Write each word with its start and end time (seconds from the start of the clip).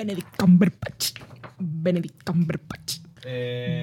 Benedict 0.00 0.32
Cumberbatch. 0.38 1.12
Benedict 1.60 2.24
Cumberbatch. 2.24 3.00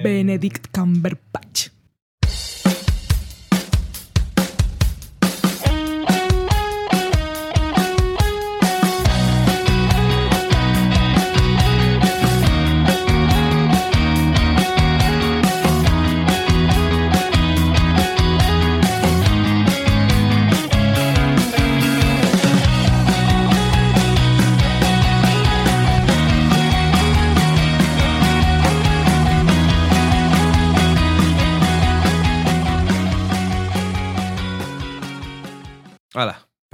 Benedict 0.02 0.72
Cumberbatch. 0.72 1.70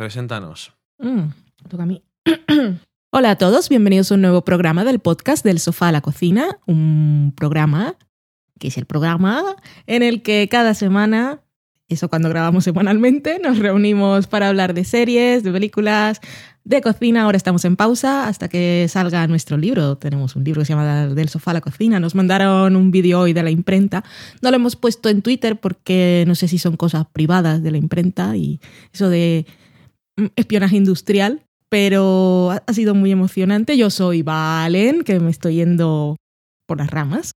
Preséntanos. 0.05 0.75
Mm, 0.99 1.31
toca 1.67 1.85
a 1.85 1.87
mí. 1.87 2.03
Hola 3.11 3.31
a 3.31 3.37
todos, 3.37 3.71
bienvenidos 3.71 4.13
a 4.13 4.17
un 4.17 4.21
nuevo 4.21 4.45
programa 4.45 4.85
del 4.85 4.99
podcast 4.99 5.43
del 5.43 5.59
sofá 5.59 5.89
a 5.89 5.93
la 5.93 6.03
cocina, 6.03 6.59
un 6.67 7.33
programa 7.35 7.97
que 8.61 8.69
es 8.69 8.77
el 8.77 8.85
programa 8.85 9.43
en 9.87 10.03
el 10.03 10.21
que 10.21 10.47
cada 10.51 10.75
semana, 10.75 11.41
eso 11.89 12.11
cuando 12.11 12.29
grabamos 12.29 12.65
semanalmente, 12.65 13.39
nos 13.43 13.59
reunimos 13.61 14.27
para 14.27 14.51
hablar 14.51 14.75
de 14.75 14.85
series, 14.85 15.43
de 15.43 15.51
películas, 15.51 16.21
de 16.65 16.83
cocina. 16.83 17.23
Ahora 17.23 17.39
estamos 17.39 17.65
en 17.65 17.77
pausa 17.77 18.29
hasta 18.29 18.51
que 18.51 18.85
salga 18.91 19.27
nuestro 19.27 19.57
libro. 19.57 19.97
Tenemos 19.97 20.37
un 20.37 20.45
libro 20.45 20.61
que 20.61 20.67
se 20.67 20.75
llama 20.75 21.07
Del 21.07 21.31
sofá 21.31 21.53
a 21.53 21.55
la 21.55 21.61
cocina. 21.63 21.99
Nos 21.99 22.15
mandaron 22.15 22.77
un 22.77 22.91
vídeo 22.91 23.21
hoy 23.21 23.33
de 23.33 23.43
la 23.43 23.51
imprenta. 23.51 24.05
No 24.43 24.51
lo 24.51 24.57
hemos 24.57 24.77
puesto 24.77 25.09
en 25.09 25.23
Twitter 25.23 25.59
porque 25.59 26.25
no 26.27 26.35
sé 26.35 26.47
si 26.47 26.59
son 26.59 26.77
cosas 26.77 27.07
privadas 27.11 27.63
de 27.63 27.71
la 27.71 27.79
imprenta 27.79 28.37
y 28.37 28.61
eso 28.93 29.09
de 29.09 29.47
espionaje 30.37 30.77
industrial, 30.77 31.43
pero 31.69 32.51
ha 32.51 32.73
sido 32.73 32.95
muy 32.95 33.11
emocionante. 33.11 33.77
Yo 33.77 33.91
soy 33.91 34.23
Valen, 34.23 35.03
que 35.03 35.19
me 35.21 35.31
estoy 35.31 35.57
yendo 35.57 36.17
por 36.67 36.79
las 36.79 36.91
ramas. 36.91 37.33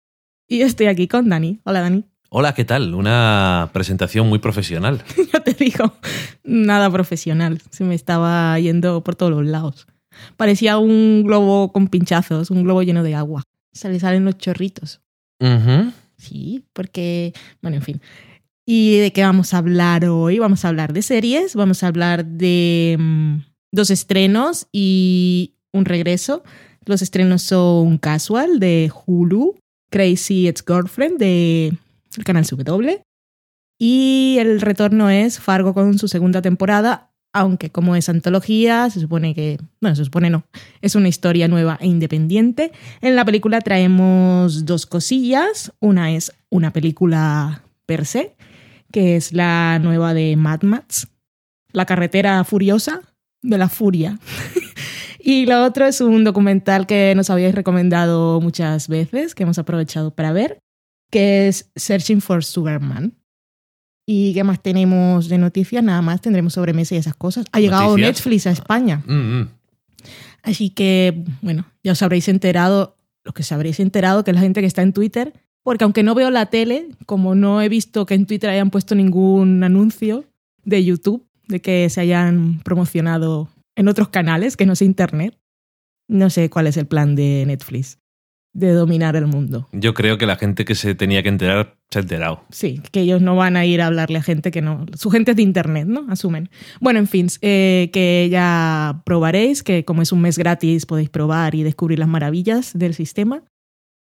Y 0.49 0.61
estoy 0.61 0.87
aquí 0.87 1.09
con 1.09 1.29
Dani. 1.29 1.61
Hola, 1.65 1.81
Dani. 1.81 2.05
Hola, 2.29 2.55
¿qué 2.55 2.65
tal? 2.65 2.95
Una 2.95 3.71
presentación 3.73 4.29
muy 4.29 4.39
profesional. 4.39 5.03
Ya 5.33 5.41
te 5.41 5.55
digo, 5.55 5.93
nada 6.45 6.91
profesional. 6.91 7.61
Se 7.71 7.85
me 7.85 7.95
estaba 7.95 8.59
yendo 8.59 9.03
por 9.03 9.15
todos 9.15 9.33
los 9.33 9.47
lados. 9.47 9.87
Parecía 10.37 10.79
un 10.79 11.25
globo 11.25 11.73
con 11.73 11.89
pinchazos, 11.89 12.51
un 12.51 12.65
globo 12.65 12.83
lleno 12.83 13.03
de 13.03 13.15
agua. 13.15 13.43
Se 13.73 13.89
le 13.89 14.01
salen 14.01 14.25
los 14.25 14.39
chorritos. 14.39 15.01
Sí, 16.17 16.65
porque, 16.73 17.35
bueno, 17.61 17.77
en 17.77 17.83
fin. 17.83 18.01
¿Y 18.69 18.99
de 18.99 19.13
qué 19.13 19.23
vamos 19.23 19.55
a 19.55 19.59
hablar 19.59 20.05
hoy? 20.07 20.41
Vamos 20.41 20.65
a 20.65 20.69
hablar 20.69 20.93
de 20.93 21.03
series, 21.03 21.55
vamos 21.55 21.85
a 21.85 21.87
hablar 21.87 22.27
de 22.27 22.97
mm, 22.99 23.37
dos 23.71 23.93
estrenos 23.93 24.67
y 24.73 25.55
un 25.73 25.85
regreso. 25.85 26.43
Los 26.85 27.01
estrenos 27.01 27.43
son 27.43 27.99
Casual 27.99 28.59
de 28.59 28.91
Hulu, 29.07 29.55
Crazy 29.89 30.49
Ex 30.49 30.65
Girlfriend 30.67 31.19
de 31.19 31.79
el 32.17 32.25
canal 32.25 32.45
CW 32.45 33.03
y 33.79 34.37
el 34.41 34.61
retorno 34.61 35.11
es 35.11 35.39
Fargo 35.39 35.73
con 35.73 35.99
su 35.99 36.09
segunda 36.09 36.43
temporada, 36.43 37.13
aunque 37.33 37.71
como 37.71 37.95
es 37.95 38.09
antología, 38.09 38.91
se 38.91 38.99
supone 38.99 39.35
que, 39.35 39.59
bueno, 39.81 39.95
se 39.95 40.05
supone 40.05 40.29
no, 40.29 40.45
es 40.81 40.97
una 40.97 41.09
historia 41.09 41.47
nueva 41.47 41.79
e 41.81 41.87
independiente. 41.87 42.73
En 43.01 43.15
la 43.15 43.25
película 43.25 43.61
traemos 43.61 44.65
dos 44.65 44.87
cosillas. 44.87 45.73
Una 45.79 46.13
es 46.13 46.33
una 46.51 46.73
película 46.73 47.63
per 47.85 48.07
se, 48.07 48.35
que 48.93 49.17
es 49.17 49.33
la 49.33 49.79
nueva 49.79 50.15
de 50.15 50.37
Mad 50.37 50.63
Max, 50.63 51.09
La 51.73 51.87
carretera 51.87 52.43
furiosa 52.45 53.03
de 53.43 53.59
la 53.59 53.69
furia. 53.69 54.19
y 55.21 55.47
lo 55.47 55.65
otro 55.65 55.87
es 55.87 56.01
un 56.01 56.25
documental 56.25 56.87
que 56.87 57.15
nos 57.15 57.31
habíais 57.31 57.55
recomendado 57.55 58.41
muchas 58.41 58.89
veces, 58.89 59.35
que 59.35 59.43
hemos 59.43 59.59
aprovechado 59.59 60.15
para 60.15 60.33
ver, 60.33 60.59
que 61.11 61.49
es 61.49 61.71
Searching 61.77 62.21
for 62.21 62.45
Sugarman. 62.45 63.15
¿Y 64.07 64.35
qué 64.35 64.45
más 64.45 64.63
tenemos 64.63 65.29
de 65.29 65.39
noticias? 65.39 65.83
Nada 65.83 66.01
más 66.01 66.21
tendremos 66.21 66.53
sobremesa 66.53 66.95
y 66.95 66.99
esas 66.99 67.17
cosas. 67.17 67.47
Ha 67.51 67.59
llegado 67.59 67.91
¿Noticias? 67.91 68.09
Netflix 68.09 68.47
a 68.47 68.51
España. 68.53 69.03
Mm, 69.05 69.41
mm. 69.41 69.49
Así 70.43 70.71
que, 70.71 71.25
bueno, 71.43 71.67
ya 71.83 71.93
os 71.93 72.03
habréis 72.03 72.29
enterado, 72.29 72.97
lo 73.25 73.33
que 73.33 73.43
os 73.43 73.51
habréis 73.51 73.81
enterado, 73.81 74.23
que 74.23 74.33
la 74.33 74.41
gente 74.41 74.61
que 74.61 74.67
está 74.69 74.83
en 74.83 74.93
Twitter, 74.93 75.33
porque 75.67 75.83
aunque 75.83 76.05
no 76.05 76.15
veo 76.15 76.31
la 76.31 76.47
tele, 76.47 76.91
como 77.07 77.35
no 77.35 77.61
he 77.61 77.69
visto 77.69 78.07
que 78.07 78.15
en 78.15 78.27
Twitter 78.27 78.49
hayan 78.51 78.71
puesto 78.71 78.95
ningún 78.95 79.65
anuncio 79.65 80.25
de 80.63 80.85
YouTube, 80.85 81.27
de 81.49 81.61
que 81.61 81.91
se 81.91 82.01
hayan 82.01 82.61
promocionado 82.63 83.49
en 83.75 83.89
otros 83.89 84.09
canales 84.11 84.57
que 84.57 84.65
no 84.65 84.77
sea 84.77 84.87
Internet, 84.87 85.37
no 86.07 86.31
sé 86.31 86.51
cuál 86.51 86.69
es 86.69 86.77
el 86.77 86.87
plan 86.87 87.17
de 87.17 87.43
Netflix 87.49 87.99
de 88.53 88.71
dominar 88.71 89.17
el 89.17 89.27
mundo. 89.27 89.69
Yo 89.73 89.93
creo 89.93 90.19
que 90.19 90.27
la 90.27 90.37
gente 90.37 90.65
que 90.65 90.77
se 90.77 90.95
tenía 90.95 91.25
que 91.25 91.31
enterar 91.31 91.77
se 91.91 91.99
ha 91.99 92.03
enterado. 92.03 92.45
Sí, 92.51 92.81
que 92.93 93.01
ellos 93.01 93.21
no 93.21 93.35
van 93.35 93.57
a 93.57 93.67
ir 93.67 93.83
a 93.83 93.89
hablarle 93.89 94.19
a 94.19 94.23
gente 94.23 94.53
que 94.53 94.63
no. 94.63 94.87
Su 94.95 95.11
gente 95.11 95.33
es 95.33 95.37
de 95.37 95.43
internet, 95.43 95.89
¿no? 95.89 96.07
Asumen. 96.09 96.49
Bueno, 96.81 97.01
en 97.01 97.09
fin, 97.09 97.27
eh, 97.43 97.91
que 97.93 98.29
ya 98.31 99.03
probaréis, 99.05 99.65
que 99.65 99.85
como 99.85 100.03
es 100.03 100.13
un 100.13 100.21
mes 100.21 100.39
gratis 100.39 100.87
podéis 100.87 101.11
probar 101.11 101.57
y 101.57 101.65
descubrir 101.65 101.99
las 101.99 102.09
maravillas 102.09 102.71
del 102.73 102.95
sistema. 102.95 103.43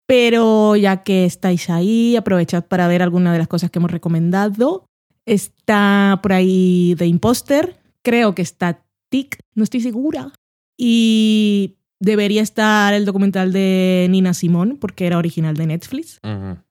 Pero 0.07 0.77
ya 0.77 1.03
que 1.03 1.25
estáis 1.25 1.71
ahí, 1.71 2.17
aprovechad 2.17 2.65
para 2.67 2.89
ver 2.89 3.03
alguna 3.03 3.33
de 3.33 3.39
las 3.39 3.49
cosas 3.49 3.71
que 3.71 3.79
hemos 3.79 3.91
recomendado. 3.91 4.87
Está 5.27 6.21
por 6.23 6.33
ahí 6.33 6.95
The 6.99 7.07
Imposter, 7.07 7.77
creo 8.03 8.35
que 8.35 8.43
está 8.43 8.85
Tic, 9.09 9.39
no 9.55 9.65
estoy 9.65 9.81
segura. 9.81 10.33
Y 10.77 11.77
debería 12.01 12.43
estar 12.43 12.93
el 12.93 13.07
documental 13.07 13.53
de 13.53 14.07
Nina 14.11 14.35
Simón, 14.35 14.77
porque 14.79 15.07
era 15.07 15.19
original 15.19 15.57
de 15.57 15.67
Netflix 15.67 16.19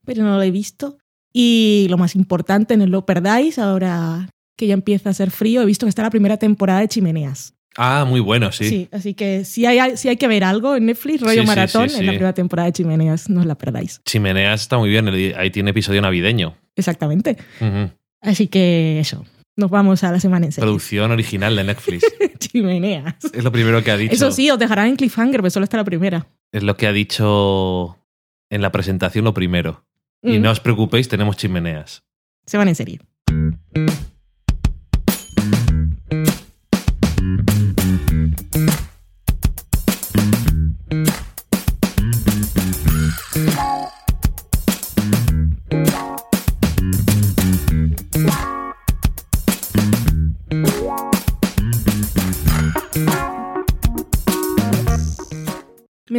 pero 0.06 0.24
no 0.24 0.36
lo 0.36 0.42
he 0.44 0.52
visto. 0.52 0.98
Y 1.34 1.88
lo 1.90 1.98
más 1.98 2.16
importante, 2.16 2.78
no 2.78 2.86
lo 2.86 3.06
perdáis, 3.06 3.58
ahora 3.58 4.30
que 4.56 4.68
ya 4.68 4.76
empieza 4.76 5.10
a 5.10 5.14
ser 5.14 5.32
frío, 5.32 5.62
he 5.62 5.66
visto 5.66 5.86
que 5.86 5.90
está 5.90 6.04
la 6.04 6.12
primera 6.12 6.38
temporada 6.38 6.82
de 6.82 6.88
Chimeneas. 6.88 7.56
Ah, 7.78 8.06
muy 8.08 8.20
bueno, 8.20 8.52
sí. 8.52 8.70
Sí, 8.70 8.90
así 8.92 9.14
que 9.14 9.46
si 9.46 9.66
hay, 9.66 9.98
si 9.98 10.10
hay 10.10 10.18
que 10.18 10.28
ver 10.28 10.44
algo 10.44 10.76
en 10.76 10.86
Netflix, 10.86 11.22
rollo 11.22 11.34
Sí, 11.34 11.40
sí, 11.42 11.46
maratón, 11.48 11.90
sí, 11.90 11.98
en 12.00 12.06
la 12.06 12.12
sí. 12.12 12.18
primera 12.18 12.34
temporada 12.34 12.68
de 12.68 12.74
Chimeneas, 12.74 13.30
no 13.30 13.40
os 13.42 13.46
la 13.46 13.56
perdáis. 13.56 14.02
Chimeneas 14.06 14.62
está 14.62 14.78
muy 14.78 14.90
bien, 14.90 15.08
ahí 15.38 15.50
tiene 15.52 15.72
episodio 15.72 16.02
navideño. 16.02 16.56
Exactamente. 16.76 17.38
Así 18.22 18.48
que 18.48 19.00
eso, 19.00 19.26
nos 19.56 19.70
vamos 19.72 20.04
a 20.04 20.12
la 20.12 20.20
semana 20.20 20.46
en 20.46 20.52
serio. 20.52 20.66
Producción 20.68 21.12
original 21.12 21.56
de 21.56 21.64
Netflix. 21.64 22.04
Chimeneas. 22.40 23.16
es 23.34 23.44
lo 23.44 23.52
primero 23.52 23.84
que 23.84 23.92
ha 23.92 23.98
dicho. 23.98 24.14
Eso 24.14 24.32
sí, 24.32 24.50
os 24.52 24.60
dejarán 24.60 24.88
en 24.88 24.96
cliffhanger, 24.96 25.42
pero 25.42 25.50
solo 25.50 25.64
está 25.64 25.78
la 25.78 25.84
primera. 25.84 26.28
Es 26.52 26.64
lo 26.64 26.78
que 26.78 26.88
ha 26.88 26.92
dicho 26.94 27.98
en 28.50 28.62
la 28.62 28.72
presentación 28.72 29.26
lo 29.26 29.34
primero. 29.34 29.86
Y 30.22 30.38
Mm, 30.38 30.42
no 30.42 30.52
os 30.52 30.60
preocupéis, 30.60 31.10
tenemos 31.10 31.36
chimeneas. 31.38 32.04
Se 32.46 32.58
van 32.58 32.68
en 32.70 32.76
serie. 32.76 33.00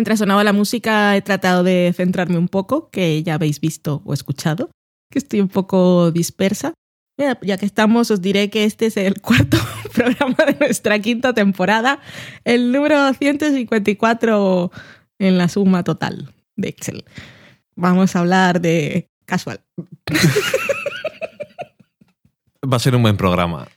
Mientras 0.04 0.18
sonaba 0.18 0.44
la 0.44 0.52
música 0.52 1.16
he 1.16 1.22
tratado 1.22 1.62
de 1.62 1.90
centrarme 1.96 2.36
un 2.36 2.48
poco, 2.48 2.90
que 2.90 3.22
ya 3.22 3.36
habéis 3.36 3.58
visto 3.58 4.02
o 4.04 4.12
escuchado, 4.12 4.68
que 5.10 5.18
estoy 5.18 5.40
un 5.40 5.48
poco 5.48 6.10
dispersa. 6.10 6.74
Mira, 7.16 7.38
ya 7.40 7.56
que 7.56 7.64
estamos, 7.64 8.10
os 8.10 8.20
diré 8.20 8.50
que 8.50 8.64
este 8.64 8.84
es 8.84 8.98
el 8.98 9.22
cuarto 9.22 9.56
programa 9.94 10.36
de 10.46 10.58
nuestra 10.60 10.98
quinta 10.98 11.32
temporada, 11.32 12.00
el 12.44 12.70
número 12.70 13.14
154 13.14 14.70
en 15.20 15.38
la 15.38 15.48
suma 15.48 15.84
total 15.84 16.34
de 16.54 16.68
Excel. 16.68 17.06
Vamos 17.74 18.14
a 18.14 18.18
hablar 18.18 18.60
de 18.60 19.08
casual. 19.24 19.62
Va 22.70 22.76
a 22.76 22.80
ser 22.80 22.94
un 22.94 23.00
buen 23.00 23.16
programa. 23.16 23.68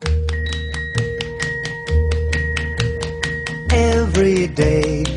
Every 3.72 4.50
day 4.50 5.17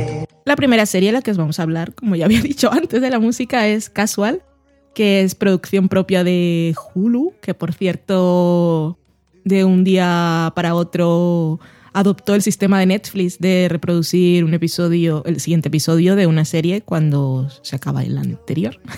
La 0.45 0.55
primera 0.55 0.85
serie 0.85 1.09
de 1.09 1.13
la 1.13 1.21
que 1.21 1.31
os 1.31 1.37
vamos 1.37 1.59
a 1.59 1.63
hablar, 1.63 1.93
como 1.93 2.15
ya 2.15 2.25
había 2.25 2.41
dicho 2.41 2.71
antes 2.71 3.01
de 3.01 3.09
la 3.09 3.19
música, 3.19 3.67
es 3.67 3.89
Casual, 3.89 4.41
que 4.95 5.21
es 5.21 5.35
producción 5.35 5.87
propia 5.89 6.23
de 6.23 6.75
Hulu, 6.93 7.33
que 7.41 7.53
por 7.53 7.73
cierto, 7.73 8.97
de 9.43 9.63
un 9.65 9.83
día 9.83 10.51
para 10.55 10.75
otro 10.75 11.59
adoptó 11.93 12.35
el 12.35 12.41
sistema 12.41 12.79
de 12.79 12.85
Netflix 12.85 13.37
de 13.39 13.67
reproducir 13.69 14.45
un 14.45 14.53
episodio, 14.53 15.23
el 15.25 15.39
siguiente 15.41 15.67
episodio 15.67 16.15
de 16.15 16.25
una 16.25 16.45
serie 16.45 16.81
cuando 16.81 17.49
se 17.61 17.75
acaba 17.75 18.03
el 18.03 18.17
anterior. 18.17 18.79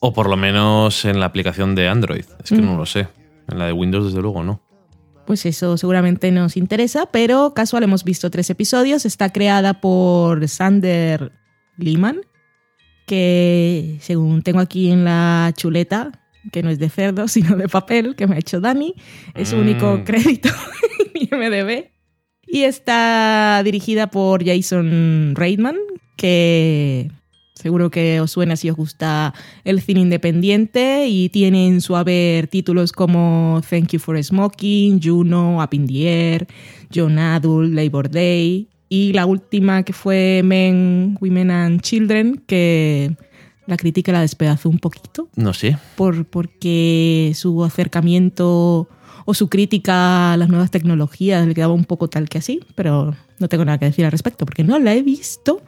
O 0.00 0.12
por 0.12 0.28
lo 0.30 0.36
menos 0.36 1.04
en 1.04 1.18
la 1.18 1.26
aplicación 1.26 1.74
de 1.74 1.88
Android. 1.88 2.22
Es 2.44 2.50
que 2.50 2.58
Mm. 2.62 2.64
no 2.66 2.76
lo 2.76 2.86
sé. 2.86 3.08
En 3.50 3.58
la 3.58 3.66
de 3.66 3.72
Windows, 3.72 4.04
desde 4.06 4.22
luego, 4.22 4.44
no. 4.44 4.60
Pues 5.28 5.44
eso 5.44 5.76
seguramente 5.76 6.30
nos 6.32 6.56
interesa, 6.56 7.04
pero 7.12 7.52
casual 7.52 7.82
hemos 7.82 8.02
visto 8.02 8.30
tres 8.30 8.48
episodios. 8.48 9.04
Está 9.04 9.30
creada 9.30 9.78
por 9.78 10.48
Sander 10.48 11.32
Lehman, 11.76 12.22
que 13.06 13.98
según 14.00 14.40
tengo 14.40 14.60
aquí 14.60 14.90
en 14.90 15.04
la 15.04 15.52
chuleta, 15.54 16.12
que 16.50 16.62
no 16.62 16.70
es 16.70 16.78
de 16.78 16.88
cerdo, 16.88 17.28
sino 17.28 17.56
de 17.58 17.68
papel, 17.68 18.16
que 18.16 18.26
me 18.26 18.36
ha 18.36 18.38
hecho 18.38 18.58
Dani, 18.62 18.94
es 19.34 19.50
su 19.50 19.56
Mm. 19.56 19.60
único 19.60 20.02
crédito 20.04 20.48
en 21.14 21.28
IMDb. 21.30 21.90
Y 22.46 22.62
está 22.62 23.60
dirigida 23.62 24.06
por 24.10 24.42
Jason 24.46 25.34
Reitman, 25.36 25.76
que 26.16 27.10
seguro 27.58 27.90
que 27.90 28.20
os 28.20 28.30
suena 28.30 28.54
si 28.56 28.70
os 28.70 28.76
gusta 28.76 29.34
el 29.64 29.80
cine 29.80 30.00
independiente 30.00 31.08
y 31.08 31.28
tiene 31.28 31.66
en 31.66 31.80
su 31.80 31.96
haber 31.96 32.46
títulos 32.46 32.92
como 32.92 33.60
Thank 33.68 33.88
You 33.88 33.98
for 33.98 34.22
Smoking, 34.22 35.00
Juno, 35.02 35.62
Up 35.62 35.70
in 35.72 35.86
the 35.86 36.08
Air, 36.08 36.46
John 36.94 37.18
Adult, 37.18 37.74
Labor 37.74 38.08
Day 38.10 38.68
y 38.88 39.12
la 39.12 39.26
última 39.26 39.82
que 39.82 39.92
fue 39.92 40.42
Men, 40.44 41.18
Women 41.20 41.50
and 41.50 41.80
Children, 41.80 42.42
que 42.46 43.16
la 43.66 43.76
crítica 43.76 44.12
la 44.12 44.20
despedazó 44.22 44.68
un 44.68 44.78
poquito 44.78 45.28
No 45.36 45.52
sé. 45.52 45.76
por, 45.96 46.24
porque 46.26 47.32
su 47.34 47.64
acercamiento 47.64 48.88
o 49.26 49.34
su 49.34 49.48
crítica 49.50 50.32
a 50.32 50.36
las 50.38 50.48
nuevas 50.48 50.70
tecnologías 50.70 51.46
le 51.46 51.54
quedaba 51.54 51.74
un 51.74 51.84
poco 51.84 52.08
tal 52.08 52.28
que 52.28 52.38
así, 52.38 52.60
pero 52.76 53.14
no 53.38 53.48
tengo 53.48 53.64
nada 53.64 53.76
que 53.78 53.84
decir 53.86 54.04
al 54.06 54.12
respecto 54.12 54.46
porque 54.46 54.64
no 54.64 54.78
la 54.78 54.94
he 54.94 55.02
visto. 55.02 55.60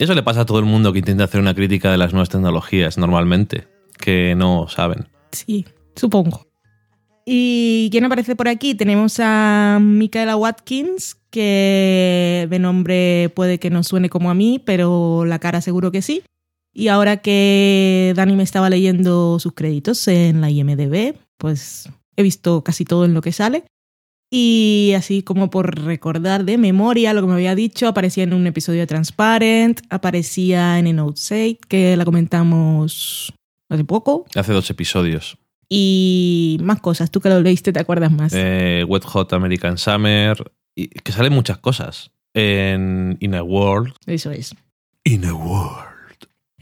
Eso 0.00 0.14
le 0.14 0.22
pasa 0.22 0.40
a 0.40 0.46
todo 0.46 0.58
el 0.58 0.64
mundo 0.64 0.94
que 0.94 1.00
intenta 1.00 1.24
hacer 1.24 1.42
una 1.42 1.54
crítica 1.54 1.92
de 1.92 1.98
las 1.98 2.14
nuevas 2.14 2.30
tecnologías 2.30 2.96
normalmente, 2.96 3.68
que 3.98 4.34
no 4.34 4.66
saben. 4.66 5.08
Sí, 5.30 5.66
supongo. 5.94 6.46
¿Y 7.26 7.90
quién 7.92 8.06
aparece 8.06 8.34
por 8.34 8.48
aquí? 8.48 8.74
Tenemos 8.74 9.20
a 9.20 9.78
Michaela 9.78 10.36
Watkins, 10.36 11.18
que 11.28 12.46
de 12.48 12.58
nombre 12.58 13.30
puede 13.36 13.58
que 13.58 13.68
no 13.68 13.84
suene 13.84 14.08
como 14.08 14.30
a 14.30 14.34
mí, 14.34 14.58
pero 14.64 15.26
la 15.26 15.38
cara 15.38 15.60
seguro 15.60 15.92
que 15.92 16.00
sí. 16.00 16.22
Y 16.72 16.88
ahora 16.88 17.18
que 17.18 18.14
Dani 18.16 18.36
me 18.36 18.42
estaba 18.42 18.70
leyendo 18.70 19.38
sus 19.38 19.52
créditos 19.52 20.08
en 20.08 20.40
la 20.40 20.48
IMDB, 20.48 21.14
pues 21.36 21.90
he 22.16 22.22
visto 22.22 22.64
casi 22.64 22.86
todo 22.86 23.04
en 23.04 23.12
lo 23.12 23.20
que 23.20 23.32
sale. 23.32 23.64
Y 24.30 24.92
así 24.96 25.22
como 25.22 25.50
por 25.50 25.84
recordar 25.84 26.44
de 26.44 26.56
memoria 26.56 27.12
lo 27.12 27.20
que 27.22 27.26
me 27.26 27.32
había 27.34 27.54
dicho, 27.56 27.88
aparecía 27.88 28.22
en 28.24 28.32
un 28.32 28.46
episodio 28.46 28.80
de 28.80 28.86
Transparent, 28.86 29.80
aparecía 29.90 30.78
en 30.78 30.86
En 30.86 31.00
Outside, 31.00 31.58
que 31.68 31.96
la 31.96 32.04
comentamos 32.04 33.34
hace 33.68 33.84
poco, 33.84 34.26
Hace 34.36 34.52
dos 34.52 34.70
episodios. 34.70 35.36
y 35.68 36.58
más 36.62 36.80
cosas. 36.80 37.10
Tú 37.10 37.20
que 37.20 37.28
lo 37.28 37.40
leíste 37.40 37.72
te 37.72 37.80
acuerdas 37.80 38.12
más. 38.12 38.32
Eh, 38.34 38.84
Wet 38.88 39.04
Hot 39.04 39.32
American 39.32 39.78
Summer. 39.78 40.52
Y 40.76 40.88
que 40.88 41.10
salen 41.12 41.32
muchas 41.32 41.58
cosas. 41.58 42.12
En 42.32 43.16
In 43.20 43.34
a 43.34 43.42
World. 43.42 43.94
Eso 44.06 44.30
es. 44.30 44.54
In 45.04 45.24
a 45.24 45.34
World. 45.34 45.88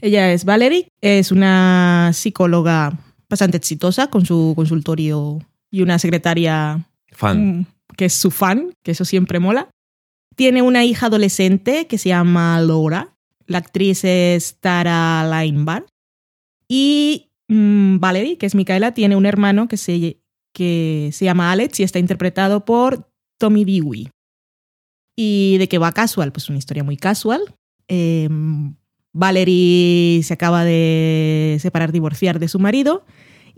Ella 0.01 0.31
es 0.31 0.45
Valerie, 0.45 0.87
es 1.01 1.31
una 1.31 2.11
psicóloga 2.13 2.97
bastante 3.29 3.57
exitosa 3.57 4.09
con 4.09 4.25
su 4.25 4.53
consultorio 4.55 5.39
y 5.69 5.81
una 5.81 5.99
secretaria 5.99 6.87
Fan. 7.19 7.59
mm, 7.59 7.65
que 7.97 8.05
es 8.05 8.13
su 8.13 8.31
fan, 8.31 8.73
que 8.81 8.91
eso 8.91 9.03
siempre 9.03 9.39
mola. 9.39 9.69
Tiene 10.37 10.61
una 10.61 10.85
hija 10.85 11.07
adolescente 11.07 11.85
que 11.87 11.97
se 11.97 12.09
llama 12.09 12.59
Laura. 12.61 13.13
La 13.45 13.57
actriz 13.57 14.05
es 14.05 14.57
Tara 14.61 15.27
Linebar. 15.29 15.85
Y 16.69 17.29
mm, 17.49 17.99
Valerie, 17.99 18.37
que 18.37 18.45
es 18.45 18.55
Micaela, 18.55 18.93
tiene 18.93 19.17
un 19.17 19.25
hermano 19.25 19.67
que 19.67 19.75
se, 19.75 20.21
que 20.53 21.09
se 21.11 21.25
llama 21.25 21.51
Alex 21.51 21.81
y 21.81 21.83
está 21.83 21.99
interpretado 21.99 22.63
por 22.63 23.11
Tommy 23.37 23.65
Dewey. 23.65 24.09
¿Y 25.17 25.57
de 25.57 25.67
qué 25.67 25.77
va 25.77 25.91
casual? 25.91 26.31
Pues 26.31 26.47
una 26.47 26.57
historia 26.57 26.85
muy 26.85 26.95
casual. 26.95 27.41
Eh, 27.89 28.29
Valerie 29.11 30.23
se 30.23 30.33
acaba 30.33 30.63
de 30.63 31.57
separar, 31.59 31.91
divorciar 31.91 32.39
de 32.39 32.47
su 32.47 32.59
marido 32.59 33.03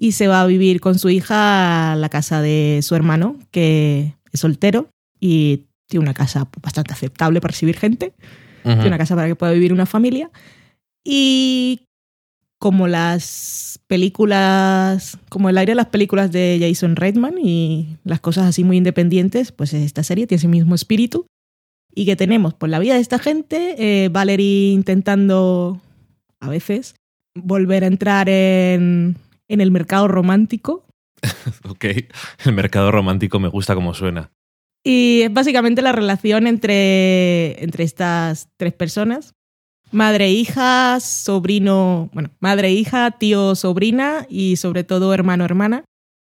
y 0.01 0.13
se 0.13 0.27
va 0.27 0.41
a 0.41 0.47
vivir 0.47 0.81
con 0.81 0.97
su 0.97 1.09
hija 1.09 1.91
a 1.91 1.95
la 1.95 2.09
casa 2.09 2.41
de 2.41 2.79
su 2.81 2.95
hermano, 2.95 3.37
que 3.51 4.15
es 4.31 4.39
soltero 4.39 4.89
y 5.19 5.67
tiene 5.87 6.03
una 6.03 6.15
casa 6.15 6.49
bastante 6.59 6.91
aceptable 6.91 7.39
para 7.39 7.51
recibir 7.51 7.77
gente. 7.77 8.15
Tiene 8.63 8.87
una 8.87 8.97
casa 8.97 9.13
para 9.15 9.27
que 9.27 9.35
pueda 9.35 9.51
vivir 9.51 9.71
una 9.71 9.85
familia. 9.85 10.31
Y 11.03 11.81
como 12.57 12.87
las 12.87 13.79
películas, 13.85 15.19
como 15.29 15.49
el 15.49 15.57
aire 15.59 15.73
de 15.73 15.75
las 15.75 15.87
películas 15.87 16.31
de 16.31 16.57
Jason 16.59 16.95
Reitman 16.95 17.35
y 17.37 17.97
las 18.03 18.21
cosas 18.21 18.47
así 18.47 18.63
muy 18.63 18.77
independientes, 18.77 19.51
pues 19.51 19.71
esta 19.71 20.01
serie 20.01 20.25
tiene 20.25 20.39
ese 20.39 20.47
mismo 20.47 20.73
espíritu. 20.73 21.27
Y 21.93 22.07
que 22.07 22.15
tenemos 22.15 22.55
por 22.55 22.69
la 22.69 22.79
vida 22.79 22.95
de 22.95 23.01
esta 23.01 23.19
gente, 23.19 23.75
eh, 23.77 24.09
Valerie 24.09 24.71
intentando 24.71 25.79
a 26.39 26.49
veces 26.49 26.95
volver 27.35 27.83
a 27.83 27.87
entrar 27.87 28.29
en, 28.29 29.15
en 29.51 29.61
el 29.61 29.71
mercado 29.71 30.07
romántico. 30.07 30.85
Ok. 31.69 31.85
El 32.45 32.53
mercado 32.53 32.91
romántico 32.91 33.39
me 33.39 33.47
gusta 33.47 33.75
como 33.75 33.93
suena. 33.93 34.31
Y 34.83 35.21
es 35.21 35.33
básicamente 35.33 35.81
la 35.81 35.91
relación 35.91 36.47
entre, 36.47 37.63
entre 37.63 37.83
estas 37.83 38.49
tres 38.57 38.73
personas. 38.73 39.35
Madre, 39.91 40.31
hija, 40.31 40.99
sobrino, 40.99 42.09
bueno, 42.13 42.31
madre, 42.39 42.71
hija, 42.71 43.11
tío, 43.11 43.55
sobrina 43.55 44.25
y 44.29 44.55
sobre 44.55 44.83
todo 44.83 45.13
hermano, 45.13 45.43
hermana, 45.43 45.83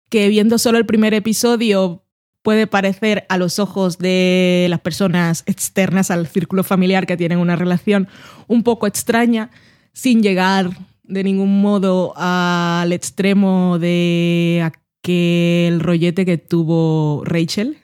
que 0.08 0.28
viendo 0.28 0.58
solo 0.58 0.78
el 0.78 0.86
primer 0.86 1.14
episodio 1.14 2.04
puede 2.42 2.68
parecer 2.68 3.26
a 3.28 3.38
los 3.38 3.58
ojos 3.58 3.98
de 3.98 4.68
las 4.70 4.80
personas 4.80 5.42
externas 5.46 6.12
al 6.12 6.28
círculo 6.28 6.62
familiar 6.62 7.06
que 7.06 7.16
tienen 7.16 7.38
una 7.38 7.56
relación 7.56 8.06
un 8.46 8.62
poco 8.62 8.86
extraña, 8.86 9.50
sin 9.92 10.22
llegar 10.22 10.70
de 11.08 11.24
ningún 11.24 11.60
modo 11.60 12.12
al 12.16 12.92
extremo 12.92 13.78
de 13.78 14.62
aquel 14.64 15.80
rollete 15.80 16.24
que 16.24 16.38
tuvo 16.38 17.22
Rachel 17.24 17.78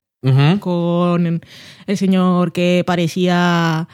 con 0.60 1.40
el 1.86 1.96
señor 1.96 2.52
que 2.52 2.84
parecía 2.86 3.88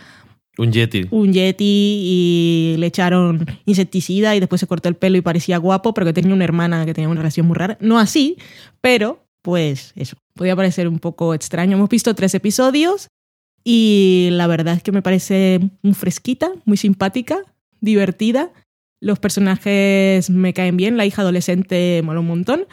Un 0.59 0.73
Yeti. 0.73 1.07
un 1.11 1.33
yeti 1.33 1.65
y 1.65 2.77
le 2.79 2.87
echaron 2.87 3.47
insecticida 3.65 4.37
y 4.37 4.41
después 4.41 4.61
se 4.61 4.67
cortó 4.67 4.89
el 4.91 4.95
pelo 4.97 5.17
y 5.17 5.23
parecía 5.23 5.57
guapo, 5.57 5.95
pero 5.95 6.07
que 6.07 6.13
tenía 6.13 6.35
una 6.35 6.45
hermana 6.45 6.85
que 6.85 6.93
tenía 6.93 7.09
una 7.09 7.21
relación 7.21 7.47
muy 7.47 7.57
rara. 7.57 7.79
No 7.81 7.99
así, 7.99 8.37
pero 8.83 9.25
pues 9.41 9.93
eso, 9.97 10.17
podía 10.35 10.55
parecer 10.57 10.89
un 10.89 10.99
poco 10.99 11.33
extraño. 11.33 11.77
Hemos 11.77 11.89
visto 11.89 12.15
tres 12.15 12.35
episodios 12.35 13.09
y 13.65 14.29
la 14.33 14.47
verdad 14.47 14.75
es 14.75 14.83
que 14.83 14.93
me 14.93 15.01
parece 15.01 15.61
muy 15.83 15.95
fresquita, 15.95 16.51
muy 16.67 16.77
simpática, 16.77 17.39
divertida. 17.81 18.51
Los 19.01 19.19
personajes 19.19 20.29
me 20.31 20.53
caen 20.53 20.77
bien, 20.77 20.97
la 20.97 21.07
hija 21.07 21.23
adolescente 21.23 22.01
mola 22.05 22.21
un 22.21 22.27
montón 22.27 22.67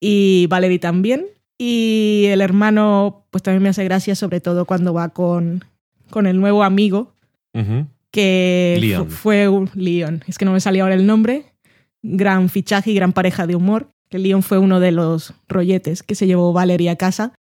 y 0.00 0.46
Valerie 0.48 0.78
también. 0.78 1.26
Y 1.58 2.24
el 2.28 2.40
hermano 2.40 3.26
pues 3.30 3.42
también 3.42 3.62
me 3.62 3.68
hace 3.68 3.84
gracia, 3.84 4.14
sobre 4.14 4.40
todo 4.40 4.64
cuando 4.64 4.92
va 4.94 5.08
con, 5.10 5.64
con 6.10 6.26
el 6.26 6.38
nuevo 6.40 6.62
amigo 6.64 7.14
Ujú. 7.54 7.86
que 8.10 8.76
Leon. 8.80 9.08
fu- 9.10 9.16
fue 9.16 9.48
un 9.48 9.70
Leon. 9.74 10.22
Es 10.26 10.38
que 10.38 10.44
no 10.44 10.52
me 10.52 10.60
salía 10.60 10.82
ahora 10.82 10.94
el 10.94 11.06
nombre. 11.06 11.46
Gran 12.02 12.48
fichaje 12.48 12.90
y 12.90 12.94
gran 12.94 13.12
pareja 13.12 13.46
de 13.46 13.56
humor. 13.56 13.88
Que 14.10 14.18
Leon 14.18 14.42
fue 14.42 14.58
uno 14.58 14.78
de 14.80 14.92
los 14.92 15.34
rolletes 15.48 16.02
que 16.02 16.14
se 16.14 16.26
llevó 16.26 16.52
Valerie 16.52 16.90
a 16.90 16.96
casa. 16.96 17.32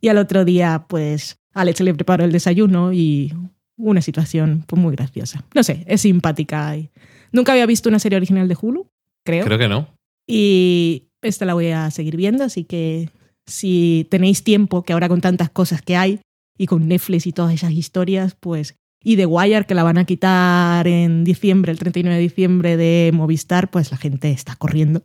Y 0.00 0.08
al 0.08 0.18
otro 0.18 0.44
día, 0.44 0.84
pues, 0.88 1.36
Alex 1.54 1.80
le 1.80 1.94
preparó 1.94 2.24
el 2.24 2.32
desayuno 2.32 2.92
y 2.92 3.34
una 3.76 4.00
situación 4.02 4.64
pues, 4.66 4.80
muy 4.80 4.94
graciosa. 4.96 5.44
No 5.54 5.62
sé, 5.62 5.84
es 5.86 6.00
simpática. 6.02 6.76
y- 6.76 6.90
Nunca 7.32 7.52
había 7.52 7.66
visto 7.66 7.88
una 7.88 7.98
serie 7.98 8.16
original 8.16 8.48
de 8.48 8.56
Hulu, 8.60 8.88
creo. 9.24 9.44
Creo 9.44 9.58
que 9.58 9.68
no. 9.68 9.88
Y 10.26 11.08
esta 11.22 11.44
la 11.44 11.54
voy 11.54 11.68
a 11.68 11.90
seguir 11.90 12.16
viendo, 12.16 12.44
así 12.44 12.64
que 12.64 13.10
si 13.46 14.06
tenéis 14.10 14.44
tiempo, 14.44 14.82
que 14.82 14.92
ahora 14.92 15.08
con 15.08 15.20
tantas 15.20 15.50
cosas 15.50 15.82
que 15.82 15.96
hay 15.96 16.20
y 16.58 16.66
con 16.66 16.88
Netflix 16.88 17.26
y 17.26 17.32
todas 17.32 17.54
esas 17.54 17.72
historias, 17.72 18.36
pues 18.38 18.76
y 19.04 19.16
The 19.16 19.26
Wire, 19.26 19.64
que 19.66 19.74
la 19.74 19.82
van 19.82 19.98
a 19.98 20.04
quitar 20.04 20.86
en 20.86 21.24
diciembre, 21.24 21.72
el 21.72 21.78
39 21.78 22.16
de 22.16 22.22
diciembre 22.22 22.76
de 22.76 23.10
Movistar, 23.12 23.70
pues 23.70 23.90
la 23.90 23.96
gente 23.96 24.30
está 24.30 24.54
corriendo. 24.54 25.02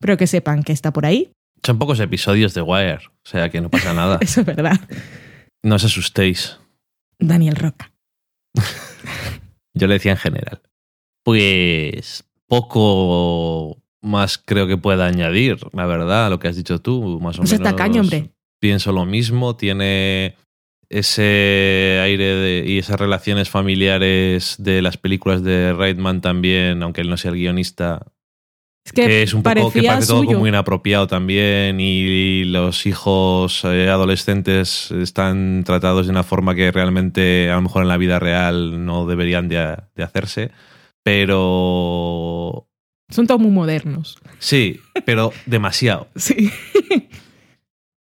Pero 0.00 0.16
que 0.16 0.26
sepan 0.26 0.62
que 0.62 0.72
está 0.72 0.92
por 0.92 1.06
ahí. 1.06 1.32
Son 1.64 1.78
pocos 1.78 1.98
episodios 2.00 2.54
de 2.54 2.62
Wire, 2.62 3.06
o 3.06 3.28
sea 3.28 3.48
que 3.50 3.60
no 3.60 3.70
pasa 3.70 3.94
nada. 3.94 4.18
Eso 4.20 4.40
es 4.40 4.46
verdad. 4.46 4.78
No 5.62 5.76
os 5.76 5.84
asustéis. 5.84 6.58
Daniel 7.18 7.56
Roca. 7.56 7.92
Yo 9.74 9.86
le 9.86 9.94
decía 9.94 10.12
en 10.12 10.18
general. 10.18 10.60
Pues 11.28 12.24
poco 12.46 13.76
más 14.00 14.38
creo 14.38 14.66
que 14.66 14.78
pueda 14.78 15.04
añadir, 15.06 15.58
la 15.74 15.84
verdad, 15.84 16.26
a 16.26 16.30
lo 16.30 16.38
que 16.38 16.48
has 16.48 16.56
dicho 16.56 16.80
tú, 16.80 17.20
más 17.20 17.36
o 17.36 17.42
Pues 17.42 17.52
menos. 17.52 17.66
está 17.66 17.76
caño, 17.76 18.00
hombre. 18.00 18.30
Pienso 18.60 18.92
lo 18.92 19.04
mismo, 19.04 19.54
tiene 19.54 20.36
ese 20.88 22.00
aire 22.02 22.24
de- 22.24 22.64
y 22.66 22.78
esas 22.78 22.98
relaciones 22.98 23.50
familiares 23.50 24.56
de 24.58 24.80
las 24.80 24.96
películas 24.96 25.42
de 25.42 25.74
Reitman 25.74 26.22
también, 26.22 26.82
aunque 26.82 27.02
él 27.02 27.10
no 27.10 27.18
sea 27.18 27.30
el 27.32 27.36
guionista, 27.36 28.06
Es 28.86 28.92
que, 28.92 29.02
que 29.04 29.22
es 29.22 29.34
un 29.34 29.42
poco 29.42 29.70
que 29.70 29.82
parece 29.82 30.06
todo 30.06 30.24
como 30.24 30.38
muy 30.38 30.48
inapropiado 30.48 31.06
también 31.08 31.78
y 31.78 32.44
los 32.44 32.86
hijos 32.86 33.62
eh, 33.66 33.90
adolescentes 33.90 34.90
están 34.92 35.62
tratados 35.66 36.06
de 36.06 36.10
una 36.12 36.22
forma 36.22 36.54
que 36.54 36.72
realmente 36.72 37.50
a 37.50 37.56
lo 37.56 37.60
mejor 37.62 37.82
en 37.82 37.88
la 37.88 37.98
vida 37.98 38.18
real 38.18 38.86
no 38.86 39.04
deberían 39.06 39.48
de, 39.50 39.76
de 39.94 40.02
hacerse 40.02 40.52
pero 41.08 42.68
Son 43.08 43.26
todos 43.26 43.40
muy 43.40 43.50
modernos. 43.50 44.18
sí 44.38 44.80
pero 45.06 45.32
demasiado 45.46 46.08
Sí. 46.16 46.50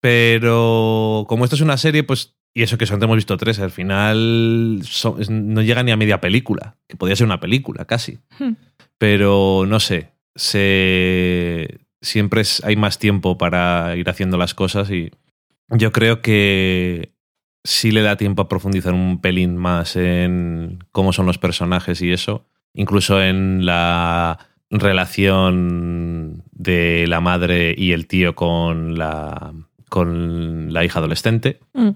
pero 0.00 1.24
como 1.28 1.44
esto 1.44 1.56
es 1.56 1.62
una 1.62 1.76
serie 1.76 2.02
pues 2.04 2.34
y 2.52 2.62
eso 2.62 2.76
que 2.78 2.84
solamente 2.86 3.04
hemos 3.06 3.16
visto 3.16 3.36
tres 3.36 3.58
al 3.60 3.70
final 3.70 4.80
son- 4.82 5.18
no 5.54 5.62
llega 5.62 5.82
ni 5.82 5.92
a 5.92 5.96
media 5.96 6.20
película 6.20 6.76
que 6.88 6.96
podría 6.96 7.16
ser 7.16 7.26
una 7.26 7.40
película 7.40 7.84
casi 7.84 8.18
Hmm. 8.38 8.52
pero 8.98 9.64
no 9.66 9.80
sé, 9.80 10.12
se 10.34 11.78
siempre 12.02 12.42
es- 12.42 12.62
hay 12.64 12.76
más 12.76 12.98
tiempo 12.98 13.38
para 13.38 13.96
ir 13.96 14.08
haciendo 14.10 14.36
las 14.36 14.54
cosas 14.54 14.90
y 14.90 15.10
yo 15.70 15.90
creo 15.92 16.20
que 16.22 17.12
sí 17.64 17.92
le 17.92 18.02
da 18.02 18.16
tiempo 18.16 18.42
a 18.42 18.48
profundizar 18.48 18.92
un 18.94 19.20
pelín 19.20 19.56
más 19.56 19.96
en 19.96 20.78
cómo 20.92 21.12
son 21.12 21.26
los 21.26 21.38
personajes 21.38 22.00
y 22.02 22.10
eso, 22.12 22.46
incluso 22.74 23.22
en 23.22 23.66
la 23.66 24.38
relación 24.70 26.44
de 26.52 27.06
la 27.08 27.20
madre 27.20 27.74
y 27.76 27.92
el 27.92 28.06
tío 28.06 28.34
con 28.34 28.96
la 28.98 29.52
con 29.88 30.72
la 30.72 30.84
hija 30.84 31.00
adolescente. 31.00 31.58
Mm. 31.74 31.90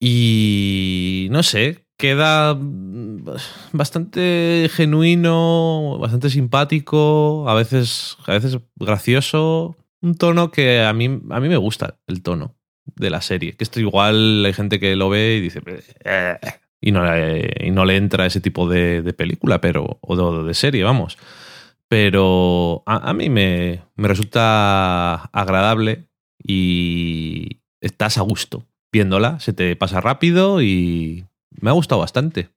Y 0.00 1.28
no 1.30 1.42
sé, 1.42 1.86
queda 1.96 2.56
bastante 3.72 4.68
genuino, 4.70 5.98
bastante 5.98 6.28
simpático, 6.30 7.48
a 7.48 7.54
veces, 7.54 8.18
a 8.26 8.32
veces 8.32 8.58
gracioso. 8.76 9.76
Un 10.02 10.16
tono 10.16 10.50
que 10.50 10.82
a 10.82 10.92
mí, 10.92 11.06
a 11.06 11.40
mí 11.40 11.48
me 11.48 11.56
gusta, 11.56 11.96
el 12.06 12.22
tono 12.22 12.54
de 12.96 13.08
la 13.08 13.22
serie. 13.22 13.56
Que 13.56 13.64
esto 13.64 13.80
igual 13.80 14.44
hay 14.44 14.52
gente 14.52 14.78
que 14.78 14.94
lo 14.96 15.08
ve 15.08 15.36
y 15.36 15.40
dice. 15.40 15.62
"Eh", 16.04 16.36
y, 16.86 16.92
no, 16.92 17.04
le- 17.04 17.52
y 17.60 17.70
no 17.70 17.84
le 17.84 17.96
entra 17.96 18.26
ese 18.26 18.40
tipo 18.40 18.68
de, 18.68 19.02
de 19.02 19.12
película, 19.12 19.60
pero. 19.60 19.98
O 20.00 20.16
de, 20.16 20.46
de 20.46 20.54
serie, 20.54 20.84
vamos. 20.84 21.16
Pero 21.88 22.82
a, 22.86 23.10
a 23.10 23.14
mí 23.14 23.28
me, 23.30 23.82
me 23.96 24.08
resulta 24.08 25.14
agradable 25.32 26.06
y 26.42 27.60
estás 27.80 28.18
a 28.18 28.22
gusto 28.22 28.64
viéndola, 28.92 29.40
se 29.40 29.52
te 29.52 29.74
pasa 29.76 30.00
rápido 30.00 30.62
y 30.62 31.24
me 31.60 31.70
ha 31.70 31.72
gustado 31.72 32.00
bastante. 32.00 32.48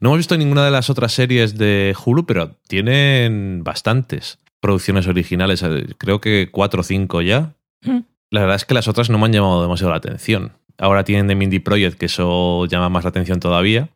No 0.00 0.08
hemos 0.08 0.18
visto 0.18 0.36
ninguna 0.36 0.64
de 0.64 0.70
las 0.70 0.88
otras 0.90 1.12
series 1.12 1.56
de 1.58 1.94
Hulu, 2.04 2.26
pero 2.26 2.56
tienen 2.68 3.62
bastantes 3.64 4.38
producciones 4.60 5.06
originales, 5.06 5.62
eh, 5.62 5.86
creo 5.98 6.20
que 6.20 6.48
cuatro 6.50 6.80
o 6.80 6.84
cinco 6.84 7.20
ya. 7.22 7.54
Mm. 7.82 7.98
La 8.30 8.40
verdad 8.40 8.56
es 8.56 8.64
que 8.64 8.74
las 8.74 8.88
otras 8.88 9.10
no 9.10 9.18
me 9.18 9.26
han 9.26 9.32
llamado 9.32 9.62
demasiado 9.62 9.90
la 9.90 9.98
atención. 9.98 10.52
Ahora 10.78 11.04
tienen 11.04 11.28
The 11.28 11.34
Mindy 11.34 11.60
Project, 11.60 11.98
que 11.98 12.06
eso 12.06 12.66
llama 12.66 12.88
más 12.88 13.04
la 13.04 13.10
atención 13.10 13.40
todavía, 13.40 13.90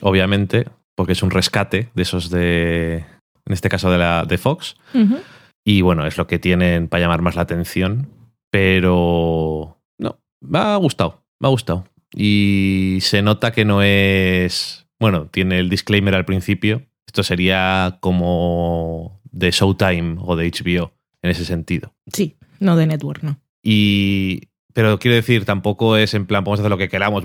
obviamente, 0.00 0.66
porque 0.94 1.12
es 1.12 1.22
un 1.22 1.30
rescate 1.30 1.88
de 1.94 2.02
esos 2.02 2.30
de, 2.30 3.04
en 3.46 3.52
este 3.52 3.68
caso 3.68 3.90
de 3.90 3.98
la 3.98 4.24
de 4.24 4.38
Fox. 4.38 4.76
Y 5.64 5.82
bueno, 5.82 6.06
es 6.06 6.18
lo 6.18 6.26
que 6.26 6.38
tienen 6.38 6.88
para 6.88 7.02
llamar 7.02 7.22
más 7.22 7.36
la 7.36 7.42
atención. 7.42 8.08
Pero 8.50 9.78
no, 9.98 10.20
me 10.40 10.58
ha 10.58 10.76
gustado, 10.76 11.24
me 11.40 11.48
ha 11.48 11.50
gustado. 11.50 11.86
Y 12.14 12.98
se 13.00 13.22
nota 13.22 13.52
que 13.52 13.64
no 13.64 13.82
es. 13.82 14.86
Bueno, 15.00 15.26
tiene 15.26 15.58
el 15.58 15.70
disclaimer 15.70 16.14
al 16.14 16.26
principio. 16.26 16.82
Esto 17.06 17.22
sería 17.22 17.98
como 18.00 19.20
de 19.30 19.50
Showtime 19.50 20.16
o 20.20 20.36
de 20.36 20.50
HBO 20.50 20.92
en 21.22 21.30
ese 21.30 21.44
sentido. 21.44 21.94
Sí, 22.12 22.36
no 22.60 22.76
de 22.76 22.86
network, 22.86 23.22
no. 23.22 23.40
Y. 23.62 24.48
Pero 24.72 24.98
quiero 24.98 25.14
decir, 25.14 25.44
tampoco 25.44 25.96
es 25.96 26.14
en 26.14 26.26
plan, 26.26 26.44
podemos 26.44 26.60
hacer 26.60 26.70
lo 26.70 26.78
que 26.78 26.88
queramos. 26.88 27.24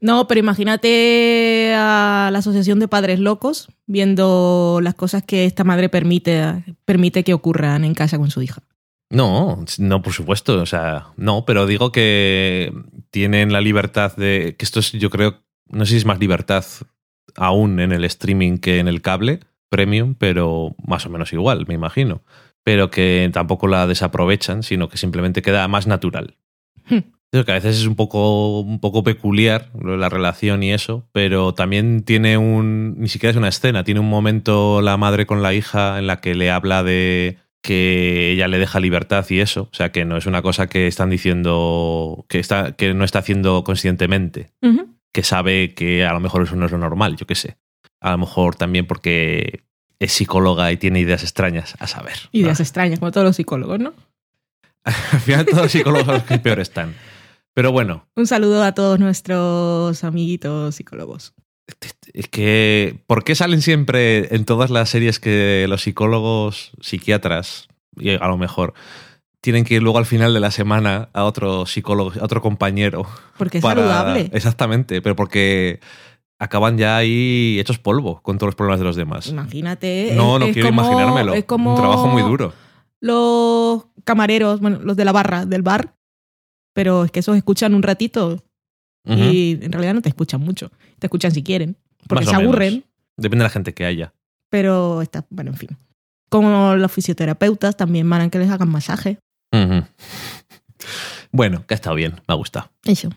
No, 0.00 0.26
pero 0.26 0.40
imagínate 0.40 1.74
a 1.76 2.30
la 2.32 2.38
Asociación 2.38 2.80
de 2.80 2.88
Padres 2.88 3.18
Locos 3.18 3.68
viendo 3.86 4.80
las 4.82 4.94
cosas 4.94 5.22
que 5.22 5.44
esta 5.44 5.64
madre 5.64 5.88
permite, 5.88 6.64
permite 6.84 7.24
que 7.24 7.34
ocurran 7.34 7.84
en 7.84 7.94
casa 7.94 8.18
con 8.18 8.30
su 8.30 8.42
hija. 8.42 8.62
No, 9.10 9.64
no, 9.78 10.02
por 10.02 10.12
supuesto. 10.12 10.60
O 10.60 10.66
sea, 10.66 11.08
no, 11.16 11.44
pero 11.44 11.66
digo 11.66 11.92
que 11.92 12.72
tienen 13.10 13.52
la 13.52 13.60
libertad 13.60 14.16
de. 14.16 14.56
Que 14.58 14.64
esto 14.64 14.80
es, 14.80 14.92
yo 14.92 15.10
creo, 15.10 15.42
no 15.68 15.84
sé 15.84 15.92
si 15.92 15.96
es 15.98 16.04
más 16.04 16.18
libertad 16.18 16.64
aún 17.36 17.80
en 17.80 17.92
el 17.92 18.04
streaming 18.04 18.58
que 18.58 18.78
en 18.78 18.88
el 18.88 19.02
cable 19.02 19.40
premium, 19.68 20.14
pero 20.14 20.74
más 20.86 21.06
o 21.06 21.10
menos 21.10 21.32
igual, 21.32 21.66
me 21.66 21.74
imagino. 21.74 22.22
Pero 22.64 22.90
que 22.90 23.30
tampoco 23.32 23.68
la 23.68 23.86
desaprovechan, 23.86 24.62
sino 24.62 24.88
que 24.88 24.96
simplemente 24.96 25.42
queda 25.42 25.68
más 25.68 25.86
natural. 25.86 26.36
Creo 27.32 27.44
que 27.44 27.52
a 27.52 27.56
veces 27.56 27.78
es 27.78 27.86
un 27.86 27.96
poco, 27.96 28.60
un 28.60 28.80
poco 28.80 29.02
peculiar 29.02 29.70
la 29.82 30.08
relación 30.08 30.62
y 30.62 30.72
eso, 30.72 31.08
pero 31.12 31.54
también 31.54 32.02
tiene 32.02 32.38
un. 32.38 32.94
Ni 32.98 33.08
siquiera 33.08 33.32
es 33.32 33.36
una 33.36 33.48
escena, 33.48 33.84
tiene 33.84 34.00
un 34.00 34.08
momento 34.08 34.80
la 34.80 34.96
madre 34.96 35.26
con 35.26 35.42
la 35.42 35.52
hija 35.52 35.98
en 35.98 36.06
la 36.06 36.20
que 36.20 36.34
le 36.34 36.50
habla 36.50 36.82
de 36.82 37.38
que 37.62 38.30
ella 38.30 38.46
le 38.46 38.58
deja 38.58 38.78
libertad 38.78 39.26
y 39.28 39.40
eso. 39.40 39.68
O 39.72 39.74
sea, 39.74 39.90
que 39.90 40.04
no 40.04 40.16
es 40.16 40.26
una 40.26 40.40
cosa 40.40 40.68
que 40.68 40.86
están 40.86 41.10
diciendo. 41.10 42.24
que, 42.28 42.38
está, 42.38 42.72
que 42.72 42.94
no 42.94 43.04
está 43.04 43.18
haciendo 43.18 43.64
conscientemente. 43.64 44.52
Que 45.12 45.22
sabe 45.22 45.74
que 45.74 46.04
a 46.04 46.12
lo 46.12 46.20
mejor 46.20 46.44
eso 46.44 46.56
no 46.56 46.66
es 46.66 46.72
lo 46.72 46.78
normal, 46.78 47.16
yo 47.16 47.26
qué 47.26 47.34
sé. 47.34 47.58
A 48.00 48.12
lo 48.12 48.18
mejor 48.18 48.54
también 48.54 48.86
porque 48.86 49.64
es 49.98 50.12
psicóloga 50.12 50.70
y 50.72 50.76
tiene 50.76 51.00
ideas 51.00 51.22
extrañas, 51.22 51.74
a 51.80 51.86
saber. 51.86 52.14
Ideas 52.32 52.60
extrañas, 52.60 52.98
como 53.00 53.10
todos 53.10 53.26
los 53.26 53.36
psicólogos, 53.36 53.80
¿no? 53.80 53.94
Al 54.86 55.20
final 55.20 55.44
todos 55.46 55.62
los 55.64 55.72
psicólogos 55.72 56.06
son 56.06 56.14
los 56.14 56.22
que 56.24 56.38
peor 56.38 56.60
están. 56.60 56.94
Pero 57.54 57.72
bueno, 57.72 58.06
Un 58.16 58.26
saludo 58.26 58.62
a 58.62 58.72
todos 58.72 58.98
nuestros 59.00 60.04
amiguitos 60.04 60.74
psicólogos. 60.76 61.34
es 62.12 62.28
que 62.28 63.00
¿por 63.06 63.24
qué 63.24 63.34
salen 63.34 63.60
siempre 63.62 64.34
en 64.34 64.44
todas 64.44 64.70
las 64.70 64.88
series 64.90 65.18
que 65.18 65.66
los 65.68 65.82
psicólogos, 65.82 66.70
psiquiatras, 66.80 67.68
y 67.98 68.10
a 68.10 68.28
lo 68.28 68.36
mejor, 68.36 68.74
tienen 69.40 69.64
que 69.64 69.74
ir 69.74 69.82
luego 69.82 69.98
al 69.98 70.06
final 70.06 70.34
de 70.34 70.40
la 70.40 70.50
semana 70.50 71.08
a 71.12 71.24
otro 71.24 71.66
psicólogo, 71.66 72.12
a 72.20 72.24
otro 72.24 72.40
compañero? 72.42 73.06
Porque 73.38 73.58
es 73.58 73.62
para- 73.62 73.80
saludable. 73.82 74.30
Exactamente, 74.32 75.00
pero 75.02 75.16
porque 75.16 75.80
acaban 76.38 76.76
ya 76.78 76.96
ahí 76.98 77.56
hechos 77.58 77.78
polvo 77.78 78.20
con 78.22 78.36
todos 78.38 78.48
los 78.48 78.54
problemas 78.54 78.78
de 78.80 78.84
los 78.84 78.96
demás. 78.96 79.28
Imagínate. 79.28 80.12
No, 80.14 80.34
es- 80.34 80.40
no 80.40 80.46
es 80.46 80.52
quiero 80.52 80.68
como- 80.68 80.82
imaginármelo. 80.82 81.32
Es 81.34 81.44
como 81.46 81.70
Un 81.70 81.76
trabajo 81.80 82.06
muy 82.06 82.22
duro. 82.22 82.52
Los 83.06 83.86
camareros, 84.04 84.60
bueno, 84.60 84.80
los 84.80 84.96
de 84.96 85.04
la 85.04 85.12
barra, 85.12 85.46
del 85.46 85.62
bar. 85.62 85.94
Pero 86.74 87.04
es 87.04 87.10
que 87.10 87.20
esos 87.20 87.36
escuchan 87.36 87.74
un 87.74 87.82
ratito 87.82 88.42
y 89.06 89.58
en 89.62 89.70
realidad 89.70 89.94
no 89.94 90.02
te 90.02 90.08
escuchan 90.08 90.40
mucho. 90.40 90.70
Te 90.98 91.06
escuchan 91.06 91.30
si 91.30 91.42
quieren. 91.42 91.76
Porque 92.08 92.24
Más 92.24 92.30
se 92.32 92.36
menos. 92.36 92.52
aburren. 92.52 92.84
Depende 93.16 93.42
de 93.42 93.44
la 93.44 93.50
gente 93.50 93.72
que 93.72 93.84
haya. 93.86 94.12
Pero 94.50 95.00
está, 95.00 95.24
bueno, 95.30 95.52
en 95.52 95.56
fin. 95.56 95.70
Como 96.28 96.74
los 96.74 96.90
fisioterapeutas 96.92 97.76
también 97.76 98.08
van 98.10 98.20
a 98.22 98.30
que 98.30 98.38
les 98.38 98.50
hagan 98.50 98.68
masaje. 98.68 99.18
Bueno, 101.32 101.66
que 101.66 101.74
ha 101.74 101.76
estado 101.76 101.96
bien, 101.96 102.12
me 102.26 102.32
ha 102.32 102.34
gustado. 102.34 102.70
Eso. 102.84 103.10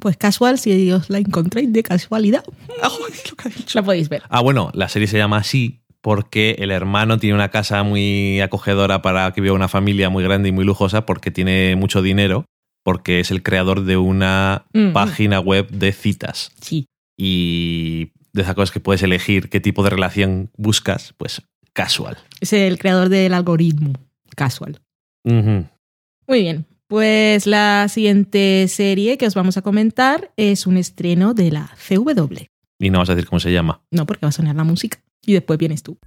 Pues 0.00 0.16
casual, 0.16 0.58
si 0.58 0.90
os 0.92 1.08
la 1.08 1.18
encontréis 1.18 1.72
de 1.72 1.82
casualidad, 1.82 2.44
la 3.74 3.82
podéis 3.82 4.08
ver. 4.08 4.22
Ah, 4.28 4.40
bueno, 4.40 4.70
la 4.74 4.88
serie 4.88 5.08
se 5.08 5.16
llama 5.16 5.38
así 5.38 5.81
porque 6.02 6.56
el 6.58 6.70
hermano 6.70 7.16
tiene 7.18 7.34
una 7.34 7.48
casa 7.50 7.82
muy 7.84 8.40
acogedora 8.40 9.00
para 9.02 9.32
que 9.32 9.40
viva 9.40 9.54
una 9.54 9.68
familia 9.68 10.10
muy 10.10 10.22
grande 10.24 10.50
y 10.50 10.52
muy 10.52 10.64
lujosa 10.64 11.06
porque 11.06 11.30
tiene 11.30 11.74
mucho 11.76 12.02
dinero, 12.02 12.44
porque 12.84 13.20
es 13.20 13.30
el 13.30 13.42
creador 13.42 13.84
de 13.84 13.96
una 13.96 14.64
Mm. 14.74 14.92
página 14.92 15.40
web 15.40 15.68
de 15.70 15.92
citas. 15.92 16.50
Sí. 16.60 16.86
Y 17.16 18.10
de 18.32 18.42
esas 18.42 18.54
cosas 18.54 18.72
que 18.72 18.80
puedes 18.80 19.02
elegir 19.02 19.48
qué 19.48 19.60
tipo 19.60 19.82
de 19.84 19.90
relación 19.90 20.50
buscas, 20.56 21.14
pues 21.18 21.42
casual. 21.72 22.18
Es 22.40 22.52
el 22.52 22.78
creador 22.78 23.08
del 23.08 23.32
algoritmo. 23.34 23.92
Casual. 24.34 24.80
Muy 25.24 26.40
bien. 26.40 26.66
Pues 26.88 27.46
la 27.46 27.86
siguiente 27.88 28.66
serie 28.68 29.16
que 29.18 29.26
os 29.26 29.34
vamos 29.34 29.56
a 29.56 29.62
comentar 29.62 30.32
es 30.36 30.66
un 30.66 30.76
estreno 30.76 31.32
de 31.32 31.50
la 31.50 31.70
CW. 31.88 32.46
Y 32.78 32.90
no 32.90 32.98
vas 32.98 33.08
a 33.10 33.14
decir 33.14 33.28
cómo 33.28 33.40
se 33.40 33.52
llama. 33.52 33.80
No, 33.90 34.04
porque 34.06 34.26
va 34.26 34.30
a 34.30 34.32
sonar 34.32 34.56
la 34.56 34.64
música. 34.64 34.98
Y 35.24 35.34
después 35.34 35.58
vienes 35.58 35.82
tú. 35.82 35.98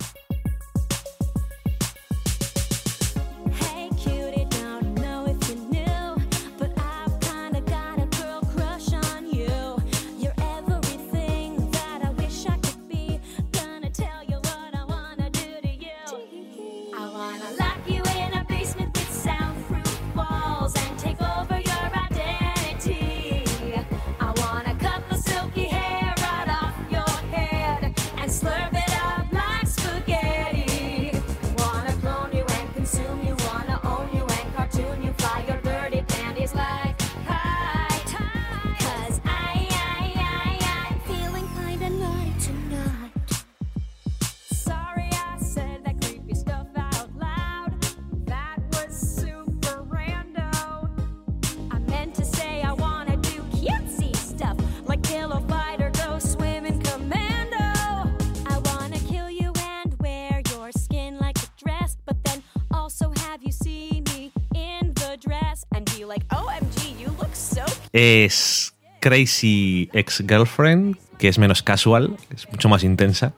Es 67.97 68.73
Crazy 68.99 69.89
Ex-Girlfriend, 69.93 70.97
que 71.17 71.29
es 71.29 71.37
menos 71.39 71.63
casual, 71.63 72.17
es 72.35 72.45
mucho 72.51 72.67
más 72.67 72.83
intensa 72.83 73.33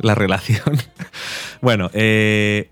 la 0.00 0.16
relación. 0.16 0.76
bueno, 1.60 1.88
eh, 1.94 2.70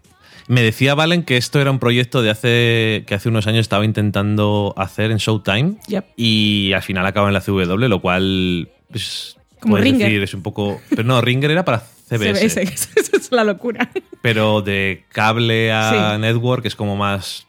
me 0.48 0.60
decía 0.62 0.96
Valen 0.96 1.22
que 1.22 1.36
esto 1.36 1.60
era 1.60 1.70
un 1.70 1.78
proyecto 1.78 2.20
de 2.22 2.30
hace 2.30 3.04
que 3.06 3.14
hace 3.14 3.28
unos 3.28 3.46
años 3.46 3.60
estaba 3.60 3.84
intentando 3.84 4.74
hacer 4.76 5.12
en 5.12 5.18
Showtime 5.18 5.76
Yep. 5.86 6.04
y 6.16 6.72
al 6.72 6.82
final 6.82 7.06
acaba 7.06 7.28
en 7.28 7.34
la 7.34 7.40
CW, 7.40 7.86
lo 7.86 8.00
cual 8.02 8.68
pues, 8.90 9.36
Como 9.60 9.76
Ringer. 9.76 10.08
decir, 10.08 10.22
es 10.24 10.34
un 10.34 10.42
poco... 10.42 10.80
Pero 10.90 11.04
no, 11.04 11.20
Ringer 11.20 11.52
era 11.52 11.64
para 11.64 11.78
CBS. 12.08 12.48
CBS, 12.50 12.60
eso 12.96 13.16
es 13.16 13.30
la 13.30 13.44
locura. 13.44 13.88
Pero 14.20 14.62
de 14.62 15.04
cable 15.10 15.70
a 15.70 16.14
Sí. 16.16 16.20
network 16.22 16.66
es 16.66 16.74
como 16.74 16.96
más. 16.96 17.46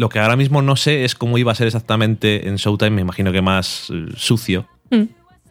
Lo 0.00 0.08
que 0.08 0.18
ahora 0.18 0.36
mismo 0.36 0.62
no 0.62 0.76
sé 0.76 1.04
es 1.04 1.14
cómo 1.14 1.36
iba 1.36 1.52
a 1.52 1.54
ser 1.54 1.66
exactamente 1.66 2.48
en 2.48 2.56
Showtime. 2.56 2.90
Me 2.90 3.02
imagino 3.02 3.32
que 3.32 3.42
más 3.42 3.90
eh, 3.90 4.06
sucio 4.16 4.66
Mm. 4.90 5.02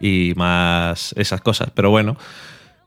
y 0.02 0.34
más 0.36 1.14
esas 1.18 1.40
cosas. 1.42 1.70
Pero 1.76 1.92
bueno, 1.92 2.18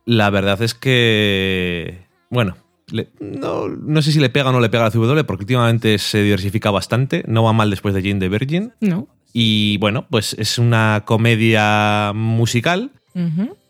la 0.05 0.29
verdad 0.31 0.61
es 0.61 0.75
que. 0.75 2.01
Bueno, 2.31 2.57
le- 2.89 3.11
no, 3.21 3.69
no 3.69 4.03
sé 4.03 4.11
si 4.11 4.19
le 4.19 4.29
pega 4.29 4.51
o 4.51 4.53
no 4.53 4.59
le 4.61 4.69
pega 4.71 4.85
a 4.85 4.87
la 4.89 4.91
CW 4.91 5.25
porque 5.25 5.45
últimamente 5.45 5.99
se 5.99 6.23
diversifica 6.23 6.71
bastante. 6.73 7.23
No 7.29 7.45
va 7.45 7.53
mal 7.53 7.71
después 7.71 7.95
de 7.95 8.03
Jane 8.03 8.19
the 8.19 8.29
Virgin. 8.29 8.73
No. 8.81 9.07
Y 9.33 9.79
bueno, 9.79 10.07
pues 10.11 10.35
es 10.39 10.59
una 10.59 11.05
comedia 11.07 12.13
musical 12.15 12.91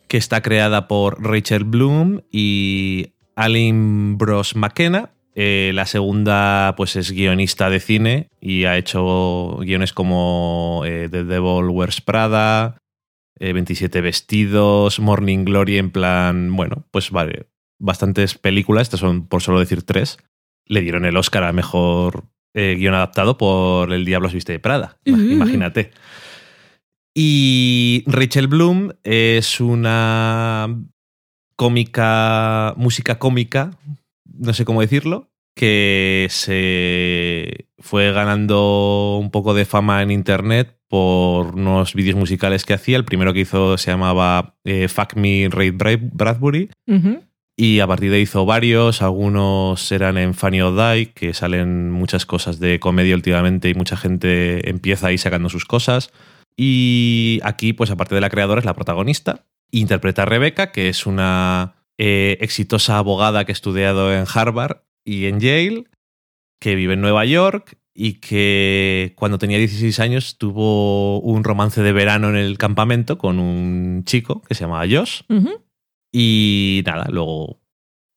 que 0.08 0.16
está 0.16 0.40
creada 0.40 0.88
por 0.88 1.22
Rachel 1.22 1.64
Bloom 1.64 2.22
y 2.32 3.08
Aline 3.36 4.16
Bros 4.16 4.56
McKenna. 4.56 5.10
Eh, 5.34 5.72
la 5.74 5.86
segunda, 5.86 6.74
pues 6.76 6.96
es 6.96 7.10
guionista 7.10 7.70
de 7.70 7.80
cine 7.80 8.28
y 8.40 8.64
ha 8.64 8.76
hecho 8.76 9.58
guiones 9.60 9.92
como 9.92 10.82
eh, 10.84 11.08
The 11.10 11.24
Devil 11.24 11.70
Wears 11.70 12.00
Prada, 12.00 12.76
eh, 13.38 13.52
27 13.52 14.00
vestidos, 14.02 15.00
Morning 15.00 15.44
Glory, 15.44 15.78
en 15.78 15.90
plan, 15.90 16.54
bueno, 16.54 16.86
pues 16.90 17.10
vale, 17.10 17.46
bastantes 17.78 18.36
películas, 18.36 18.82
estas 18.82 19.00
son 19.00 19.26
por 19.26 19.42
solo 19.42 19.58
decir 19.58 19.82
tres. 19.82 20.18
Le 20.66 20.80
dieron 20.80 21.04
el 21.04 21.16
Oscar 21.16 21.44
a 21.44 21.52
mejor 21.52 22.24
eh, 22.54 22.76
guion 22.78 22.94
adaptado 22.94 23.38
por 23.38 23.92
El 23.92 24.04
Diablo 24.04 24.28
se 24.28 24.36
viste 24.36 24.52
de 24.52 24.60
Prada, 24.60 24.98
imagínate. 25.04 25.90
Y 27.14 28.04
Rachel 28.06 28.46
Bloom 28.46 28.92
es 29.02 29.60
una 29.60 30.82
cómica, 31.56 32.74
música 32.76 33.18
cómica, 33.18 33.78
no 34.24 34.54
sé 34.54 34.64
cómo 34.64 34.80
decirlo, 34.80 35.31
que 35.54 36.26
se 36.30 37.66
fue 37.78 38.12
ganando 38.12 39.18
un 39.20 39.30
poco 39.30 39.54
de 39.54 39.64
fama 39.64 40.02
en 40.02 40.10
internet 40.10 40.76
por 40.88 41.54
unos 41.54 41.94
vídeos 41.94 42.16
musicales 42.16 42.64
que 42.64 42.74
hacía. 42.74 42.96
El 42.96 43.04
primero 43.04 43.32
que 43.32 43.40
hizo 43.40 43.76
se 43.78 43.90
llamaba 43.90 44.56
eh, 44.64 44.88
Fuck 44.88 45.14
Me 45.16 45.48
Ray 45.50 45.70
Bra- 45.70 46.10
Bradbury. 46.12 46.70
Y 47.54 47.80
a 47.80 47.86
partir 47.86 48.10
de 48.10 48.16
ahí 48.16 48.22
hizo 48.22 48.46
varios, 48.46 49.02
algunos 49.02 49.92
eran 49.92 50.16
en 50.16 50.34
Funny 50.34 50.62
or 50.62 50.74
Die, 50.74 51.12
que 51.12 51.34
salen 51.34 51.90
muchas 51.90 52.24
cosas 52.24 52.58
de 52.58 52.80
comedia 52.80 53.14
últimamente 53.14 53.68
y 53.68 53.74
mucha 53.74 53.96
gente 53.96 54.68
empieza 54.70 55.08
ahí 55.08 55.18
sacando 55.18 55.48
sus 55.50 55.64
cosas. 55.66 56.10
Y 56.56 57.40
aquí, 57.42 57.72
pues 57.72 57.90
aparte 57.90 58.14
de 58.14 58.20
la 58.22 58.30
creadora, 58.30 58.58
es 58.60 58.64
la 58.64 58.74
protagonista. 58.74 59.44
Interpreta 59.70 60.22
a 60.22 60.26
Rebecca, 60.26 60.72
que 60.72 60.88
es 60.88 61.06
una 61.06 61.74
eh, 61.98 62.38
exitosa 62.40 62.98
abogada 62.98 63.44
que 63.44 63.52
ha 63.52 63.54
estudiado 63.54 64.12
en 64.14 64.24
Harvard 64.32 64.78
y 65.04 65.26
en 65.26 65.40
Yale, 65.40 65.84
que 66.60 66.74
vive 66.74 66.94
en 66.94 67.00
Nueva 67.00 67.24
York 67.24 67.78
y 67.94 68.14
que 68.14 69.12
cuando 69.16 69.38
tenía 69.38 69.58
16 69.58 70.00
años 70.00 70.38
tuvo 70.38 71.20
un 71.20 71.44
romance 71.44 71.82
de 71.82 71.92
verano 71.92 72.30
en 72.30 72.36
el 72.36 72.56
campamento 72.56 73.18
con 73.18 73.38
un 73.38 74.04
chico 74.04 74.42
que 74.42 74.54
se 74.54 74.64
llamaba 74.64 74.86
Josh. 74.88 75.22
Y 76.12 76.82
nada, 76.86 77.06
luego 77.10 77.62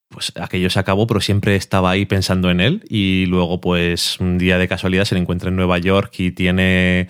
pues 0.10 0.32
aquello 0.40 0.70
se 0.70 0.80
acabó, 0.80 1.08
pero 1.08 1.20
siempre 1.20 1.56
estaba 1.56 1.92
ahí 1.92 2.06
pensando 2.06 2.50
en 2.50 2.62
él. 2.62 2.86
Y 2.90 3.26
luego, 3.26 3.60
pues, 3.60 4.20
un 4.20 4.38
día 4.38 4.58
de 4.58 4.68
casualidad 4.68 5.04
se 5.04 5.16
le 5.16 5.22
encuentra 5.22 5.50
en 5.50 5.58
Nueva 5.58 5.78
York 5.78 6.14
y 6.20 6.32
tiene 6.32 7.10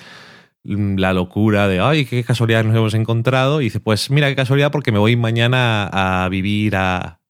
la 0.63 1.13
locura 1.13 1.67
de, 1.67 1.79
ay, 1.79 2.05
qué 2.05 2.23
casualidad 2.23 2.63
nos 2.63 2.75
hemos 2.75 2.93
encontrado. 2.95 3.61
Y 3.61 3.65
dice, 3.65 3.79
pues 3.79 4.09
mira 4.09 4.27
qué 4.29 4.35
casualidad 4.35 4.71
porque 4.71 4.91
me 4.91 4.97
voy 4.97 5.15
mañana 5.15 5.87
a 5.91 6.27
vivir 6.29 6.75
a 6.75 7.21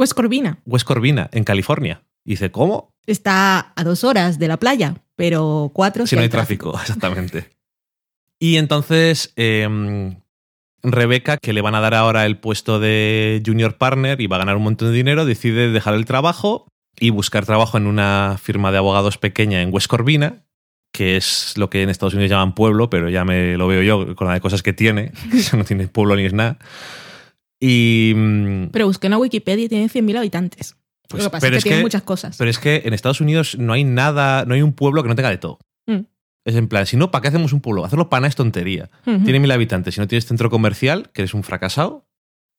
West 0.00 0.14
Corvina. 0.14 0.58
West 0.64 0.86
Corvina, 0.86 1.28
en 1.30 1.44
California. 1.44 2.02
Y 2.24 2.30
dice, 2.30 2.50
¿cómo? 2.50 2.94
Está 3.06 3.74
a 3.76 3.84
dos 3.84 4.02
horas 4.02 4.38
de 4.38 4.48
la 4.48 4.56
playa, 4.56 4.94
pero 5.14 5.70
cuatro 5.74 6.06
Si 6.06 6.16
no 6.16 6.22
hay 6.22 6.30
tráfico, 6.30 6.72
exactamente. 6.80 7.50
Y 8.38 8.56
entonces 8.56 9.34
em, 9.36 10.16
Rebeca, 10.82 11.36
que 11.36 11.52
le 11.52 11.60
van 11.60 11.74
a 11.74 11.80
dar 11.80 11.94
ahora 11.94 12.24
el 12.24 12.38
puesto 12.38 12.80
de 12.80 13.42
junior 13.44 13.76
partner 13.76 14.22
y 14.22 14.26
va 14.26 14.36
a 14.36 14.38
ganar 14.38 14.56
un 14.56 14.62
montón 14.62 14.88
de 14.88 14.94
dinero, 14.94 15.26
decide 15.26 15.70
dejar 15.70 15.92
el 15.92 16.06
trabajo 16.06 16.66
y 16.98 17.10
buscar 17.10 17.44
trabajo 17.44 17.76
en 17.76 17.86
una 17.86 18.38
firma 18.42 18.72
de 18.72 18.78
abogados 18.78 19.18
pequeña 19.18 19.60
en 19.60 19.70
West 19.70 19.88
Corvina, 19.88 20.46
que 20.92 21.18
es 21.18 21.58
lo 21.58 21.68
que 21.68 21.82
en 21.82 21.90
Estados 21.90 22.14
Unidos 22.14 22.30
llaman 22.30 22.54
pueblo, 22.54 22.88
pero 22.88 23.10
ya 23.10 23.26
me 23.26 23.58
lo 23.58 23.66
veo 23.66 23.82
yo 23.82 24.16
con 24.16 24.28
la 24.28 24.32
de 24.32 24.40
cosas 24.40 24.62
que 24.62 24.72
tiene. 24.72 25.12
Eso 25.34 25.58
no 25.58 25.64
tiene 25.64 25.88
pueblo 25.88 26.16
ni 26.16 26.24
es 26.24 26.32
nada. 26.32 26.56
Y. 27.60 28.12
mm, 28.16 28.68
Pero 28.72 28.86
busqué 28.86 29.06
en 29.06 29.12
la 29.12 29.18
Wikipedia 29.18 29.66
y 29.66 29.68
tiene 29.68 29.88
100.000 29.88 30.16
habitantes. 30.18 30.76
Pues, 31.08 31.24
Lo 31.24 31.28
que 31.28 31.32
pasa 31.32 31.46
pero 31.46 31.56
es 31.56 31.64
que 31.64 31.70
tiene 31.70 31.82
muchas 31.82 32.02
cosas. 32.02 32.36
Pero 32.38 32.50
es 32.50 32.58
que 32.58 32.82
en 32.84 32.94
Estados 32.94 33.20
Unidos 33.20 33.58
no 33.58 33.72
hay 33.72 33.84
nada, 33.84 34.44
no 34.46 34.54
hay 34.54 34.62
un 34.62 34.72
pueblo 34.72 35.02
que 35.02 35.08
no 35.08 35.16
tenga 35.16 35.30
de 35.30 35.38
todo. 35.38 35.58
Mm. 35.86 36.00
Es 36.44 36.54
en 36.54 36.68
plan, 36.68 36.86
si 36.86 36.96
no, 36.96 37.10
¿para 37.10 37.22
qué 37.22 37.28
hacemos 37.28 37.52
un 37.52 37.60
pueblo? 37.60 37.84
Hacerlo 37.84 38.08
para 38.08 38.22
nada 38.22 38.28
es 38.28 38.36
tontería. 38.36 38.88
Tiene 39.04 39.40
mil 39.40 39.50
habitantes. 39.50 39.94
Si 39.94 40.00
no 40.00 40.08
tienes 40.08 40.24
centro 40.24 40.48
comercial, 40.48 41.10
que 41.12 41.22
eres 41.22 41.34
un 41.34 41.42
fracasado, 41.42 42.06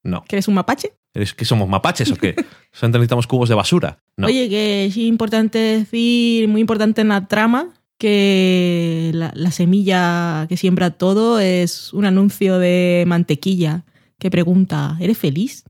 no. 0.04 0.24
¿Que 0.28 0.36
eres 0.36 0.48
un 0.48 0.56
mapache? 0.56 0.94
¿Eres 1.14 1.34
que 1.34 1.46
somos 1.46 1.68
mapaches 1.68 2.12
o 2.12 2.16
qué? 2.16 2.36
Solamente 2.72 3.00
necesitamos 3.00 3.28
cubos 3.28 3.50
de 3.50 3.56
basura. 3.56 4.00
No. 4.18 4.28
Oye, 4.28 4.50
que 4.50 4.86
es 4.86 4.98
importante 4.98 5.58
decir, 5.58 6.48
muy 6.48 6.62
importante 6.62 7.02
en 7.02 7.10
la 7.10 7.28
trama, 7.28 7.70
que 7.98 9.12
la, 9.14 9.32
la 9.36 9.52
semilla 9.52 10.46
que 10.50 10.58
siembra 10.58 10.92
todo 10.92 11.40
es 11.40 11.94
un 11.94 12.06
anuncio 12.06 12.60
de 12.60 13.04
mantequilla 13.08 13.84
que 14.22 14.30
pregunta, 14.30 14.98
¿eres 15.00 15.18
feliz 15.18 15.66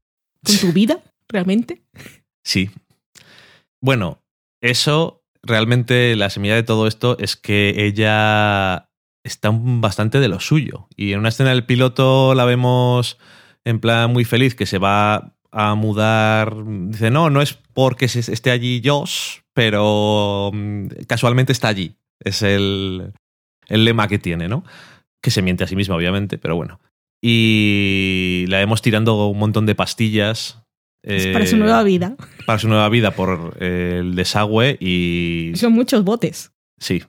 con 0.45 0.57
tu 0.57 0.73
vida 0.73 0.99
realmente? 1.29 1.83
Sí. 2.43 2.69
Bueno, 3.79 4.21
eso 4.61 5.23
realmente 5.41 6.17
la 6.17 6.29
semilla 6.29 6.55
de 6.55 6.63
todo 6.63 6.85
esto 6.85 7.17
es 7.17 7.37
que 7.37 7.85
ella 7.85 8.89
está 9.23 9.51
bastante 9.53 10.19
de 10.19 10.27
lo 10.27 10.41
suyo. 10.41 10.89
Y 10.97 11.13
en 11.13 11.19
una 11.19 11.29
escena 11.29 11.51
del 11.51 11.65
piloto 11.65 12.35
la 12.35 12.43
vemos 12.43 13.17
en 13.63 13.79
plan 13.79 14.11
muy 14.11 14.25
feliz 14.25 14.53
que 14.53 14.65
se 14.65 14.79
va 14.79 15.33
a 15.51 15.75
mudar. 15.75 16.53
Dice, 16.89 17.09
no, 17.09 17.29
no 17.29 17.41
es 17.41 17.53
porque 17.53 18.05
esté 18.05 18.51
allí 18.51 18.81
Josh, 18.83 19.39
pero 19.53 20.51
mm, 20.53 20.87
casualmente 21.07 21.53
está 21.53 21.69
allí. 21.69 21.95
Es 22.19 22.41
el, 22.41 23.13
el 23.67 23.85
lema 23.85 24.09
que 24.09 24.19
tiene, 24.19 24.49
¿no? 24.49 24.65
Que 25.21 25.31
se 25.31 25.41
miente 25.41 25.63
a 25.63 25.67
sí 25.67 25.77
misma, 25.77 25.95
obviamente, 25.95 26.37
pero 26.37 26.57
bueno. 26.57 26.81
Y 27.21 28.45
la 28.47 28.62
hemos 28.62 28.81
tirando 28.81 29.27
un 29.27 29.38
montón 29.38 29.65
de 29.65 29.75
pastillas. 29.75 30.57
Es 31.03 31.27
eh, 31.27 31.34
para 31.34 31.45
su 31.45 31.57
nueva 31.57 31.84
vida. 31.84 32.15
Para 32.45 32.60
su 32.60 32.67
nueva 32.67 32.89
vida 32.89 33.12
por 33.12 33.57
eh, 33.60 33.97
el 33.99 34.15
desagüe 34.15 34.77
y 34.79 35.51
Son 35.55 35.73
muchos 35.73 36.03
botes. 36.03 36.51
sí, 36.79 37.03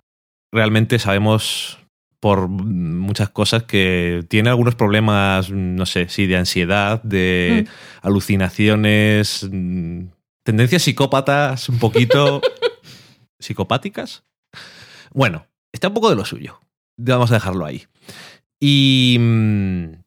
realmente 0.52 0.98
sabemos 0.98 1.78
por 2.20 2.46
muchas 2.46 3.30
cosas 3.30 3.64
que 3.64 4.24
tiene 4.28 4.48
algunos 4.48 4.76
problemas, 4.76 5.50
no 5.50 5.86
sé, 5.86 6.08
sí, 6.08 6.26
de 6.28 6.36
ansiedad, 6.36 7.02
de 7.02 7.66
alucinaciones, 8.00 9.48
mm, 9.50 10.04
tendencias 10.44 10.82
psicópatas, 10.82 11.68
un 11.68 11.80
poquito 11.80 12.40
psicopáticas. 13.40 14.22
Bueno, 15.12 15.48
está 15.72 15.88
un 15.88 15.94
poco 15.94 16.10
de 16.10 16.16
lo 16.16 16.24
suyo. 16.24 16.60
Vamos 16.96 17.32
a 17.32 17.34
dejarlo 17.34 17.66
ahí. 17.66 17.86
Y, 18.60 19.16
mm, 19.18 20.01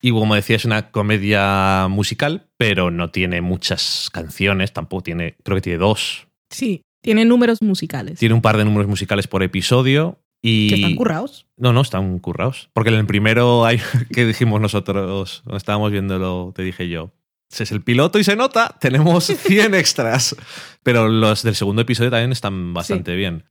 y 0.00 0.10
como 0.10 0.34
decía, 0.34 0.56
es 0.56 0.64
una 0.64 0.90
comedia 0.90 1.86
musical, 1.88 2.48
pero 2.56 2.90
no 2.90 3.10
tiene 3.10 3.40
muchas 3.40 4.10
canciones, 4.12 4.72
tampoco 4.72 5.02
tiene, 5.02 5.36
creo 5.42 5.56
que 5.56 5.62
tiene 5.62 5.78
dos. 5.78 6.28
Sí, 6.50 6.82
tiene 7.02 7.24
números 7.24 7.62
musicales. 7.62 8.18
Tiene 8.18 8.34
un 8.34 8.42
par 8.42 8.56
de 8.56 8.64
números 8.64 8.88
musicales 8.88 9.26
por 9.26 9.42
episodio. 9.42 10.20
Y 10.40 10.68
Que 10.68 10.74
están 10.76 10.94
currados. 10.94 11.46
no, 11.56 11.72
no, 11.72 11.80
están 11.80 12.18
currados. 12.20 12.70
Porque 12.72 12.90
en 12.90 12.96
el 12.96 13.06
primero 13.06 13.64
hay, 13.64 13.80
que 14.12 14.24
dijimos 14.24 14.60
nosotros, 14.60 15.40
cuando 15.44 15.56
estábamos 15.56 15.90
viéndolo, 15.90 16.52
te 16.54 16.62
dije 16.62 16.88
yo. 16.88 17.12
Es 17.50 17.72
el 17.72 17.82
piloto 17.82 18.18
y 18.18 18.24
se 18.24 18.36
nota, 18.36 18.76
tenemos 18.80 19.24
100 19.24 19.74
extras. 19.74 20.36
Pero 20.82 21.08
los 21.08 21.42
del 21.42 21.54
segundo 21.54 21.82
episodio 21.82 22.10
también 22.10 22.32
están 22.32 22.74
bastante 22.74 23.16
bien. 23.16 23.44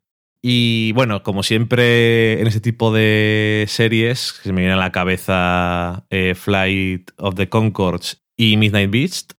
Y 0.43 0.91
bueno, 0.93 1.23
como 1.23 1.43
siempre 1.43 2.39
en 2.39 2.47
ese 2.47 2.61
tipo 2.61 2.93
de 2.93 3.65
series, 3.67 4.33
que 4.33 4.43
se 4.43 4.53
me 4.53 4.61
viene 4.61 4.73
a 4.73 4.77
la 4.77 4.91
cabeza 4.91 6.05
eh, 6.09 6.35
Flight 6.35 7.11
of 7.17 7.35
the 7.35 7.49
Concords 7.49 8.21
y 8.37 8.55
Midnight 8.57 8.91
Beast, 8.91 9.33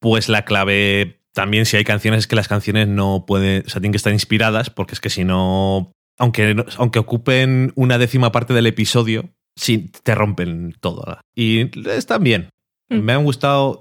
pues 0.00 0.28
la 0.28 0.44
clave 0.44 1.22
también 1.34 1.66
si 1.66 1.76
hay 1.76 1.84
canciones 1.84 2.20
es 2.20 2.26
que 2.26 2.36
las 2.36 2.48
canciones 2.48 2.88
no 2.88 3.24
pueden, 3.26 3.62
o 3.66 3.68
sea, 3.68 3.80
tienen 3.80 3.92
que 3.92 3.96
estar 3.98 4.12
inspiradas, 4.12 4.70
porque 4.70 4.94
es 4.94 5.00
que 5.00 5.10
si 5.10 5.24
no, 5.24 5.92
aunque, 6.18 6.56
aunque 6.76 6.98
ocupen 6.98 7.72
una 7.74 7.96
décima 7.98 8.32
parte 8.32 8.52
del 8.54 8.66
episodio, 8.66 9.30
sí, 9.56 9.90
te 10.02 10.14
rompen 10.14 10.74
todo. 10.80 11.20
Y 11.36 11.70
están 11.90 12.22
bien. 12.22 12.50
Mm. 12.90 12.98
Me 13.00 13.12
han 13.12 13.24
gustado. 13.24 13.80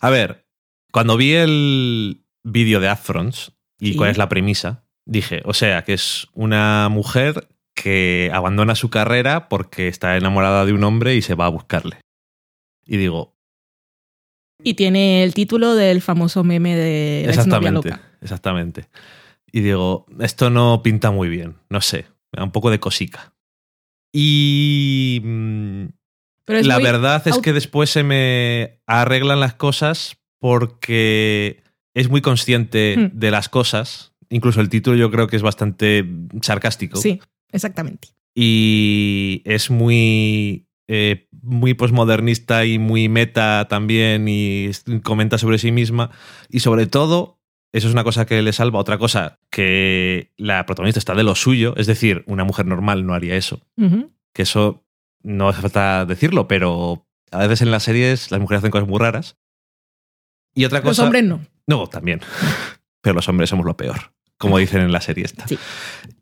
A 0.00 0.10
ver, 0.10 0.44
cuando 0.92 1.16
vi 1.16 1.32
el 1.32 2.24
vídeo 2.44 2.80
de 2.80 2.88
Afrons 2.88 3.52
y 3.78 3.92
Sí. 3.92 3.96
cuál 3.96 4.10
es 4.10 4.18
la 4.18 4.28
premisa, 4.28 4.84
dije, 5.06 5.42
o 5.44 5.54
sea, 5.54 5.82
que 5.84 5.94
es 5.94 6.26
una 6.32 6.88
mujer 6.90 7.48
que 7.74 8.30
abandona 8.34 8.74
su 8.74 8.90
carrera 8.90 9.48
porque 9.48 9.88
está 9.88 10.16
enamorada 10.16 10.64
de 10.66 10.72
un 10.72 10.84
hombre 10.84 11.14
y 11.14 11.22
se 11.22 11.34
va 11.34 11.46
a 11.46 11.50
buscarle. 11.50 12.00
Y 12.86 12.96
digo, 12.96 13.34
Y 14.62 14.74
tiene 14.74 15.22
el 15.24 15.32
título 15.34 15.74
del 15.74 16.02
famoso 16.02 16.44
meme 16.44 16.76
de 16.76 17.22
la 17.24 17.30
exactamente, 17.30 17.72
loca. 17.90 18.02
exactamente. 18.20 18.88
Y 19.52 19.60
digo, 19.60 20.06
esto 20.20 20.50
no 20.50 20.82
pinta 20.82 21.10
muy 21.10 21.28
bien, 21.28 21.56
no 21.70 21.80
sé, 21.80 22.06
me 22.32 22.38
da 22.38 22.44
un 22.44 22.52
poco 22.52 22.70
de 22.70 22.78
cosica. 22.80 23.32
Y 24.12 25.20
mm, 25.24 25.84
Pero 26.44 26.62
la 26.62 26.78
verdad 26.78 27.26
es 27.26 27.38
que 27.38 27.52
después 27.52 27.90
se 27.90 28.02
me 28.02 28.80
arreglan 28.86 29.40
las 29.40 29.54
cosas 29.54 30.18
porque 30.40 31.62
es 31.94 32.08
muy 32.10 32.20
consciente 32.20 32.96
Hmm. 32.96 33.10
de 33.18 33.30
las 33.30 33.48
cosas. 33.48 34.09
Incluso 34.30 34.60
el 34.60 34.68
título 34.68 34.96
yo 34.96 35.10
creo 35.10 35.26
que 35.26 35.36
es 35.36 35.42
bastante 35.42 36.04
sarcástico. 36.40 36.96
Sí, 36.96 37.20
exactamente. 37.50 38.08
Y 38.34 39.42
es 39.44 39.70
muy, 39.70 40.68
eh, 40.88 41.28
muy 41.42 41.74
posmodernista 41.74 42.64
y 42.64 42.78
muy 42.78 43.08
meta 43.08 43.66
también 43.68 44.26
y 44.28 44.70
comenta 45.02 45.36
sobre 45.36 45.58
sí 45.58 45.72
misma. 45.72 46.10
Y 46.48 46.60
sobre 46.60 46.86
todo, 46.86 47.40
eso 47.72 47.88
es 47.88 47.92
una 47.92 48.04
cosa 48.04 48.24
que 48.24 48.40
le 48.40 48.52
salva. 48.52 48.78
Otra 48.78 48.98
cosa, 48.98 49.40
que 49.50 50.32
la 50.36 50.64
protagonista 50.64 51.00
está 51.00 51.14
de 51.14 51.24
lo 51.24 51.34
suyo. 51.34 51.74
Es 51.76 51.86
decir, 51.86 52.24
una 52.26 52.44
mujer 52.44 52.66
normal 52.66 53.04
no 53.04 53.14
haría 53.14 53.36
eso 53.36 53.66
que 54.32 54.42
eso 54.42 54.84
no 55.22 55.48
hace 55.48 55.60
falta 55.60 56.04
decirlo, 56.06 56.48
pero 56.48 57.06
a 57.30 57.38
veces 57.38 57.62
en 57.62 57.70
las 57.70 57.82
series 57.82 58.30
las 58.30 58.40
mujeres 58.40 58.60
hacen 58.60 58.70
cosas 58.70 58.88
muy 58.88 58.98
raras. 58.98 59.36
Y 60.54 60.64
otra 60.64 60.80
Los 60.80 60.88
cosa. 60.88 61.04
hombres 61.04 61.24
no. 61.24 61.40
No, 61.66 61.86
también. 61.86 62.20
Pero 63.02 63.14
los 63.14 63.28
hombres 63.28 63.48
somos 63.48 63.64
lo 63.64 63.76
peor, 63.76 64.12
como 64.40 64.58
dicen 64.58 64.80
en 64.80 64.90
la 64.90 65.00
serie 65.00 65.24
esta. 65.24 65.46
Sí. 65.46 65.58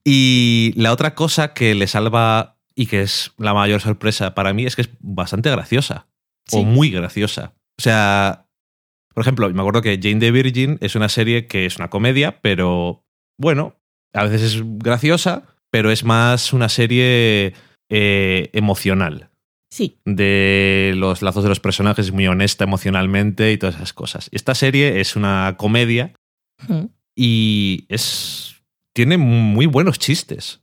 Y 0.04 0.72
la 0.76 0.92
otra 0.92 1.14
cosa 1.14 1.54
que 1.54 1.74
le 1.74 1.86
salva 1.86 2.58
y 2.74 2.86
que 2.86 3.02
es 3.02 3.32
la 3.38 3.54
mayor 3.54 3.80
sorpresa 3.80 4.34
para 4.34 4.52
mí 4.52 4.66
es 4.66 4.76
que 4.76 4.82
es 4.82 4.90
bastante 5.00 5.50
graciosa. 5.50 6.08
O 6.50 6.64
muy 6.64 6.90
graciosa. 6.90 7.54
O 7.78 7.82
sea, 7.82 8.46
por 9.14 9.22
ejemplo, 9.22 9.48
me 9.50 9.60
acuerdo 9.60 9.82
que 9.82 9.98
Jane 10.02 10.20
the 10.20 10.30
Virgin 10.30 10.78
es 10.80 10.94
una 10.96 11.08
serie 11.08 11.46
que 11.46 11.66
es 11.66 11.76
una 11.76 11.90
comedia, 11.90 12.40
pero 12.40 13.04
bueno, 13.38 13.76
a 14.12 14.24
veces 14.24 14.54
es 14.54 14.62
graciosa, 14.64 15.44
pero 15.70 15.90
es 15.90 16.04
más 16.04 16.52
una 16.52 16.68
serie 16.68 17.54
eh, 17.90 18.50
emocional 18.52 19.30
Sí, 19.70 20.00
de 20.06 20.94
los 20.96 21.20
lazos 21.20 21.42
de 21.42 21.50
los 21.50 21.60
personajes, 21.60 22.06
es 22.06 22.12
muy 22.12 22.26
honesta 22.26 22.64
emocionalmente 22.64 23.52
y 23.52 23.58
todas 23.58 23.76
esas 23.76 23.92
cosas. 23.92 24.30
Esta 24.32 24.54
serie 24.54 25.00
es 25.00 25.14
una 25.14 25.56
comedia. 25.58 26.14
Y 27.20 27.84
es 27.88 28.54
tiene 28.94 29.18
muy 29.18 29.66
buenos 29.66 29.98
chistes, 29.98 30.60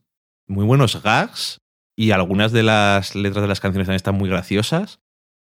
muy 0.48 0.64
buenos 0.66 1.02
gags 1.04 1.60
y 1.98 2.12
algunas 2.12 2.54
de 2.54 2.64
las 2.64 3.14
letras 3.14 3.42
de 3.42 3.48
las 3.50 3.60
canciones 3.60 3.88
también 3.88 3.98
están 3.98 4.16
muy 4.16 4.30
graciosas. 4.30 5.00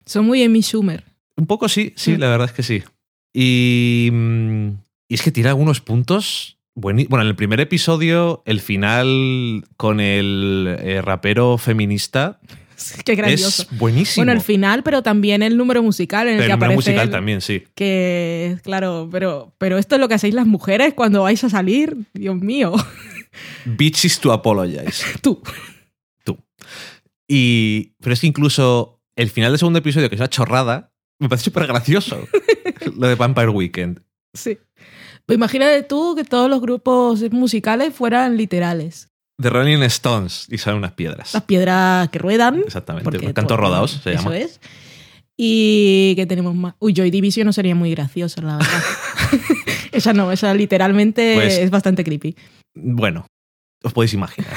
son 0.05 0.25
muy 0.25 0.43
Amy 0.43 0.61
Schumer. 0.61 1.03
Un 1.35 1.45
poco 1.45 1.67
sí, 1.67 1.93
sí, 1.97 2.13
Mm. 2.13 2.19
la 2.19 2.29
verdad 2.29 2.47
es 2.47 2.53
que 2.53 2.63
sí. 2.63 2.83
Y, 3.33 4.09
mm, 4.11 4.67
y 5.09 5.13
es 5.15 5.21
que 5.21 5.31
tiene 5.31 5.49
algunos 5.49 5.81
puntos. 5.81 6.57
Bueno, 6.75 7.01
en 7.01 7.27
el 7.27 7.35
primer 7.35 7.59
episodio, 7.59 8.41
el 8.45 8.59
final 8.61 9.65
con 9.77 9.99
el 9.99 10.75
eh, 10.79 11.01
rapero 11.01 11.57
feminista 11.57 12.39
Qué 13.05 13.15
grandioso. 13.15 13.63
es 13.63 13.77
buenísimo. 13.77 14.25
Bueno, 14.25 14.31
el 14.37 14.43
final, 14.43 14.83
pero 14.83 15.03
también 15.03 15.43
el 15.43 15.57
número 15.57 15.81
musical 15.83 16.27
en 16.27 16.35
el 16.35 16.39
que 16.39 16.45
el 16.45 16.51
número 16.51 16.65
aparece 16.65 16.75
musical 16.75 17.07
él, 17.07 17.11
también, 17.11 17.41
sí. 17.41 17.63
Que, 17.75 18.57
claro, 18.63 19.09
pero, 19.11 19.53
pero 19.57 19.77
esto 19.77 19.95
es 19.95 20.01
lo 20.01 20.07
que 20.07 20.15
hacéis 20.15 20.33
las 20.33 20.45
mujeres 20.45 20.93
cuando 20.93 21.23
vais 21.23 21.43
a 21.43 21.49
salir. 21.49 21.97
Dios 22.13 22.35
mío. 22.35 22.73
Bitches 23.65 24.19
to 24.19 24.31
apologize. 24.31 25.03
Tú. 25.21 25.41
Y, 27.27 27.93
pero 28.01 28.13
es 28.13 28.19
que 28.19 28.27
incluso 28.27 29.01
el 29.15 29.29
final 29.29 29.51
del 29.51 29.59
segundo 29.59 29.79
episodio, 29.79 30.09
que 30.09 30.15
es 30.15 30.21
una 30.21 30.29
chorrada, 30.29 30.93
me 31.19 31.29
parece 31.29 31.45
súper 31.45 31.65
gracioso. 31.65 32.27
lo 32.95 33.07
de 33.07 33.15
Vampire 33.15 33.49
Weekend. 33.49 34.03
Sí. 34.33 34.57
Pues 35.25 35.37
imagínate 35.37 35.83
tú 35.83 36.15
que 36.15 36.25
todos 36.25 36.49
los 36.49 36.59
grupos 36.61 37.21
musicales 37.31 37.93
fueran 37.93 38.35
literales. 38.35 39.09
The 39.41 39.49
Rolling 39.49 39.81
Stones 39.83 40.47
y 40.49 40.57
salen 40.57 40.77
unas 40.79 40.91
piedras. 40.93 41.33
Las 41.33 41.43
piedras 41.43 42.09
que 42.09 42.19
ruedan. 42.19 42.61
Exactamente. 42.65 43.03
Porque 43.03 43.33
Cantos 43.33 43.59
rodados 43.59 43.91
se 44.03 44.13
eso 44.13 44.23
llama. 44.23 44.37
es. 44.37 44.59
Y 45.35 46.13
que 46.15 46.25
tenemos 46.27 46.53
más. 46.55 46.75
Uy, 46.79 46.93
Joy 46.93 47.09
Division 47.09 47.45
no 47.47 47.53
sería 47.53 47.73
muy 47.75 47.89
graciosa, 47.91 48.41
la 48.41 48.57
verdad. 48.57 48.69
esa 49.91 50.13
no, 50.13 50.31
esa 50.31 50.53
literalmente 50.53 51.33
Pues- 51.35 51.57
es 51.57 51.69
bastante 51.71 52.03
creepy. 52.03 52.35
Bueno, 52.75 53.25
os 53.83 53.93
podéis 53.93 54.13
imaginar. 54.13 54.53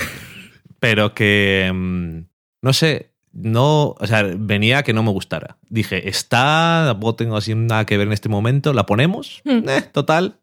Pero 0.81 1.15
que. 1.15 1.71
mm, 1.75 2.19
No 2.63 2.73
sé. 2.73 3.13
No. 3.33 3.95
O 3.99 4.07
sea, 4.07 4.23
venía 4.37 4.83
que 4.83 4.93
no 4.93 5.03
me 5.03 5.11
gustara. 5.11 5.57
Dije, 5.71 6.09
está. 6.09 6.85
Tampoco 6.87 7.17
tengo 7.17 7.37
así 7.37 7.55
nada 7.55 7.87
que 7.87 7.97
ver 7.97 8.07
en 8.07 8.13
este 8.13 8.29
momento. 8.29 8.73
¿La 8.75 8.85
ponemos? 8.87 9.41
Hmm. 9.45 9.67
Eh, 9.69 9.83
total. 9.93 10.39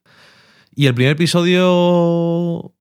Y 0.76 0.88
el 0.88 0.96
primer 0.96 1.12
episodio. 1.14 2.74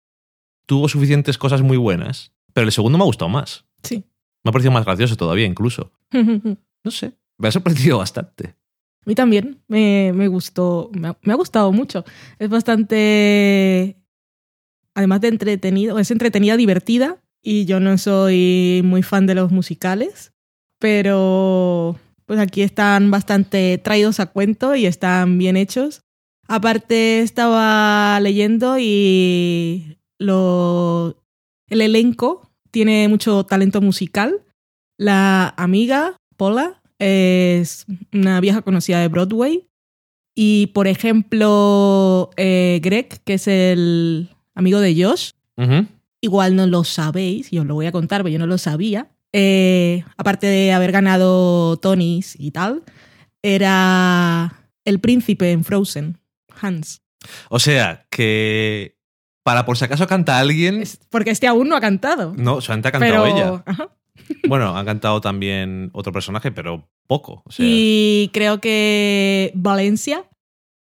Tuvo 0.66 0.88
suficientes 0.88 1.38
cosas 1.38 1.62
muy 1.62 1.76
buenas. 1.76 2.32
Pero 2.52 2.66
el 2.66 2.72
segundo 2.72 2.98
me 2.98 3.04
ha 3.04 3.06
gustado 3.06 3.28
más. 3.28 3.64
Sí. 3.82 4.04
Me 4.44 4.48
ha 4.50 4.52
parecido 4.52 4.72
más 4.72 4.84
gracioso 4.84 5.16
todavía, 5.16 5.46
incluso. 5.46 5.92
A 6.12 6.18
No 6.84 6.90
sé. 6.90 7.12
Me 7.38 7.48
ha 7.48 7.52
sorprendido 7.52 7.98
bastante. 7.98 8.54
mí 9.04 9.14
también 9.14 9.62
me, 9.68 10.12
me 10.14 10.28
gustó, 10.28 10.90
me 10.92 11.08
ha, 11.08 11.18
me 11.22 11.32
ha 11.32 11.36
gustado 11.36 11.72
mucho. 11.72 12.04
Es 12.38 12.48
bastante, 12.48 13.96
además 14.94 15.20
de 15.20 15.28
entretenido, 15.28 15.98
es 15.98 16.10
entretenida, 16.10 16.56
divertida. 16.56 17.18
Y 17.44 17.64
yo 17.64 17.80
no 17.80 17.98
soy 17.98 18.82
muy 18.84 19.02
fan 19.02 19.26
de 19.26 19.34
los 19.34 19.50
musicales, 19.50 20.32
pero 20.78 21.98
pues 22.26 22.38
aquí 22.38 22.62
están 22.62 23.10
bastante 23.10 23.78
traídos 23.78 24.20
a 24.20 24.26
cuento 24.26 24.76
y 24.76 24.86
están 24.86 25.38
bien 25.38 25.56
hechos. 25.56 26.02
Aparte 26.46 27.20
estaba 27.20 28.18
leyendo 28.20 28.78
y 28.78 29.98
lo, 30.22 31.16
el 31.68 31.80
elenco 31.80 32.50
tiene 32.70 33.08
mucho 33.08 33.44
talento 33.44 33.80
musical. 33.80 34.42
La 34.98 35.54
amiga, 35.56 36.16
Paula, 36.36 36.80
es 36.98 37.86
una 38.12 38.40
vieja 38.40 38.62
conocida 38.62 39.00
de 39.00 39.08
Broadway. 39.08 39.68
Y, 40.34 40.68
por 40.68 40.86
ejemplo, 40.86 42.30
eh, 42.36 42.80
Greg, 42.82 43.20
que 43.24 43.34
es 43.34 43.46
el 43.48 44.30
amigo 44.54 44.80
de 44.80 44.94
Josh, 45.02 45.32
igual 46.22 46.56
no 46.56 46.66
lo 46.66 46.84
sabéis, 46.84 47.52
y 47.52 47.58
os 47.58 47.66
lo 47.66 47.74
voy 47.74 47.86
a 47.86 47.92
contar, 47.92 48.22
pero 48.22 48.32
yo 48.32 48.38
no 48.38 48.46
lo 48.46 48.56
sabía, 48.56 49.10
eh, 49.32 50.04
aparte 50.16 50.46
de 50.46 50.72
haber 50.72 50.92
ganado 50.92 51.76
Tonys 51.78 52.36
y 52.38 52.50
tal, 52.50 52.82
era 53.42 54.68
el 54.84 55.00
príncipe 55.00 55.52
en 55.52 55.64
Frozen, 55.64 56.18
Hans. 56.60 57.02
O 57.48 57.58
sea, 57.58 58.06
que 58.10 58.96
para 59.44 59.64
por 59.64 59.76
si 59.76 59.84
acaso 59.84 60.06
canta 60.06 60.38
alguien. 60.38 60.82
Es- 60.82 60.98
porque 61.10 61.30
este 61.30 61.46
aún 61.46 61.68
no 61.68 61.76
ha 61.76 61.80
cantado. 61.80 62.34
No, 62.36 62.60
solamente 62.60 62.88
ha 62.88 62.92
cantado 62.92 63.24
pero, 63.24 63.36
ella. 63.36 63.62
Ajá. 63.66 63.88
Bueno, 64.48 64.76
ha 64.76 64.84
cantado 64.84 65.20
también 65.20 65.88
otro 65.94 66.12
personaje, 66.12 66.52
pero 66.52 66.86
poco. 67.06 67.42
O 67.46 67.50
sea, 67.50 67.64
Y 67.66 68.30
creo 68.32 68.60
que 68.60 69.50
Valencia 69.54 70.24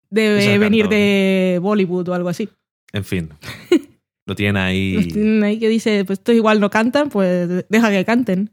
debe 0.10 0.58
venir 0.58 0.84
cantado, 0.86 1.02
de 1.02 1.60
Bollywood 1.62 2.08
o 2.10 2.14
algo 2.14 2.30
así. 2.30 2.50
En 2.94 3.04
fin. 3.04 3.30
Lo 4.26 4.36
tienen 4.36 4.58
ahí. 4.58 5.08
tienen 5.12 5.44
ahí 5.44 5.60
que 5.60 5.68
dice, 5.70 6.04
pues 6.06 6.20
estos 6.20 6.36
igual 6.36 6.60
no 6.60 6.70
cantan, 6.70 7.10
pues 7.10 7.66
deja 7.70 7.90
que 7.92 8.06
canten. 8.06 8.52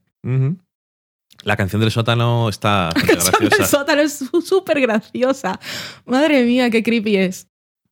La 1.44 1.56
canción 1.56 1.80
del 1.80 1.90
sótano 1.90 2.48
está 2.48 2.86
bastante 2.94 3.06
Canción 3.14 3.32
del 3.40 3.48
graciosa. 3.50 3.66
sótano 3.78 4.02
es 4.02 4.24
súper 4.44 4.80
graciosa. 4.80 5.60
Madre 6.06 6.44
mía, 6.44 6.70
qué 6.70 6.82
creepy 6.82 7.16
es. 7.16 7.48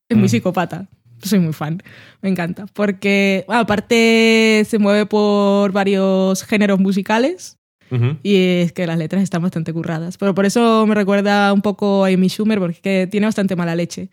Es 0.09 0.17
muy 0.17 0.25
Mm. 0.27 0.29
psicópata. 0.29 0.89
Soy 1.23 1.39
muy 1.39 1.53
fan. 1.53 1.81
Me 2.21 2.29
encanta. 2.29 2.65
Porque, 2.73 3.43
bueno, 3.47 3.61
aparte, 3.61 4.63
se 4.67 4.77
mueve 4.79 5.05
por 5.05 5.71
varios 5.71 6.43
géneros 6.43 6.79
musicales. 6.79 7.57
Ujú. 7.91 8.17
Y 8.23 8.35
es 8.35 8.73
que 8.73 8.87
las 8.87 8.97
letras 8.97 9.23
están 9.23 9.41
bastante 9.41 9.73
curradas. 9.73 10.17
Pero 10.17 10.33
por 10.33 10.45
eso 10.45 10.85
me 10.85 10.95
recuerda 10.95 11.53
un 11.53 11.61
poco 11.61 12.05
a 12.05 12.07
Amy 12.07 12.27
Schumer, 12.29 12.59
porque 12.59 12.75
es 12.75 12.81
que 12.81 13.07
tiene 13.09 13.27
bastante 13.27 13.55
mala 13.55 13.75
leche. 13.75 14.09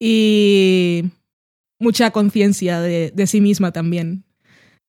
Y 0.00 1.04
mucha 1.78 2.10
conciencia 2.10 2.80
de, 2.80 3.12
de 3.14 3.26
sí 3.26 3.40
misma 3.40 3.72
también. 3.72 4.24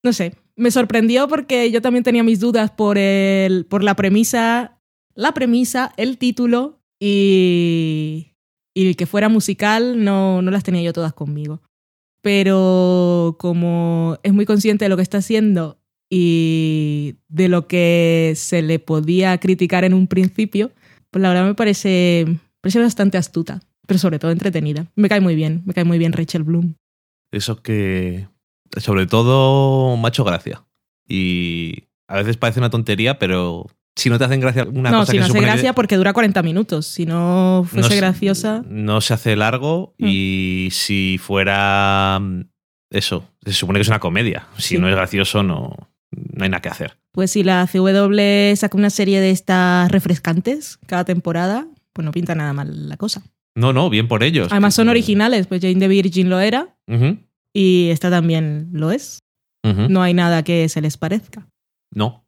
No 0.04 0.13
sé, 0.13 0.36
me 0.56 0.72
sorprendió 0.72 1.28
porque 1.28 1.72
yo 1.72 1.82
también 1.82 2.04
tenía 2.04 2.24
mis 2.24 2.39
dudas 2.39 2.72
por, 2.72 2.98
el, 2.98 3.66
por 3.66 3.84
la 3.84 3.96
premisa, 3.96 4.80
la 5.16 5.34
premisa, 5.34 5.94
el 5.98 6.18
título 6.18 6.80
y, 7.00 8.33
y 8.73 8.95
que 8.95 9.05
fuera 9.05 9.29
musical 9.29 10.03
no, 10.03 10.41
no 10.41 10.51
las 10.51 10.63
tenía 10.63 10.81
yo 10.81 10.93
todas 10.93 11.13
conmigo. 11.13 11.62
Pero 12.21 13.36
como 13.39 14.17
es 14.23 14.33
muy 14.33 14.45
consciente 14.45 14.86
de 14.86 14.89
lo 14.89 14.95
que 14.95 15.03
está 15.03 15.17
haciendo 15.17 15.79
y 16.09 17.15
de 17.27 17.49
lo 17.49 17.67
que 17.67 18.33
se 18.36 18.62
le 18.62 18.79
podía 18.79 19.38
criticar 19.39 19.83
en 19.83 19.93
un 19.93 20.07
principio, 20.07 20.71
pues 21.12 21.21
la 21.21 21.29
verdad 21.29 21.45
me 21.45 21.55
parece, 21.55 22.25
parece 22.62 22.79
bastante 22.79 23.17
astuta, 23.17 23.62
pero 23.86 23.99
sobre 23.99 24.19
todo 24.19 24.31
entretenida. 24.31 24.88
Me 24.95 25.09
cae 25.09 25.21
muy 25.21 25.36
bien, 25.36 25.63
me 25.65 25.73
cae 25.73 25.83
muy 25.83 25.97
bien 25.97 26.13
Rachel 26.13 26.43
Bloom. 26.43 26.75
Eso 27.31 27.62
que. 27.62 28.27
Sobre 28.77 29.05
todo, 29.05 29.97
macho 29.97 30.23
gracia. 30.23 30.65
Y 31.07 31.83
a 32.07 32.17
veces 32.17 32.38
parece 32.38 32.59
una 32.59 32.69
tontería, 32.69 33.19
pero 33.19 33.67
si 33.95 34.10
no 34.10 34.17
te 34.17 34.25
hacen 34.25 34.39
gracia 34.39 34.65
una 34.65 34.89
no, 34.91 34.99
cosa 34.99 35.12
si 35.12 35.17
que 35.17 35.19
no 35.19 35.25
hace 35.25 35.34
que 35.39 35.45
gracia 35.45 35.73
porque 35.73 35.97
dura 35.97 36.13
40 36.13 36.41
minutos. 36.43 36.86
Si 36.88 37.06
no 37.06 37.65
fuese 37.69 37.89
se- 37.89 37.95
graciosa, 37.97 38.63
No 38.67 39.01
se 39.01 39.13
hace 39.13 39.36
largo 39.36 39.93
Mm. 39.99 40.06
y 40.08 40.69
si 40.71 41.17
fuera. 41.21 42.19
mm, 42.21 42.41
Eso, 42.91 43.27
se 43.43 43.53
supone 43.53 43.77
que 43.79 43.82
es 43.82 43.88
una 43.88 43.99
comedia. 43.99 44.47
Si 44.58 44.75
Sí. 44.75 44.77
no 44.77 44.88
es 44.88 44.95
gracioso, 44.95 45.41
no, 45.41 45.75
no 46.12 46.43
hay 46.43 46.49
nada 46.49 46.62
que 46.62 46.69
hacer. 46.69 46.97
pues 47.12 47.32
si 47.32 47.43
la 47.43 47.65
CW 47.67 48.56
saca 48.56 48.77
una 48.77 48.89
serie 48.89 49.19
de 49.21 49.29
estas 49.32 49.91
refrescantes 49.91 50.79
cada 50.88 51.03
temporada, 51.06 51.67
pues 51.93 52.03
no 52.06 52.12
pinta 52.12 52.34
nada 52.36 52.53
mal 52.53 52.89
la 52.89 52.97
cosa. 52.97 53.21
No, 53.56 53.71
no, 53.73 53.89
bien 53.91 54.08
por 54.08 54.23
ellos. 54.23 54.47
Además 54.51 54.73
son 54.75 54.89
originales, 54.89 55.45
pues 55.47 55.62
Jane 55.62 55.75
the 55.75 55.88
Virgin 55.88 56.29
lo 56.29 56.39
era 56.39 56.75
y 57.53 57.89
esta 57.91 58.10
también 58.10 58.69
lo 58.73 58.91
es. 58.91 59.19
No 59.63 60.01
hay 60.01 60.13
nada 60.13 60.43
que 60.43 60.67
se 60.69 60.82
les 60.82 60.97
parezca. 60.97 61.47
No. 61.93 62.22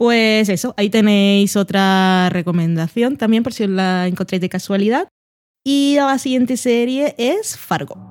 Pues 0.00 0.48
eso, 0.48 0.72
ahí 0.78 0.88
tenéis 0.88 1.56
otra 1.56 2.30
recomendación 2.30 3.18
también 3.18 3.42
por 3.42 3.52
si 3.52 3.64
os 3.64 3.68
la 3.68 4.06
encontréis 4.06 4.40
de 4.40 4.48
casualidad. 4.48 5.08
Y 5.62 5.96
la 5.96 6.16
siguiente 6.16 6.56
serie 6.56 7.14
es 7.18 7.58
Fargo. 7.58 8.09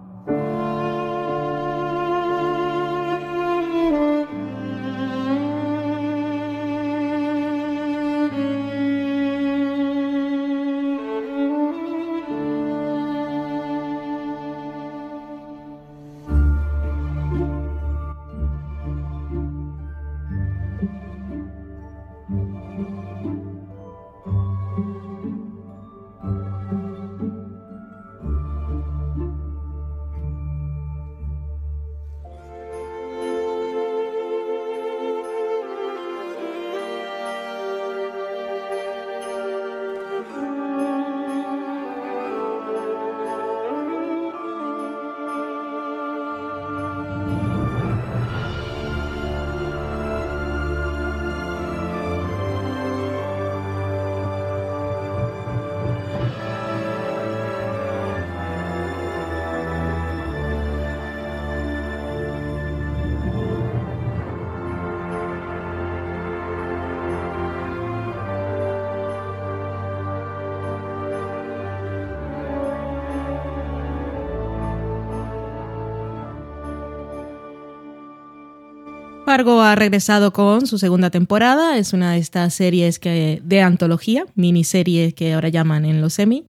Fargo 79.40 79.62
ha 79.62 79.74
regresado 79.76 80.34
con 80.34 80.68
su 80.68 80.78
segunda 80.78 81.12
temporada. 81.12 81.78
Es 81.78 81.94
una 81.94 82.12
de 82.12 82.18
estas 82.18 82.54
series 82.54 83.00
que, 83.00 83.40
de 83.42 83.62
antología, 83.62 84.26
miniseries 84.36 85.14
que 85.14 85.32
ahora 85.32 85.48
llaman 85.48 85.86
en 85.86 86.02
los 86.02 86.16
semi. 86.16 86.46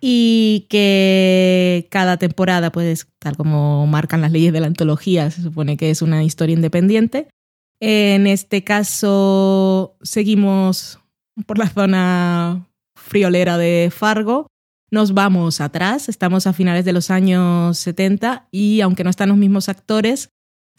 Y 0.00 0.66
que 0.70 1.88
cada 1.90 2.18
temporada, 2.18 2.70
pues, 2.70 3.08
tal 3.18 3.36
como 3.36 3.84
marcan 3.88 4.20
las 4.20 4.30
leyes 4.30 4.52
de 4.52 4.60
la 4.60 4.68
antología, 4.68 5.28
se 5.32 5.42
supone 5.42 5.76
que 5.76 5.90
es 5.90 6.02
una 6.02 6.22
historia 6.22 6.54
independiente. 6.54 7.26
En 7.80 8.28
este 8.28 8.62
caso, 8.62 9.96
seguimos 10.00 11.00
por 11.48 11.58
la 11.58 11.68
zona 11.68 12.68
friolera 12.94 13.58
de 13.58 13.90
Fargo. 13.92 14.46
Nos 14.92 15.14
vamos 15.14 15.60
atrás, 15.60 16.08
estamos 16.08 16.46
a 16.46 16.52
finales 16.52 16.84
de 16.84 16.92
los 16.92 17.10
años 17.10 17.76
70 17.78 18.46
y 18.52 18.82
aunque 18.82 19.02
no 19.02 19.10
están 19.10 19.30
los 19.30 19.38
mismos 19.38 19.68
actores, 19.68 20.30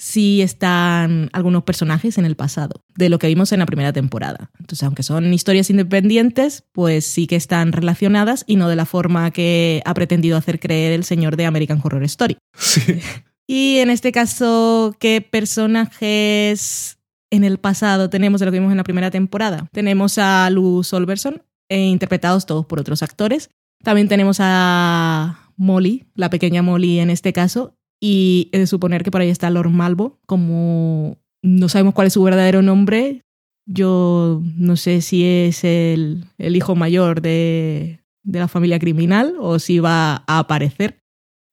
sí 0.02 0.42
están 0.42 1.30
algunos 1.32 1.62
personajes 1.62 2.18
en 2.18 2.26
el 2.26 2.36
pasado, 2.36 2.84
de 2.96 3.08
lo 3.08 3.20
que 3.20 3.28
vimos 3.28 3.52
en 3.52 3.60
la 3.60 3.68
primera 3.68 3.94
temporada. 3.94 4.50
Entonces, 4.60 4.82
aunque 4.82 5.04
son 5.04 5.32
historias 5.32 5.70
independientes, 5.70 6.64
pues 6.72 7.06
sí 7.06 7.28
que 7.28 7.36
están 7.36 7.72
relacionadas 7.72 8.44
y 8.48 8.56
no 8.56 8.68
de 8.68 8.76
la 8.76 8.88
forma 8.88 9.30
que 9.30 9.84
ha 9.86 9.94
pretendido 9.94 10.38
hacer 10.38 10.60
creer 10.60 10.94
el 10.94 11.04
señor 11.04 11.38
de 11.38 11.46
American 11.46 11.80
Horror 11.84 12.04
Story. 12.04 12.38
Y 13.48 13.80
en 13.80 13.90
este 13.90 14.14
caso, 14.14 14.96
¿qué 14.98 15.20
personajes 15.20 17.00
en 17.32 17.44
el 17.44 17.58
pasado 17.58 18.10
tenemos 18.10 18.40
de 18.40 18.46
lo 18.46 18.52
que 18.54 18.60
vimos 18.60 18.72
en 18.72 18.78
la 18.78 18.86
primera 18.86 19.12
temporada? 19.12 19.68
Tenemos 19.74 20.18
a 20.20 20.50
Lou 20.50 20.86
Solverson, 20.86 21.44
eh, 21.68 21.88
interpretados 21.88 22.46
todos 22.46 22.66
por 22.66 22.80
otros 22.80 23.04
actores. 23.04 23.50
También 23.84 24.08
tenemos 24.08 24.38
a 24.40 25.52
Molly, 25.58 26.06
la 26.16 26.30
pequeña 26.30 26.62
Molly 26.62 27.00
en 27.00 27.10
este 27.10 27.34
caso, 27.34 27.76
y 28.02 28.50
he 28.52 28.58
de 28.58 28.68
suponer 28.68 29.04
que 29.04 29.12
por 29.12 29.22
ahí 29.22 29.30
está 29.30 29.50
Lord 29.52 29.70
Malvo, 29.70 30.20
como 30.26 31.18
no 31.44 31.70
sabemos 31.70 31.94
cuál 31.94 32.08
es 32.08 32.14
su 32.14 32.24
verdadero 32.24 32.62
nombre. 32.62 33.22
Yo 33.68 34.42
no 34.58 34.76
sé 34.76 35.02
si 35.02 35.24
es 35.24 35.64
el, 35.64 36.26
el 36.40 36.56
hijo 36.56 36.76
mayor 36.76 37.22
de, 37.22 38.00
de 38.24 38.40
la 38.40 38.48
familia 38.48 38.80
criminal 38.80 39.36
o 39.40 39.60
si 39.60 39.80
va 39.80 40.24
a 40.28 40.40
aparecer. 40.40 40.98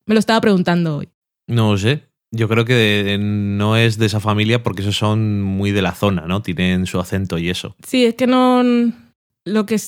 Me 0.06 0.14
lo 0.14 0.20
estaba 0.20 0.40
preguntando 0.40 0.96
hoy. 0.96 1.08
No 1.46 1.72
lo 1.72 1.78
sé. 1.78 2.08
Yo 2.30 2.48
creo 2.48 2.64
que 2.64 3.18
no 3.20 3.76
es 3.76 3.98
de 3.98 4.06
esa 4.06 4.20
familia 4.20 4.62
porque 4.62 4.82
esos 4.82 4.96
son 4.96 5.42
muy 5.42 5.70
de 5.70 5.82
la 5.82 5.94
zona, 5.94 6.26
¿no? 6.26 6.42
Tienen 6.42 6.86
su 6.86 6.98
acento 6.98 7.38
y 7.38 7.50
eso. 7.50 7.76
Sí, 7.86 8.04
es 8.06 8.14
que 8.14 8.26
no. 8.26 8.62
Lo 9.44 9.66
que 9.66 9.78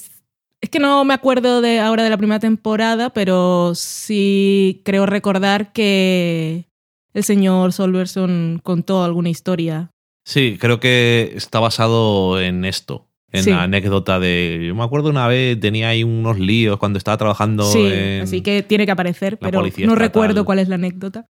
es. 0.60 0.70
Que 0.70 0.78
no 0.78 1.04
me 1.04 1.14
acuerdo 1.14 1.60
de 1.60 1.80
ahora 1.80 2.02
de 2.04 2.10
la 2.10 2.16
primera 2.16 2.40
temporada, 2.40 3.10
pero 3.10 3.72
sí 3.74 4.82
creo 4.84 5.06
recordar 5.06 5.72
que 5.72 6.66
el 7.14 7.24
señor 7.24 7.72
Solverson 7.72 8.60
contó 8.62 9.02
alguna 9.04 9.30
historia 9.30 9.90
Sí, 10.24 10.58
creo 10.60 10.78
que 10.80 11.32
está 11.34 11.58
basado 11.60 12.40
en 12.40 12.64
esto. 12.64 13.06
En 13.32 13.42
Sí. 13.44 13.50
la 13.50 13.62
anécdota 13.62 14.18
de. 14.20 14.64
Yo 14.66 14.74
me 14.74 14.82
acuerdo 14.84 15.08
una 15.08 15.26
vez 15.28 15.58
tenía 15.58 15.88
ahí 15.88 16.04
unos 16.04 16.38
líos 16.38 16.78
cuando 16.78 16.98
estaba 16.98 17.16
trabajando 17.16 17.64
Sí, 17.64 17.80
en. 17.86 18.22
así 18.22 18.40
que 18.42 18.62
tiene 18.62 18.84
que 18.86 18.92
aparecer, 18.92 19.38
pero 19.38 19.60
no 19.60 19.66
estatal. 19.66 19.96
recuerdo 19.96 20.44
cuál 20.44 20.58
es 20.58 20.68
la 20.68 20.74
anécdota. 20.74 21.26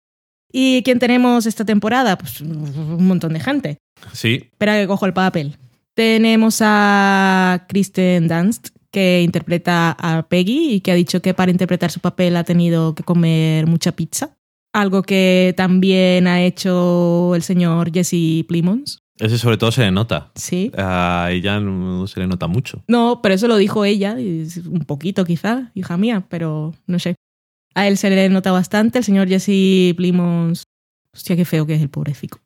¿Y 0.52 0.82
quién 0.82 0.98
tenemos 0.98 1.46
esta 1.46 1.64
temporada? 1.64 2.16
Pues 2.16 2.40
un 2.42 3.06
montón 3.06 3.32
de 3.32 3.40
gente. 3.40 3.78
Sí, 4.12 4.48
Espera 4.52 4.78
que 4.78 4.86
cojo 4.86 5.04
el 5.06 5.12
papel. 5.14 5.56
Tenemos 5.94 6.58
a 6.62 7.64
Kristen 7.68 8.28
Dunst, 8.28 8.68
que 8.96 9.20
interpreta 9.20 9.94
a 9.98 10.26
Peggy 10.26 10.72
y 10.76 10.80
que 10.80 10.90
ha 10.90 10.94
dicho 10.94 11.20
que 11.20 11.34
para 11.34 11.50
interpretar 11.50 11.90
su 11.90 12.00
papel 12.00 12.34
ha 12.34 12.44
tenido 12.44 12.94
que 12.94 13.02
comer 13.02 13.66
mucha 13.66 13.92
pizza. 13.92 14.38
Algo 14.72 15.02
que 15.02 15.52
también 15.54 16.26
ha 16.26 16.42
hecho 16.42 17.34
el 17.34 17.42
señor 17.42 17.92
Jesse 17.92 18.46
Plimons. 18.48 19.00
ese 19.18 19.36
sobre 19.36 19.58
todo 19.58 19.70
se 19.70 19.82
le 19.82 19.90
nota. 19.90 20.32
Sí. 20.34 20.72
A 20.78 21.28
ella 21.30 21.60
no 21.60 22.06
se 22.06 22.20
le 22.20 22.26
nota 22.26 22.46
mucho. 22.46 22.82
No, 22.88 23.20
pero 23.22 23.34
eso 23.34 23.48
lo 23.48 23.58
dijo 23.58 23.84
ella, 23.84 24.14
un 24.14 24.84
poquito 24.86 25.26
quizá, 25.26 25.72
hija 25.74 25.98
mía, 25.98 26.24
pero 26.30 26.72
no 26.86 26.98
sé. 26.98 27.16
A 27.74 27.88
él 27.88 27.98
se 27.98 28.08
le 28.08 28.30
nota 28.30 28.50
bastante, 28.50 28.96
el 28.96 29.04
señor 29.04 29.28
Jesse 29.28 29.94
Plimons. 29.94 30.62
Hostia, 31.12 31.36
qué 31.36 31.44
feo 31.44 31.66
que 31.66 31.74
es 31.74 31.82
el 31.82 31.90
pobrecito. 31.90 32.40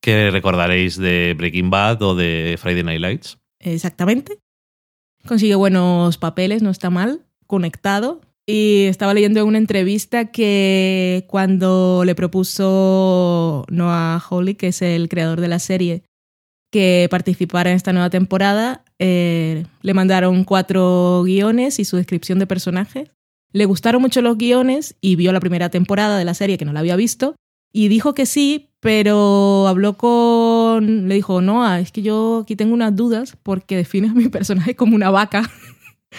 ¿Qué 0.00 0.30
recordaréis 0.30 0.98
de 0.98 1.32
Breaking 1.34 1.70
Bad 1.70 2.02
o 2.02 2.14
de 2.14 2.58
Friday 2.60 2.82
Night 2.82 3.00
Lights? 3.00 3.38
Exactamente. 3.58 4.43
Consigue 5.26 5.54
buenos 5.54 6.18
papeles, 6.18 6.62
no 6.62 6.70
está 6.70 6.90
mal, 6.90 7.22
conectado. 7.46 8.20
Y 8.46 8.84
estaba 8.84 9.14
leyendo 9.14 9.40
en 9.40 9.46
una 9.46 9.58
entrevista 9.58 10.30
que 10.30 11.24
cuando 11.28 12.02
le 12.04 12.14
propuso 12.14 13.64
Noah 13.70 14.18
Hawley, 14.18 14.54
que 14.54 14.68
es 14.68 14.82
el 14.82 15.08
creador 15.08 15.40
de 15.40 15.48
la 15.48 15.58
serie, 15.58 16.02
que 16.70 17.08
participara 17.10 17.70
en 17.70 17.76
esta 17.76 17.94
nueva 17.94 18.10
temporada, 18.10 18.84
eh, 18.98 19.64
le 19.80 19.94
mandaron 19.94 20.44
cuatro 20.44 21.22
guiones 21.24 21.78
y 21.78 21.84
su 21.86 21.96
descripción 21.96 22.38
de 22.38 22.46
personajes. 22.46 23.10
Le 23.52 23.64
gustaron 23.64 24.02
mucho 24.02 24.20
los 24.20 24.36
guiones 24.36 24.96
y 25.00 25.16
vio 25.16 25.32
la 25.32 25.40
primera 25.40 25.70
temporada 25.70 26.18
de 26.18 26.24
la 26.24 26.34
serie 26.34 26.58
que 26.58 26.64
no 26.64 26.72
la 26.72 26.80
había 26.80 26.96
visto 26.96 27.36
y 27.76 27.88
dijo 27.88 28.14
que 28.14 28.24
sí, 28.24 28.70
pero 28.78 29.66
habló 29.66 29.96
con... 29.96 30.53
Le 30.80 31.14
dijo, 31.14 31.40
Noah, 31.40 31.80
es 31.80 31.92
que 31.92 32.02
yo 32.02 32.40
aquí 32.42 32.56
tengo 32.56 32.74
unas 32.74 32.94
dudas 32.94 33.36
porque 33.42 33.76
defines 33.76 34.12
a 34.12 34.14
mi 34.14 34.28
personaje 34.28 34.76
como 34.76 34.94
una 34.94 35.10
vaca 35.10 35.50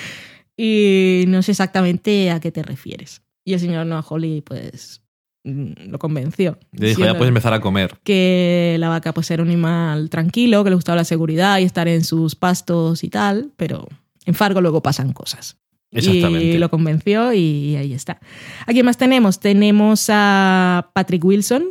y 0.58 1.26
no 1.28 1.42
sé 1.42 1.52
exactamente 1.52 2.32
a 2.32 2.40
qué 2.40 2.52
te 2.52 2.64
refieres. 2.64 3.22
Y 3.44 3.54
el 3.54 3.60
señor 3.60 3.86
Noah 3.86 4.04
Hawley, 4.08 4.42
pues, 4.42 5.02
mm, 5.44 5.90
lo 5.90 6.00
convenció. 6.00 6.58
Le 6.72 6.90
dijo, 6.90 7.02
ya 7.02 7.16
puedes 7.16 7.30
empezar 7.30 7.54
a 7.54 7.62
comer. 7.62 7.96
que 8.04 8.76
la 8.80 8.90
vaca 8.90 9.14
pues 9.14 9.30
era 9.32 9.44
un 9.44 9.50
animal 9.50 10.10
tranquilo, 10.10 10.64
que 10.64 10.72
le 10.72 10.76
gustaba 10.76 10.96
la 10.96 11.06
seguridad 11.06 11.60
y 11.60 11.64
estar 11.64 11.88
en 11.88 12.04
sus 12.04 12.36
pastos 12.36 13.04
y 13.04 13.10
tal, 13.10 13.52
pero 13.56 13.88
en 14.26 14.34
Fargo 14.34 14.62
luego 14.62 14.82
pasan 14.82 15.14
cosas. 15.14 15.58
Exactamente. 15.92 16.46
Y 16.46 16.58
lo 16.58 16.70
convenció 16.70 17.32
y 17.34 17.76
ahí 17.76 17.94
está. 17.94 18.20
¿A 18.66 18.74
quién 18.74 18.86
más 18.86 18.98
tenemos? 18.98 19.40
Tenemos 19.40 20.08
a 20.10 20.92
Patrick 20.94 21.24
Wilson, 21.24 21.64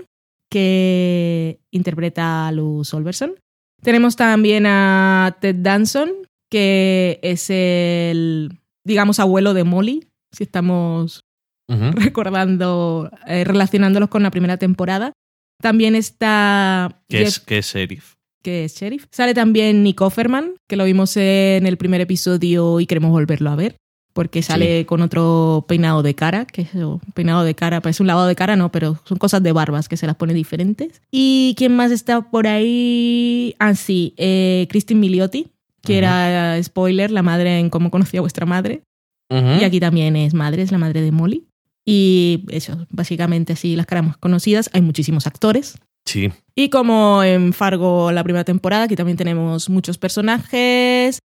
que 0.55 1.59
interpreta 1.73 2.47
a 2.47 2.53
Luz 2.53 2.95
Olverson. 2.95 3.35
Tenemos 3.83 4.15
también 4.15 4.67
a 4.67 5.37
Ted 5.41 5.57
Danson, 5.57 6.13
que 6.49 7.19
es 7.25 7.51
el, 7.51 8.61
digamos, 8.85 9.19
abuelo 9.19 9.53
de 9.53 9.65
Molly, 9.65 10.07
si 10.31 10.45
estamos 10.45 11.25
recordando, 11.69 13.11
eh, 13.27 13.43
relacionándolos 13.43 14.09
con 14.11 14.23
la 14.23 14.31
primera 14.31 14.57
temporada. 14.57 15.13
También 15.61 15.97
está 15.97 17.03
¿Qué 17.09 17.19
Jeff, 17.19 17.29
es, 17.29 17.45
es 17.49 17.75
sheriff? 17.75 18.15
que 18.41 18.65
es 18.67 18.77
sheriff. 18.77 19.07
Sale 19.11 19.35
también 19.35 19.83
Nick 19.83 20.01
Offerman, 20.03 20.55
que 20.69 20.77
lo 20.77 20.85
vimos 20.85 21.17
en 21.17 21.67
el 21.67 21.77
primer 21.79 22.01
episodio 22.01 22.79
y 22.79 22.87
queremos 22.87 23.11
volverlo 23.11 23.51
a 23.51 23.57
ver, 23.57 23.77
porque 24.15 24.43
sale 24.43 24.87
con 24.87 25.03
otro 25.03 25.65
peinado 25.69 26.03
de 26.03 26.15
cara, 26.15 26.47
que 26.47 26.63
es 26.63 26.75
un 26.75 27.01
peinado 27.15 27.43
de 27.43 27.55
cara, 27.55 27.81
parece 27.81 28.03
un 28.03 28.07
lavado 28.07 28.29
de 28.29 28.37
cara, 28.37 28.55
no, 28.55 28.71
pero 28.71 28.99
son 29.05 29.19
cosas 29.19 29.43
de 29.43 29.53
barbas 29.53 29.89
que 29.89 29.97
se 29.97 30.07
las 30.07 30.15
pone 30.15 30.33
diferentes. 30.33 31.03
¿Y 31.11 31.55
quién 31.59 31.75
más 31.75 31.91
está 31.91 32.23
por 32.23 32.47
ahí? 32.47 33.57
Ah, 33.59 33.75
sí, 33.75 34.15
eh, 34.17 34.69
Christine 34.71 35.01
Miliotti, 35.01 35.49
que 35.83 35.99
era, 35.99 36.63
spoiler, 36.63 37.11
la 37.11 37.23
madre 37.23 37.59
en 37.59 37.71
Cómo 37.71 37.91
conocí 37.91 38.17
a 38.17 38.21
vuestra 38.21 38.47
madre. 38.47 38.83
Y 39.31 39.65
aquí 39.65 39.81
también 39.81 40.15
es 40.15 40.33
madre, 40.33 40.63
es 40.63 40.71
la 40.71 40.79
madre 40.79 41.01
de 41.01 41.11
Molly. 41.11 41.45
Y 41.85 42.45
eso, 42.51 42.87
básicamente 42.91 43.55
así 43.55 43.75
las 43.75 43.87
caras 43.87 44.07
más 44.07 44.17
conocidas. 44.17 44.71
Hay 44.73 44.81
muchísimos 44.81 45.27
actores. 45.27 45.77
Sí. 46.05 46.31
Y 46.55 46.69
como 46.69 47.25
en 47.25 47.53
Fargo 47.53 48.13
la 48.13 48.23
primera 48.23 48.45
temporada, 48.45 48.85
aquí 48.85 48.95
también 48.95 49.17
tenemos 49.17 49.69
muchos 49.69 49.99
personajes, 49.99 51.19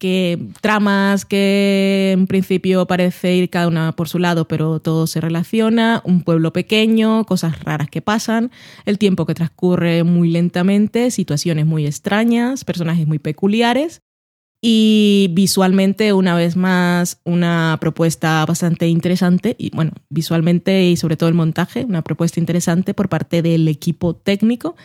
que 0.00 0.38
tramas 0.62 1.26
que 1.26 2.12
en 2.12 2.26
principio 2.26 2.86
parece 2.86 3.36
ir 3.36 3.50
cada 3.50 3.68
una 3.68 3.92
por 3.92 4.08
su 4.08 4.18
lado, 4.18 4.48
pero 4.48 4.80
todo 4.80 5.06
se 5.06 5.20
relaciona, 5.20 6.00
un 6.04 6.22
pueblo 6.22 6.54
pequeño, 6.54 7.24
cosas 7.26 7.62
raras 7.62 7.90
que 7.90 8.00
pasan, 8.00 8.50
el 8.86 8.96
tiempo 8.96 9.26
que 9.26 9.34
transcurre 9.34 10.02
muy 10.02 10.30
lentamente, 10.30 11.10
situaciones 11.10 11.66
muy 11.66 11.86
extrañas, 11.86 12.64
personajes 12.64 13.06
muy 13.06 13.18
peculiares. 13.18 14.00
Y 14.62 15.28
visualmente, 15.32 16.12
una 16.14 16.34
vez 16.34 16.56
más, 16.56 17.20
una 17.24 17.76
propuesta 17.80 18.44
bastante 18.46 18.88
interesante. 18.88 19.54
Y 19.58 19.70
bueno, 19.74 19.92
visualmente 20.08 20.84
y 20.84 20.96
sobre 20.96 21.16
todo 21.16 21.28
el 21.28 21.34
montaje, 21.34 21.84
una 21.84 22.02
propuesta 22.02 22.40
interesante 22.40 22.94
por 22.94 23.08
parte 23.10 23.42
del 23.42 23.68
equipo 23.68 24.16
técnico. 24.16 24.76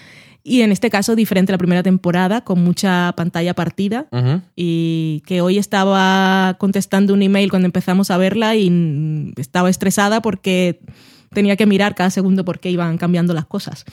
Y 0.47 0.61
en 0.61 0.71
este 0.71 0.91
caso, 0.91 1.15
diferente 1.15 1.51
a 1.51 1.55
la 1.55 1.57
primera 1.57 1.81
temporada, 1.81 2.41
con 2.41 2.63
mucha 2.63 3.11
pantalla 3.17 3.55
partida. 3.55 4.07
Y 4.55 5.23
que 5.25 5.41
hoy 5.41 5.57
estaba 5.57 6.55
contestando 6.59 7.15
un 7.15 7.23
email 7.23 7.49
cuando 7.49 7.65
empezamos 7.65 8.11
a 8.11 8.17
verla 8.17 8.55
y 8.55 9.33
estaba 9.37 9.71
estresada 9.71 10.21
porque 10.21 10.81
tenía 11.31 11.55
que 11.55 11.65
mirar 11.65 11.95
cada 11.95 12.11
segundo 12.11 12.45
por 12.45 12.59
qué 12.59 12.69
iban 12.69 12.99
cambiando 12.99 13.33
las 13.33 13.47
cosas. 13.47 13.85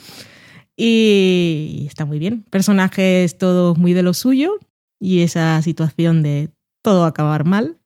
Y 0.77 1.85
está 1.87 2.05
muy 2.05 2.19
bien. 2.19 2.43
Personajes 2.51 3.35
todos 3.39 3.75
muy 3.79 3.93
de 3.93 4.03
lo 4.03 4.13
suyo 4.13 4.59
y 4.99 5.21
esa 5.21 5.59
situación 5.63 6.21
de 6.21 6.51
todo 6.83 7.05
acabar 7.05 7.45
mal. 7.45 7.79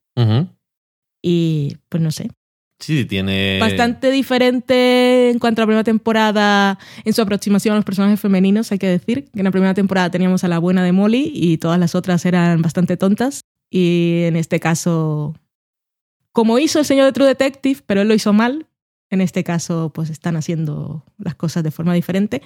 Y 1.22 1.78
pues 1.88 2.04
no 2.04 2.12
sé. 2.12 2.32
Sí, 2.80 3.06
tiene. 3.06 3.58
Bastante 3.60 4.12
diferente 4.12 5.32
en 5.32 5.40
cuanto 5.40 5.62
a 5.62 5.64
la 5.64 5.68
primera 5.68 5.84
temporada 5.84 6.78
en 7.04 7.14
su 7.14 7.22
aproximación 7.22 7.74
a 7.74 7.76
los 7.78 7.86
personajes 7.86 8.20
femeninos, 8.20 8.72
hay 8.72 8.78
que 8.78 8.88
decir. 8.88 9.26
Que 9.34 9.40
en 9.40 9.46
la 9.46 9.52
primera 9.52 9.74
temporada 9.74 10.12
teníamos 10.12 10.44
a 10.44 10.48
la 10.48 10.60
buena 10.60 10.84
de 10.84 10.92
Molly 10.92 11.32
y 11.34 11.58
todas 11.58 11.80
las 11.80 11.96
otras 11.96 12.26
eran 12.26 12.62
bastante 12.62 12.96
tontas. 12.96 13.42
Y 13.70 14.24
en 14.26 14.36
este 14.36 14.60
caso, 14.60 15.36
como 16.32 16.60
hizo 16.60 16.80
el 16.80 16.86
señor 16.86 17.06
de 17.06 17.14
True 17.14 17.28
Detective, 17.28 17.82
pero 17.86 18.02
él 18.02 18.08
lo 18.08 18.14
hizo 18.14 18.32
mal, 18.32 18.68
en 19.10 19.22
este 19.22 19.44
caso 19.44 19.92
pues 19.94 20.10
están 20.10 20.36
haciendo 20.36 21.04
las 21.18 21.36
cosas 21.36 21.64
de 21.64 21.72
forma 21.72 21.94
diferente. 21.94 22.42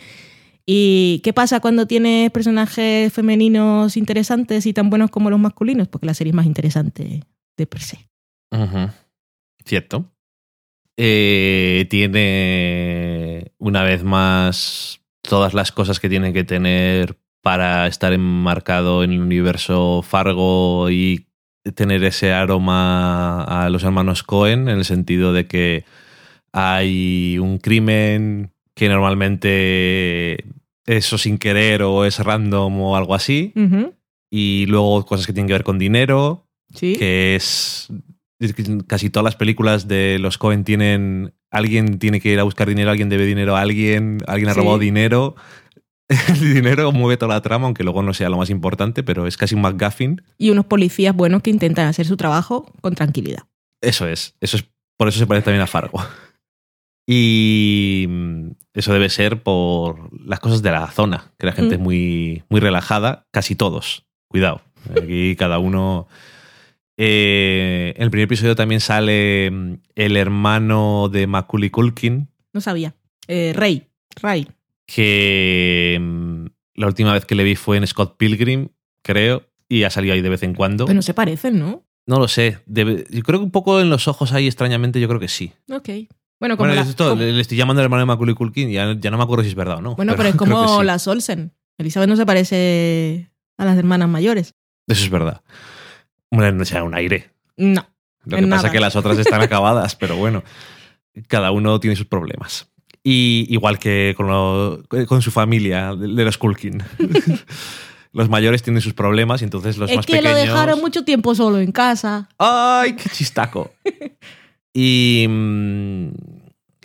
¿Y 0.66 1.20
qué 1.24 1.34
pasa 1.34 1.60
cuando 1.60 1.88
tienes 1.88 2.32
personajes 2.32 3.12
femeninos 3.12 3.98
interesantes 3.98 4.66
y 4.66 4.74
tan 4.74 4.90
buenos 4.90 5.10
como 5.10 5.30
los 5.30 5.40
masculinos? 5.40 5.88
Porque 5.88 6.06
la 6.06 6.14
serie 6.14 6.32
es 6.32 6.36
más 6.36 6.46
interesante 6.46 7.24
de 7.58 7.68
per 7.68 7.82
se. 7.82 8.08
Cierto. 9.66 10.06
Eh, 10.98 11.88
tiene 11.90 13.52
una 13.58 13.84
vez 13.84 14.04
más 14.04 15.02
todas 15.22 15.54
las 15.54 15.72
cosas 15.72 16.00
que 16.00 16.10
tiene 16.10 16.34
que 16.34 16.44
tener 16.44 17.18
para 17.42 17.88
estar 17.88 18.14
enmarcado 18.14 19.04
en 19.04 19.14
el 19.14 19.22
universo 19.22 20.02
Fargo 20.04 20.90
y 20.92 21.28
tener 21.76 22.04
ese 22.04 22.34
aroma 22.34 23.44
a 23.44 23.70
los 23.70 23.84
hermanos 23.84 24.24
Cohen 24.24 24.68
en 24.68 24.78
el 24.80 24.86
sentido 24.86 25.32
de 25.34 25.48
que 25.48 25.86
hay 26.52 27.38
un 27.40 27.58
crimen 27.60 28.52
que 28.76 28.90
normalmente 28.90 30.44
eso 30.86 31.18
sin 31.18 31.38
querer 31.38 31.84
o 31.84 32.04
es 32.06 32.20
random 32.20 32.80
o 32.82 32.96
algo 32.96 33.16
así 33.16 33.54
y 34.30 34.66
luego 34.68 35.06
cosas 35.06 35.26
que 35.28 35.34
tienen 35.34 35.48
que 35.48 35.54
ver 35.54 35.64
con 35.64 35.80
dinero 35.80 36.48
Sí. 36.74 36.96
que 36.96 37.36
es 37.36 37.90
casi 38.88 39.10
todas 39.10 39.24
las 39.26 39.36
películas 39.36 39.88
de 39.88 40.18
los 40.20 40.38
Cohen 40.38 40.64
tienen 40.64 41.34
alguien 41.50 42.00
tiene 42.00 42.20
que 42.22 42.30
ir 42.32 42.40
a 42.40 42.44
buscar 42.44 42.68
dinero, 42.70 42.90
alguien 42.92 43.10
debe 43.10 43.26
dinero 43.26 43.56
a 43.58 43.62
alguien, 43.62 44.20
alguien 44.28 44.50
ha 44.50 44.54
Sí. 44.54 44.60
robado 44.60 44.80
dinero. 44.80 45.36
El 46.30 46.54
dinero 46.54 46.92
mueve 46.92 47.18
toda 47.18 47.36
la 47.36 47.42
trama, 47.42 47.66
aunque 47.66 47.84
luego 47.84 48.04
no 48.04 48.14
sea 48.14 48.30
lo 48.30 48.38
más 48.38 48.50
importante, 48.50 49.02
pero 49.04 49.28
es 49.28 49.38
casi 49.38 49.56
un 49.56 49.62
McGuffin. 49.62 50.22
y 50.38 50.50
unos 50.50 50.66
policías 50.66 51.16
buenos 51.16 51.42
que 51.42 51.50
intentan 51.50 51.88
hacer 51.88 52.06
su 52.06 52.18
trabajo 52.18 52.72
con 52.82 52.96
tranquilidad. 52.96 53.44
Eso 53.82 54.08
es, 54.08 54.36
eso 54.42 54.58
es 54.58 54.66
por 54.98 55.08
eso 55.08 55.20
se 55.20 55.26
parece 55.28 55.46
también 55.46 55.62
a 55.64 55.68
Fargo. 55.68 56.00
Y 57.08 58.06
mm, 58.08 58.48
eso 58.74 58.94
debe 58.94 59.10
ser 59.10 59.42
por 59.44 60.10
las 60.26 60.40
cosas 60.40 60.62
de 60.62 60.72
la 60.72 60.88
zona, 60.92 61.32
que 61.38 61.46
la 61.48 61.52
gente 61.54 61.76
Mm. 61.78 61.80
es 61.80 61.84
muy, 61.84 62.44
muy 62.50 62.60
relajada, 62.60 63.26
casi 63.32 63.56
todos. 63.56 64.06
Cuidado, 64.30 64.62
aquí 64.96 65.36
cada 65.36 65.60
uno. 65.60 66.08
Eh, 66.98 67.94
en 67.98 68.04
el 68.04 68.12
primer 68.12 68.26
episodio 68.26 68.56
también 68.56 68.80
sale 68.82 69.50
mm, 69.52 69.74
el 69.96 70.18
hermano 70.18 71.10
de 71.10 71.26
Macaulay 71.28 71.70
Culkin, 71.70 72.28
No 72.54 72.62
sabía. 72.62 72.96
Eh, 73.28 73.54
Rey. 73.56 73.88
Ray. 74.22 74.48
que 74.86 75.98
mm, 76.02 76.46
la 76.76 76.88
última 76.88 77.14
vez 77.14 77.26
que 77.26 77.36
le 77.36 77.44
vi 77.44 77.56
fue 77.56 77.78
en 77.78 77.88
Scott 77.88 78.18
Pilgrim, 78.18 78.70
creo, 79.04 79.44
y 79.70 79.84
ha 79.84 79.90
salido 79.90 80.14
ahí 80.14 80.22
de 80.22 80.30
vez 80.30 80.44
en 80.44 80.54
cuando. 80.54 80.86
Pero 80.86 80.96
no 80.96 81.02
se 81.02 81.14
parecen, 81.14 81.60
¿no? 81.60 81.84
no 82.08 82.20
lo 82.20 82.28
sé. 82.28 82.58
debe- 82.66 83.06
yo 83.10 83.22
creo 83.24 83.40
que 83.40 83.46
un 83.46 83.52
poco 83.52 83.80
en 83.80 83.90
los 83.90 84.08
ojos 84.08 84.34
ahí, 84.34 84.48
extrañamente, 84.48 85.00
yo 85.00 85.08
creo 85.08 85.20
que 85.20 85.28
sí. 85.30 85.54
Ok. 85.72 85.90
Bueno, 86.40 86.58
como 86.58 86.68
Bueno, 86.70 86.74
la- 86.84 86.90
esto, 86.90 87.10
como- 87.12 87.22
le, 87.22 87.40
estoy 87.40 87.58
llamando 87.58 87.82
el 87.82 87.86
hermano 87.86 88.02
de 88.02 88.06
Macaulay 88.08 88.36
Culkin, 88.36 88.70
ya, 88.70 88.94
ya 89.00 89.12
no 89.12 89.18
me 89.18 89.24
acuerdo 89.24 89.44
si 89.44 89.50
es 89.50 89.56
verdad 89.56 89.78
o 89.78 89.82
no. 89.82 89.96
bueno, 89.96 90.14
pero 90.18 90.30
es 90.30 90.36
como 90.36 90.80
sí. 90.80 90.86
las 90.86 91.08
Olsen. 91.08 91.54
Elizabeth 91.78 92.10
no 92.10 92.16
se 92.18 92.26
parece 92.26 93.32
a 93.58 93.66
las 93.66 93.78
hermanas 93.78 94.10
mayores. 94.10 94.56
Eso 94.88 95.04
es 95.06 95.10
verdad. 95.10 95.42
Hombre, 96.32 96.52
no 96.52 96.66
sea 96.66 96.84
un 96.84 96.96
aire. 96.96 97.30
No. 97.58 97.86
Lo 98.26 98.38
que 98.38 98.48
pasa 98.48 98.68
es 98.68 98.74
que 98.74 98.80
las 98.80 98.96
otras 98.96 99.18
están 99.18 99.42
acabadas, 99.42 99.96
pero 99.96 100.16
bueno, 100.16 100.44
cada 101.28 101.52
uno 101.52 101.80
tiene 101.80 101.96
sus 101.96 102.06
problemas. 102.08 102.68
Y 103.04 103.48
igual 103.50 103.80
que 103.80 104.14
con, 104.16 104.28
lo- 104.28 104.84
con 105.08 105.22
su 105.22 105.32
familia 105.32 105.96
de 105.96 106.24
los 106.24 106.38
Culkin. 106.38 106.84
los 108.14 108.30
mayores 108.30 108.62
tienen 108.62 108.82
sus 108.82 108.94
problemas 108.94 109.42
y 109.42 109.46
entonces 109.46 109.78
los 109.78 109.90
es 109.90 109.96
más 109.96 110.06
que 110.06 110.14
pequeños... 110.18 110.34
lo 110.36 110.40
dejaron 110.40 110.80
mucho 110.82 111.04
tiempo 111.04 111.34
solo 111.34 111.60
en 111.60 111.72
casa. 111.72 112.30
¡Ay, 112.38 112.94
qué 112.96 113.10
chistaco! 113.10 113.74
y 114.74 115.26
mm, 115.28 116.08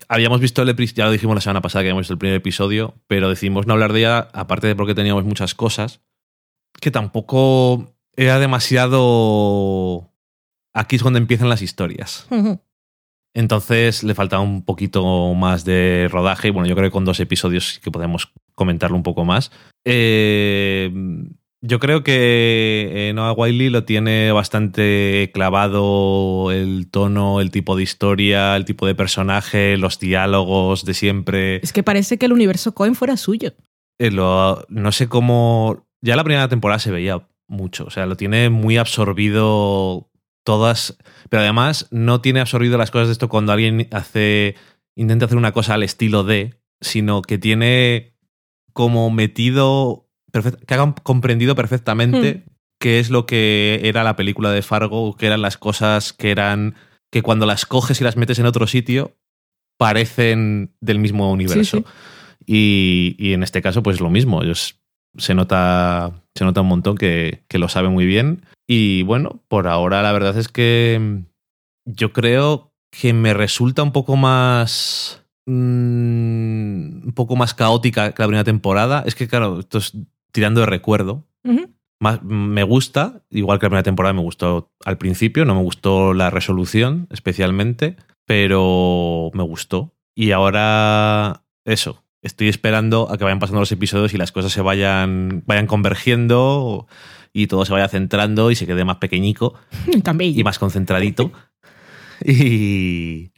habíamos 0.09 0.41
visto 0.41 0.63
el 0.63 0.69
epi- 0.75 0.93
ya 0.95 1.05
lo 1.05 1.11
dijimos 1.13 1.35
la 1.35 1.41
semana 1.41 1.61
pasada 1.61 1.83
que 1.83 1.89
habíamos 1.89 2.03
visto 2.03 2.15
el 2.15 2.19
primer 2.19 2.37
episodio, 2.37 2.95
pero 3.07 3.29
decidimos 3.29 3.67
no 3.67 3.75
hablar 3.75 3.93
de 3.93 4.01
ella, 4.01 4.29
aparte 4.33 4.67
de 4.69 4.75
porque 4.77 4.95
teníamos 4.95 5.25
muchas 5.25 5.55
cosas, 5.55 6.01
que 6.81 6.91
tampoco 6.91 7.95
era 8.17 8.39
demasiado... 8.39 10.11
Aquí 10.75 10.97
es 10.97 11.03
donde 11.03 11.19
empiezan 11.19 11.49
las 11.49 11.63
historias. 11.63 12.27
Entonces 13.35 14.03
le 14.03 14.15
faltaba 14.15 14.43
un 14.43 14.63
poquito 14.63 15.33
más 15.35 15.65
de 15.65 16.09
rodaje. 16.11 16.49
y 16.49 16.51
Bueno, 16.51 16.69
yo 16.69 16.75
creo 16.75 16.89
que 16.89 16.93
con 16.93 17.05
dos 17.05 17.21
episodios 17.21 17.75
sí 17.75 17.81
que 17.81 17.91
podemos 17.91 18.33
comentarlo 18.55 18.97
un 18.97 19.03
poco 19.03 19.25
más. 19.25 19.51
Eh, 19.87 20.91
yo 21.63 21.79
creo 21.81 22.03
que 22.05 23.09
eh, 23.09 23.13
Noah 23.15 23.33
Wiley 23.33 23.71
lo 23.71 23.85
tiene 23.85 24.33
bastante 24.33 25.31
clavado 25.33 26.51
el 26.53 26.89
tono, 26.91 27.41
el 27.41 27.51
tipo 27.51 27.75
de 27.77 27.83
historia, 27.83 28.55
el 28.57 28.65
tipo 28.67 28.87
de 28.87 28.95
personaje, 28.95 29.77
los 29.79 29.99
diálogos 29.99 30.85
de 30.85 30.95
siempre. 30.95 31.57
Es 31.63 31.73
que 31.73 31.83
parece 31.83 32.19
que 32.19 32.27
el 32.27 32.33
universo 32.33 32.73
Cohen 32.75 32.95
fuera 32.95 33.17
suyo. 33.17 33.53
Eh, 33.99 34.11
lo- 34.11 34.65
no 34.69 34.93
sé 34.93 35.09
cómo. 35.09 35.87
Ya 36.03 36.17
la 36.17 36.25
primera 36.25 36.49
temporada 36.49 36.79
se 36.79 36.91
veía 36.91 37.27
mucho. 37.49 37.85
O 37.87 37.91
sea, 37.91 38.07
lo 38.07 38.17
tiene 38.17 38.51
muy 38.51 38.77
absorbido 38.77 40.11
todas. 40.45 40.97
Pero 41.31 41.43
además 41.43 41.89
no 41.91 42.21
tiene 42.21 42.41
absorbido 42.41 42.79
las 42.79 42.91
cosas 42.91 43.09
de 43.09 43.13
esto 43.13 43.29
cuando 43.29 43.53
alguien 43.53 43.89
hace. 43.93 44.55
intenta 44.95 45.27
hacer 45.27 45.39
una 45.39 45.53
cosa 45.53 45.75
al 45.75 45.83
estilo 45.83 46.25
de. 46.25 46.55
Sino 46.81 47.23
que 47.23 47.39
tiene 47.39 48.15
como 48.73 49.11
metido. 49.11 50.09
perfect- 50.33 50.65
que 50.67 50.75
hagan 50.75 50.93
comprendido 51.03 51.55
perfectamente 51.55 52.45
qué 52.79 52.99
es 53.01 53.09
lo 53.11 53.25
que 53.25 53.81
era 53.85 54.05
la 54.05 54.17
película 54.17 54.51
de 54.51 54.61
Fargo, 54.63 55.17
qué 55.17 55.27
eran 55.29 55.41
las 55.43 55.57
cosas 55.57 56.13
que 56.13 56.31
eran. 56.31 56.75
que 57.11 57.23
cuando 57.23 57.47
las 57.47 57.65
coges 57.67 58.01
y 58.01 58.05
las 58.05 58.17
metes 58.17 58.39
en 58.39 58.47
otro 58.47 58.67
sitio. 58.67 59.17
parecen 59.79 60.75
del 60.81 60.99
mismo 60.99 61.31
universo. 61.31 61.79
sí. 61.79 61.85
Y, 62.49 63.17
y 63.19 63.33
en 63.33 63.43
este 63.43 63.61
caso, 63.63 63.83
pues 63.83 64.01
lo 64.01 64.09
mismo. 64.11 64.43
Ellos, 64.43 64.79
se, 65.19 65.35
nota, 65.35 66.13
se 66.35 66.45
nota 66.45 66.61
un 66.61 66.69
montón 66.69 66.97
que, 66.97 67.43
que 67.49 67.59
lo 67.59 67.69
sabe 67.69 67.89
muy 67.89 68.07
bien. 68.07 68.45
Y 68.67 69.03
bueno, 69.03 69.43
por 69.49 69.69
ahora 69.69 70.03
la 70.03 70.13
verdad 70.13 70.37
es 70.37 70.49
que 70.49 70.99
mm, 71.01 71.25
yo 71.87 72.13
creo 72.13 72.73
que 72.91 73.13
me 73.13 73.35
resulta 73.35 73.83
un 73.83 73.93
poco 73.93 74.17
más. 74.17 75.25
mm, 75.47 77.07
un 77.07 77.13
poco 77.15 77.37
más 77.37 77.55
caótica 77.55 78.13
que 78.13 78.23
la 78.23 78.27
primera 78.29 78.45
temporada. 78.45 79.03
Es 79.07 79.15
que, 79.15 79.29
claro, 79.29 79.61
esto 79.61 79.79
es 79.79 79.93
tirando 80.33 80.61
de 80.61 80.67
recuerdo. 80.67 81.25
Más, 81.99 82.23
me 82.23 82.63
gusta, 82.63 83.23
igual 83.31 83.59
que 83.59 83.67
la 83.67 83.71
primera 83.71 83.83
temporada 83.83 84.13
me 84.13 84.21
gustó 84.21 84.71
al 84.85 84.99
principio, 84.99 85.47
no 85.47 85.55
me 85.55 85.63
gustó 85.63 86.13
la 86.13 86.29
resolución 86.29 87.07
especialmente, 87.11 87.97
pero 88.27 89.31
me 89.33 89.43
gustó. 89.43 89.95
Y 90.15 90.33
ahora 90.33 91.45
eso, 91.65 92.05
estoy 92.27 92.49
esperando 92.49 93.11
a 93.11 93.17
que 93.17 93.25
vayan 93.25 93.39
pasando 93.39 93.61
los 93.61 93.73
episodios 93.73 94.13
y 94.13 94.19
las 94.19 94.33
cosas 94.33 94.53
se 94.53 94.61
vayan, 94.61 95.43
vayan 95.47 95.67
convergiendo 95.67 96.87
y 97.33 97.47
todo 97.47 97.65
se 97.65 97.73
vaya 97.73 97.89
centrando 97.89 98.51
y 98.51 98.55
se 98.57 98.67
quede 98.67 98.85
más 98.85 98.97
pequeñico 98.97 99.55
bello. 100.15 100.41
y 100.41 100.45
más 100.45 100.59
concentradito. 100.59 101.33
y, 102.25 103.31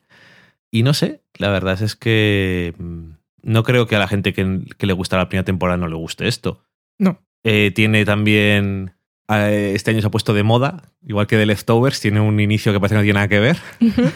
y 0.71 0.83
no 0.83 0.95
sé, 0.95 1.23
la 1.37 1.51
verdad 1.51 1.81
es 1.83 1.97
que 1.97 2.75
mm, 2.79 3.11
no 3.43 3.63
creo 3.63 3.87
que 3.87 3.97
a 3.97 3.99
la 3.99 4.09
gente 4.09 4.33
que, 4.33 4.63
que 4.77 4.87
le 4.87 4.93
gusta 4.93 5.17
la 5.17 5.29
primera 5.29 5.45
temporada 5.45 5.77
no 5.77 5.89
le 5.89 5.97
guste 5.97 6.27
esto. 6.29 6.63
No. 6.99 7.23
Eh, 7.45 7.71
tiene 7.75 8.05
también. 8.05 8.95
eh, 9.31 9.73
este 9.75 9.91
año 9.91 10.01
se 10.01 10.07
ha 10.07 10.11
puesto 10.11 10.35
de 10.35 10.43
moda, 10.43 10.93
igual 11.07 11.27
que 11.27 11.37
The 11.37 11.47
Leftovers, 11.47 12.01
tiene 12.01 12.21
un 12.21 12.41
inicio 12.41 12.73
que 12.73 12.81
parece 12.81 12.95
que 12.95 12.99
no 12.99 13.03
tiene 13.05 13.15
nada 13.19 13.29
que 13.29 13.41
ver. 13.41 13.59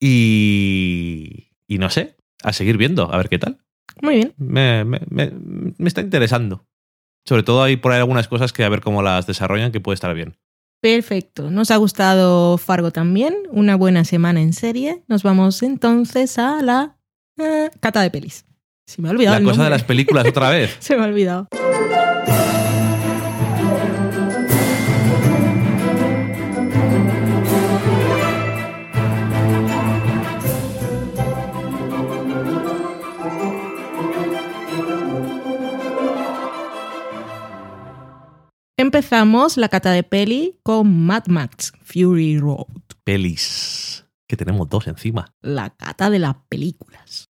Y. 0.00 1.48
Y 1.66 1.78
no 1.78 1.90
sé, 1.90 2.16
a 2.42 2.52
seguir 2.52 2.76
viendo, 2.76 3.12
a 3.12 3.16
ver 3.16 3.28
qué 3.28 3.38
tal. 3.38 3.58
Muy 4.02 4.14
bien. 4.16 4.34
Me, 4.36 4.84
me- 4.84 5.00
me- 5.10 5.32
me 5.78 5.88
está 5.88 6.00
interesando. 6.00 6.64
Sobre 7.26 7.42
todo 7.42 7.62
hay 7.62 7.76
por 7.76 7.92
ahí 7.92 7.98
algunas 7.98 8.28
cosas 8.28 8.52
que 8.52 8.64
a 8.64 8.68
ver 8.68 8.80
cómo 8.80 9.02
las 9.02 9.26
desarrollan, 9.26 9.70
que 9.72 9.80
puede 9.80 9.94
estar 9.94 10.14
bien. 10.14 10.36
Perfecto. 10.80 11.50
Nos 11.50 11.70
ha 11.70 11.76
gustado 11.76 12.56
Fargo 12.56 12.90
también. 12.92 13.34
Una 13.50 13.76
buena 13.76 14.04
semana 14.04 14.40
en 14.40 14.52
serie. 14.52 15.02
Nos 15.08 15.22
vamos 15.22 15.62
entonces 15.62 16.38
a 16.38 16.62
la 16.62 16.96
eh, 17.38 17.70
cata 17.80 18.00
de 18.02 18.10
pelis. 18.10 18.46
Se 18.86 19.02
me 19.02 19.08
ha 19.08 19.10
olvidado 19.10 19.34
La 19.34 19.40
el 19.40 19.44
cosa 19.44 19.64
de 19.64 19.70
las 19.70 19.82
películas 19.84 20.26
otra 20.26 20.50
vez. 20.50 20.76
Se 20.80 20.96
me 20.96 21.02
ha 21.02 21.06
olvidado. 21.06 21.48
Empezamos 38.80 39.56
la 39.56 39.68
cata 39.68 39.90
de 39.90 40.04
peli 40.04 40.60
con 40.62 41.04
Mad 41.04 41.26
Max 41.26 41.72
Fury 41.82 42.38
Road. 42.38 42.66
Pelis. 43.02 44.06
Que 44.28 44.36
tenemos 44.36 44.68
dos 44.68 44.86
encima. 44.86 45.34
La 45.40 45.70
cata 45.70 46.10
de 46.10 46.20
las 46.20 46.36
películas. 46.48 47.27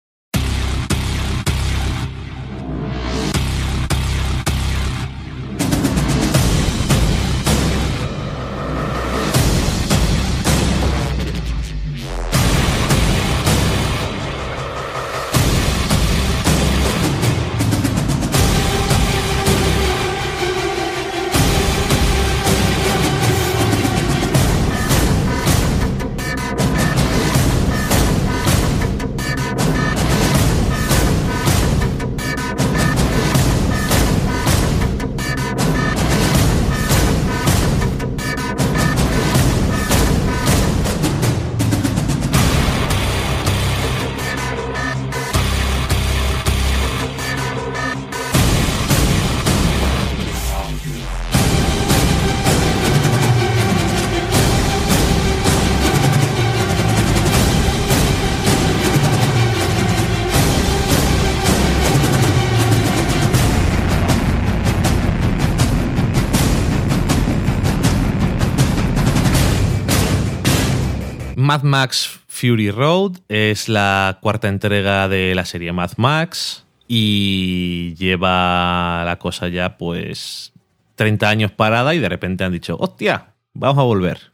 Mad 71.46 71.62
Max 71.62 72.18
Fury 72.26 72.72
Road 72.72 73.18
es 73.28 73.68
la 73.68 74.18
cuarta 74.20 74.48
entrega 74.48 75.06
de 75.06 75.32
la 75.36 75.44
serie 75.44 75.72
Mad 75.72 75.92
Max 75.96 76.66
y 76.88 77.94
lleva 77.94 79.04
la 79.06 79.16
cosa 79.20 79.46
ya 79.46 79.78
pues 79.78 80.52
30 80.96 81.28
años 81.28 81.52
parada 81.52 81.94
y 81.94 82.00
de 82.00 82.08
repente 82.08 82.42
han 82.42 82.50
dicho, 82.50 82.76
hostia, 82.80 83.34
vamos 83.54 83.78
a 83.78 83.84
volver. 83.84 84.32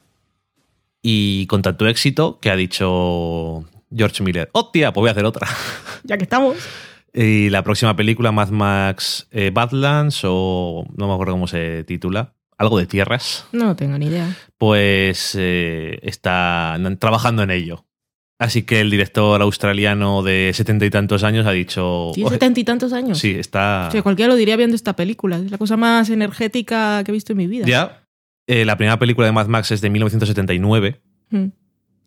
Y 1.02 1.46
con 1.48 1.60
tanto 1.60 1.86
éxito 1.86 2.38
que 2.40 2.50
ha 2.50 2.56
dicho 2.56 3.62
George 3.94 4.22
Miller, 4.22 4.48
hostia, 4.52 4.94
pues 4.94 5.02
voy 5.02 5.08
a 5.08 5.12
hacer 5.12 5.26
otra. 5.26 5.46
Ya 6.04 6.16
que 6.16 6.24
estamos. 6.24 6.56
Y 7.12 7.50
la 7.50 7.62
próxima 7.62 7.94
película, 7.94 8.32
Mad 8.32 8.48
Max 8.48 9.28
eh, 9.30 9.50
Badlands, 9.52 10.22
o 10.24 10.86
no 10.96 11.08
me 11.08 11.12
acuerdo 11.12 11.34
cómo 11.34 11.46
se 11.46 11.84
titula, 11.84 12.32
algo 12.62 12.78
de 12.78 12.86
tierras, 12.86 13.46
No 13.52 13.76
tengo 13.76 13.98
ni 13.98 14.06
idea. 14.06 14.34
pues 14.58 15.36
eh, 15.38 15.98
está 16.02 16.78
trabajando 16.98 17.42
en 17.42 17.50
ello. 17.50 17.84
Así 18.38 18.62
que 18.62 18.80
el 18.80 18.90
director 18.90 19.40
australiano 19.40 20.22
de 20.24 20.50
setenta 20.52 20.84
y 20.84 20.90
tantos 20.90 21.22
años 21.22 21.46
ha 21.46 21.52
dicho... 21.52 22.10
¿Tiene 22.14 22.30
setenta 22.30 22.58
y 22.58 22.64
tantos 22.64 22.92
años? 22.92 23.18
Sí, 23.18 23.30
está... 23.38 23.86
O 23.88 23.92
sea, 23.92 24.02
cualquiera 24.02 24.30
lo 24.30 24.36
diría 24.36 24.56
viendo 24.56 24.74
esta 24.74 24.96
película. 24.96 25.36
Es 25.36 25.50
la 25.50 25.58
cosa 25.58 25.76
más 25.76 26.10
energética 26.10 27.04
que 27.04 27.12
he 27.12 27.14
visto 27.14 27.32
en 27.34 27.38
mi 27.38 27.46
vida. 27.46 27.66
Ya. 27.66 28.04
Eh, 28.48 28.64
la 28.64 28.76
primera 28.76 28.98
película 28.98 29.26
de 29.28 29.32
Mad 29.32 29.46
Max 29.46 29.70
es 29.70 29.80
de 29.80 29.90
1979 29.90 31.00
Mm. 31.30 31.46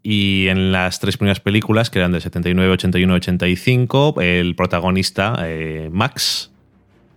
y 0.03 0.47
en 0.49 0.71
las 0.71 0.99
tres 0.99 1.17
primeras 1.17 1.39
películas, 1.39 1.89
que 1.89 1.99
eran 1.99 2.11
de 2.11 2.19
79, 2.21 2.69
81, 2.73 3.13
85, 3.15 4.15
el 4.21 4.55
protagonista, 4.55 5.37
eh, 5.43 5.89
Max, 5.91 6.51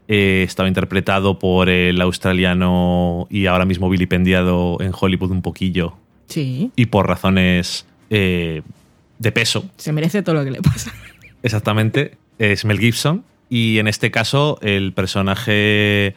eh, 0.08 0.42
estaba 0.46 0.68
interpretado 0.68 1.38
por 1.38 1.68
el 1.68 2.00
australiano 2.00 3.26
y 3.30 3.46
ahora 3.46 3.64
mismo 3.66 3.88
vilipendiado 3.90 4.78
en 4.80 4.92
Hollywood 4.98 5.30
un 5.30 5.42
poquillo 5.42 5.94
Sí. 6.26 6.70
y 6.76 6.86
por 6.86 7.06
razones 7.06 7.86
eh, 8.10 8.62
de 9.18 9.32
peso, 9.32 9.64
Se 9.76 9.92
merece 9.92 10.22
todo 10.22 10.34
lo 10.36 10.44
que 10.44 10.50
le 10.50 10.62
pasa. 10.62 10.92
exactamente, 11.42 12.16
es 12.38 12.64
Mel 12.64 12.78
Gibson. 12.78 13.24
Y 13.50 13.78
en 13.78 13.88
este 13.88 14.10
caso, 14.10 14.58
el 14.62 14.92
personaje 14.92 16.14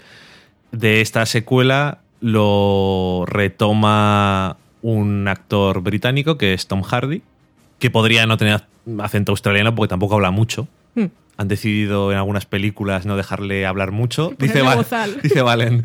de 0.71 1.01
esta 1.01 1.25
secuela 1.25 1.99
lo 2.19 3.23
retoma 3.27 4.57
un 4.81 5.27
actor 5.27 5.81
británico 5.81 6.37
que 6.37 6.53
es 6.53 6.67
Tom 6.67 6.81
Hardy, 6.83 7.21
que 7.79 7.89
podría 7.89 8.25
no 8.25 8.37
tener 8.37 8.63
acento 8.99 9.31
australiano 9.31 9.73
porque 9.75 9.89
tampoco 9.89 10.15
habla 10.15 10.31
mucho. 10.31 10.67
Mm. 10.95 11.05
Han 11.41 11.47
decidido 11.47 12.11
en 12.11 12.19
algunas 12.19 12.45
películas 12.45 13.07
no 13.07 13.17
dejarle 13.17 13.65
hablar 13.65 13.91
mucho. 13.91 14.31
Dice, 14.37 14.61
Val- 14.61 14.85
dice 15.23 15.41
Valen, 15.41 15.83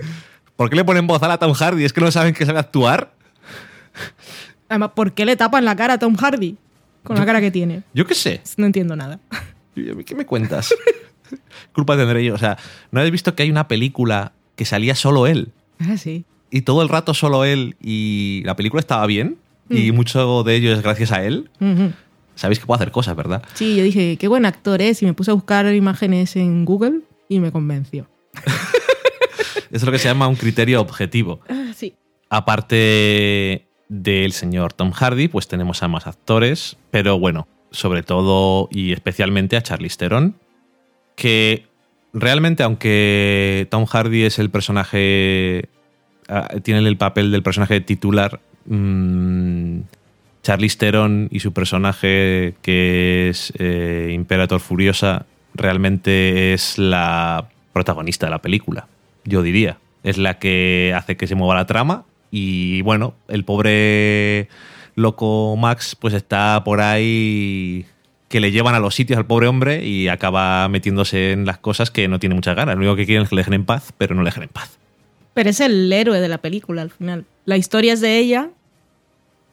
¿por 0.55 0.69
qué 0.69 0.77
le 0.77 0.85
ponen 0.85 1.07
voz 1.07 1.23
a 1.23 1.39
Tom 1.39 1.55
Hardy? 1.55 1.83
¿Es 1.85 1.95
que 1.95 2.03
no 2.03 2.11
saben 2.11 2.35
que 2.35 2.45
sabe 2.45 2.59
actuar? 2.59 3.15
Además, 4.69 4.91
¿por 4.95 5.13
qué 5.13 5.25
le 5.25 5.35
tapan 5.35 5.65
la 5.65 5.75
cara 5.75 5.95
a 5.95 5.99
Tom 5.99 6.15
Hardy? 6.15 6.57
Con 7.05 7.17
la 7.17 7.25
cara 7.25 7.41
que 7.41 7.51
tiene. 7.51 7.85
Yo 7.95 8.07
qué 8.07 8.15
sé. 8.15 8.43
No 8.59 8.67
entiendo 8.67 8.97
nada. 8.97 9.19
¿Y 9.75 9.89
a 9.89 9.95
mí 9.95 10.05
¿Qué 10.05 10.15
me 10.15 10.27
cuentas? 10.27 10.75
Culpa 11.73 11.97
tendré 11.97 12.23
yo. 12.23 12.35
O 12.35 12.39
sea, 12.39 12.59
¿no 12.91 13.01
habéis 13.01 13.13
visto 13.13 13.35
que 13.35 13.45
hay 13.45 13.51
una 13.51 13.67
película 13.67 14.33
que 14.57 14.67
salía 14.67 14.95
solo 14.95 15.27
él? 15.27 15.53
Ah, 15.81 15.97
sí. 15.97 16.27
Y 16.51 16.63
todo 16.63 16.83
el 16.83 16.91
rato 16.91 17.15
solo 17.15 17.45
él 17.45 17.77
y 17.81 18.43
la 18.45 18.57
película 18.57 18.81
estaba 18.81 19.07
bien 19.07 19.39
y 19.71 19.91
mucho 19.93 20.43
de 20.45 20.55
ello 20.55 20.73
es 20.75 20.83
gracias 20.83 21.13
a 21.13 21.25
él. 21.25 21.49
Ujú. 21.61 21.93
Sabéis 22.37 22.61
que 22.61 22.67
puede 22.67 22.77
hacer 22.77 22.93
cosas, 22.93 23.17
¿verdad? 23.17 23.43
Sí, 23.55 23.77
yo 23.77 23.83
dije, 23.83 24.17
qué 24.19 24.29
buen 24.29 24.47
actor 24.47 24.81
es. 24.81 25.03
Y 25.03 25.07
me 25.07 25.15
puse 25.15 25.33
a 25.33 25.35
buscar 25.35 25.67
imágenes 25.75 26.37
en 26.37 26.65
Google 26.65 27.01
y 27.29 27.41
me 27.41 27.51
convenció. 27.51 28.07
Eso 29.57 29.69
es 29.71 29.83
lo 29.83 29.91
que 29.91 29.99
se 29.99 30.09
llama 30.09 30.29
un 30.29 30.37
criterio 30.37 30.81
objetivo. 30.81 31.41
Ah, 31.49 31.73
sí. 31.75 31.95
Aparte 32.31 33.67
del 33.89 34.33
señor 34.33 34.73
Tom 34.73 34.93
Hardy, 34.93 35.29
pues 35.29 35.49
tenemos 35.49 35.83
a 35.83 35.89
más 35.89 36.07
actores, 36.07 36.77
pero 36.91 37.19
bueno, 37.19 37.49
sobre 37.71 38.03
todo 38.03 38.69
y 38.71 38.93
especialmente 38.93 39.57
a 39.57 39.63
Charlize 39.63 39.97
Theron, 39.97 40.37
que 41.15 41.67
realmente, 42.13 42.63
aunque 42.63 43.67
Tom 43.71 43.87
Hardy 43.87 44.25
es 44.25 44.39
el 44.39 44.51
personaje, 44.51 45.69
ah, 46.29 46.49
tiene 46.63 46.87
el 46.87 46.97
papel 46.97 47.31
del 47.31 47.43
personaje 47.43 47.81
titular, 47.81 48.41
mm, 48.67 49.81
Charlize 50.47 50.79
Theron 50.79 51.29
y 51.33 51.41
su 51.41 51.53
personaje, 51.53 52.55
que 52.63 53.31
es 53.31 53.53
eh, 53.59 54.13
Imperator 54.13 54.61
Furiosa, 54.61 55.27
realmente 55.55 56.53
es 56.53 56.79
la 56.79 57.49
protagonista 57.73 58.27
de 58.27 58.31
la 58.31 58.39
película, 58.39 58.87
yo 59.25 59.43
diría. 59.43 59.79
Es 60.05 60.19
la 60.19 60.39
que 60.39 60.95
hace 60.97 61.17
que 61.17 61.27
se 61.27 61.35
mueva 61.35 61.57
la 61.57 61.67
trama 61.67 62.05
y 62.31 62.81
bueno, 62.83 63.15
el 63.27 63.45
pobre 63.45 64.49
loco 64.95 65.57
Max 65.57 65.97
pues 65.99 66.15
está 66.15 66.63
por 66.63 66.81
ahí 66.81 67.85
que 68.29 68.39
le 68.39 68.53
llevan 68.53 68.77
a 68.77 68.79
los 68.79 68.95
sitios 68.95 69.19
al 69.19 69.27
pobre 69.27 69.49
hombre 69.49 69.85
y 69.85 70.07
acaba 70.07 70.69
metiéndose 70.69 71.33
en 71.33 71.45
las 71.45 71.59
cosas 71.59 71.91
que 71.91 72.07
no 72.07 72.21
tiene 72.21 72.37
muchas 72.37 72.55
ganas. 72.55 72.77
Lo 72.77 72.83
único 72.83 72.95
que 72.95 73.05
quieren 73.05 73.25
es 73.25 73.31
que 73.31 73.35
le 73.35 73.41
dejen 73.41 73.55
en 73.55 73.65
paz, 73.65 73.93
pero 73.99 74.15
no 74.15 74.23
le 74.23 74.29
dejen 74.29 74.45
en 74.45 74.51
paz. 74.51 74.79
Pero 75.35 75.51
es 75.51 75.59
el 75.59 75.93
héroe 75.93 76.21
de 76.21 76.29
la 76.29 76.39
película 76.39 76.83
al 76.83 76.91
final. 76.93 77.25
La 77.47 77.57
historia 77.57 77.95
es 77.95 78.01
de 78.01 78.17
ella 78.19 78.51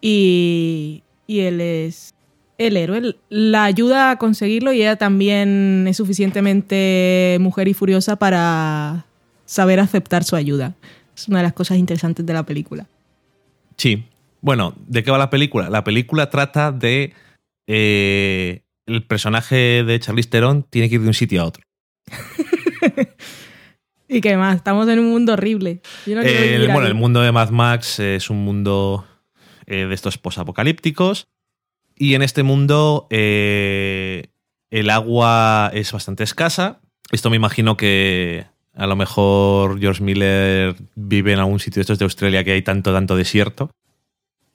y, 0.06 1.02
y 1.28 1.40
él 1.40 1.62
es 1.62 2.14
el 2.58 2.76
héroe. 2.76 3.16
La 3.30 3.64
ayuda 3.64 4.12
a 4.12 4.18
conseguirlo 4.18 4.74
y 4.74 4.82
ella 4.82 4.98
también 4.98 5.86
es 5.88 5.96
suficientemente 5.96 7.38
mujer 7.40 7.70
y 7.70 7.74
furiosa 7.74 8.18
para 8.18 9.06
saber 9.46 9.80
aceptar 9.80 10.26
su 10.26 10.36
ayuda. 10.36 10.76
Es 11.16 11.30
una 11.30 11.38
de 11.38 11.44
las 11.44 11.54
cosas 11.54 11.78
interesantes 11.78 12.26
de 12.26 12.34
la 12.34 12.44
película. 12.44 12.86
Sí. 13.78 14.04
Bueno, 14.42 14.76
¿de 14.88 15.04
qué 15.04 15.12
va 15.12 15.18
la 15.18 15.30
película? 15.30 15.70
La 15.70 15.86
película 15.86 16.30
trata 16.30 16.74
de... 16.74 17.14
eh, 17.66 18.60
el 18.86 19.04
personaje 19.04 19.86
de 19.86 20.00
Charlize 20.02 20.30
Theron 20.30 20.64
tiene 20.64 20.90
que 20.90 20.96
ir 20.96 21.02
de 21.02 21.08
un 21.08 21.14
sitio 21.14 21.42
a 21.42 21.46
otro. 21.46 21.64
Y 24.06 24.22
que 24.22 24.38
más, 24.38 24.58
estamos 24.58 24.88
en 24.90 25.00
un 25.00 25.10
mundo 25.10 25.34
horrible. 25.34 25.82
Yo 26.06 26.16
no 26.16 26.22
bueno, 26.22 26.86
el 26.86 26.94
mundo 26.94 27.22
de 27.22 27.32
Mad 27.32 27.50
Max 27.50 28.00
es 28.00 28.30
un 28.30 28.44
mundo 28.44 29.08
eh, 29.68 29.86
de 29.86 29.94
estos 29.96 30.18
posapocalípticos. 30.18 31.28
Y 31.96 32.16
en 32.16 32.22
este 32.24 32.44
mundo 32.44 33.08
eh, 33.10 34.28
el 34.72 34.90
agua 34.90 35.70
es 35.74 35.92
bastante 35.92 36.24
escasa. 36.24 36.80
Esto 37.12 37.30
me 37.30 37.36
imagino 37.36 37.78
que 37.78 38.46
a 38.74 38.88
lo 38.88 38.96
mejor 38.96 39.80
George 39.80 40.02
Miller 40.04 40.76
vive 40.96 41.34
en 41.34 41.40
algún 41.40 41.60
sitio 41.60 41.76
de 41.80 41.82
estos 41.82 42.00
de 42.00 42.06
Australia 42.06 42.44
que 42.44 42.54
hay 42.54 42.62
tanto, 42.64 42.92
tanto 42.94 43.16
desierto. 43.16 43.70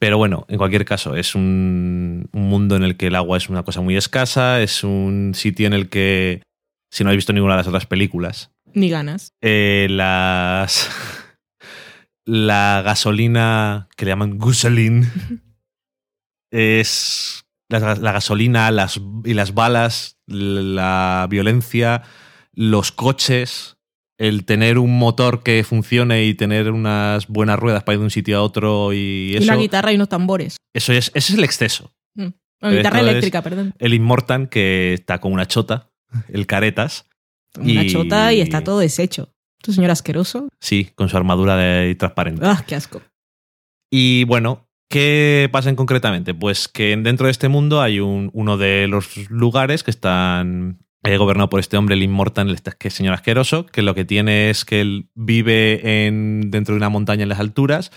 Pero 0.00 0.16
bueno, 0.16 0.44
en 0.48 0.58
cualquier 0.58 0.84
caso, 0.84 1.16
es 1.16 1.34
un, 1.34 2.28
un 2.32 2.42
mundo 2.48 2.76
en 2.76 2.84
el 2.84 2.96
que 2.96 3.08
el 3.08 3.16
agua 3.16 3.36
es 3.36 3.48
una 3.48 3.64
cosa 3.64 3.80
muy 3.80 3.96
escasa. 3.96 4.60
Es 4.62 4.84
un 4.84 5.32
sitio 5.34 5.66
en 5.66 5.72
el 5.72 5.88
que, 5.88 6.42
si 6.90 7.02
no 7.04 7.10
habéis 7.10 7.18
visto 7.18 7.32
ninguna 7.32 7.54
de 7.54 7.58
las 7.58 7.66
otras 7.68 7.86
películas, 7.86 8.50
Ni 8.74 8.90
ganas. 8.90 9.32
eh, 9.40 9.86
las 9.90 10.88
la 12.30 12.82
gasolina 12.84 13.88
que 13.96 14.04
le 14.04 14.10
llaman 14.10 14.38
gasoline 14.38 15.06
es 16.50 17.44
la, 17.70 17.94
la 17.94 18.12
gasolina 18.12 18.70
las, 18.70 19.00
y 19.24 19.34
las 19.34 19.54
balas 19.54 20.18
la 20.26 21.26
violencia 21.30 22.02
los 22.52 22.92
coches 22.92 23.76
el 24.18 24.44
tener 24.44 24.78
un 24.78 24.98
motor 24.98 25.42
que 25.44 25.62
funcione 25.64 26.24
y 26.24 26.34
tener 26.34 26.72
unas 26.72 27.28
buenas 27.28 27.58
ruedas 27.58 27.84
para 27.84 27.94
ir 27.94 28.00
de 28.00 28.04
un 28.04 28.10
sitio 28.10 28.38
a 28.38 28.42
otro 28.42 28.92
y 28.92 29.30
Y 29.32 29.36
eso 29.36 29.44
una 29.44 29.56
guitarra 29.56 29.92
y 29.92 29.94
unos 29.94 30.08
tambores. 30.08 30.56
eso 30.74 30.92
es 30.92 31.10
ese 31.14 31.32
es 31.32 31.38
el 31.38 31.44
exceso 31.44 31.92
Mm. 32.14 32.30
Pero 32.60 32.76
guitarra 32.76 33.00
eléctrica, 33.00 33.42
perdón. 33.42 33.72
el 33.78 33.94
Immortan 33.94 34.48
que 34.48 34.92
está 34.94 35.20
con 35.20 35.32
una 35.32 35.46
chota 35.46 35.88
el 36.32 36.48
caretas 36.48 37.06
Una 37.56 37.84
y- 37.84 37.92
chota 37.92 38.32
y 38.32 38.40
está 38.40 38.64
todo 38.64 38.80
deshecho. 38.80 39.32
Tu 39.62 39.72
señor 39.72 39.90
asqueroso. 39.90 40.48
sí 40.60 40.90
con 40.94 41.08
su 41.08 41.16
armadura 41.16 41.56
de 41.56 41.94
transparente 41.94 42.42
¡Ah, 42.44 42.64
qué 42.66 42.74
asco! 42.74 43.02
Y 43.90 44.24
bueno, 44.24 44.68
¿qué 44.88 45.48
pasa 45.50 45.68
en 45.68 45.76
concretamente? 45.76 46.34
Pues 46.34 46.68
que 46.68 46.96
dentro 46.96 47.26
de 47.26 47.32
este 47.32 47.48
mundo 47.48 47.80
hay 47.80 48.00
un, 48.00 48.30
uno 48.34 48.56
de 48.56 48.86
los 48.86 49.30
lugares 49.30 49.82
que 49.82 49.90
están 49.90 50.78
eh, 51.04 51.16
gobernado 51.16 51.48
por 51.48 51.60
este 51.60 51.76
hombre, 51.76 51.94
el 51.94 52.02
Immortal, 52.02 52.50
este 52.50 52.72
que 52.78 52.88
es 52.88 52.94
señor 52.94 53.14
asqueroso, 53.14 53.66
que 53.66 53.82
lo 53.82 53.94
que 53.94 54.04
tiene 54.04 54.50
es 54.50 54.64
que 54.64 54.80
él 54.80 55.08
vive 55.14 56.06
en, 56.06 56.50
dentro 56.50 56.74
de 56.74 56.78
una 56.78 56.88
montaña 56.88 57.22
en 57.22 57.28
las 57.28 57.40
alturas, 57.40 57.92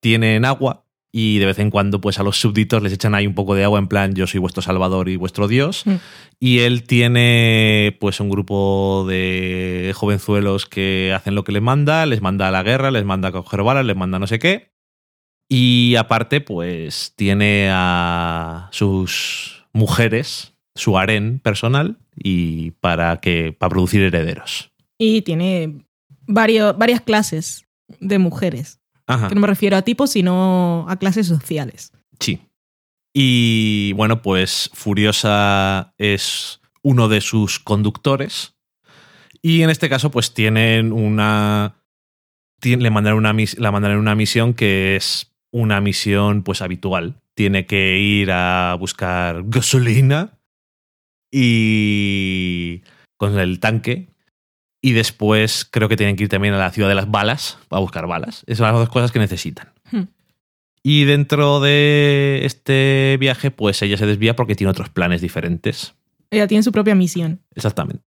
tienen 0.00 0.44
agua 0.44 0.84
y 1.14 1.38
de 1.38 1.46
vez 1.46 1.58
en 1.58 1.70
cuando 1.70 2.00
pues 2.00 2.18
a 2.18 2.22
los 2.22 2.40
súbditos 2.40 2.82
les 2.82 2.92
echan 2.92 3.14
ahí 3.14 3.26
un 3.26 3.34
poco 3.34 3.54
de 3.54 3.64
agua 3.64 3.78
en 3.78 3.86
plan 3.86 4.14
yo 4.14 4.26
soy 4.26 4.40
vuestro 4.40 4.62
salvador 4.62 5.10
y 5.10 5.16
vuestro 5.16 5.46
dios. 5.46 5.82
Mm. 5.86 5.94
Y 6.40 6.60
él 6.60 6.84
tiene 6.84 7.96
pues 8.00 8.18
un 8.18 8.30
grupo 8.30 9.04
de 9.08 9.92
jovenzuelos 9.94 10.64
que 10.66 11.12
hacen 11.14 11.34
lo 11.34 11.44
que 11.44 11.52
les 11.52 11.62
manda, 11.62 12.06
les 12.06 12.22
manda 12.22 12.48
a 12.48 12.50
la 12.50 12.62
guerra, 12.62 12.90
les 12.90 13.04
manda 13.04 13.28
a 13.28 13.32
coger 13.32 13.62
balas, 13.62 13.84
les 13.84 13.94
manda 13.96 14.18
no 14.18 14.26
sé 14.26 14.38
qué. 14.38 14.72
Y 15.48 15.96
aparte, 15.96 16.40
pues 16.40 17.12
tiene 17.14 17.68
a 17.70 18.68
sus 18.72 19.66
mujeres, 19.74 20.54
su 20.74 20.96
harén 20.96 21.40
personal, 21.40 21.98
y 22.16 22.70
para 22.80 23.18
que. 23.20 23.52
para 23.52 23.68
producir 23.68 24.00
herederos. 24.00 24.72
Y 24.98 25.20
tiene 25.22 25.84
vario- 26.26 26.74
varias 26.74 27.02
clases 27.02 27.66
de 28.00 28.18
mujeres. 28.18 28.80
Ajá. 29.14 29.28
Que 29.28 29.34
no 29.34 29.40
me 29.40 29.46
refiero 29.46 29.76
a 29.76 29.82
tipos, 29.82 30.10
sino 30.10 30.86
a 30.88 30.96
clases 30.96 31.26
sociales. 31.26 31.92
Sí. 32.20 32.40
Y 33.14 33.92
bueno, 33.94 34.22
pues 34.22 34.70
Furiosa 34.72 35.94
es 35.98 36.60
uno 36.82 37.08
de 37.08 37.20
sus 37.20 37.58
conductores. 37.58 38.54
Y 39.42 39.62
en 39.62 39.70
este 39.70 39.88
caso, 39.88 40.10
pues 40.10 40.34
tienen 40.34 40.92
una. 40.92 41.76
le 42.62 42.90
mandan 42.90 43.14
una, 43.14 43.34
la 43.58 43.72
mandan 43.72 43.92
en 43.92 43.98
una 43.98 44.14
misión 44.14 44.54
que 44.54 44.96
es 44.96 45.32
una 45.50 45.80
misión 45.80 46.42
pues 46.42 46.62
habitual. 46.62 47.20
Tiene 47.34 47.66
que 47.66 47.98
ir 47.98 48.30
a 48.30 48.76
buscar 48.78 49.42
gasolina 49.46 50.38
y 51.30 52.82
con 53.16 53.38
el 53.38 53.58
tanque. 53.58 54.11
Y 54.84 54.92
después 54.92 55.64
creo 55.64 55.88
que 55.88 55.96
tienen 55.96 56.16
que 56.16 56.24
ir 56.24 56.28
también 56.28 56.54
a 56.54 56.58
la 56.58 56.70
ciudad 56.70 56.88
de 56.88 56.96
las 56.96 57.10
balas 57.10 57.56
a 57.70 57.78
buscar 57.78 58.06
balas. 58.06 58.42
Esas 58.46 58.58
son 58.58 58.66
las 58.66 58.74
dos 58.74 58.88
cosas 58.88 59.12
que 59.12 59.20
necesitan. 59.20 59.72
Hmm. 59.90 60.08
Y 60.82 61.04
dentro 61.04 61.60
de 61.60 62.40
este 62.42 63.16
viaje, 63.20 63.52
pues 63.52 63.80
ella 63.82 63.96
se 63.96 64.06
desvía 64.06 64.34
porque 64.34 64.56
tiene 64.56 64.72
otros 64.72 64.88
planes 64.88 65.20
diferentes. 65.20 65.94
Ella 66.30 66.48
tiene 66.48 66.64
su 66.64 66.72
propia 66.72 66.96
misión. 66.96 67.40
Exactamente. 67.54 68.02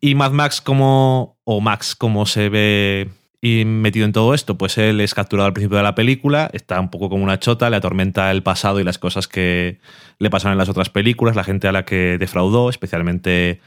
Y 0.00 0.16
Mad 0.16 0.32
Max, 0.32 0.60
como. 0.60 1.38
O 1.44 1.60
Max, 1.60 1.94
como 1.94 2.26
se 2.26 2.48
ve 2.48 3.10
y 3.42 3.64
metido 3.64 4.04
en 4.04 4.12
todo 4.12 4.34
esto, 4.34 4.58
pues 4.58 4.76
él 4.76 5.00
es 5.00 5.14
capturado 5.14 5.46
al 5.46 5.52
principio 5.52 5.78
de 5.78 5.82
la 5.82 5.94
película, 5.94 6.50
está 6.52 6.78
un 6.78 6.90
poco 6.90 7.08
como 7.08 7.24
una 7.24 7.38
chota, 7.38 7.70
le 7.70 7.76
atormenta 7.76 8.30
el 8.30 8.42
pasado 8.42 8.80
y 8.80 8.84
las 8.84 8.98
cosas 8.98 9.28
que 9.28 9.80
le 10.18 10.30
pasaron 10.30 10.52
en 10.52 10.58
las 10.58 10.68
otras 10.68 10.90
películas, 10.90 11.36
la 11.36 11.44
gente 11.44 11.66
a 11.66 11.72
la 11.72 11.84
que 11.86 12.18
defraudó, 12.18 12.68
especialmente 12.68 13.60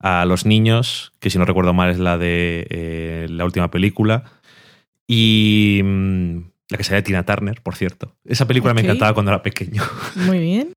a 0.00 0.24
los 0.24 0.46
niños, 0.46 1.12
que 1.20 1.30
si 1.30 1.38
no 1.38 1.44
recuerdo 1.44 1.74
mal 1.74 1.90
es 1.90 1.98
la 1.98 2.18
de 2.18 2.66
eh, 2.70 3.26
la 3.30 3.44
última 3.44 3.70
película. 3.70 4.24
Y 5.06 5.80
mm, 5.84 6.38
la 6.70 6.76
que 6.78 6.84
sería 6.84 7.04
Tina 7.04 7.24
Turner, 7.24 7.60
por 7.62 7.76
cierto. 7.76 8.16
Esa 8.24 8.46
película 8.46 8.74
me 8.74 8.80
encantaba 8.80 9.12
cuando 9.14 9.30
era 9.30 9.42
pequeño. 9.42 9.82
Muy 10.16 10.38
bien. 10.38 10.72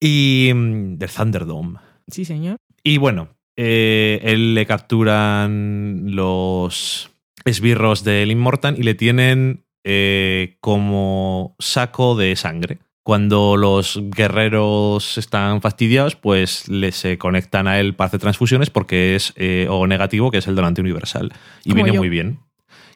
Y 0.00 0.50
mm, 0.54 0.96
del 0.98 1.10
Thunderdome. 1.10 1.80
Sí, 2.06 2.24
señor. 2.24 2.56
Y 2.82 2.98
bueno, 2.98 3.28
eh, 3.56 4.20
él 4.22 4.54
le 4.54 4.66
capturan 4.66 6.14
los 6.14 7.10
esbirros 7.44 8.04
del 8.04 8.30
Immortan 8.30 8.76
y 8.76 8.82
le 8.82 8.94
tienen 8.94 9.64
eh, 9.84 10.56
como 10.60 11.56
saco 11.58 12.14
de 12.14 12.36
sangre. 12.36 12.78
Cuando 13.02 13.56
los 13.56 13.98
guerreros 14.10 15.16
están 15.16 15.62
fastidiados, 15.62 16.16
pues 16.16 16.68
le 16.68 16.92
se 16.92 17.16
conectan 17.16 17.66
a 17.66 17.80
él 17.80 17.94
para 17.94 18.08
hacer 18.08 18.20
transfusiones 18.20 18.70
porque 18.70 19.16
es 19.16 19.32
eh, 19.36 19.66
O 19.70 19.86
negativo, 19.86 20.30
que 20.30 20.38
es 20.38 20.46
el 20.46 20.54
donante 20.54 20.80
universal. 20.80 21.32
Y 21.64 21.70
Como 21.70 21.76
viene 21.76 21.94
yo. 21.94 22.00
muy 22.00 22.08
bien. 22.08 22.40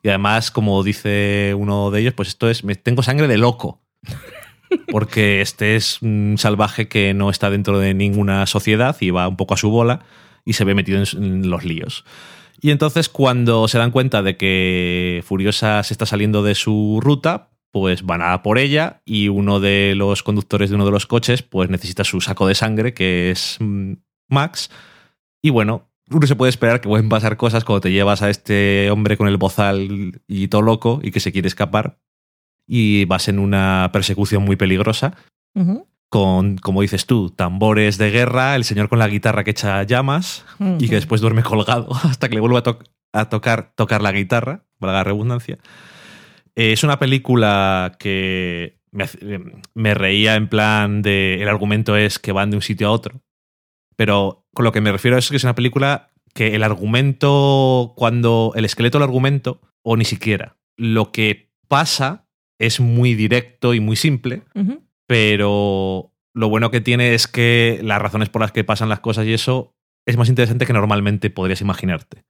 Y 0.02 0.08
además, 0.08 0.50
como 0.50 0.82
dice 0.82 1.54
uno 1.56 1.90
de 1.90 2.00
ellos, 2.00 2.14
pues 2.14 2.28
esto 2.28 2.50
es, 2.50 2.64
me 2.64 2.74
tengo 2.74 3.02
sangre 3.02 3.26
de 3.28 3.38
loco. 3.38 3.80
Porque 4.90 5.40
este 5.40 5.76
es 5.76 6.02
un 6.02 6.34
salvaje 6.36 6.88
que 6.88 7.14
no 7.14 7.30
está 7.30 7.48
dentro 7.48 7.78
de 7.78 7.94
ninguna 7.94 8.46
sociedad 8.46 8.96
y 9.00 9.10
va 9.10 9.28
un 9.28 9.36
poco 9.36 9.54
a 9.54 9.56
su 9.56 9.70
bola 9.70 10.04
y 10.44 10.54
se 10.54 10.64
ve 10.64 10.74
metido 10.74 11.00
en 11.00 11.48
los 11.48 11.64
líos. 11.64 12.04
Y 12.60 12.70
entonces 12.70 13.08
cuando 13.08 13.68
se 13.68 13.78
dan 13.78 13.90
cuenta 13.90 14.22
de 14.22 14.36
que 14.36 15.22
Furiosa 15.24 15.82
se 15.82 15.94
está 15.94 16.06
saliendo 16.06 16.42
de 16.42 16.54
su 16.54 16.98
ruta, 17.02 17.48
pues 17.74 18.04
van 18.06 18.22
a 18.22 18.40
por 18.44 18.58
ella 18.58 19.02
y 19.04 19.26
uno 19.26 19.58
de 19.58 19.94
los 19.96 20.22
conductores 20.22 20.70
de 20.70 20.76
uno 20.76 20.84
de 20.84 20.92
los 20.92 21.06
coches 21.08 21.42
pues 21.42 21.68
necesita 21.68 22.04
su 22.04 22.20
saco 22.20 22.46
de 22.46 22.54
sangre, 22.54 22.94
que 22.94 23.32
es 23.32 23.56
mm, 23.58 23.94
Max. 24.28 24.70
Y 25.42 25.50
bueno, 25.50 25.90
uno 26.08 26.24
se 26.28 26.36
puede 26.36 26.50
esperar 26.50 26.80
que 26.80 26.88
pueden 26.88 27.08
pasar 27.08 27.36
cosas 27.36 27.64
cuando 27.64 27.80
te 27.80 27.90
llevas 27.90 28.22
a 28.22 28.30
este 28.30 28.92
hombre 28.92 29.16
con 29.16 29.26
el 29.26 29.38
bozal 29.38 30.20
y 30.28 30.46
todo 30.46 30.62
loco 30.62 31.00
y 31.02 31.10
que 31.10 31.18
se 31.18 31.32
quiere 31.32 31.48
escapar 31.48 31.98
y 32.64 33.06
vas 33.06 33.26
en 33.26 33.40
una 33.40 33.90
persecución 33.92 34.44
muy 34.44 34.54
peligrosa 34.54 35.16
con, 36.10 36.58
como 36.58 36.80
dices 36.82 37.06
tú, 37.06 37.30
tambores 37.30 37.98
de 37.98 38.12
guerra, 38.12 38.54
el 38.54 38.62
señor 38.62 38.88
con 38.88 39.00
la 39.00 39.08
guitarra 39.08 39.42
que 39.42 39.50
echa 39.50 39.82
llamas 39.82 40.44
y 40.80 40.88
que 40.88 40.94
después 40.94 41.20
duerme 41.20 41.42
colgado 41.42 41.88
hasta 42.04 42.28
que 42.28 42.36
le 42.36 42.40
vuelve 42.40 42.58
a, 42.58 42.62
to- 42.62 42.78
a 43.12 43.28
tocar, 43.28 43.72
tocar 43.74 44.00
la 44.00 44.12
guitarra, 44.12 44.62
valga 44.78 44.98
la 44.98 45.04
redundancia. 45.04 45.58
Eh, 46.56 46.72
es 46.72 46.84
una 46.84 46.98
película 46.98 47.96
que 47.98 48.78
me, 48.92 49.04
hace- 49.04 49.40
me 49.74 49.94
reía 49.94 50.36
en 50.36 50.48
plan 50.48 51.02
de 51.02 51.42
el 51.42 51.48
argumento 51.48 51.96
es 51.96 52.18
que 52.18 52.32
van 52.32 52.50
de 52.50 52.56
un 52.56 52.62
sitio 52.62 52.88
a 52.88 52.92
otro, 52.92 53.20
pero 53.96 54.46
con 54.54 54.64
lo 54.64 54.72
que 54.72 54.80
me 54.80 54.92
refiero 54.92 55.16
es 55.18 55.30
que 55.30 55.36
es 55.36 55.44
una 55.44 55.54
película 55.54 56.10
que 56.32 56.54
el 56.54 56.62
argumento, 56.64 57.92
cuando 57.96 58.52
el 58.56 58.64
esqueleto 58.64 58.98
del 58.98 59.04
argumento, 59.08 59.60
o 59.82 59.96
ni 59.96 60.04
siquiera, 60.04 60.56
lo 60.76 61.12
que 61.12 61.50
pasa 61.68 62.26
es 62.58 62.80
muy 62.80 63.14
directo 63.14 63.74
y 63.74 63.80
muy 63.80 63.96
simple, 63.96 64.42
pero 65.06 66.12
lo 66.34 66.48
bueno 66.48 66.70
que 66.70 66.80
tiene 66.80 67.14
es 67.14 67.26
que 67.28 67.80
las 67.82 68.00
razones 68.00 68.28
por 68.28 68.42
las 68.42 68.52
que 68.52 68.64
pasan 68.64 68.88
las 68.88 69.00
cosas 69.00 69.26
y 69.26 69.32
eso 69.32 69.74
es 70.06 70.16
más 70.16 70.28
interesante 70.28 70.66
que 70.66 70.72
normalmente 70.72 71.30
podrías 71.30 71.60
imaginarte. 71.60 72.24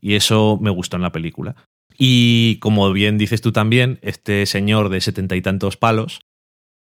Y 0.00 0.14
eso 0.14 0.58
me 0.60 0.70
gustó 0.70 0.96
en 0.96 1.02
la 1.02 1.12
película. 1.12 1.56
Y 1.96 2.58
como 2.58 2.92
bien 2.92 3.18
dices 3.18 3.40
tú 3.40 3.52
también, 3.52 3.98
este 4.02 4.46
señor 4.46 4.88
de 4.88 5.00
setenta 5.00 5.36
y 5.36 5.42
tantos 5.42 5.76
palos 5.76 6.20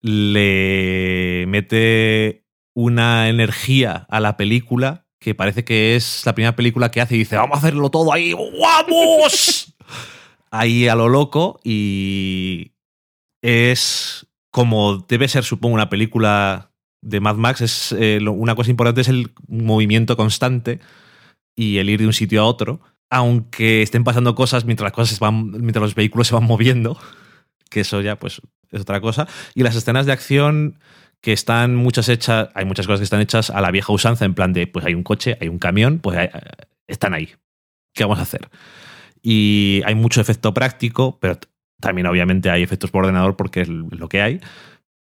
le 0.01 1.44
mete 1.49 2.44
una 2.74 3.28
energía 3.28 4.07
a 4.09 4.20
la 4.20 4.36
película 4.36 5.07
que 5.20 5.34
parece 5.34 5.64
que 5.64 5.96
es 5.96 6.22
la 6.24 6.34
primera 6.34 6.55
película 6.55 6.90
que 6.90 7.01
hace 7.01 7.16
y 7.16 7.18
dice, 7.18 7.36
vamos 7.36 7.57
a 7.57 7.59
hacerlo 7.59 7.90
todo 7.90 8.12
ahí, 8.12 8.32
¡vamos! 8.32 9.74
ahí 10.51 10.86
a 10.88 10.94
lo 10.94 11.09
loco 11.09 11.61
y 11.64 12.72
es 13.42 14.26
como 14.51 14.99
debe 15.09 15.28
ser, 15.28 15.44
supongo, 15.44 15.74
una 15.74 15.90
película 15.90 16.72
de 17.03 17.20
Mad 17.20 17.36
Max. 17.36 17.61
Es, 17.61 17.92
eh, 17.92 18.18
una 18.26 18.55
cosa 18.55 18.70
importante 18.70 19.01
es 19.01 19.09
el 19.09 19.32
movimiento 19.46 20.16
constante 20.16 20.80
y 21.57 21.78
el 21.78 21.90
ir 21.90 22.01
de 22.01 22.07
un 22.07 22.12
sitio 22.12 22.42
a 22.42 22.46
otro, 22.46 22.80
aunque 23.11 23.82
estén 23.82 24.04
pasando 24.04 24.34
cosas 24.34 24.64
mientras 24.64 24.86
las 24.86 24.92
cosas 24.92 25.16
se 25.16 25.24
van, 25.24 25.50
mientras 25.50 25.82
los 25.82 25.94
vehículos 25.94 26.28
se 26.28 26.34
van 26.34 26.44
moviendo, 26.44 26.98
que 27.70 27.80
eso 27.80 28.00
ya 28.00 28.16
pues 28.16 28.40
es 28.70 28.80
otra 28.82 29.00
cosa. 29.00 29.26
Y 29.54 29.62
las 29.62 29.76
escenas 29.76 30.06
de 30.06 30.12
acción 30.12 30.78
que 31.20 31.32
están 31.32 31.74
muchas 31.74 32.09
hechas, 32.09 32.48
hay 32.54 32.64
muchas 32.64 32.86
cosas 32.86 33.00
que 33.00 33.04
están 33.04 33.20
hechas 33.20 33.50
a 33.50 33.61
la 33.61 33.70
vieja 33.70 33.92
usanza, 33.92 34.24
en 34.24 34.34
plan 34.34 34.52
de, 34.52 34.66
pues 34.66 34.84
hay 34.84 34.94
un 34.94 35.02
coche, 35.02 35.36
hay 35.40 35.48
un 35.48 35.59
camión, 35.59 35.98
pues 35.98 36.16
hay- 36.18 36.28
están 36.86 37.12
ahí. 37.14 37.30
¿Qué 37.94 38.04
vamos 38.04 38.18
a 38.18 38.22
hacer? 38.22 38.48
Y 39.22 39.82
hay 39.84 39.94
mucho 39.94 40.20
efecto 40.20 40.54
práctico, 40.54 41.18
pero 41.20 41.38
también 41.80 42.06
obviamente 42.06 42.50
hay 42.50 42.62
efectos 42.62 42.90
por 42.90 43.04
ordenador 43.04 43.36
porque 43.36 43.62
es 43.62 43.68
lo 43.68 44.09
que 44.09 44.22
hay, 44.22 44.40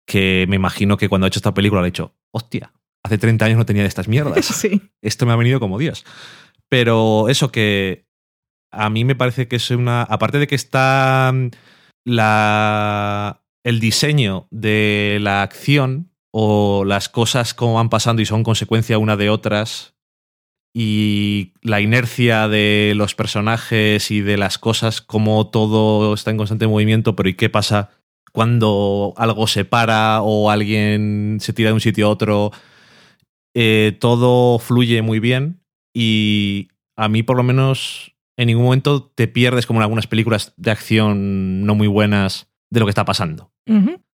que 0.07 0.47
me 0.49 0.57
imagino 0.57 0.97
que 0.97 1.09
cuando 1.09 1.27
ha 1.27 1.29
hecho 1.29 1.39
esta 1.39 1.53
película 1.55 1.83
ha 1.83 1.85
dicho, 1.85 2.15
hostia, 2.31 2.73
hace 3.03 3.19
30 3.19 3.45
años 3.45 3.59
no 3.59 3.67
tenía 3.67 3.83
de 3.83 3.89
estas 3.89 4.09
mierdas 4.09 4.45
Sí. 4.47 4.81
esto 5.03 5.27
me 5.27 5.33
ha 5.33 5.37
venido 5.37 5.61
como 5.61 5.79
Dios. 5.79 6.05
Pero 6.69 7.29
eso 7.29 7.53
que 7.53 8.07
a 8.71 8.91
mí 8.91 9.05
me 9.05 9.15
parece 9.15 9.49
que 9.49 9.57
es 9.57 9.71
una. 9.71 10.03
Aparte 10.03 10.39
de 10.39 10.47
que 10.47 10.55
está 10.55 11.33
mm, 11.33 11.51
la, 12.05 13.43
el 13.65 13.81
diseño 13.81 14.49
de 14.51 15.19
la 15.21 15.43
acción 15.43 16.13
o 16.33 16.85
las 16.85 17.09
cosas 17.09 17.55
como 17.55 17.75
van 17.75 17.89
pasando 17.89 18.23
y 18.23 18.27
son 18.27 18.43
consecuencia 18.43 18.99
una 18.99 19.17
de 19.17 19.31
otras 19.31 19.97
y 20.75 21.55
la 21.63 21.81
inercia 21.81 22.49
de 22.49 22.93
los 22.95 23.15
personajes 23.15 24.11
y 24.11 24.21
de 24.21 24.37
las 24.37 24.59
cosas, 24.59 25.01
como 25.01 25.49
todo 25.49 26.13
está 26.13 26.31
en 26.31 26.37
constante 26.37 26.67
movimiento, 26.67 27.17
pero 27.17 27.31
¿y 27.31 27.35
qué 27.35 27.49
pasa 27.49 27.89
cuando 28.33 29.15
algo 29.17 29.47
se 29.47 29.65
para 29.65 30.21
o 30.21 30.51
alguien 30.51 31.39
se 31.41 31.55
tira 31.55 31.71
de 31.71 31.75
un 31.75 31.81
sitio 31.81 32.07
a 32.07 32.11
otro? 32.11 32.51
Eh, 33.55 33.97
todo 33.99 34.59
fluye 34.59 35.01
muy 35.01 35.19
bien 35.19 35.63
y 35.99 36.69
a 36.95 37.09
mí 37.09 37.23
por 37.23 37.39
lo 37.39 37.43
menos 37.43 38.13
en 38.37 38.49
ningún 38.49 38.65
momento 38.65 39.11
te 39.15 39.29
pierdes 39.29 39.65
como 39.65 39.81
en 39.81 39.85
algunas 39.85 40.07
películas 40.07 40.53
de 40.59 40.71
acción 40.71 41.65
no 41.65 41.75
muy 41.75 41.87
buenas 41.87 42.49
de 42.69 42.81
lo 42.81 42.87
que 42.87 42.91
está 42.91 43.07
pasando. 43.07 43.51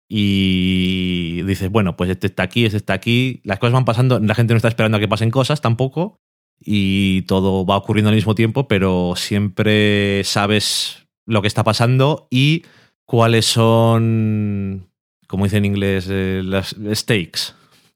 Y 0.06 1.40
dices, 1.44 1.70
bueno, 1.70 1.96
pues 1.96 2.10
este 2.10 2.26
está 2.26 2.42
aquí, 2.42 2.66
este 2.66 2.76
está 2.76 2.92
aquí, 2.92 3.40
las 3.44 3.58
cosas 3.58 3.72
van 3.72 3.86
pasando, 3.86 4.20
la 4.20 4.34
gente 4.34 4.52
no 4.52 4.58
está 4.58 4.68
esperando 4.68 4.98
a 4.98 5.00
que 5.00 5.08
pasen 5.08 5.30
cosas 5.30 5.62
tampoco 5.62 6.20
y 6.60 7.22
todo 7.22 7.64
va 7.64 7.78
ocurriendo 7.78 8.10
al 8.10 8.16
mismo 8.16 8.34
tiempo, 8.34 8.68
pero 8.68 9.14
siempre 9.16 10.22
sabes 10.24 11.06
lo 11.24 11.40
que 11.40 11.48
está 11.48 11.64
pasando 11.64 12.28
y 12.30 12.64
cuáles 13.06 13.46
son, 13.46 14.90
como 15.26 15.44
dice 15.44 15.56
en 15.56 15.64
inglés, 15.64 16.08
eh, 16.10 16.42
las 16.44 16.76
stakes, 16.92 17.54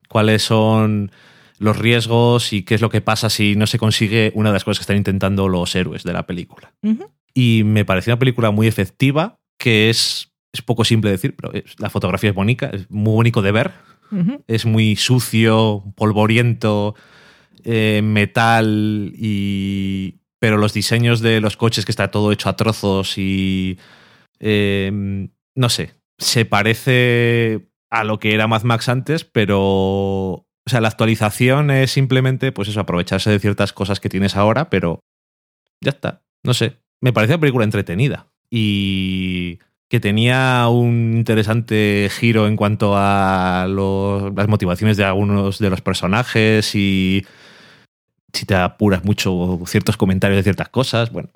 cuáles 0.09 0.43
son 0.43 1.11
los 1.59 1.79
riesgos 1.79 2.53
y 2.53 2.63
qué 2.63 2.75
es 2.75 2.81
lo 2.81 2.91
que 2.91 3.01
pasa 3.01 3.31
si 3.31 3.55
no 3.57 3.67
se 3.67 3.79
consigue 3.79 4.33
una 4.35 4.51
de 4.51 4.55
las 4.55 4.65
cosas 4.65 4.79
que 4.81 4.83
están 4.83 4.97
intentando 4.97 5.49
los 5.49 5.75
héroes 5.75 6.03
de 6.05 6.13
la 6.13 6.27
película. 6.27 6.75
Y 7.33 7.63
me 7.65 7.85
pareció 7.85 8.13
una 8.13 8.19
película 8.19 8.51
muy 8.51 8.67
efectiva, 8.67 9.39
que 9.59 9.91
es, 9.91 10.33
es 10.53 10.63
poco 10.63 10.85
simple 10.85 11.11
de 11.11 11.17
decir, 11.17 11.35
pero 11.37 11.53
es- 11.53 11.79
la 11.79 11.91
fotografía 11.91 12.31
es 12.31 12.37
bonita, 12.37 12.71
es 12.73 12.91
muy 12.91 13.13
bonito 13.15 13.43
de 13.43 13.53
ver, 13.53 13.73
es 14.47 14.65
muy 14.67 14.95
sucio, 14.97 15.83
polvoriento, 15.97 16.95
eh, 17.65 18.01
metal 18.03 19.13
y... 19.17 20.21
Pero 20.39 20.59
los 20.59 20.75
diseños 20.75 21.21
de 21.21 21.41
los 21.41 21.57
coches 21.57 21.85
que 21.87 21.91
está 21.93 22.11
todo 22.11 22.31
hecho 22.31 22.49
a 22.51 22.57
trozos 22.57 23.17
y... 23.17 23.79
eh, 24.41 25.29
no 25.57 25.69
sé, 25.69 25.95
se 26.19 26.45
parece 26.45 27.69
a 27.91 28.05
lo 28.05 28.19
que 28.19 28.35
era 28.35 28.47
Mad 28.47 28.63
Max 28.65 28.89
antes, 28.89 29.25
pero... 29.25 30.47
O 30.67 30.71
sea, 30.71 30.81
la 30.81 30.89
actualización 30.89 31.71
es 31.71 31.91
simplemente, 31.91 32.53
pues 32.53 32.69
eso, 32.69 32.81
aprovecharse 32.81 33.31
de 33.31 33.39
ciertas 33.39 33.73
cosas 33.73 34.01
que 34.01 34.09
tienes 34.09 34.37
ahora, 34.37 34.71
pero 34.71 35.01
ya 35.83 35.91
está. 35.91 36.23
No 36.43 36.55
sé. 36.55 36.79
Me 37.03 37.13
parecía 37.13 37.37
una 37.37 37.41
película 37.43 37.65
entretenida 37.65 38.29
y 38.51 39.59
que 39.91 40.01
tenía 40.01 40.67
un 40.69 41.13
interesante 41.17 42.09
giro 42.11 42.47
en 42.47 42.57
cuanto 42.57 42.95
a 42.97 43.67
las 43.69 44.49
motivaciones 44.49 44.97
de 44.97 45.05
algunos 45.05 45.59
de 45.59 45.71
los 45.71 45.83
personajes 45.83 46.75
y 46.75 47.27
si 48.33 48.47
te 48.47 48.55
apuras 48.55 49.05
mucho 49.05 49.61
ciertos 49.67 49.97
comentarios 49.97 50.39
de 50.39 50.43
ciertas 50.45 50.71
cosas, 50.71 51.13
bueno, 51.13 51.29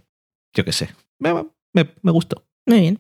yo 0.54 0.64
qué 0.64 0.72
sé. 0.72 0.88
Me- 1.18 1.94
me 2.02 2.10
gustó. 2.12 2.44
Muy 2.66 2.80
bien. 2.80 2.98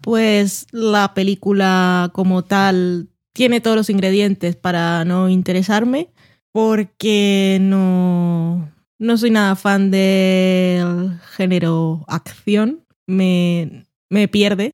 Pues 0.00 0.66
la 0.72 1.12
película 1.14 2.10
como 2.12 2.42
tal 2.44 3.10
tiene 3.36 3.60
todos 3.60 3.76
los 3.76 3.90
ingredientes 3.90 4.56
para 4.56 5.04
no 5.04 5.28
interesarme 5.28 6.08
porque 6.52 7.58
no, 7.60 8.72
no 8.98 9.18
soy 9.18 9.30
nada 9.30 9.54
fan 9.56 9.90
del 9.90 11.20
género 11.36 12.02
acción. 12.08 12.86
Me, 13.06 13.84
me 14.08 14.26
pierde 14.26 14.72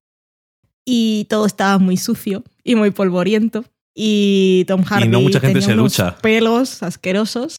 y 0.84 1.26
todo 1.28 1.46
estaba 1.46 1.78
muy 1.78 1.96
sucio 1.96 2.44
y 2.62 2.76
muy 2.76 2.92
polvoriento. 2.92 3.64
Y 3.96 4.64
Tom 4.68 4.84
Hardy 4.84 5.08
no 5.08 5.20
mucha 5.20 5.40
gente 5.40 5.58
tenía 5.58 5.66
se 5.66 5.72
unos 5.74 6.20
pelos 6.22 6.84
asquerosos 6.84 7.56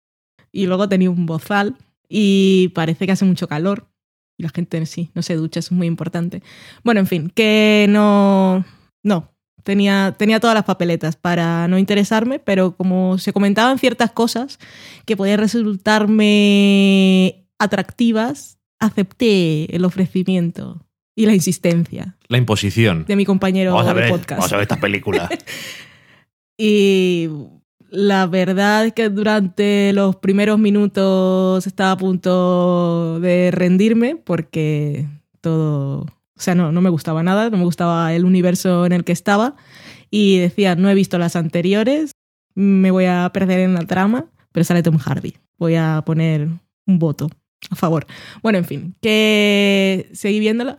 y 0.53 0.67
luego 0.67 0.87
tenía 0.87 1.09
un 1.09 1.25
bozal 1.25 1.75
y 2.07 2.69
parece 2.69 3.05
que 3.05 3.11
hace 3.11 3.25
mucho 3.25 3.49
calor 3.49 3.89
y 4.37 4.43
la 4.43 4.49
gente 4.49 4.83
sí, 4.85 5.11
no 5.15 5.21
se 5.21 5.35
ducha, 5.35 5.59
eso 5.59 5.75
es 5.75 5.77
muy 5.77 5.87
importante. 5.87 6.41
Bueno, 6.81 7.01
en 7.01 7.07
fin, 7.07 7.29
que 7.29 7.87
no, 7.89 8.63
no, 9.03 9.32
tenía, 9.63 10.13
tenía 10.17 10.39
todas 10.39 10.55
las 10.55 10.63
papeletas 10.65 11.15
para 11.15 11.67
no 11.67 11.77
interesarme, 11.77 12.39
pero 12.39 12.75
como 12.75 13.17
se 13.17 13.33
comentaban 13.33 13.79
ciertas 13.79 14.11
cosas 14.11 14.59
que 15.05 15.17
podían 15.17 15.39
resultarme 15.39 17.45
atractivas, 17.59 18.57
acepté 18.79 19.73
el 19.75 19.85
ofrecimiento 19.85 20.85
y 21.15 21.25
la 21.25 21.33
insistencia 21.33 22.17
La 22.27 22.37
imposición. 22.37 23.05
de 23.05 23.15
mi 23.15 23.25
compañero 23.25 23.73
Vamos 23.73 23.91
a 23.91 23.93
de 23.93 24.09
podcast. 24.09 24.39
vamos 24.39 24.53
a 24.53 24.55
ver 24.57 24.63
esta 24.63 24.79
película. 24.79 25.29
Y 26.55 27.29
la 27.89 28.27
verdad 28.27 28.85
es 28.85 28.93
que 28.93 29.09
durante 29.09 29.91
los 29.93 30.15
primeros 30.17 30.59
minutos 30.59 31.65
estaba 31.65 31.91
a 31.91 31.97
punto 31.97 33.19
de 33.19 33.49
rendirme 33.51 34.15
porque 34.15 35.07
todo, 35.41 36.05
sea, 36.43 36.55
no, 36.55 36.71
no 36.71 36.81
me 36.81 36.89
gustaba 36.89 37.23
nada, 37.23 37.49
no 37.49 37.57
me 37.57 37.63
gustaba 37.63 38.13
el 38.13 38.25
universo 38.25 38.85
en 38.85 38.91
el 38.91 39.03
que 39.03 39.11
estaba 39.11 39.55
y 40.09 40.37
decía, 40.37 40.75
no 40.75 40.89
he 40.89 40.93
visto 40.93 41.17
las 41.17 41.35
anteriores, 41.35 42.11
me 42.55 42.91
voy 42.91 43.05
a 43.05 43.29
perder 43.33 43.61
en 43.61 43.73
la 43.73 43.85
trama, 43.85 44.25
pero 44.51 44.63
sale 44.63 44.83
Tom 44.83 44.97
Hardy, 44.97 45.33
voy 45.57 45.75
a 45.75 46.03
poner 46.05 46.47
un 46.85 46.99
voto 46.99 47.29
a 47.69 47.75
favor. 47.75 48.05
Bueno, 48.41 48.59
en 48.59 48.65
fin, 48.65 48.95
que 49.01 50.09
seguí 50.13 50.39
viéndola. 50.39 50.77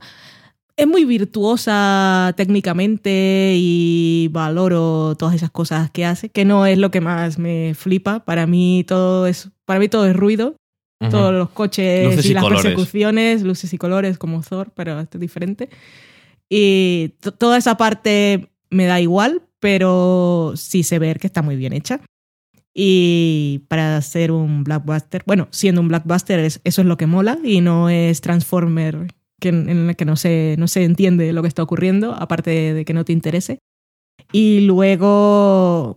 Es 0.76 0.88
muy 0.88 1.04
virtuosa 1.04 2.34
técnicamente 2.36 3.54
y 3.56 4.28
valoro 4.32 5.14
todas 5.16 5.36
esas 5.36 5.50
cosas 5.50 5.90
que 5.90 6.04
hace, 6.04 6.30
que 6.30 6.44
no 6.44 6.66
es 6.66 6.78
lo 6.78 6.90
que 6.90 7.00
más 7.00 7.38
me 7.38 7.74
flipa. 7.74 8.24
Para 8.24 8.46
mí 8.48 8.84
todo 8.86 9.26
es, 9.28 9.50
para 9.66 9.78
mí 9.78 9.88
todo 9.88 10.06
es 10.06 10.16
ruido. 10.16 10.56
Todos 11.10 11.32
los 11.32 11.50
coches 11.50 12.04
Luces 12.06 12.26
y, 12.26 12.30
y 12.30 12.34
las 12.34 12.42
persecuciones, 12.62 13.42
luces 13.42 13.72
y 13.72 13.78
colores 13.78 14.18
como 14.18 14.42
Thor, 14.42 14.70
pero 14.74 15.00
esto 15.00 15.18
es 15.18 15.20
diferente. 15.20 15.68
Y 16.48 17.14
to- 17.20 17.32
toda 17.32 17.56
esa 17.58 17.76
parte 17.76 18.50
me 18.70 18.86
da 18.86 19.00
igual, 19.00 19.42
pero 19.60 20.52
sí 20.56 20.82
sé 20.82 20.98
ver 20.98 21.18
que 21.18 21.26
está 21.26 21.42
muy 21.42 21.56
bien 21.56 21.72
hecha. 21.72 22.00
Y 22.76 23.62
para 23.68 24.00
ser 24.02 24.32
un 24.32 24.64
blockbuster, 24.64 25.22
bueno, 25.26 25.46
siendo 25.50 25.80
un 25.80 25.88
blockbuster, 25.88 26.40
es- 26.40 26.60
eso 26.64 26.80
es 26.82 26.86
lo 26.88 26.96
que 26.96 27.06
mola 27.06 27.38
y 27.44 27.60
no 27.60 27.88
es 27.88 28.20
Transformer 28.20 29.06
que, 29.40 29.48
en 29.50 29.68
el 29.68 29.96
que 29.96 30.04
no 30.04 30.16
se, 30.16 30.56
no 30.58 30.66
se 30.68 30.84
entiende 30.84 31.32
lo 31.32 31.42
que 31.42 31.48
está 31.48 31.62
ocurriendo, 31.62 32.12
aparte 32.14 32.72
de 32.74 32.84
que 32.84 32.94
no 32.94 33.04
te 33.04 33.12
interese. 33.12 33.58
Y 34.32 34.60
luego 34.60 35.96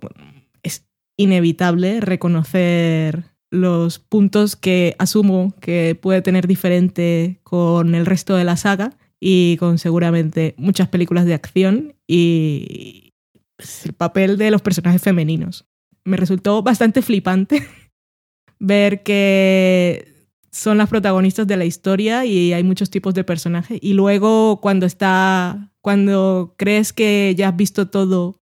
es 0.64 0.86
inevitable 1.18 2.00
reconocer 2.02 3.26
los 3.50 4.00
puntos 4.00 4.56
que 4.56 4.96
asumo 5.00 5.54
que 5.60 5.98
puede 6.00 6.22
tener 6.22 6.48
diferente 6.48 7.40
con 7.44 7.96
el 7.96 8.06
resto 8.06 8.36
de 8.36 8.44
la 8.44 8.58
saga 8.58 8.98
y 9.20 9.58
con 9.58 9.78
seguramente 9.78 10.54
muchas 10.58 10.90
películas 10.90 11.26
de 11.26 11.34
acción 11.34 11.96
y 12.08 13.14
el 13.86 13.94
papel 13.94 14.38
de 14.38 14.52
los 14.52 14.62
personajes 14.62 15.02
femeninos. 15.02 15.66
Me 16.04 16.18
resultó 16.18 16.62
bastante 16.62 17.02
flipante 17.02 17.68
ver 18.60 19.04
que 19.04 20.14
son 20.52 20.78
las 20.78 20.90
protagonistas 20.90 21.48
de 21.48 21.58
la 21.58 21.66
historia 21.66 22.26
y 22.26 22.54
hay 22.54 22.64
muchos 22.64 22.90
tipos 22.90 23.14
de 23.14 23.24
personajes 23.24 23.78
y 23.82 23.94
luego 23.94 24.60
cuando 24.62 24.86
está 24.86 25.72
cuando 25.82 26.56
crees 26.58 26.94
que 26.94 27.34
ya 27.38 27.50
has 27.50 27.56
visto 27.56 27.90
todo 27.90 28.42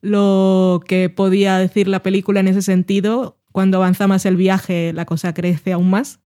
lo 0.00 0.80
que 0.86 1.10
podía 1.10 1.58
decir 1.58 1.88
la 1.88 2.02
película 2.02 2.40
en 2.40 2.48
ese 2.48 2.62
sentido, 2.62 3.39
cuando 3.52 3.78
avanza 3.78 4.06
más 4.06 4.26
el 4.26 4.36
viaje 4.36 4.92
la 4.92 5.04
cosa 5.04 5.34
crece 5.34 5.72
aún 5.72 5.90
más. 5.90 6.20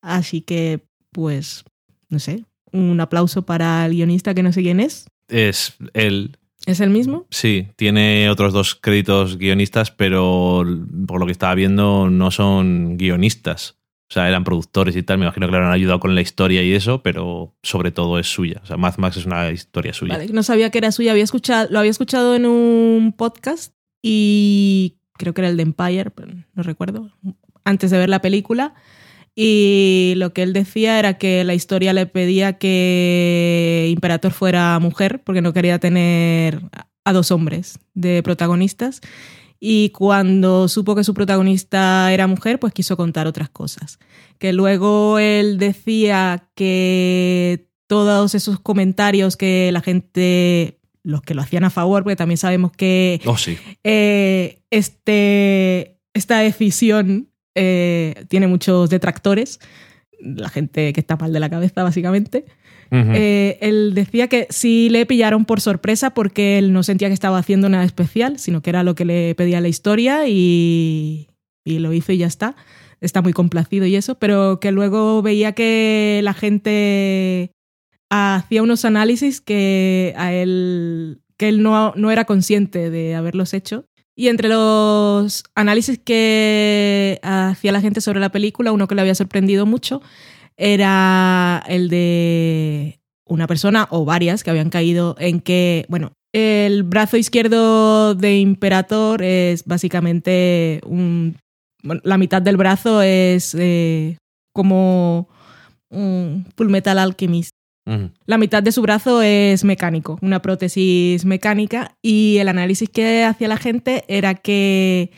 Así 0.00 0.40
que, 0.40 0.80
pues, 1.12 1.64
no 2.08 2.18
sé, 2.18 2.44
un 2.72 3.00
aplauso 3.00 3.42
para 3.42 3.86
el 3.86 3.92
guionista 3.92 4.34
que 4.34 4.42
no 4.42 4.52
sé 4.52 4.62
quién 4.62 4.80
es. 4.80 5.06
Es 5.28 5.76
el. 5.94 6.36
¿Es 6.66 6.80
el 6.80 6.90
mismo? 6.90 7.26
Sí, 7.30 7.68
tiene 7.76 8.30
otros 8.30 8.52
dos 8.52 8.74
créditos 8.74 9.36
guionistas, 9.36 9.90
pero 9.90 10.64
por 11.06 11.20
lo 11.20 11.26
que 11.26 11.32
estaba 11.32 11.54
viendo 11.54 12.08
no 12.08 12.30
son 12.30 12.96
guionistas. 12.96 13.76
O 14.10 14.14
sea, 14.14 14.28
eran 14.28 14.44
productores 14.44 14.96
y 14.96 15.02
tal. 15.02 15.18
Me 15.18 15.24
imagino 15.24 15.46
que 15.46 15.52
le 15.52 15.56
habrán 15.58 15.72
ayudado 15.72 16.00
con 16.00 16.14
la 16.14 16.20
historia 16.20 16.62
y 16.62 16.72
eso, 16.72 17.02
pero 17.02 17.54
sobre 17.62 17.90
todo 17.90 18.18
es 18.18 18.28
suya. 18.28 18.60
O 18.62 18.66
sea, 18.66 18.76
Mad 18.76 18.96
Max 18.98 19.16
es 19.16 19.26
una 19.26 19.50
historia 19.50 19.92
suya. 19.92 20.14
Vale, 20.14 20.28
no 20.32 20.42
sabía 20.42 20.70
que 20.70 20.78
era 20.78 20.92
suya. 20.92 21.12
Había 21.12 21.24
escuchado, 21.24 21.68
lo 21.70 21.78
había 21.78 21.90
escuchado 21.90 22.34
en 22.34 22.46
un 22.46 23.14
podcast 23.16 23.74
y 24.02 24.98
creo 25.16 25.34
que 25.34 25.40
era 25.40 25.48
el 25.48 25.56
de 25.56 25.62
Empire, 25.62 26.12
no 26.54 26.62
recuerdo, 26.62 27.10
antes 27.64 27.90
de 27.90 27.98
ver 27.98 28.08
la 28.08 28.22
película. 28.22 28.74
Y 29.36 30.14
lo 30.16 30.32
que 30.32 30.42
él 30.44 30.52
decía 30.52 30.98
era 30.98 31.18
que 31.18 31.42
la 31.42 31.54
historia 31.54 31.92
le 31.92 32.06
pedía 32.06 32.52
que 32.58 33.88
Imperator 33.90 34.32
fuera 34.32 34.78
mujer 34.78 35.22
porque 35.24 35.42
no 35.42 35.52
quería 35.52 35.80
tener 35.80 36.62
a 37.04 37.12
dos 37.12 37.30
hombres 37.30 37.80
de 37.94 38.22
protagonistas. 38.22 39.00
Y 39.58 39.90
cuando 39.90 40.68
supo 40.68 40.94
que 40.94 41.04
su 41.04 41.14
protagonista 41.14 42.12
era 42.12 42.26
mujer, 42.26 42.60
pues 42.60 42.72
quiso 42.72 42.96
contar 42.96 43.26
otras 43.26 43.48
cosas. 43.48 43.98
Que 44.38 44.52
luego 44.52 45.18
él 45.18 45.58
decía 45.58 46.48
que 46.54 47.68
todos 47.86 48.34
esos 48.34 48.60
comentarios 48.60 49.36
que 49.36 49.70
la 49.72 49.80
gente, 49.80 50.80
los 51.04 51.22
que 51.22 51.34
lo 51.34 51.42
hacían 51.42 51.62
a 51.64 51.70
favor, 51.70 52.02
porque 52.02 52.16
también 52.16 52.38
sabemos 52.38 52.72
que 52.72 53.20
Oh, 53.26 53.36
sí. 53.36 53.56
eh, 53.84 54.58
este, 54.70 55.98
esta 56.14 56.38
decisión 56.40 57.28
eh, 57.54 58.24
tiene 58.28 58.46
muchos 58.48 58.90
detractores, 58.90 59.60
la 60.18 60.48
gente 60.48 60.92
que 60.92 61.00
está 61.00 61.16
mal 61.16 61.32
de 61.32 61.40
la 61.40 61.50
cabeza, 61.50 61.82
básicamente. 61.82 62.44
Eh, 62.90 63.58
él 63.60 63.92
decía 63.92 64.28
que 64.28 64.46
sí 64.50 64.88
le 64.88 65.04
pillaron 65.04 65.46
por 65.46 65.60
sorpresa 65.60 66.10
porque 66.14 66.58
él 66.58 66.72
no 66.72 66.84
sentía 66.84 67.08
que 67.08 67.14
estaba 67.14 67.38
haciendo 67.38 67.68
nada 67.68 67.82
especial, 67.82 68.38
sino 68.38 68.62
que 68.62 68.70
era 68.70 68.84
lo 68.84 68.94
que 68.94 69.04
le 69.04 69.34
pedía 69.34 69.60
la 69.60 69.66
historia 69.66 70.28
y, 70.28 71.26
y 71.64 71.80
lo 71.80 71.92
hizo 71.92 72.12
y 72.12 72.18
ya 72.18 72.28
está. 72.28 72.54
Está 73.00 73.20
muy 73.20 73.32
complacido 73.32 73.84
y 73.86 73.96
eso, 73.96 74.14
pero 74.20 74.60
que 74.60 74.70
luego 74.70 75.22
veía 75.22 75.52
que 75.52 76.20
la 76.22 76.34
gente 76.34 77.50
hacía 78.14 78.62
unos 78.62 78.84
análisis 78.84 79.40
que 79.40 80.14
a 80.16 80.32
él, 80.32 81.22
que 81.36 81.48
él 81.48 81.62
no, 81.62 81.92
no 81.96 82.10
era 82.10 82.24
consciente 82.24 82.90
de 82.90 83.14
haberlos 83.14 83.54
hecho. 83.54 83.86
Y 84.16 84.28
entre 84.28 84.48
los 84.48 85.44
análisis 85.54 85.98
que 85.98 87.18
hacía 87.22 87.72
la 87.72 87.80
gente 87.80 88.00
sobre 88.00 88.20
la 88.20 88.30
película, 88.30 88.72
uno 88.72 88.86
que 88.86 88.94
le 88.94 89.00
había 89.00 89.14
sorprendido 89.14 89.66
mucho 89.66 90.02
era 90.56 91.64
el 91.66 91.88
de 91.88 93.00
una 93.26 93.48
persona 93.48 93.88
o 93.90 94.04
varias 94.04 94.44
que 94.44 94.50
habían 94.50 94.70
caído 94.70 95.16
en 95.18 95.40
que, 95.40 95.84
bueno, 95.88 96.12
el 96.32 96.84
brazo 96.84 97.16
izquierdo 97.16 98.14
de 98.14 98.38
Imperator 98.38 99.22
es 99.22 99.64
básicamente 99.64 100.80
un... 100.86 101.36
bueno, 101.82 102.00
la 102.04 102.18
mitad 102.18 102.42
del 102.42 102.56
brazo 102.56 103.02
es 103.02 103.56
eh, 103.58 104.18
como 104.52 105.28
un 105.90 106.46
Full 106.56 106.68
Metal 106.68 106.98
Alchemist. 106.98 107.54
La 108.24 108.38
mitad 108.38 108.62
de 108.62 108.72
su 108.72 108.80
brazo 108.80 109.20
es 109.20 109.62
mecánico, 109.62 110.18
una 110.22 110.40
prótesis 110.40 111.24
mecánica, 111.26 111.96
y 112.00 112.38
el 112.38 112.48
análisis 112.48 112.88
que 112.88 113.24
hacía 113.24 113.48
la 113.48 113.58
gente 113.58 114.04
era 114.08 114.34
que 114.34 115.10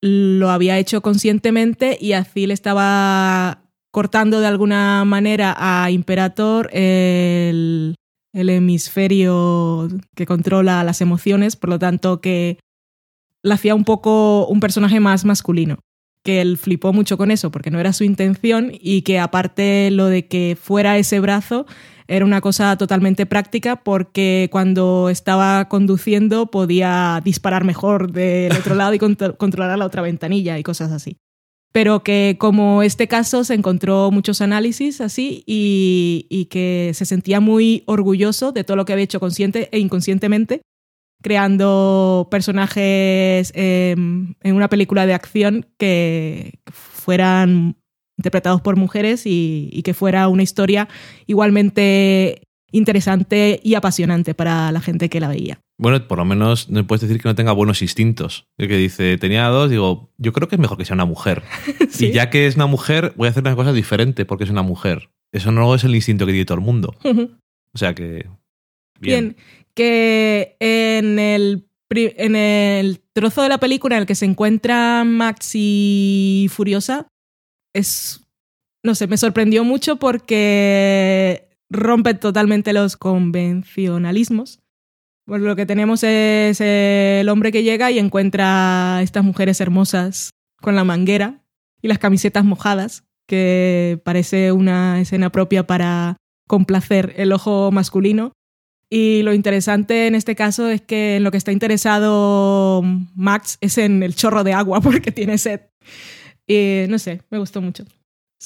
lo 0.00 0.50
había 0.50 0.78
hecho 0.78 1.02
conscientemente 1.02 1.98
y 2.00 2.12
así 2.12 2.46
le 2.46 2.54
estaba 2.54 3.62
cortando 3.90 4.40
de 4.40 4.46
alguna 4.46 5.04
manera 5.04 5.54
a 5.58 5.90
Imperator 5.90 6.70
el, 6.72 7.96
el 8.32 8.48
hemisferio 8.50 9.88
que 10.14 10.26
controla 10.26 10.84
las 10.84 11.00
emociones, 11.00 11.56
por 11.56 11.70
lo 11.70 11.78
tanto 11.78 12.20
que 12.20 12.58
la 13.42 13.54
hacía 13.54 13.74
un 13.74 13.84
poco 13.84 14.46
un 14.46 14.60
personaje 14.60 15.00
más 15.00 15.24
masculino 15.24 15.78
que 16.26 16.40
él 16.40 16.58
flipó 16.58 16.92
mucho 16.92 17.16
con 17.16 17.30
eso 17.30 17.52
porque 17.52 17.70
no 17.70 17.78
era 17.78 17.92
su 17.92 18.02
intención 18.02 18.72
y 18.72 19.02
que 19.02 19.20
aparte 19.20 19.90
lo 19.92 20.06
de 20.06 20.26
que 20.26 20.58
fuera 20.60 20.98
ese 20.98 21.20
brazo 21.20 21.66
era 22.08 22.24
una 22.24 22.40
cosa 22.40 22.76
totalmente 22.76 23.26
práctica 23.26 23.76
porque 23.76 24.48
cuando 24.52 25.08
estaba 25.10 25.68
conduciendo 25.68 26.50
podía 26.50 27.20
disparar 27.24 27.64
mejor 27.64 28.12
del 28.12 28.52
otro 28.52 28.74
lado 28.74 28.94
y 28.94 28.98
contro- 28.98 29.36
controlar 29.36 29.76
la 29.78 29.86
otra 29.86 30.02
ventanilla 30.02 30.58
y 30.58 30.62
cosas 30.62 30.92
así. 30.92 31.16
pero 31.72 32.02
que 32.02 32.36
como 32.38 32.82
este 32.82 33.06
caso 33.06 33.44
se 33.44 33.52
encontró 33.52 34.10
muchos 34.10 34.40
análisis 34.40 35.02
así 35.02 35.42
y, 35.46 36.26
y 36.30 36.46
que 36.46 36.92
se 36.94 37.04
sentía 37.04 37.40
muy 37.40 37.82
orgulloso 37.86 38.52
de 38.52 38.64
todo 38.64 38.76
lo 38.78 38.84
que 38.86 38.94
había 38.94 39.04
hecho 39.04 39.20
consciente 39.20 39.68
e 39.72 39.78
inconscientemente, 39.78 40.62
creando 41.22 42.28
personajes 42.30 43.52
eh, 43.54 43.92
en 43.94 44.54
una 44.54 44.68
película 44.68 45.04
de 45.06 45.14
acción 45.14 45.66
que 45.76 46.60
fueran 46.72 47.76
interpretados 48.16 48.60
por 48.60 48.76
mujeres 48.76 49.26
y, 49.26 49.68
y 49.72 49.82
que 49.82 49.94
fuera 49.94 50.28
una 50.28 50.42
historia 50.42 50.88
igualmente 51.26 52.42
interesante 52.72 53.60
y 53.62 53.74
apasionante 53.74 54.34
para 54.34 54.70
la 54.72 54.80
gente 54.80 55.08
que 55.08 55.20
la 55.20 55.28
veía. 55.28 55.60
Bueno, 55.78 56.06
por 56.08 56.18
lo 56.18 56.24
menos 56.24 56.70
no 56.70 56.86
puedes 56.86 57.02
decir 57.02 57.20
que 57.20 57.28
no 57.28 57.34
tenga 57.34 57.52
buenos 57.52 57.82
instintos. 57.82 58.48
El 58.56 58.68
que 58.68 58.76
dice, 58.76 59.18
tenía 59.18 59.46
dos, 59.48 59.70
digo, 59.70 60.10
yo 60.16 60.32
creo 60.32 60.48
que 60.48 60.56
es 60.56 60.60
mejor 60.60 60.78
que 60.78 60.84
sea 60.84 60.94
una 60.94 61.04
mujer. 61.04 61.42
Sí. 61.90 62.06
Y 62.06 62.12
ya 62.12 62.28
que 62.28 62.46
es 62.46 62.56
una 62.56 62.66
mujer, 62.66 63.14
voy 63.16 63.26
a 63.26 63.30
hacer 63.30 63.42
una 63.42 63.56
cosa 63.56 63.72
diferente 63.72 64.26
porque 64.26 64.44
es 64.44 64.50
una 64.50 64.62
mujer. 64.62 65.08
Eso 65.32 65.50
no 65.50 65.74
es 65.74 65.84
el 65.84 65.94
instinto 65.94 66.26
que 66.26 66.32
tiene 66.32 66.44
todo 66.44 66.58
el 66.58 66.64
mundo. 66.64 66.94
O 67.72 67.78
sea 67.78 67.94
que. 67.94 68.26
Bien. 69.00 69.36
que 69.72 70.56
en 70.60 71.18
el, 71.18 71.68
en 71.88 72.36
el 72.36 73.00
trozo 73.14 73.42
de 73.42 73.48
la 73.48 73.58
película 73.58 73.96
en 73.96 74.02
el 74.02 74.06
que 74.06 74.14
se 74.14 74.26
encuentra 74.26 75.04
Max 75.04 75.52
y 75.54 76.48
Furiosa, 76.50 77.08
es, 77.76 78.20
no 78.82 78.94
sé, 78.94 79.06
me 79.06 79.16
sorprendió 79.16 79.64
mucho 79.64 79.96
porque 79.96 81.48
rompe 81.70 82.14
totalmente 82.14 82.72
los 82.72 82.96
convencionalismos. 82.96 84.60
Pues 85.26 85.42
lo 85.42 85.56
que 85.56 85.66
tenemos 85.66 86.04
es 86.04 86.60
el 86.60 87.28
hombre 87.28 87.50
que 87.50 87.64
llega 87.64 87.90
y 87.90 87.98
encuentra 87.98 88.98
a 88.98 89.02
estas 89.02 89.24
mujeres 89.24 89.60
hermosas 89.60 90.30
con 90.60 90.76
la 90.76 90.84
manguera 90.84 91.42
y 91.82 91.88
las 91.88 91.98
camisetas 91.98 92.44
mojadas, 92.44 93.04
que 93.26 94.00
parece 94.04 94.52
una 94.52 95.00
escena 95.00 95.30
propia 95.30 95.66
para 95.66 96.16
complacer 96.46 97.14
el 97.16 97.32
ojo 97.32 97.70
masculino. 97.72 98.32
Y 98.88 99.22
lo 99.22 99.34
interesante 99.34 100.06
en 100.06 100.14
este 100.14 100.36
caso 100.36 100.68
es 100.68 100.80
que 100.80 101.16
en 101.16 101.24
lo 101.24 101.32
que 101.32 101.38
está 101.38 101.50
interesado 101.50 102.82
Max 103.16 103.58
es 103.60 103.78
en 103.78 104.04
el 104.04 104.14
chorro 104.14 104.44
de 104.44 104.52
agua 104.52 104.80
porque 104.82 105.10
tiene 105.10 105.38
sed. 105.38 105.62
Y 106.46 106.84
no 106.88 106.98
sé, 106.98 107.22
me 107.30 107.38
gustó 107.38 107.60
mucho. 107.60 107.84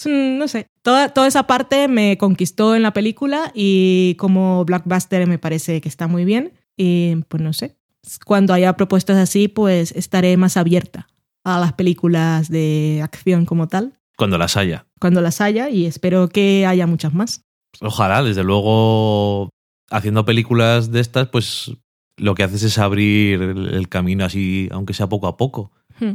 No 0.06 0.46
sé, 0.48 0.66
toda, 0.82 1.08
toda 1.10 1.26
esa 1.26 1.46
parte 1.46 1.88
me 1.88 2.16
conquistó 2.16 2.74
en 2.76 2.82
la 2.82 2.92
película 2.92 3.50
y 3.54 4.14
como 4.18 4.64
blockbuster 4.64 5.26
me 5.26 5.38
parece 5.38 5.80
que 5.80 5.88
está 5.88 6.06
muy 6.06 6.24
bien. 6.24 6.52
Y 6.76 7.16
pues 7.28 7.42
no 7.42 7.52
sé, 7.52 7.76
cuando 8.24 8.54
haya 8.54 8.74
propuestas 8.76 9.18
así, 9.18 9.48
pues 9.48 9.92
estaré 9.92 10.36
más 10.36 10.56
abierta 10.56 11.08
a 11.44 11.58
las 11.58 11.72
películas 11.74 12.48
de 12.48 13.00
acción 13.02 13.44
como 13.46 13.66
tal, 13.68 13.98
Cuando 14.16 14.38
las 14.38 14.56
haya. 14.56 14.86
cuando 15.00 15.20
las 15.20 15.40
haya 15.40 15.68
y 15.70 15.86
espero 15.86 16.28
que 16.28 16.66
haya 16.66 16.86
muchas 16.86 17.12
más. 17.12 17.42
Ojalá, 17.80 18.22
desde 18.22 18.44
luego, 18.44 19.50
haciendo 19.90 20.24
películas 20.24 20.90
de 20.92 21.00
estas, 21.00 21.28
pues 21.28 21.72
lo 22.16 22.34
que 22.34 22.42
haces 22.44 22.62
es 22.62 22.78
abrir 22.78 23.42
el, 23.42 23.74
el 23.74 23.88
camino 23.88 24.24
así, 24.24 24.68
aunque 24.72 24.94
sea 24.94 25.08
poco 25.08 25.26
a 25.26 25.36
poco. 25.36 25.72
Hmm. 25.98 26.14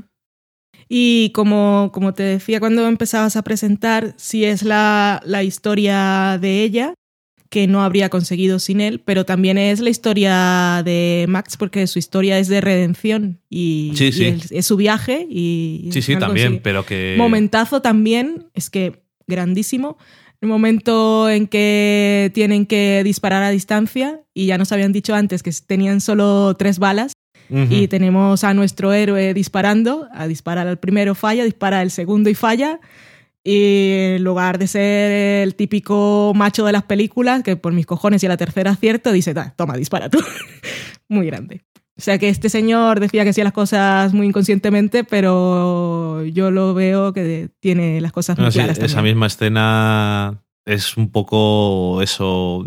Y 0.87 1.31
como, 1.33 1.89
como 1.93 2.13
te 2.13 2.23
decía 2.23 2.59
cuando 2.59 2.87
empezabas 2.87 3.35
a 3.35 3.43
presentar, 3.43 4.13
si 4.17 4.45
es 4.45 4.63
la, 4.63 5.21
la 5.25 5.43
historia 5.43 6.37
de 6.39 6.63
ella, 6.63 6.93
que 7.49 7.67
no 7.67 7.83
habría 7.83 8.09
conseguido 8.09 8.59
sin 8.59 8.81
él, 8.81 8.99
pero 8.99 9.25
también 9.25 9.57
es 9.57 9.79
la 9.79 9.89
historia 9.89 10.81
de 10.83 11.25
Max, 11.29 11.57
porque 11.57 11.87
su 11.87 11.99
historia 11.99 12.37
es 12.37 12.47
de 12.49 12.59
redención 12.59 13.39
y, 13.49 13.93
Sí, 13.95 14.05
y 14.07 14.11
sí. 14.11 14.25
es, 14.25 14.51
es 14.51 14.65
su 14.65 14.75
viaje. 14.75 15.25
Y 15.29 15.89
Sí, 15.91 16.01
sí, 16.01 16.17
también, 16.17 16.59
pero 16.61 16.85
que. 16.85 17.15
Momentazo 17.17 17.81
también, 17.81 18.47
es 18.53 18.69
que 18.69 19.03
grandísimo. 19.27 19.97
El 20.41 20.49
momento 20.49 21.29
en 21.29 21.47
que 21.47 22.29
tienen 22.33 22.65
que 22.65 23.01
disparar 23.03 23.41
a 23.43 23.51
distancia 23.51 24.21
y 24.33 24.47
ya 24.47 24.57
nos 24.57 24.71
habían 24.71 24.91
dicho 24.91 25.15
antes 25.15 25.41
que 25.41 25.51
tenían 25.65 26.01
solo 26.01 26.55
tres 26.57 26.77
balas 26.77 27.13
Ujú. 27.49 27.67
y 27.73 27.87
tenemos 27.87 28.43
a 28.43 28.53
nuestro 28.53 28.91
héroe 28.93 29.33
disparando, 29.33 30.07
a 30.13 30.27
disparar 30.27 30.67
al 30.67 30.79
primero 30.79 31.13
falla, 31.15 31.43
dispara 31.43 31.81
el 31.81 31.91
segundo 31.91 32.29
y 32.29 32.35
falla. 32.35 32.79
Y 33.43 34.15
en 34.15 34.23
lugar 34.23 34.57
de 34.57 34.65
ser 34.67 35.11
el 35.43 35.53
típico 35.53 36.33
macho 36.35 36.65
de 36.65 36.71
las 36.71 36.81
películas, 36.83 37.43
que 37.43 37.55
por 37.55 37.73
mis 37.73 37.85
cojones 37.85 38.23
y 38.23 38.25
a 38.25 38.29
la 38.29 38.37
tercera 38.37 38.71
acierto, 38.71 39.11
dice, 39.11 39.35
"Da, 39.35 39.53
toma, 39.55 39.77
dispara 39.77 40.09
tú. 40.09 40.17
muy 41.07 41.27
grande. 41.27 41.63
O 41.97 42.01
sea 42.01 42.17
que 42.17 42.27
este 42.29 42.49
señor 42.49 42.99
decía 42.99 43.23
que 43.23 43.29
hacía 43.29 43.43
las 43.43 43.53
cosas 43.53 44.13
muy 44.13 44.27
inconscientemente, 44.27 45.03
pero 45.03 46.25
yo 46.25 46.49
lo 46.51 46.73
veo 46.73 47.13
que 47.13 47.49
tiene 47.59 48.01
las 48.01 48.11
cosas 48.11 48.37
muy 48.37 48.45
No, 48.45 48.51
sí, 48.51 48.57
claras. 48.57 48.79
esa 48.79 49.01
misma 49.03 49.27
escena 49.27 50.41
es 50.65 50.97
un 50.97 51.11
poco 51.11 52.01
eso, 52.01 52.65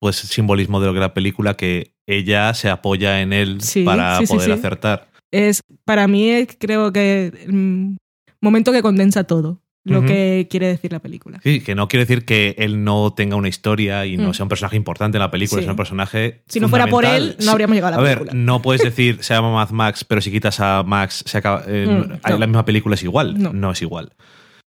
pues 0.00 0.16
simbolismo 0.16 0.80
de 0.80 0.86
lo 0.88 0.94
que 0.94 1.00
la 1.00 1.14
película, 1.14 1.54
que 1.54 1.94
ella 2.08 2.52
se 2.54 2.68
apoya 2.70 3.20
en 3.20 3.32
él 3.32 3.60
Sí, 3.60 3.84
para 3.84 4.18
sí, 4.18 4.26
poder 4.26 4.46
sí. 4.46 4.50
acertar. 4.52 5.08
Es, 5.30 5.62
para 5.84 6.08
mí, 6.08 6.28
es- 6.30 6.56
creo 6.58 6.92
que 6.92 7.32
un 7.48 7.96
momento 8.40 8.72
que 8.72 8.82
condensa 8.82 9.24
todo 9.24 9.62
lo 9.84 10.04
que 10.04 10.46
quiere 10.50 10.66
decir 10.68 10.92
la 10.92 11.00
película. 11.00 11.40
Sí, 11.42 11.60
que 11.62 11.74
no 11.74 11.88
quiere 11.88 12.04
decir 12.04 12.24
que 12.24 12.54
él 12.58 12.84
no 12.84 13.12
tenga 13.14 13.34
una 13.36 13.48
historia 13.48 14.06
y 14.06 14.16
no 14.16 14.28
Mm. 14.30 14.34
sea 14.34 14.44
un 14.44 14.48
personaje 14.48 14.76
importante 14.76 15.16
en 15.18 15.20
la 15.20 15.30
película, 15.30 15.60
Sí. 15.60 15.64
es 15.66 15.70
un 15.70 15.76
personaje. 15.76 16.42
Si 16.48 16.60
no 16.60 16.68
fuera 16.68 16.86
por 16.86 17.04
él, 17.04 17.34
no 17.44 17.50
habríamos 17.52 17.74
llegado 17.74 17.94
a 17.94 17.96
la 17.96 18.02
A 18.02 18.08
ver, 18.08 18.18
película. 18.18 18.40
no 18.42 18.62
puedes 18.62 18.82
decir 18.82 19.18
se 19.22 19.34
llama 19.34 19.52
Mad 19.52 19.70
Max, 19.70 20.04
pero 20.04 20.20
si 20.20 20.30
quitas 20.30 20.60
a 20.60 20.82
Max, 20.84 21.24
se 21.26 21.38
acaba, 21.38 21.64
eh, 21.66 21.86
Mm, 21.88 22.08
no. 22.30 22.38
la 22.38 22.46
misma 22.46 22.64
película 22.64 22.94
es 22.94 23.02
igual. 23.02 23.40
No. 23.42 23.52
No. 23.52 23.72
es 23.72 23.82
igual. 23.82 24.12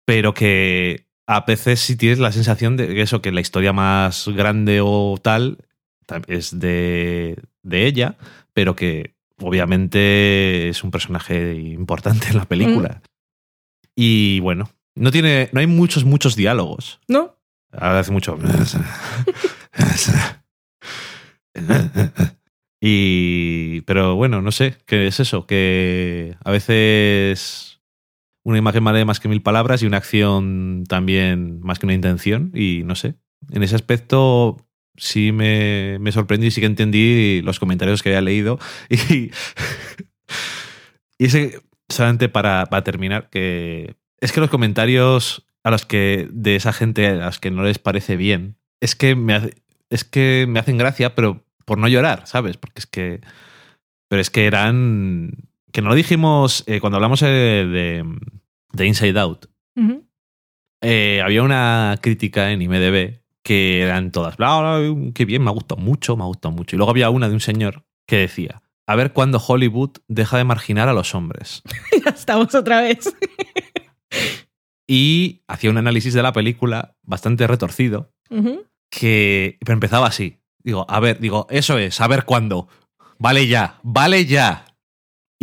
Pero 0.06 0.34
que 0.34 1.06
a 1.26 1.40
veces 1.40 1.80
sí 1.80 1.96
tienes 1.96 2.18
la 2.18 2.32
sensación 2.32 2.76
de 2.76 2.88
que 2.88 3.02
eso, 3.02 3.22
que 3.22 3.32
la 3.32 3.40
historia 3.40 3.72
más 3.72 4.28
grande 4.28 4.80
o 4.82 5.18
tal 5.20 5.58
es 6.26 6.58
de, 6.58 7.42
de 7.62 7.86
ella, 7.86 8.16
pero 8.52 8.76
que 8.76 9.14
obviamente 9.38 10.68
es 10.68 10.84
un 10.84 10.90
personaje 10.90 11.54
importante 11.54 12.28
en 12.28 12.36
la 12.36 12.44
película. 12.44 13.02
Y 13.94 14.40
bueno, 14.40 14.70
no 14.94 15.10
tiene, 15.10 15.48
no 15.52 15.60
hay 15.60 15.66
muchos, 15.66 16.04
muchos 16.04 16.36
diálogos. 16.36 17.00
¿No? 17.08 17.36
Ahora 17.72 18.00
hace 18.00 18.12
mucho. 18.12 18.38
Y. 22.84 23.82
Pero 23.82 24.16
bueno, 24.16 24.42
no 24.42 24.50
sé, 24.50 24.76
¿qué 24.86 25.06
es 25.06 25.20
eso? 25.20 25.46
Que 25.46 26.36
a 26.42 26.50
veces 26.50 27.71
una 28.44 28.58
imagen 28.58 28.84
vale 28.84 29.04
más 29.04 29.20
que 29.20 29.28
mil 29.28 29.42
palabras 29.42 29.82
y 29.82 29.86
una 29.86 29.98
acción 29.98 30.84
también 30.88 31.60
más 31.60 31.78
que 31.78 31.86
una 31.86 31.94
intención. 31.94 32.50
Y 32.54 32.82
no 32.84 32.94
sé. 32.94 33.14
En 33.50 33.62
ese 33.62 33.74
aspecto 33.74 34.56
sí 34.96 35.32
me, 35.32 35.98
me 36.00 36.12
sorprendí 36.12 36.48
y 36.48 36.50
sí 36.50 36.60
que 36.60 36.66
entendí 36.66 37.40
los 37.42 37.60
comentarios 37.60 38.02
que 38.02 38.10
había 38.10 38.20
leído. 38.20 38.58
Y. 38.90 39.30
y 41.18 41.26
ese, 41.26 41.60
solamente 41.88 42.28
para, 42.28 42.66
para 42.66 42.84
terminar, 42.84 43.28
que. 43.30 43.96
Es 44.20 44.32
que 44.32 44.40
los 44.40 44.50
comentarios 44.50 45.44
a 45.64 45.70
los 45.70 45.86
que 45.86 46.28
de 46.32 46.56
esa 46.56 46.72
gente 46.72 47.06
a 47.06 47.14
las 47.14 47.38
que 47.38 47.50
no 47.50 47.62
les 47.62 47.78
parece 47.78 48.16
bien 48.16 48.56
es 48.80 48.96
que 48.96 49.14
me 49.14 49.50
es 49.90 50.04
que 50.04 50.46
me 50.48 50.58
hacen 50.58 50.78
gracia 50.78 51.14
pero 51.14 51.44
por 51.64 51.78
no 51.78 51.88
llorar 51.88 52.26
sabes 52.26 52.56
porque 52.56 52.80
es 52.80 52.86
que 52.86 53.20
pero 54.08 54.20
es 54.20 54.30
que 54.30 54.46
eran 54.46 55.48
que 55.72 55.82
no 55.82 55.88
lo 55.88 55.94
dijimos 55.94 56.64
eh, 56.66 56.80
cuando 56.80 56.96
hablamos 56.96 57.22
eh, 57.22 57.26
de, 57.26 58.04
de 58.72 58.86
Inside 58.86 59.18
Out 59.18 59.46
eh, 60.80 61.22
había 61.24 61.42
una 61.42 61.96
crítica 62.00 62.50
en 62.50 62.62
IMDb 62.62 63.20
que 63.42 63.82
eran 63.82 64.12
todas 64.12 64.36
bla, 64.36 64.80
qué 65.14 65.24
bien 65.24 65.42
me 65.42 65.50
ha 65.50 65.54
gustado 65.54 65.80
mucho 65.80 66.16
me 66.16 66.22
ha 66.22 66.26
gustado 66.26 66.54
mucho 66.54 66.76
y 66.76 66.78
luego 66.78 66.90
había 66.90 67.10
una 67.10 67.28
de 67.28 67.34
un 67.34 67.40
señor 67.40 67.84
que 68.06 68.18
decía 68.18 68.62
a 68.86 68.96
ver 68.96 69.12
cuándo 69.12 69.42
Hollywood 69.44 69.98
deja 70.08 70.36
de 70.36 70.44
marginar 70.44 70.88
a 70.88 70.92
los 70.92 71.14
hombres 71.14 71.62
ya 72.04 72.10
estamos 72.10 72.54
otra 72.54 72.82
vez. 72.82 73.14
y 74.86 75.42
hacía 75.48 75.70
un 75.70 75.78
análisis 75.78 76.12
de 76.12 76.22
la 76.22 76.32
película 76.32 76.96
bastante 77.02 77.46
retorcido 77.46 78.12
que 78.90 79.58
pero 79.60 79.72
empezaba 79.72 80.06
así. 80.06 80.38
Digo, 80.62 80.86
a 80.88 81.00
ver, 81.00 81.18
digo, 81.18 81.46
eso 81.50 81.78
es, 81.78 82.00
a 82.00 82.06
ver 82.06 82.24
cuándo. 82.24 82.68
Vale 83.18 83.46
ya, 83.48 83.80
vale 83.82 84.26
ya. 84.26 84.64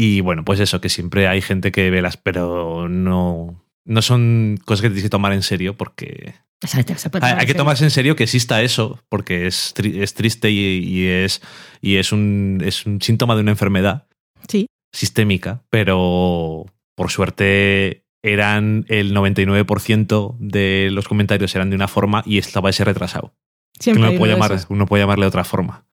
Y 0.02 0.22
bueno, 0.22 0.46
pues 0.46 0.62
eso, 0.62 0.80
que 0.80 0.88
siempre 0.88 1.28
hay 1.28 1.42
gente 1.42 1.74
que 1.74 1.90
velas, 1.90 2.16
pero 2.16 2.88
no, 2.88 3.66
no 3.86 4.02
son 4.02 4.58
cosas 4.64 4.82
que 4.84 4.88
tienes 4.88 5.04
que 5.04 5.10
tomar 5.10 5.34
en 5.34 5.42
serio 5.44 5.76
porque 5.76 6.36
se 6.66 6.84
puede 6.86 7.26
hay, 7.26 7.32
tomar 7.32 7.40
hay 7.42 7.46
que 7.48 7.54
tomarse 7.54 7.84
en 7.84 7.90
serio 7.92 8.16
que 8.16 8.24
exista 8.24 8.62
eso, 8.62 9.04
porque 9.10 9.46
es, 9.46 9.74
tri- 9.76 10.02
es 10.02 10.14
triste 10.14 10.52
y, 10.52 10.58
y 10.86 11.08
es, 11.08 11.42
y 11.82 11.98
es, 11.98 12.14
un, 12.14 12.62
es 12.64 12.86
un 12.86 13.02
síntoma 13.02 13.36
de 13.36 13.42
una 13.42 13.52
enfermedad 13.52 14.08
Sí. 14.48 14.68
sistémica, 14.94 15.64
pero 15.70 16.66
por 16.96 17.12
suerte 17.12 18.06
eran 18.24 18.86
el 18.88 19.14
99% 19.14 20.38
de 20.40 20.90
los 20.92 21.08
comentarios 21.10 21.54
eran 21.56 21.70
de 21.70 21.76
una 21.76 21.88
forma 21.90 22.24
y 22.26 22.38
estaba 22.38 22.70
ese 22.70 22.86
retrasado. 22.86 23.34
Que 23.78 23.84
Siempre 23.84 24.10
uno 24.10 24.18
puede, 24.18 24.34
llamar, 24.34 24.60
uno 24.70 24.86
puede 24.86 25.04
llamarle 25.04 25.26
de 25.26 25.30
otra 25.30 25.44
forma. 25.44 25.86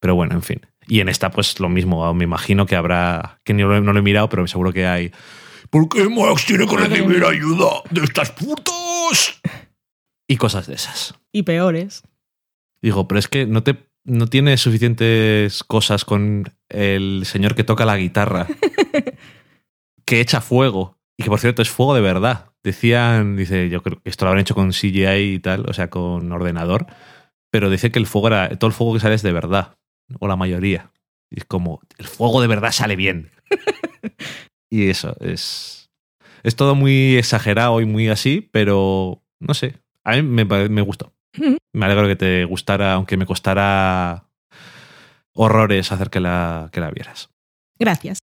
Pero 0.00 0.14
bueno, 0.14 0.34
en 0.34 0.42
fin. 0.42 0.60
Y 0.86 1.00
en 1.00 1.08
esta, 1.08 1.30
pues 1.30 1.60
lo 1.60 1.68
mismo. 1.68 2.12
Me 2.14 2.24
imagino 2.24 2.66
que 2.66 2.76
habrá. 2.76 3.40
Que 3.44 3.54
no 3.54 3.68
lo, 3.68 3.80
no 3.80 3.92
lo 3.92 3.98
he 3.98 4.02
mirado, 4.02 4.28
pero 4.28 4.46
seguro 4.46 4.72
que 4.72 4.86
hay 4.86 5.12
¿Por 5.70 5.88
qué 5.88 6.08
Max 6.08 6.46
tiene 6.46 6.66
que 6.66 6.76
recibir 6.76 7.24
ayuda 7.24 7.82
de 7.90 8.02
estas 8.02 8.30
putas? 8.30 9.40
Y 10.26 10.36
cosas 10.36 10.66
de 10.66 10.74
esas. 10.74 11.14
Y 11.32 11.42
peores. 11.42 12.02
Digo, 12.80 13.08
pero 13.08 13.18
es 13.18 13.28
que 13.28 13.46
no 13.46 13.62
te 13.62 13.88
no 14.04 14.26
tiene 14.26 14.56
suficientes 14.56 15.62
cosas 15.64 16.06
con 16.06 16.54
el 16.70 17.24
señor 17.26 17.54
que 17.54 17.64
toca 17.64 17.84
la 17.84 17.98
guitarra 17.98 18.46
que 20.06 20.20
echa 20.20 20.40
fuego 20.40 20.96
y 21.18 21.24
que 21.24 21.28
por 21.28 21.40
cierto 21.40 21.60
es 21.60 21.68
fuego 21.68 21.94
de 21.94 22.00
verdad. 22.00 22.52
Decían, 22.62 23.36
dice, 23.36 23.68
yo 23.68 23.82
creo 23.82 24.00
que 24.00 24.08
esto 24.08 24.24
lo 24.24 24.30
habrán 24.30 24.42
hecho 24.42 24.54
con 24.54 24.70
CGI 24.70 25.34
y 25.34 25.38
tal, 25.40 25.66
o 25.68 25.74
sea, 25.74 25.90
con 25.90 26.32
ordenador, 26.32 26.86
pero 27.50 27.68
dice 27.68 27.90
que 27.90 27.98
el 27.98 28.06
fuego 28.06 28.28
era 28.28 28.48
todo 28.56 28.68
el 28.68 28.74
fuego 28.74 28.94
que 28.94 29.00
sale 29.00 29.14
es 29.14 29.22
de 29.22 29.32
verdad 29.32 29.77
o 30.18 30.28
la 30.28 30.36
mayoría. 30.36 30.92
Y 31.30 31.40
es 31.40 31.44
como 31.44 31.80
el 31.98 32.06
fuego 32.06 32.40
de 32.40 32.46
verdad 32.46 32.72
sale 32.72 32.96
bien. 32.96 33.30
y 34.70 34.88
eso 34.88 35.16
es 35.20 35.78
es 36.42 36.56
todo 36.56 36.74
muy 36.74 37.16
exagerado 37.16 37.80
y 37.80 37.84
muy 37.84 38.08
así, 38.08 38.48
pero 38.52 39.22
no 39.40 39.54
sé, 39.54 39.74
a 40.04 40.16
mí 40.16 40.22
me, 40.22 40.44
me 40.44 40.82
gustó. 40.82 41.12
Me 41.72 41.86
alegro 41.86 42.08
que 42.08 42.16
te 42.16 42.44
gustara, 42.44 42.94
aunque 42.94 43.16
me 43.16 43.26
costara 43.26 44.28
horrores 45.34 45.92
hacer 45.92 46.10
que 46.10 46.20
la, 46.20 46.68
que 46.72 46.80
la 46.80 46.90
vieras. 46.90 47.30
Gracias. 47.78 48.18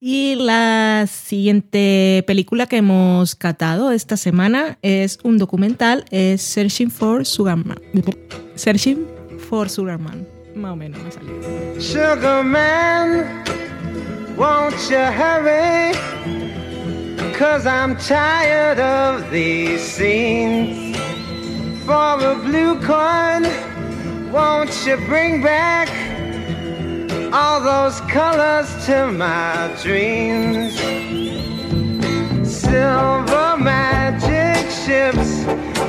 Y 0.00 0.36
la 0.36 1.06
siguiente 1.06 2.24
película 2.26 2.66
que 2.66 2.78
hemos 2.78 3.34
catado 3.34 3.90
esta 3.90 4.16
semana 4.16 4.78
es 4.82 5.18
un 5.22 5.38
documental, 5.38 6.04
es 6.10 6.42
Searching 6.42 6.90
for 6.90 7.26
Sugarman. 7.26 7.78
Searching 8.54 9.06
for 9.48 9.68
Sugarman. 9.68 10.33
Más 10.54 10.72
o 10.72 10.76
menos 10.76 11.02
me 11.02 11.10
salió. 11.10 11.80
Sugar 11.80 12.44
man, 12.44 13.42
won't 14.36 14.76
you 14.88 14.98
hurry? 14.98 15.92
Cause 17.34 17.66
I'm 17.66 17.96
tired 17.96 18.78
of 18.78 19.30
these 19.32 19.82
scenes. 19.82 20.96
For 21.84 21.92
a 21.92 22.36
blue 22.36 22.80
coin, 22.80 23.44
won't 24.32 24.70
you 24.86 24.96
bring 25.08 25.42
back 25.42 25.88
all 27.32 27.60
those 27.60 28.00
colors 28.02 28.68
to 28.86 29.10
my 29.10 29.68
dreams? 29.82 30.74
Silver 32.48 33.56
magic 33.58 34.70
ships 34.70 35.44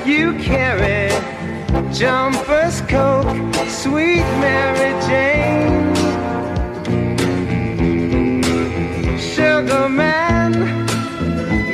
you 0.05 0.33
carry, 0.39 1.11
jumpers, 1.93 2.81
coke, 2.81 3.35
sweet 3.67 4.25
Mary 4.43 4.91
Jane. 5.07 5.95
Sugar 9.17 9.87
man, 9.89 10.51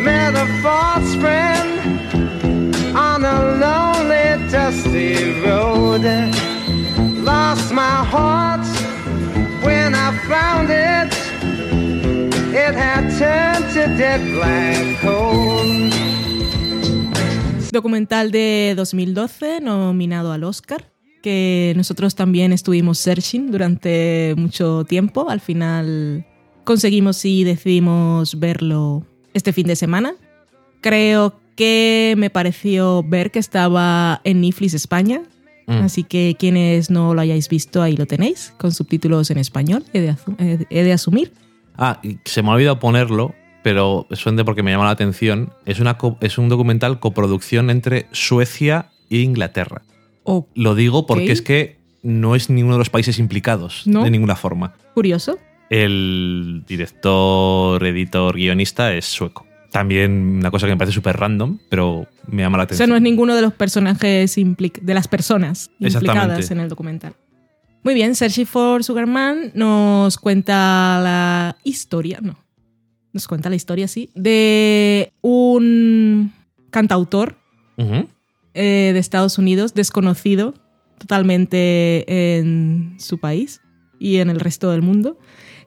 met 0.03 0.33
a 0.35 0.47
false 0.61 1.15
friend 1.15 1.71
on 2.95 3.23
a 3.23 3.39
lonely, 3.63 4.49
dusty 4.51 5.39
road. 5.41 6.03
Lost 7.23 7.71
my 7.73 8.03
heart 8.13 8.65
when 9.63 9.95
I 9.95 10.09
found 10.27 10.69
it. 10.69 11.11
It 12.53 12.75
had 12.75 13.03
turned 13.17 13.73
to 13.73 13.97
dead 13.97 14.21
black 14.33 14.99
coal. 15.01 16.10
Documental 17.71 18.31
de 18.31 18.73
2012 18.75 19.61
nominado 19.61 20.31
al 20.33 20.43
Oscar, 20.43 20.91
que 21.23 21.73
nosotros 21.77 22.15
también 22.15 22.51
estuvimos 22.51 22.97
searching 22.99 23.51
durante 23.51 24.33
mucho 24.37 24.83
tiempo. 24.83 25.29
Al 25.29 25.39
final 25.39 26.25
conseguimos 26.63 27.23
y 27.23 27.43
decidimos 27.43 28.39
verlo 28.39 29.05
este 29.33 29.53
fin 29.53 29.67
de 29.67 29.75
semana. 29.75 30.13
Creo 30.81 31.39
que 31.55 32.15
me 32.17 32.29
pareció 32.29 33.03
ver 33.03 33.31
que 33.31 33.39
estaba 33.39 34.19
en 34.23 34.41
Netflix 34.41 34.73
España, 34.73 35.21
Mm. 35.67 35.83
así 35.83 36.03
que 36.03 36.35
quienes 36.37 36.89
no 36.89 37.13
lo 37.13 37.21
hayáis 37.21 37.47
visto 37.47 37.81
ahí 37.81 37.95
lo 37.95 38.05
tenéis, 38.05 38.53
con 38.57 38.71
subtítulos 38.71 39.29
en 39.31 39.37
español, 39.37 39.85
he 39.93 40.01
de, 40.01 40.67
he 40.69 40.91
asumir. 40.91 41.31
Ah, 41.77 41.99
y 42.03 42.17
se 42.25 42.41
me 42.41 42.49
ha 42.49 42.53
olvidado 42.53 42.79
ponerlo, 42.79 43.33
pero 43.63 44.07
suente 44.11 44.43
porque 44.43 44.63
me 44.63 44.71
llama 44.71 44.85
la 44.85 44.91
atención. 44.91 45.53
Es, 45.65 45.79
una 45.79 45.97
es 46.21 46.37
un 46.37 46.49
documental 46.49 46.99
coproducción 46.99 47.69
entre 47.69 48.07
Suecia 48.11 48.87
e 49.09 49.17
Inglaterra. 49.19 49.81
Oh, 50.23 50.47
Lo 50.55 50.75
digo 50.75 51.05
porque 51.07 51.31
es 51.31 51.41
que 51.41 51.77
no 52.03 52.35
es 52.35 52.49
ninguno 52.49 52.75
de 52.75 52.79
los 52.79 52.89
países 52.89 53.19
implicados 53.19 53.83
¿No? 53.85 54.03
de 54.03 54.11
ninguna 54.11 54.35
forma. 54.35 54.73
curioso. 54.93 55.37
El 55.69 56.63
director, 56.67 57.83
editor, 57.85 58.35
guionista 58.35 58.93
es 58.93 59.05
sueco. 59.05 59.45
También 59.71 60.11
una 60.39 60.51
cosa 60.51 60.67
que 60.67 60.73
me 60.73 60.77
parece 60.77 60.93
súper 60.93 61.15
random, 61.17 61.57
pero 61.69 62.07
me 62.27 62.41
llama 62.43 62.57
la 62.57 62.63
O 62.63 62.67
sea, 62.67 62.75
atención. 62.75 62.89
no 62.89 62.95
es 62.97 63.01
ninguno 63.01 63.35
de 63.35 63.41
los 63.41 63.53
personajes, 63.53 64.35
de 64.35 64.93
las 64.93 65.07
personas 65.07 65.71
implicadas 65.79 66.51
en 66.51 66.59
el 66.59 66.67
documental. 66.67 67.13
Muy 67.83 67.93
bien, 67.93 68.15
Searching 68.15 68.45
for 68.45 68.83
Sugarman 68.83 69.51
nos 69.55 70.17
cuenta 70.17 70.99
la 71.01 71.55
historia, 71.63 72.19
no, 72.21 72.37
nos 73.13 73.27
cuenta 73.27 73.49
la 73.49 73.55
historia, 73.55 73.87
sí, 73.87 74.09
de 74.15 75.11
un 75.21 76.33
cantautor 76.69 77.37
eh, 77.77 78.91
de 78.93 78.99
Estados 78.99 79.37
Unidos 79.37 79.73
desconocido 79.73 80.53
totalmente 80.97 82.37
en 82.37 82.95
su 82.99 83.17
país 83.17 83.61
y 83.99 84.17
en 84.17 84.29
el 84.29 84.39
resto 84.39 84.71
del 84.71 84.81
mundo, 84.81 85.17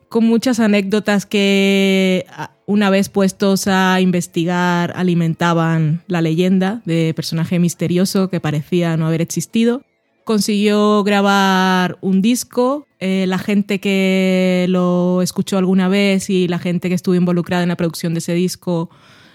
con 0.08 0.24
muchas 0.24 0.60
anécdotas 0.60 1.26
que 1.26 2.24
una 2.66 2.88
vez 2.88 3.08
puestos 3.08 3.66
a 3.66 4.00
investigar 4.00 4.92
alimentaban 4.96 6.02
la 6.06 6.20
leyenda 6.20 6.82
de 6.84 7.12
personaje 7.14 7.58
misterioso 7.58 8.30
que 8.30 8.40
parecía 8.40 8.96
no 8.96 9.06
haber 9.06 9.22
existido. 9.22 9.82
Consiguió 10.24 11.04
grabar 11.04 11.98
un 12.00 12.22
disco, 12.22 12.86
eh, 12.98 13.26
la 13.28 13.38
gente 13.38 13.78
que 13.78 14.64
lo 14.70 15.20
escuchó 15.20 15.58
alguna 15.58 15.88
vez 15.88 16.30
y 16.30 16.48
la 16.48 16.58
gente 16.58 16.88
que 16.88 16.94
estuvo 16.94 17.14
involucrada 17.14 17.62
en 17.62 17.68
la 17.68 17.76
producción 17.76 18.14
de 18.14 18.18
ese 18.20 18.32
disco 18.32 18.88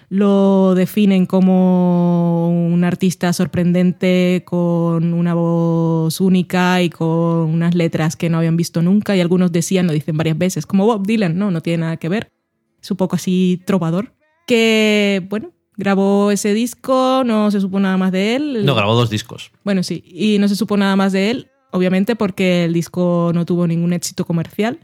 lo 0.09 0.73
definen 0.73 1.27
como 1.27 2.49
un 2.49 2.83
artista 2.83 3.31
sorprendente 3.31 4.43
con 4.45 5.13
una 5.13 5.35
voz 5.35 6.19
única 6.19 6.81
y 6.81 6.89
con 6.89 7.07
unas 7.07 7.75
letras 7.75 8.15
que 8.15 8.29
no 8.29 8.39
habían 8.39 8.57
visto 8.57 8.81
nunca 8.81 9.15
y 9.15 9.21
algunos 9.21 9.51
decían, 9.51 9.85
lo 9.85 9.93
dicen 9.93 10.17
varias 10.17 10.37
veces, 10.37 10.65
como 10.65 10.87
Bob 10.87 11.05
Dylan, 11.05 11.37
no, 11.37 11.51
no 11.51 11.61
tiene 11.61 11.81
nada 11.81 11.97
que 11.97 12.09
ver. 12.09 12.31
Es 12.81 12.89
un 12.89 12.97
poco 12.97 13.15
así 13.15 13.61
trovador. 13.65 14.15
Que, 14.47 15.25
bueno, 15.29 15.51
grabó 15.79 16.29
ese 16.29 16.53
disco, 16.53 17.23
no 17.25 17.49
se 17.51 17.61
supo 17.61 17.79
nada 17.79 17.95
más 17.95 18.11
de 18.11 18.35
él. 18.35 18.65
No, 18.65 18.75
grabó 18.75 18.93
dos 18.95 19.09
discos. 19.09 19.51
Bueno, 19.63 19.81
sí, 19.81 20.03
y 20.05 20.37
no 20.37 20.49
se 20.49 20.57
supo 20.57 20.75
nada 20.75 20.97
más 20.97 21.13
de 21.13 21.31
él, 21.31 21.47
obviamente 21.71 22.17
porque 22.17 22.65
el 22.65 22.73
disco 22.73 23.31
no 23.33 23.45
tuvo 23.45 23.65
ningún 23.65 23.93
éxito 23.93 24.25
comercial, 24.25 24.79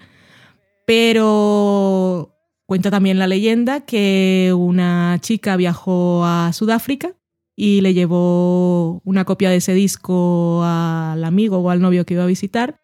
pero 0.87 2.31
cuenta 2.65 2.89
también 2.89 3.19
la 3.19 3.27
leyenda 3.27 3.81
que 3.81 4.53
una 4.55 5.19
chica 5.19 5.57
viajó 5.57 6.23
a 6.23 6.53
Sudáfrica 6.53 7.13
y 7.57 7.81
le 7.81 7.93
llevó 7.93 9.01
una 9.03 9.25
copia 9.25 9.49
de 9.49 9.57
ese 9.57 9.73
disco 9.73 10.63
al 10.63 11.25
amigo 11.25 11.57
o 11.57 11.69
al 11.69 11.81
novio 11.81 12.05
que 12.05 12.13
iba 12.13 12.23
a 12.23 12.27
visitar 12.27 12.79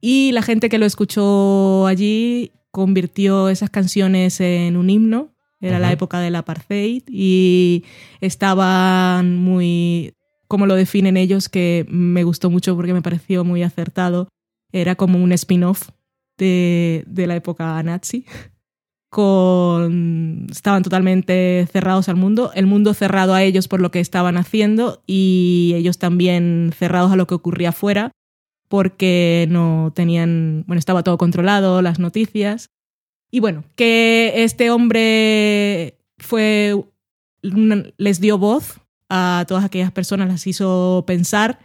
y 0.00 0.32
la 0.32 0.40
gente 0.40 0.70
que 0.70 0.78
lo 0.78 0.86
escuchó 0.86 1.86
allí 1.86 2.52
convirtió 2.70 3.50
esas 3.50 3.68
canciones 3.68 4.40
en 4.40 4.78
un 4.78 4.88
himno. 4.88 5.34
Era 5.60 5.78
la 5.78 5.92
época 5.92 6.20
del 6.20 6.36
apartheid 6.36 7.02
y 7.08 7.84
estaban 8.20 9.36
muy, 9.36 10.14
como 10.48 10.66
lo 10.66 10.74
definen 10.74 11.18
ellos, 11.18 11.50
que 11.50 11.84
me 11.88 12.24
gustó 12.24 12.48
mucho 12.48 12.74
porque 12.76 12.94
me 12.94 13.02
pareció 13.02 13.44
muy 13.44 13.62
acertado. 13.62 14.28
Era 14.72 14.94
como 14.94 15.22
un 15.22 15.32
spin-off 15.32 15.90
de, 16.38 17.04
de 17.06 17.26
la 17.26 17.36
época 17.36 17.82
nazi. 17.82 18.24
Con, 19.10 20.46
estaban 20.52 20.84
totalmente 20.84 21.66
cerrados 21.72 22.08
al 22.08 22.14
mundo, 22.14 22.52
el 22.54 22.68
mundo 22.68 22.94
cerrado 22.94 23.34
a 23.34 23.42
ellos 23.42 23.66
por 23.66 23.80
lo 23.80 23.90
que 23.90 23.98
estaban 23.98 24.36
haciendo 24.36 25.02
y 25.04 25.72
ellos 25.74 25.98
también 25.98 26.70
cerrados 26.78 27.10
a 27.10 27.16
lo 27.16 27.26
que 27.26 27.34
ocurría 27.34 27.70
afuera 27.70 28.12
porque 28.70 29.48
no 29.50 29.92
tenían, 29.96 30.62
bueno, 30.68 30.78
estaba 30.78 31.02
todo 31.02 31.18
controlado, 31.18 31.82
las 31.82 31.98
noticias. 31.98 32.70
Y 33.30 33.40
bueno, 33.40 33.64
que 33.76 34.32
este 34.36 34.70
hombre 34.70 35.98
fue, 36.18 36.74
les 37.42 38.20
dio 38.20 38.38
voz 38.38 38.80
a 39.08 39.44
todas 39.46 39.64
aquellas 39.64 39.92
personas, 39.92 40.28
las 40.28 40.46
hizo 40.46 41.04
pensar 41.06 41.60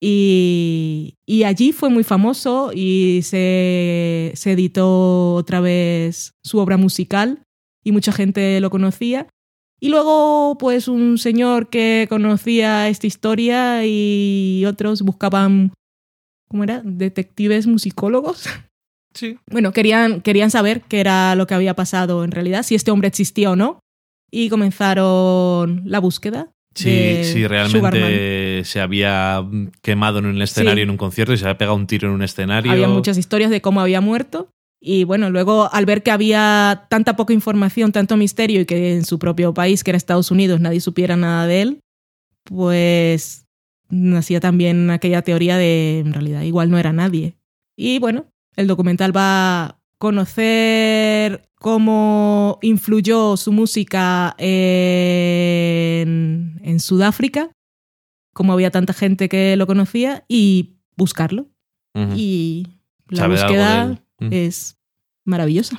y, 0.00 1.16
y 1.26 1.44
allí 1.44 1.72
fue 1.72 1.90
muy 1.90 2.04
famoso 2.04 2.70
y 2.74 3.20
se, 3.22 4.32
se 4.34 4.52
editó 4.52 5.34
otra 5.34 5.60
vez 5.60 6.32
su 6.42 6.58
obra 6.58 6.76
musical 6.76 7.42
y 7.84 7.92
mucha 7.92 8.12
gente 8.12 8.60
lo 8.60 8.70
conocía. 8.70 9.26
Y 9.82 9.88
luego, 9.88 10.58
pues 10.58 10.88
un 10.88 11.16
señor 11.18 11.70
que 11.70 12.06
conocía 12.08 12.88
esta 12.88 13.06
historia 13.06 13.86
y 13.86 14.64
otros 14.66 15.02
buscaban 15.02 15.72
¿cómo 16.50 16.64
era? 16.64 16.82
Detectives 16.84 17.66
musicólogos 17.66 18.44
Sí. 19.14 19.38
Bueno, 19.50 19.72
querían, 19.72 20.20
querían 20.20 20.50
saber 20.50 20.82
qué 20.82 21.00
era 21.00 21.34
lo 21.34 21.46
que 21.46 21.54
había 21.54 21.74
pasado 21.74 22.22
en 22.24 22.30
realidad, 22.30 22.62
si 22.62 22.74
este 22.74 22.90
hombre 22.90 23.08
existía 23.08 23.50
o 23.50 23.56
no. 23.56 23.80
Y 24.30 24.48
comenzaron 24.48 25.82
la 25.84 25.98
búsqueda. 25.98 26.50
Sí, 26.74 27.24
sí, 27.24 27.42
Sugarman. 27.42 27.92
realmente 27.92 28.62
se 28.64 28.80
había 28.80 29.44
quemado 29.82 30.20
en 30.20 30.26
un 30.26 30.40
escenario 30.40 30.76
Sí. 30.76 30.82
en 30.82 30.90
un 30.90 30.96
concierto 30.96 31.32
y 31.32 31.36
se 31.36 31.44
había 31.44 31.58
pegado 31.58 31.76
un 31.76 31.88
tiro 31.88 32.06
en 32.08 32.14
un 32.14 32.22
escenario. 32.22 32.70
Había 32.70 32.86
muchas 32.86 33.18
historias 33.18 33.50
de 33.50 33.60
cómo 33.60 33.80
había 33.80 34.00
muerto. 34.00 34.48
Y 34.80 35.02
bueno, 35.04 35.28
luego 35.30 35.68
al 35.72 35.84
ver 35.84 36.02
que 36.04 36.12
había 36.12 36.86
tanta 36.88 37.16
poca 37.16 37.32
información, 37.34 37.90
tanto 37.90 38.16
misterio 38.16 38.60
y 38.60 38.66
que 38.66 38.94
en 38.94 39.04
su 39.04 39.18
propio 39.18 39.52
país, 39.52 39.82
que 39.82 39.90
era 39.90 39.98
Estados 39.98 40.30
Unidos, 40.30 40.60
nadie 40.60 40.80
supiera 40.80 41.16
nada 41.16 41.46
de 41.48 41.62
él, 41.62 41.80
pues 42.44 43.46
nacía 43.88 44.40
también 44.40 44.90
aquella 44.90 45.22
teoría 45.22 45.56
de 45.56 45.98
en 45.98 46.12
realidad 46.12 46.42
igual 46.42 46.70
no 46.70 46.78
era 46.78 46.92
nadie. 46.92 47.34
Y 47.76 47.98
bueno, 47.98 48.26
el 48.56 48.66
documental 48.66 49.16
va 49.16 49.64
a 49.64 49.80
conocer 49.98 51.48
cómo 51.56 52.58
influyó 52.62 53.36
su 53.36 53.52
música 53.52 54.34
en, 54.38 56.08
en 56.62 56.80
Sudáfrica, 56.80 57.50
cómo 58.32 58.54
había 58.54 58.70
tanta 58.70 58.94
gente 58.94 59.28
que 59.28 59.56
lo 59.56 59.66
conocía 59.66 60.24
y 60.28 60.76
buscarlo. 60.96 61.48
Y 62.16 62.66
la 63.08 63.28
búsqueda 63.28 64.00
es 64.20 64.78
maravillosa. 65.24 65.78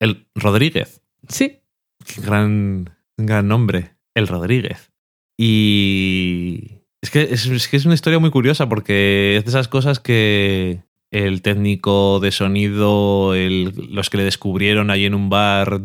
El 0.00 0.26
Rodríguez. 0.34 1.02
Sí. 1.28 1.60
Qué 2.04 2.22
gran, 2.22 2.90
gran 3.16 3.46
nombre. 3.46 3.94
El 4.14 4.26
Rodríguez. 4.26 4.90
Y 5.36 6.80
es 7.02 7.10
que 7.10 7.22
es, 7.22 7.46
es 7.46 7.68
que 7.68 7.76
es 7.76 7.84
una 7.84 7.94
historia 7.94 8.18
muy 8.18 8.30
curiosa 8.30 8.68
porque 8.68 9.36
es 9.36 9.44
de 9.44 9.50
esas 9.50 9.68
cosas 9.68 10.00
que 10.00 10.82
el 11.10 11.42
técnico 11.42 12.20
de 12.20 12.30
sonido, 12.32 13.34
el- 13.34 13.72
los 13.90 14.10
que 14.10 14.18
le 14.18 14.24
descubrieron 14.24 14.90
ahí 14.90 15.04
en 15.06 15.14
un 15.14 15.28
bar 15.30 15.80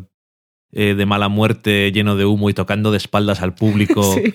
eh, 0.71 0.93
de 0.93 1.05
mala 1.05 1.29
muerte, 1.29 1.91
lleno 1.91 2.15
de 2.17 2.25
humo 2.25 2.49
y 2.49 2.53
tocando 2.53 2.91
de 2.91 2.97
espaldas 2.97 3.41
al 3.41 3.55
público, 3.55 4.01
Sí. 4.13 4.33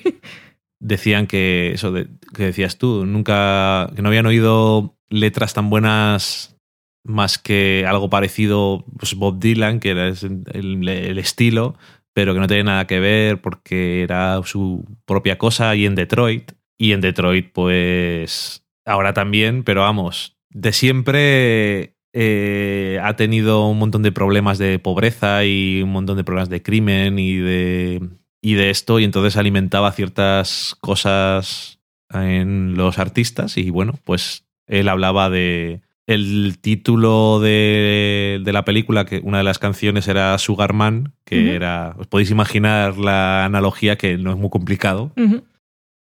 decían 0.80 1.26
que 1.26 1.72
eso 1.74 1.92
de- 1.92 2.08
que 2.34 2.44
decías 2.44 2.78
tú, 2.78 3.04
nunca, 3.06 3.90
que 3.94 4.00
no 4.02 4.08
habían 4.08 4.26
oído 4.26 4.96
letras 5.10 5.52
tan 5.54 5.68
buenas 5.70 6.56
más 7.04 7.38
que 7.38 7.84
algo 7.86 8.08
parecido, 8.10 8.84
pues 8.98 9.14
Bob 9.14 9.38
Dylan, 9.38 9.80
que 9.80 9.90
era 9.90 10.08
el, 10.08 10.44
el- 10.52 10.88
el 10.88 11.18
estilo, 11.18 11.76
pero 12.14 12.32
que 12.34 12.40
no 12.40 12.46
tenía 12.46 12.64
nada 12.64 12.86
que 12.86 13.00
ver 13.00 13.40
porque 13.40 14.02
era 14.02 14.40
su 14.44 14.84
propia 15.06 15.36
cosa 15.38 15.74
y 15.76 15.86
en 15.86 15.94
Detroit. 15.94 16.52
Y 16.78 16.92
en 16.92 17.00
Detroit, 17.02 17.52
pues 17.52 18.64
ahora 18.86 19.12
también, 19.12 19.62
pero 19.64 19.82
vamos, 19.82 20.36
de 20.50 20.72
siempre 20.72 21.96
eh, 22.12 22.98
ha 23.02 23.16
tenido 23.16 23.68
un 23.68 23.78
montón 23.78 24.02
de 24.02 24.12
problemas 24.12 24.58
de 24.58 24.78
pobreza 24.78 25.44
y 25.44 25.82
un 25.82 25.90
montón 25.90 26.16
de 26.16 26.24
problemas 26.24 26.50
de 26.50 26.62
crimen 26.62 27.18
y 27.18 27.36
de, 27.36 28.08
y 28.42 28.54
de 28.54 28.70
esto, 28.70 28.98
y 28.98 29.04
entonces 29.04 29.36
alimentaba 29.36 29.92
ciertas 29.92 30.76
cosas 30.80 31.78
en 32.12 32.74
los 32.76 32.98
artistas 32.98 33.56
y 33.56 33.70
bueno, 33.70 33.94
pues 34.04 34.44
él 34.66 34.88
hablaba 34.88 35.30
de 35.30 35.82
el 36.06 36.58
título 36.60 37.38
de, 37.38 38.40
de 38.44 38.52
la 38.52 38.64
película, 38.64 39.04
que 39.04 39.20
una 39.22 39.38
de 39.38 39.44
las 39.44 39.60
canciones 39.60 40.08
era 40.08 40.36
Sugarman, 40.38 41.12
que 41.24 41.54
era, 41.54 41.94
os 41.98 42.08
podéis 42.08 42.32
imaginar 42.32 42.98
la 42.98 43.44
analogía 43.44 43.96
que 43.96 44.18
no 44.18 44.32
es 44.32 44.36
muy 44.36 44.50
complicado, 44.50 45.12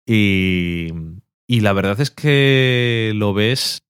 y, 0.08 0.88
y 1.46 1.60
la 1.60 1.74
verdad 1.74 2.02
es 2.02 2.10
que 2.10 3.12
lo 3.14 3.36
ves. 3.36 3.84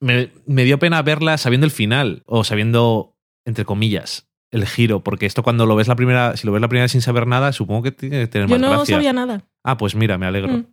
Me, 0.00 0.30
me 0.46 0.64
dio 0.64 0.78
pena 0.78 1.02
verla 1.02 1.36
sabiendo 1.38 1.66
el 1.66 1.70
final, 1.70 2.22
o 2.26 2.42
sabiendo, 2.44 3.14
entre 3.44 3.64
comillas, 3.64 4.28
el 4.50 4.66
giro, 4.66 5.04
porque 5.04 5.26
esto 5.26 5.42
cuando 5.42 5.66
lo 5.66 5.76
ves 5.76 5.88
la 5.88 5.96
primera, 5.96 6.36
si 6.36 6.46
lo 6.46 6.52
ves 6.52 6.62
la 6.62 6.68
primera 6.68 6.88
sin 6.88 7.02
saber 7.02 7.26
nada, 7.26 7.52
supongo 7.52 7.82
que 7.82 7.92
tiene 7.92 8.20
que 8.20 8.26
tener 8.26 8.48
Yo 8.48 8.54
más 8.54 8.60
no 8.62 8.70
gracia. 8.70 8.96
sabía 8.96 9.12
nada. 9.12 9.44
Ah, 9.62 9.76
pues 9.76 9.94
mira, 9.94 10.16
me 10.18 10.26
alegro. 10.26 10.52
Mm. 10.58 10.66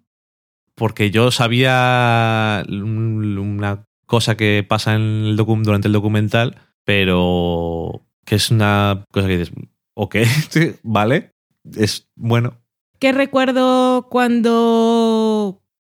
Porque 0.76 1.12
yo 1.12 1.32
sabía 1.32 2.64
un- 2.70 3.38
una 3.38 3.86
cosa 4.06 4.38
que 4.38 4.66
pasa 4.68 4.96
en 4.96 5.02
el 5.26 5.38
docu- 5.38 5.62
durante 5.64 5.88
el 5.88 5.94
documental, 5.94 6.56
pero 6.86 8.02
que 8.26 8.36
es 8.36 8.50
una 8.52 9.04
cosa 9.12 9.28
que 9.28 9.38
dices, 9.38 9.54
ok, 9.94 10.16
sí, 10.50 10.76
vale, 10.84 11.32
es 11.76 12.10
bueno. 12.16 12.54
¿Qué 13.00 13.12
recuerdo 13.12 14.08
cuando, 14.10 14.87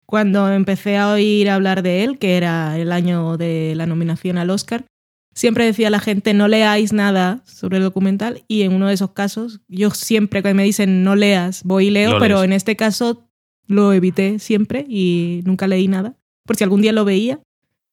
cuando 0.10 0.52
empecé 0.52 0.98
a 0.98 1.12
oír 1.12 1.52
hablar 1.52 1.84
de 1.84 2.04
él, 2.04 2.18
que 2.18 2.36
era 2.36 2.80
el 2.80 2.92
año 2.92 3.38
de 3.38 3.76
la 3.76 3.86
nominación 3.86 4.40
al 4.40 4.50
Oscar? 4.50 4.86
Siempre 5.36 5.66
decía 5.66 5.92
la 5.92 6.00
gente, 6.00 6.34
no 6.34 6.48
leáis 6.48 6.94
nada 6.94 7.44
sobre 7.46 7.78
el 7.78 7.84
documental 7.84 8.44
y 8.48 8.64
en 8.64 8.74
uno 8.74 8.88
de 8.88 8.96
esos 8.96 9.12
casos, 9.12 9.62
yo 9.68 9.92
siempre 9.92 10.42
que 10.42 10.56
me 10.56 10.64
dicen 10.64 11.04
no 11.04 11.16
leas, 11.16 11.64
voy 11.64 11.90
y 11.90 11.92
leo, 11.92 12.18
pero 12.18 12.38
lees. 12.38 12.46
en 12.46 12.54
este 12.54 12.76
caso 12.76 13.30
lo 13.68 13.94
evité 13.94 14.40
siempre 14.40 14.84
y 14.90 15.42
nunca 15.46 15.68
leí 15.68 15.88
nada, 15.88 16.18
por 16.44 16.56
si 16.56 16.64
algún 16.64 16.82
día 16.82 16.92
lo 16.92 17.06
veía, 17.06 17.40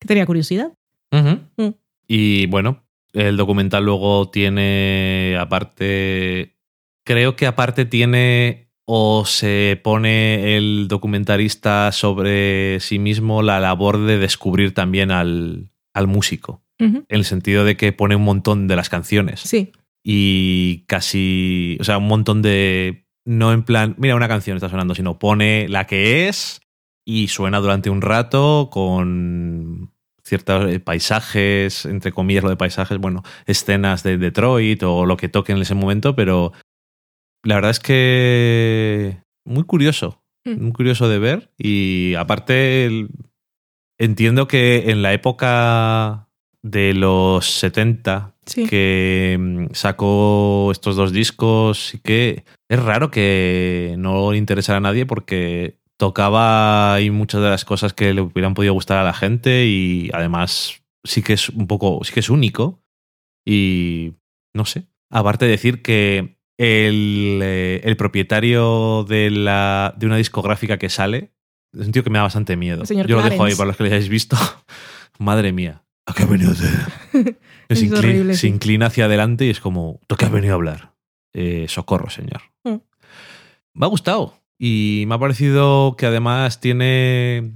que 0.01 0.09
tenía 0.09 0.25
curiosidad. 0.25 0.73
Mm. 1.11 1.69
Y 2.09 2.47
bueno, 2.47 2.83
el 3.13 3.37
documental 3.37 3.85
luego 3.85 4.31
tiene, 4.31 5.37
aparte, 5.39 6.57
creo 7.05 7.37
que 7.37 7.47
aparte 7.47 7.85
tiene 7.85 8.66
o 8.87 9.25
se 9.27 9.81
pone 9.83 10.57
el 10.57 10.87
documentarista 10.89 11.93
sobre 11.93 12.81
sí 12.81 12.99
mismo 12.99 13.43
la 13.43 13.61
labor 13.61 13.99
de 13.99 14.17
descubrir 14.17 14.73
también 14.73 15.11
al, 15.11 15.73
al 15.93 16.07
músico, 16.07 16.63
en 16.79 17.05
el 17.09 17.25
sentido 17.25 17.65
de 17.65 17.77
que 17.77 17.93
pone 17.93 18.17
un 18.17 18.23
montón 18.23 18.69
de 18.69 18.77
las 18.77 18.89
canciones. 18.89 19.41
Sí, 19.41 19.73
y 20.09 20.85
casi, 20.87 21.77
o 21.81 21.85
sea, 21.85 21.99
un 21.99 22.07
montón 22.07 22.41
de, 22.41 23.07
no 23.25 23.53
en 23.53 23.65
plan, 23.65 23.97
mira, 23.99 24.15
una 24.15 24.29
canción 24.29 24.57
está 24.57 24.69
sonando, 24.69 24.95
sino 24.95 25.19
pone 25.19 25.69
la 25.69 25.89
que 25.89 26.29
es 26.29 26.61
y 27.05 27.27
suena 27.27 27.59
durante 27.59 27.91
un 27.91 28.01
rato 28.03 28.69
con 28.71 29.91
ciertos 30.23 30.71
eh, 30.73 30.79
paisajes, 30.79 31.87
entre 31.87 32.13
comillas 32.13 32.45
lo 32.45 32.51
de 32.51 32.57
paisajes, 32.57 32.99
bueno, 32.99 33.25
escenas 33.47 34.05
de 34.05 34.17
Detroit 34.17 34.81
o 34.85 35.07
lo 35.07 35.17
que 35.17 35.29
toque 35.29 35.51
en 35.51 35.59
ese 35.59 35.75
momento, 35.75 36.15
pero 36.15 36.53
la 37.47 37.55
verdad 37.57 37.71
es 37.71 37.81
que 37.81 39.23
muy 39.45 39.65
curioso, 39.65 40.23
Mm. 40.47 40.63
muy 40.63 40.73
curioso 40.73 41.09
de 41.09 41.19
ver 41.19 41.51
y 41.59 42.15
aparte 42.15 43.09
entiendo 43.99 44.47
que 44.47 44.91
en 44.91 45.03
la 45.03 45.13
época 45.13 46.29
de 46.63 46.95
los 46.95 47.51
70 47.51 48.35
sí. 48.47 48.67
que 48.67 49.37
mm, 49.39 49.67
sacó 49.75 50.71
estos 50.71 50.95
dos 50.95 51.13
discos 51.13 51.95
y 51.95 51.99
que 51.99 52.45
es 52.69 52.83
raro 52.83 53.11
que 53.11 53.97
no 53.99 54.35
interesara 54.35 54.77
a 54.77 54.81
nadie 54.81 55.05
porque 55.05 55.79
tocaba 55.99 56.95
ahí 56.95 57.11
muchas 57.11 57.43
de 57.43 57.51
las 57.51 57.65
cosas 57.65 57.93
que 57.93 58.15
le 58.15 58.21
hubieran 58.21 58.55
podido 58.55 58.73
gustar 58.75 58.99
a 58.99 59.05
la 59.05 59.15
gente 59.15 59.67
y 59.67 60.11
además 60.13 60.83
sí 61.03 61.23
que 61.23 61.33
es 61.33 61.49
un 61.49 61.67
poco, 61.67 62.05
sí 62.05 62.13
que 62.13 62.21
es 62.21 62.31
único 62.31 62.81
y 63.45 64.13
no 64.55 64.65
sé. 64.65 64.87
Aparte 65.11 65.45
de 65.47 65.53
decir 65.53 65.83
que 65.83 66.36
el, 66.59 67.41
eh, 67.43 67.81
el 67.85 67.97
propietario 67.97 69.05
de, 69.05 69.31
la, 69.31 69.95
de 69.97 70.07
una 70.07 70.17
discográfica 70.17 70.79
que 70.79 70.89
sale 70.89 71.33
es 71.79 71.87
un 71.87 71.93
tío 71.93 72.03
que 72.03 72.11
me 72.11 72.19
da 72.19 72.23
bastante 72.23 72.57
miedo. 72.57 72.85
Yo 72.85 73.17
lo 73.17 73.23
dejo 73.23 73.45
ahí 73.45 73.55
para 73.55 73.69
los 73.69 73.77
que 73.77 73.85
lo 73.85 73.89
hayáis 73.89 74.09
visto. 74.09 74.37
Madre 75.19 75.53
mía. 75.53 75.83
¿A 76.07 76.15
qué 76.15 76.23
ha 76.23 76.27
venido? 76.27 76.53
Es 77.69 77.81
se, 78.39 78.47
inclina 78.47 78.87
hacia 78.87 79.07
adelante 79.07 79.45
y 79.45 79.51
es 79.51 79.61
como, 79.61 80.01
¿tú 80.07 80.15
qué 80.17 80.25
has 80.25 80.31
venido 80.31 80.53
a 80.53 80.55
hablar? 80.55 80.93
Eh, 81.35 81.67
socorro, 81.69 82.11
señor. 82.11 82.43
Mm. 82.65 82.77
Me 83.75 83.87
ha 83.87 83.89
gustado. 83.89 84.35
Y 84.59 85.05
me 85.09 85.17
ha 85.17 85.19
parecido 85.19 85.97
que 85.97 86.07
además 86.07 86.61
tiene... 86.61 87.53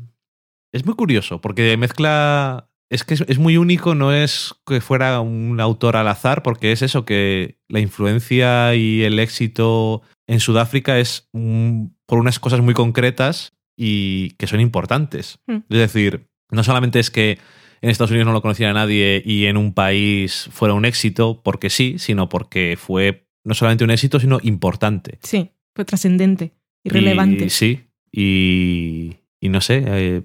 Es 0.72 0.84
muy 0.84 0.94
curioso, 0.94 1.40
porque 1.40 1.76
mezcla... 1.76 2.69
Es 2.90 3.04
que 3.04 3.14
es, 3.14 3.20
es 3.22 3.38
muy 3.38 3.56
único, 3.56 3.94
no 3.94 4.12
es 4.12 4.52
que 4.66 4.80
fuera 4.80 5.20
un 5.20 5.60
autor 5.60 5.96
al 5.96 6.08
azar, 6.08 6.42
porque 6.42 6.72
es 6.72 6.82
eso, 6.82 7.04
que 7.04 7.58
la 7.68 7.78
influencia 7.78 8.74
y 8.74 9.04
el 9.04 9.20
éxito 9.20 10.02
en 10.26 10.40
Sudáfrica 10.40 10.98
es 10.98 11.28
mm, 11.32 11.86
por 12.06 12.18
unas 12.18 12.40
cosas 12.40 12.60
muy 12.60 12.74
concretas 12.74 13.52
y 13.76 14.30
que 14.32 14.48
son 14.48 14.60
importantes. 14.60 15.38
Mm. 15.46 15.58
Es 15.68 15.78
decir, 15.78 16.26
no 16.50 16.64
solamente 16.64 16.98
es 16.98 17.10
que 17.10 17.38
en 17.80 17.90
Estados 17.90 18.10
Unidos 18.10 18.26
no 18.26 18.32
lo 18.32 18.42
conociera 18.42 18.72
nadie 18.72 19.22
y 19.24 19.46
en 19.46 19.56
un 19.56 19.72
país 19.72 20.48
fuera 20.52 20.74
un 20.74 20.84
éxito 20.84 21.40
porque 21.42 21.70
sí, 21.70 21.96
sino 21.98 22.28
porque 22.28 22.76
fue 22.78 23.26
no 23.44 23.54
solamente 23.54 23.84
un 23.84 23.90
éxito, 23.90 24.20
sino 24.20 24.38
importante. 24.42 25.18
Sí, 25.22 25.50
fue 25.74 25.84
trascendente 25.84 26.52
y 26.84 26.90
relevante. 26.90 27.50
Sí, 27.50 27.86
y, 28.12 29.16
y 29.40 29.48
no 29.48 29.60
sé, 29.60 29.84
eh, 29.86 30.22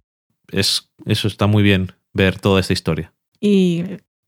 es, 0.52 0.92
eso 1.06 1.28
está 1.28 1.48
muy 1.48 1.64
bien 1.64 1.92
ver 2.16 2.40
toda 2.40 2.60
esta 2.62 2.74
historia. 2.74 3.14
Y 3.40 3.84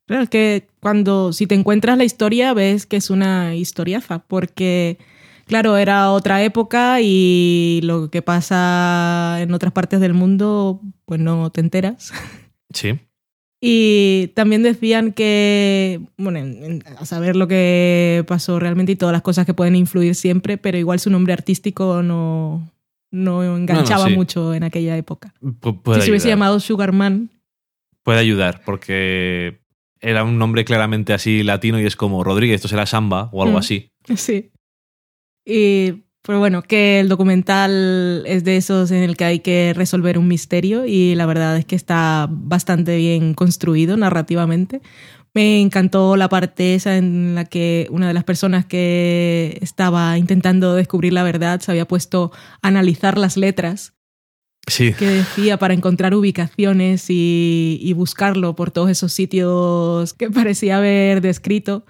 claro, 0.05 0.23
es 0.23 0.29
que 0.29 0.67
cuando, 0.79 1.33
si 1.33 1.47
te 1.47 1.55
encuentras 1.55 1.97
la 1.97 2.03
historia, 2.03 2.53
ves 2.53 2.85
que 2.85 2.97
es 2.97 3.09
una 3.09 3.55
historiaza, 3.55 4.19
porque, 4.19 4.99
claro, 5.47 5.77
era 5.77 6.11
otra 6.11 6.43
época 6.43 6.99
y 7.01 7.79
lo 7.83 8.11
que 8.11 8.21
pasa 8.21 9.37
en 9.41 9.51
otras 9.53 9.73
partes 9.73 9.99
del 9.99 10.13
mundo, 10.13 10.81
pues 11.05 11.19
no 11.19 11.49
te 11.49 11.61
enteras. 11.61 12.11
Sí. 12.73 12.99
Y 13.61 14.27
también 14.35 14.61
decían 14.61 15.13
que, 15.13 16.01
bueno, 16.17 16.37
en- 16.37 16.63
en- 16.63 16.83
a 16.99 17.05
saber 17.05 17.35
lo 17.37 17.47
que 17.47 18.23
pasó 18.27 18.59
realmente 18.59 18.91
y 18.91 18.95
todas 18.97 19.13
las 19.13 19.21
cosas 19.23 19.45
que 19.47 19.53
pueden 19.53 19.75
influir 19.75 20.13
siempre, 20.15 20.57
pero 20.57 20.77
igual 20.77 20.99
su 20.99 21.09
nombre 21.09 21.31
artístico 21.33 22.03
no, 22.03 22.69
no 23.09 23.55
enganchaba 23.55 24.09
sí. 24.09 24.15
mucho 24.15 24.53
en 24.53 24.63
aquella 24.63 24.95
época. 24.97 25.33
Pu- 25.41 25.95
si 25.95 26.01
se 26.01 26.09
hubiese 26.11 26.27
llamado 26.27 26.59
Sugarman, 26.59 27.29
Puede 28.07 28.19
ayudar, 28.19 28.61
porque 28.63 29.59
era 29.99 30.23
un 30.23 30.37
nombre 30.39 30.63
claramente 30.63 31.11
así 31.11 31.43
latino 31.43 31.77
y 31.77 31.85
es 31.85 31.97
como 31.97 32.23
Rodríguez, 32.23 32.55
esto 32.55 32.69
será 32.69 32.85
Samba 32.85 33.29
o 33.33 33.43
algo 33.43 33.55
Mm. 33.55 33.59
así. 33.59 33.91
sí. 34.15 34.49
Y, 35.45 36.05
pero 36.21 36.39
bueno, 36.39 36.61
que 36.61 37.01
el 37.01 37.09
documental 37.09 38.23
es 38.25 38.45
de 38.45 38.55
esos 38.55 38.91
en 38.91 39.03
el 39.03 39.17
que 39.17 39.25
hay 39.25 39.39
que 39.41 39.73
resolver 39.75 40.17
un 40.17 40.29
misterio 40.29 40.85
y 40.85 41.15
la 41.15 41.25
verdad 41.25 41.57
es 41.57 41.65
que 41.65 41.75
está 41.75 42.27
bastante 42.31 42.95
bien 42.95 43.33
construido 43.33 43.97
narrativamente. 43.97 44.79
Me 45.33 45.59
encantó 45.59 46.15
la 46.15 46.29
parte 46.29 46.75
esa 46.75 46.95
en 46.95 47.35
la 47.35 47.43
que 47.43 47.87
una 47.91 48.07
de 48.07 48.13
las 48.13 48.23
personas 48.23 48.65
que 48.65 49.57
estaba 49.61 50.17
intentando 50.17 50.75
descubrir 50.75 51.11
la 51.11 51.23
verdad 51.23 51.59
se 51.59 51.71
había 51.71 51.85
puesto 51.89 52.31
a 52.61 52.69
analizar 52.69 53.17
las 53.17 53.35
letras 53.35 53.96
Sí, 54.67 54.93
que 54.93 55.07
decía 55.07 55.57
para 55.57 55.73
encontrar 55.73 56.13
ubicaciones 56.13 57.09
y, 57.09 57.79
y 57.81 57.93
buscarlo 57.93 58.55
por 58.55 58.71
todos 58.71 58.89
esos 58.89 59.13
sitios 59.13 60.13
que 60.13 60.29
parecía 60.31 60.77
haber 60.77 61.21
descrito 61.21 61.85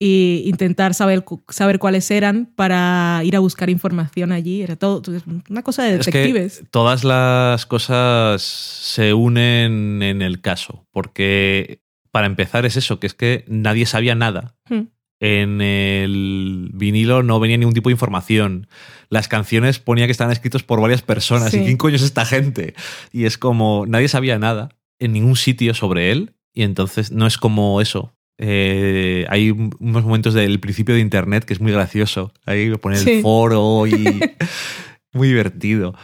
e 0.00 0.42
intentar 0.46 0.94
saber, 0.94 1.24
saber 1.48 1.80
cuáles 1.80 2.10
eran 2.10 2.46
para 2.54 3.20
ir 3.24 3.34
a 3.34 3.40
buscar 3.40 3.68
información 3.68 4.30
allí. 4.30 4.62
Era 4.62 4.76
todo 4.76 5.02
una 5.50 5.62
cosa 5.62 5.82
de 5.82 5.96
es 5.96 6.06
que 6.06 6.18
detectives. 6.18 6.62
todas 6.70 7.02
las 7.02 7.66
cosas 7.66 8.42
se 8.42 9.12
unen 9.12 10.02
en 10.02 10.22
el 10.22 10.40
caso, 10.40 10.86
porque 10.92 11.82
para 12.12 12.26
empezar 12.26 12.64
es 12.64 12.76
eso, 12.76 13.00
que 13.00 13.08
es 13.08 13.14
que 13.14 13.44
nadie 13.48 13.86
sabía 13.86 14.14
nada. 14.14 14.54
Hmm. 14.68 14.88
En 15.20 15.60
el 15.60 16.70
vinilo 16.74 17.24
no 17.24 17.40
venía 17.40 17.56
ningún 17.56 17.74
tipo 17.74 17.88
de 17.88 17.94
información. 17.94 18.68
Las 19.10 19.28
canciones 19.28 19.78
ponía 19.78 20.06
que 20.06 20.12
estaban 20.12 20.32
escritos 20.32 20.62
por 20.62 20.80
varias 20.80 21.02
personas. 21.02 21.50
Sí. 21.50 21.58
¿Y 21.60 21.64
quién 21.64 21.76
coño 21.76 21.96
es 21.96 22.02
esta 22.02 22.24
gente? 22.26 22.74
Y 23.12 23.24
es 23.24 23.38
como 23.38 23.86
nadie 23.86 24.08
sabía 24.08 24.38
nada 24.38 24.70
en 24.98 25.12
ningún 25.12 25.36
sitio 25.36 25.74
sobre 25.74 26.10
él. 26.10 26.34
Y 26.52 26.62
entonces 26.62 27.12
no 27.12 27.26
es 27.26 27.38
como 27.38 27.80
eso. 27.80 28.14
Eh, 28.40 29.26
hay 29.30 29.50
un- 29.50 29.74
unos 29.80 30.04
momentos 30.04 30.34
del 30.34 30.60
principio 30.60 30.94
de 30.94 31.00
internet 31.00 31.44
que 31.44 31.52
es 31.54 31.60
muy 31.60 31.72
gracioso. 31.72 32.32
Ahí 32.46 32.70
pone 32.76 32.96
Sí. 32.96 33.10
el 33.10 33.22
foro 33.22 33.86
y 33.86 33.90
muy 35.12 35.28
divertido 35.28 35.94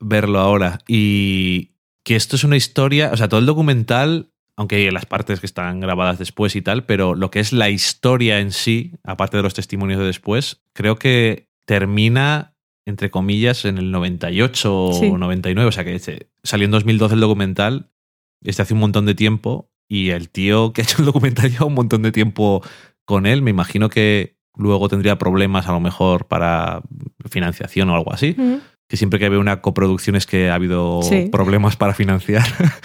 verlo 0.00 0.38
ahora. 0.40 0.80
Y 0.88 1.70
que 2.04 2.16
esto 2.16 2.36
es 2.36 2.44
una 2.44 2.56
historia, 2.56 3.10
o 3.12 3.16
sea, 3.16 3.28
todo 3.28 3.40
el 3.40 3.46
documental, 3.46 4.30
aunque 4.56 4.76
hay 4.76 4.90
las 4.90 5.06
partes 5.06 5.40
que 5.40 5.46
están 5.46 5.80
grabadas 5.80 6.18
después 6.18 6.54
y 6.56 6.62
tal, 6.62 6.84
pero 6.84 7.14
lo 7.14 7.30
que 7.30 7.40
es 7.40 7.52
la 7.52 7.70
historia 7.70 8.40
en 8.40 8.52
sí, 8.52 8.92
aparte 9.02 9.36
de 9.36 9.42
los 9.42 9.54
testimonios 9.54 9.98
de 10.00 10.06
después, 10.06 10.62
creo 10.74 10.96
que 10.96 11.48
termina, 11.66 12.53
entre 12.86 13.10
comillas, 13.10 13.64
en 13.64 13.78
el 13.78 13.90
98 13.90 14.90
Sí. 14.92 15.06
o 15.12 15.18
99, 15.18 15.68
o 15.68 15.72
sea 15.72 15.84
que 15.84 15.98
se- 15.98 16.28
salió 16.42 16.64
en 16.66 16.70
2012 16.72 17.14
el 17.14 17.20
documental, 17.20 17.90
este 18.42 18.62
hace 18.62 18.74
un 18.74 18.80
montón 18.80 19.06
de 19.06 19.14
tiempo, 19.14 19.70
y 19.88 20.10
el 20.10 20.28
tío 20.30 20.72
que 20.72 20.82
ha 20.82 20.84
hecho 20.84 20.98
el 21.00 21.06
documental 21.06 21.50
lleva 21.50 21.66
un 21.66 21.74
montón 21.74 22.02
de 22.02 22.12
tiempo 22.12 22.62
con 23.06 23.26
él, 23.26 23.42
me 23.42 23.50
imagino 23.50 23.88
que 23.88 24.36
luego 24.56 24.88
tendría 24.88 25.18
problemas 25.18 25.66
a 25.68 25.72
lo 25.72 25.80
mejor 25.80 26.26
para 26.26 26.82
financiación 27.28 27.90
o 27.90 27.94
algo 27.96 28.12
así 28.12 28.34
Mm. 28.38 28.56
que 28.88 28.96
siempre 28.96 29.18
que 29.18 29.28
veo 29.28 29.40
una 29.40 29.60
coproducción 29.62 30.14
es 30.16 30.26
que 30.26 30.48
ha 30.50 30.54
habido 30.54 31.00
Sí. 31.02 31.28
problemas 31.32 31.76
para 31.76 31.92
financiar. 31.94 32.44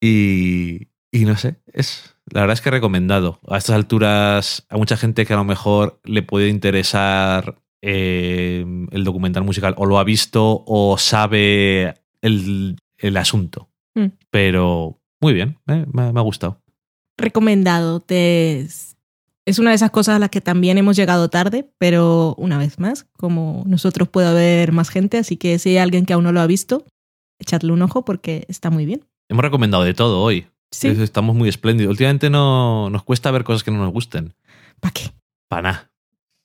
y, 0.00 0.88
y 1.12 1.24
no 1.24 1.36
sé, 1.36 1.56
es 1.72 2.14
la 2.30 2.42
verdad 2.42 2.54
es 2.54 2.60
que 2.60 2.70
recomendado. 2.70 3.40
A 3.48 3.56
estas 3.56 3.74
alturas, 3.76 4.66
a 4.68 4.76
mucha 4.76 4.98
gente 4.98 5.24
que 5.24 5.32
a 5.32 5.36
lo 5.36 5.44
mejor 5.44 5.98
le 6.04 6.22
puede 6.22 6.48
interesar 6.48 7.58
eh, 7.82 8.64
el 8.90 9.04
documental 9.04 9.44
musical 9.44 9.74
o 9.78 9.86
lo 9.86 9.98
ha 9.98 10.04
visto 10.04 10.64
o 10.66 10.98
sabe 10.98 11.94
el, 12.22 12.76
el 12.96 13.16
asunto. 13.16 13.68
Mm. 13.94 14.06
Pero 14.30 15.00
muy 15.20 15.32
bien, 15.32 15.58
eh, 15.66 15.86
me, 15.92 16.12
me 16.12 16.20
ha 16.20 16.22
gustado. 16.22 16.60
Recomendado. 17.16 18.00
Te, 18.00 18.60
es 18.60 19.58
una 19.58 19.70
de 19.70 19.76
esas 19.76 19.90
cosas 19.90 20.16
a 20.16 20.18
las 20.18 20.30
que 20.30 20.40
también 20.40 20.76
hemos 20.78 20.94
llegado 20.94 21.30
tarde, 21.30 21.70
pero 21.78 22.34
una 22.36 22.58
vez 22.58 22.78
más, 22.78 23.06
como 23.16 23.64
nosotros 23.66 24.08
puede 24.08 24.28
haber 24.28 24.72
más 24.72 24.90
gente, 24.90 25.16
así 25.16 25.36
que 25.36 25.58
si 25.58 25.70
hay 25.70 25.78
alguien 25.78 26.04
que 26.04 26.12
aún 26.12 26.24
no 26.24 26.32
lo 26.32 26.40
ha 26.40 26.46
visto, 26.46 26.84
echadle 27.38 27.72
un 27.72 27.82
ojo 27.82 28.04
porque 28.04 28.44
está 28.48 28.70
muy 28.70 28.84
bien. 28.84 29.04
Hemos 29.30 29.42
recomendado 29.42 29.84
de 29.84 29.94
todo 29.94 30.20
hoy. 30.20 30.46
Sí. 30.70 30.88
Estamos 30.88 31.34
muy 31.34 31.48
espléndidos. 31.48 31.92
Últimamente 31.92 32.28
no 32.28 32.90
nos 32.90 33.02
cuesta 33.04 33.30
ver 33.30 33.42
cosas 33.44 33.62
que 33.62 33.70
no 33.70 33.78
nos 33.78 33.92
gusten. 33.92 34.34
¿Para 34.80 34.92
qué? 34.92 35.12
Para 35.48 35.62
nada. 35.62 35.90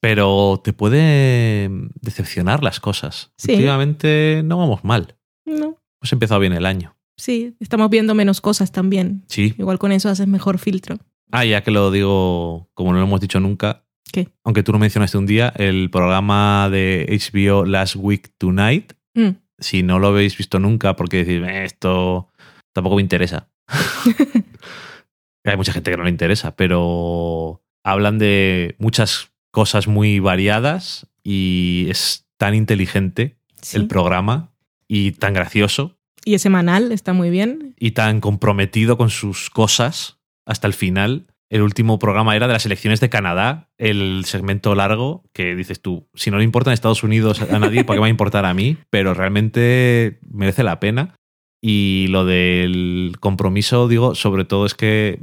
Pero 0.03 0.59
te 0.61 0.73
puede 0.73 1.69
decepcionar 2.01 2.61
las 2.61 2.81
cosas. 2.81 3.31
Sí. 3.38 3.53
Últimamente 3.53 4.41
no 4.43 4.57
vamos 4.57 4.84
mal. 4.84 5.15
No. 5.45 5.77
Hemos 6.01 6.11
empezado 6.11 6.41
bien 6.41 6.51
el 6.51 6.65
año. 6.65 6.97
Sí, 7.17 7.55
estamos 7.61 7.89
viendo 7.89 8.13
menos 8.13 8.41
cosas 8.41 8.73
también. 8.73 9.23
Sí. 9.30 9.55
Igual 9.57 9.80
con 9.80 9.93
eso 9.93 10.09
haces 10.09 10.27
mejor 10.27 10.57
filtro. 10.59 10.97
Ah, 11.31 11.45
ya 11.45 11.63
que 11.63 11.71
lo 11.71 11.89
digo, 11.89 12.69
como 12.73 12.91
no 12.91 12.97
lo 12.99 13.05
hemos 13.05 13.21
dicho 13.21 13.39
nunca, 13.39 13.85
¿Qué? 14.11 14.27
aunque 14.43 14.61
tú 14.61 14.73
lo 14.73 14.80
mencionaste 14.80 15.17
un 15.17 15.25
día, 15.25 15.53
el 15.55 15.89
programa 15.89 16.67
de 16.69 17.05
HBO 17.09 17.63
Last 17.63 17.95
Week 17.95 18.30
Tonight, 18.38 18.91
Mm. 19.15 19.38
si 19.57 19.84
no 19.84 19.99
lo 19.99 20.07
habéis 20.07 20.35
visto 20.38 20.59
nunca, 20.59 20.97
porque 20.97 21.23
decís, 21.23 21.41
"Eh, 21.47 21.63
esto 21.63 22.27
tampoco 22.73 22.97
me 22.97 23.01
interesa. 23.03 23.47
Hay 25.45 25.55
mucha 25.55 25.71
gente 25.71 25.91
que 25.91 25.97
no 25.97 26.03
le 26.03 26.09
interesa, 26.09 26.55
pero 26.57 27.61
hablan 27.85 28.17
de 28.19 28.75
muchas 28.80 29.30
cosas 29.53 29.88
muy 29.88 30.19
variadas 30.19 31.07
y 31.23 31.85
es 31.89 32.25
tan 32.38 32.55
inteligente 32.55 33.38
Sí. 33.61 33.77
el 33.77 33.88
programa 33.88 34.51
y 34.89 35.11
tan 35.13 35.34
gracioso 35.34 35.95
Y 36.25 36.34
es 36.34 36.41
semanal, 36.41 36.91
está 36.91 37.13
muy 37.13 37.30
bien. 37.30 37.75
y 37.80 37.91
tan 37.91 38.19
comprometido 38.19 38.97
con 38.97 39.09
sus 39.09 39.49
cosas 39.49 40.17
hasta 40.45 40.67
el 40.67 40.73
final. 40.73 41.27
El 41.49 41.61
último 41.61 41.99
programa 41.99 42.35
era 42.35 42.47
de 42.47 42.53
las 42.53 42.65
elecciones 42.65 42.99
de 42.99 43.09
Canadá, 43.09 43.69
el 43.77 44.23
segmento 44.25 44.73
largo, 44.73 45.23
que 45.34 45.53
dices 45.55 45.81
tú, 45.81 46.07
si 46.15 46.31
no 46.31 46.39
le 46.39 46.43
importa 46.43 46.71
en 46.71 46.73
Estados 46.73 47.03
Unidos 47.03 47.41
a 47.41 47.59
nadie, 47.59 47.84
¿por 47.85 47.95
qué 47.95 47.99
me 47.99 48.01
va 48.01 48.07
a 48.07 48.09
importar 48.09 48.45
a 48.45 48.53
mí? 48.55 48.75
Pero 48.89 49.13
realmente 49.13 50.19
merece 50.30 50.63
la 50.63 50.80
pena. 50.80 51.15
Y 51.65 52.07
lo 52.10 52.26
del 52.26 53.15
compromiso, 53.22 53.88
digo, 53.88 54.15
sobre 54.15 54.44
todo 54.44 54.65
es 54.65 54.73
que 54.73 55.18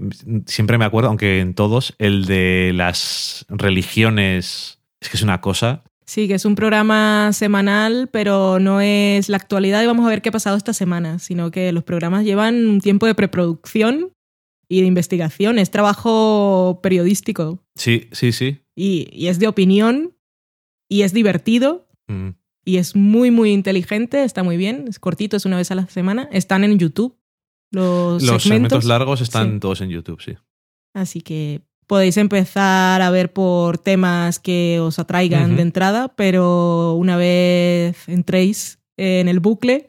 siempre 0.47 0.79
me 0.79 0.87
acuerdo, 0.87 1.09
aunque 1.11 1.41
en 1.41 1.53
todos, 1.53 1.95
el 1.99 2.25
de 2.25 2.73
las 2.75 3.45
religiones, 3.51 4.81
es 5.03 5.11
que 5.11 5.19
es 5.19 5.23
una 5.23 5.43
cosa. 5.43 5.85
Sí, 6.07 6.29
que 6.29 6.35
es 6.35 6.47
un 6.47 6.55
programa 6.55 7.31
semanal, 7.35 8.09
pero 8.11 8.59
no 8.59 8.81
es 8.81 9.29
la 9.29 9.37
actualidad 9.37 9.83
y 9.83 9.87
vamos 9.87 10.07
a 10.07 10.09
ver 10.09 10.23
qué 10.23 10.31
ha 10.31 10.33
pasado 10.33 10.57
esta 10.57 10.73
semana, 10.73 11.19
sino 11.19 11.51
que 11.51 11.73
los 11.73 11.85
programas 11.85 12.25
llevan 12.25 12.67
un 12.67 12.81
tiempo 12.81 13.05
de 13.05 13.15
preproducción 13.15 14.12
y 14.67 14.81
de 14.81 14.87
investigación, 14.87 15.59
es 15.59 15.71
trabajo 15.71 16.81
periodístico 16.83 17.62
Sí, 17.77 18.09
sí, 18.12 18.33
sí. 18.33 18.61
y, 18.75 19.09
y 19.12 19.27
es 19.27 19.39
de 19.41 19.47
opinión 19.49 20.17
y 20.89 21.03
es 21.03 21.12
divertido 21.12 21.87
Mm. 22.09 22.31
Y 22.65 22.77
es 22.77 22.95
muy, 22.97 23.31
muy 23.31 23.53
inteligente, 23.53 24.24
está 24.24 24.43
muy 24.43 24.57
bien, 24.57 24.87
es 24.89 24.99
cortito, 24.99 25.37
es 25.37 25.45
una 25.47 25.57
vez 25.57 25.70
a 25.70 25.74
la 25.74 25.87
semana, 25.89 26.28
están 26.32 26.65
en 26.65 26.78
YouTube 26.78 27.16
los, 27.73 28.23
Los 28.23 28.43
segmentos 28.43 28.43
segmentos, 28.43 28.85
largos 28.85 29.20
están 29.20 29.53
Sí. 29.55 29.61
todos 29.61 29.81
en 29.81 29.91
YouTube, 29.91 30.20
sí. 30.20 30.35
así 30.93 31.20
que 31.20 31.62
podéis 31.87 32.16
empezar 32.16 33.01
a 33.03 33.11
ver 33.11 33.32
por 33.32 33.78
temas 33.78 34.39
que 34.39 34.78
os 34.81 34.99
atraigan 34.99 35.57
de 35.57 35.62
entrada, 35.62 36.09
pero 36.16 36.95
una 36.95 37.16
vez 37.16 38.09
entréis 38.09 38.78
en 38.97 39.28
el 39.28 39.41
bucle, 39.41 39.87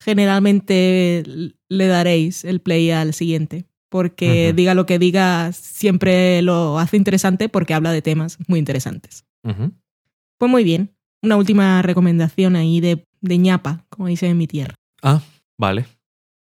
generalmente 0.00 1.22
le 1.68 1.86
daréis 1.86 2.44
el 2.44 2.60
play 2.60 2.90
al 2.90 3.12
siguiente. 3.14 3.66
Porque 3.88 4.52
diga 4.52 4.74
lo 4.74 4.84
que 4.84 4.98
diga, 4.98 5.52
siempre 5.52 6.42
lo 6.42 6.78
hace 6.78 6.96
interesante 6.96 7.48
porque 7.48 7.72
habla 7.72 7.92
de 7.92 8.02
temas 8.02 8.36
muy 8.48 8.58
interesantes. 8.58 9.24
Pues 9.42 10.50
muy 10.50 10.64
bien. 10.64 10.95
Una 11.26 11.36
última 11.36 11.82
recomendación 11.82 12.54
ahí 12.54 12.80
de, 12.80 13.04
de 13.20 13.38
ñapa, 13.38 13.84
como 13.88 14.06
dice 14.06 14.28
en 14.28 14.38
mi 14.38 14.46
tierra. 14.46 14.76
Ah, 15.02 15.20
vale. 15.58 15.84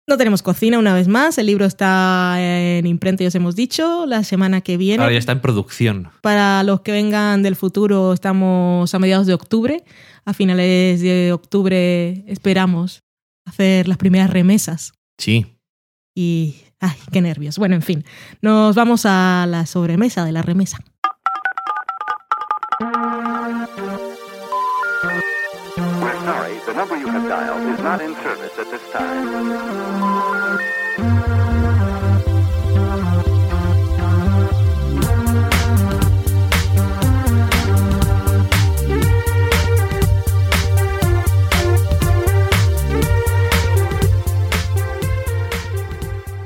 No 0.09 0.17
tenemos 0.17 0.41
cocina 0.41 0.79
una 0.79 0.95
vez 0.95 1.07
más, 1.07 1.37
el 1.37 1.45
libro 1.45 1.65
está 1.65 2.35
en 2.39 2.87
imprenta, 2.87 3.23
ya 3.23 3.27
os 3.27 3.35
hemos 3.35 3.55
dicho, 3.55 4.07
la 4.07 4.23
semana 4.23 4.61
que 4.61 4.77
viene. 4.77 5.03
Ahora 5.03 5.13
ya 5.13 5.19
está 5.19 5.33
en 5.33 5.39
producción. 5.39 6.09
Para 6.23 6.63
los 6.63 6.81
que 6.81 6.91
vengan 6.91 7.43
del 7.43 7.55
futuro, 7.55 8.11
estamos 8.11 8.91
a 8.95 8.97
mediados 8.97 9.27
de 9.27 9.35
octubre. 9.35 9.83
A 10.25 10.33
finales 10.33 10.99
de 11.01 11.31
octubre 11.31 12.23
esperamos 12.25 13.03
hacer 13.45 13.87
las 13.87 13.97
primeras 13.97 14.31
remesas. 14.31 14.93
Sí. 15.19 15.45
Y, 16.15 16.55
ay, 16.79 16.97
qué 17.11 17.21
nervios. 17.21 17.59
Bueno, 17.59 17.75
en 17.75 17.83
fin, 17.83 18.03
nos 18.41 18.75
vamos 18.75 19.03
a 19.05 19.45
la 19.47 19.67
sobremesa 19.67 20.25
de 20.25 20.31
la 20.31 20.41
remesa. 20.41 20.79
not 27.83 27.99
in 28.01 28.13
service 28.15 28.57
at 28.59 28.69
this 28.69 28.81
time. 28.91 30.21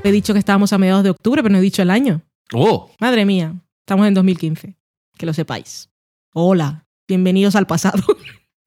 He 0.03 0.11
dicho 0.11 0.33
que 0.33 0.39
estábamos 0.39 0.71
a 0.71 0.77
mediados 0.77 1.03
de 1.03 1.09
octubre, 1.09 1.41
pero 1.41 1.51
no 1.51 1.57
he 1.57 1.61
dicho 1.61 1.81
el 1.81 1.89
año. 1.89 2.21
¡Oh! 2.53 2.91
Madre 2.99 3.25
mía, 3.25 3.55
estamos 3.79 4.07
en 4.07 4.13
2015. 4.13 4.77
Que 5.17 5.25
lo 5.25 5.33
sepáis. 5.33 5.89
Hola, 6.31 6.85
bienvenidos 7.07 7.55
al 7.55 7.65
pasado. 7.65 8.03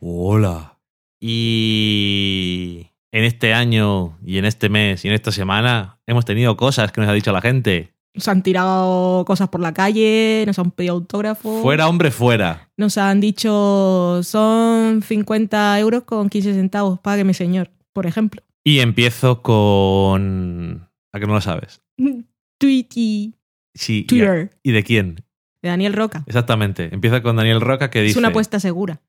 Hola. 0.01 0.78
Y 1.21 2.87
en 3.13 3.25
este 3.25 3.55
año 3.55 4.19
y 4.25 4.39
en 4.39 4.45
este 4.45 4.69
mes 4.69 5.05
y 5.05 5.09
en 5.09 5.15
esta 5.15 5.33
semana 5.33 5.99
hemos 6.07 6.25
tenido 6.25 6.57
cosas 6.57 6.93
que 6.93 7.01
nos 7.01 7.09
ha 7.11 7.13
dicho 7.15 7.33
la 7.33 7.41
gente. 7.41 7.95
Nos 8.15 8.27
han 8.29 8.43
tirado 8.43 9.25
cosas 9.27 9.49
por 9.49 9.61
la 9.61 9.73
calle, 9.73 10.43
nos 10.47 10.59
han 10.59 10.71
pedido 10.73 10.95
autógrafos. 10.95 11.63
Fuera, 11.63 11.89
hombre, 11.89 12.11
fuera. 12.11 12.69
Nos 12.77 12.99
han 12.99 13.21
dicho, 13.21 14.21
son 14.25 15.03
50 15.03 15.79
euros 15.79 16.03
con 16.05 16.29
15 16.29 16.55
centavos, 16.55 16.99
págueme 16.99 17.35
señor, 17.35 17.71
por 17.93 18.07
ejemplo. 18.07 18.43
Y 18.65 18.81
empiezo 18.81 19.41
con... 19.43 20.89
¿A 21.13 21.21
que 21.21 21.27
no 21.27 21.35
lo 21.35 21.41
sabes? 21.41 21.81
Tweety. 22.59 23.35
Sí. 23.75 24.01
¿y 24.01 24.03
a- 24.03 24.07
Twitter. 24.09 24.51
¿Y 24.65 24.73
de 24.73 24.83
quién? 24.83 25.15
De 25.63 25.69
Daniel 25.69 25.93
Roca. 25.93 26.25
Exactamente. 26.27 26.89
Empieza 26.93 27.23
con 27.23 27.37
Daniel 27.37 27.61
Roca 27.61 27.89
que 27.91 28.01
dice... 28.03 28.13
Es 28.13 28.17
una 28.17 28.29
apuesta 28.29 28.59
segura. 28.59 29.01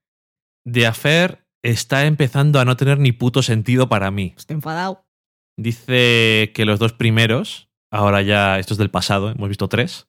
The 0.72 0.86
Affair 0.86 1.40
está 1.64 2.06
empezando 2.06 2.60
a 2.60 2.66
no 2.66 2.78
tener 2.78 3.00
ni 3.00 3.12
puto 3.12 3.42
sentido 3.42 3.90
para 3.90 4.12
mí. 4.12 4.34
Estoy 4.38 4.56
enfadado. 4.56 5.06
Dice 5.58 6.52
que 6.54 6.66
los 6.66 6.80
dos 6.80 6.94
primeros, 6.94 7.70
ahora 7.92 8.22
ya, 8.22 8.60
esto 8.60 8.74
es 8.74 8.78
del 8.78 8.92
pasado, 8.92 9.30
hemos 9.30 9.50
visto 9.50 9.68
tres, 9.68 10.08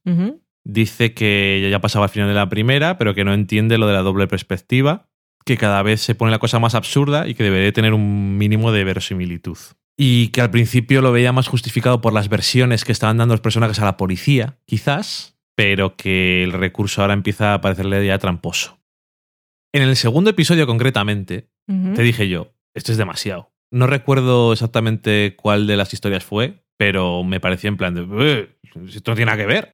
dice 0.64 1.12
que 1.12 1.66
ya 1.70 1.80
pasaba 1.80 2.04
al 2.04 2.10
final 2.10 2.28
de 2.28 2.34
la 2.34 2.48
primera, 2.48 2.98
pero 2.98 3.14
que 3.14 3.24
no 3.24 3.34
entiende 3.34 3.78
lo 3.78 3.88
de 3.88 3.94
la 3.94 4.02
doble 4.02 4.28
perspectiva, 4.28 5.08
que 5.44 5.56
cada 5.56 5.82
vez 5.82 6.00
se 6.00 6.14
pone 6.14 6.30
la 6.30 6.38
cosa 6.38 6.60
más 6.60 6.76
absurda 6.76 7.26
y 7.26 7.34
que 7.34 7.42
debería 7.42 7.72
tener 7.72 7.94
un 7.94 8.38
mínimo 8.38 8.70
de 8.70 8.84
verosimilitud. 8.84 9.58
Y 9.96 10.28
que 10.28 10.40
al 10.40 10.50
principio 10.50 11.02
lo 11.02 11.12
veía 11.12 11.32
más 11.32 11.48
justificado 11.48 12.00
por 12.00 12.12
las 12.12 12.28
versiones 12.28 12.84
que 12.84 12.92
estaban 12.92 13.16
dando 13.18 13.34
los 13.34 13.40
personajes 13.40 13.80
a 13.80 13.84
la 13.84 13.96
policía, 13.96 14.58
quizás, 14.66 15.36
pero 15.56 15.96
que 15.96 16.44
el 16.44 16.52
recurso 16.52 17.02
ahora 17.02 17.14
empieza 17.14 17.54
a 17.54 17.60
parecerle 17.60 18.06
ya 18.06 18.18
tramposo. 18.18 18.79
En 19.72 19.82
el 19.82 19.96
segundo 19.96 20.30
episodio 20.30 20.66
concretamente, 20.66 21.48
te 21.94 22.02
dije 22.02 22.28
yo, 22.28 22.52
esto 22.74 22.90
es 22.92 22.98
demasiado. 22.98 23.52
No 23.70 23.86
recuerdo 23.86 24.52
exactamente 24.52 25.36
cuál 25.36 25.66
de 25.68 25.76
las 25.76 25.92
historias 25.94 26.24
fue, 26.24 26.64
pero 26.76 27.22
me 27.22 27.38
pareció 27.38 27.68
en 27.68 27.76
plan 27.76 27.94
de, 27.94 28.02
"Eh, 28.20 28.56
esto 28.88 29.12
no 29.12 29.16
tiene 29.16 29.26
nada 29.30 29.38
que 29.38 29.46
ver. 29.46 29.72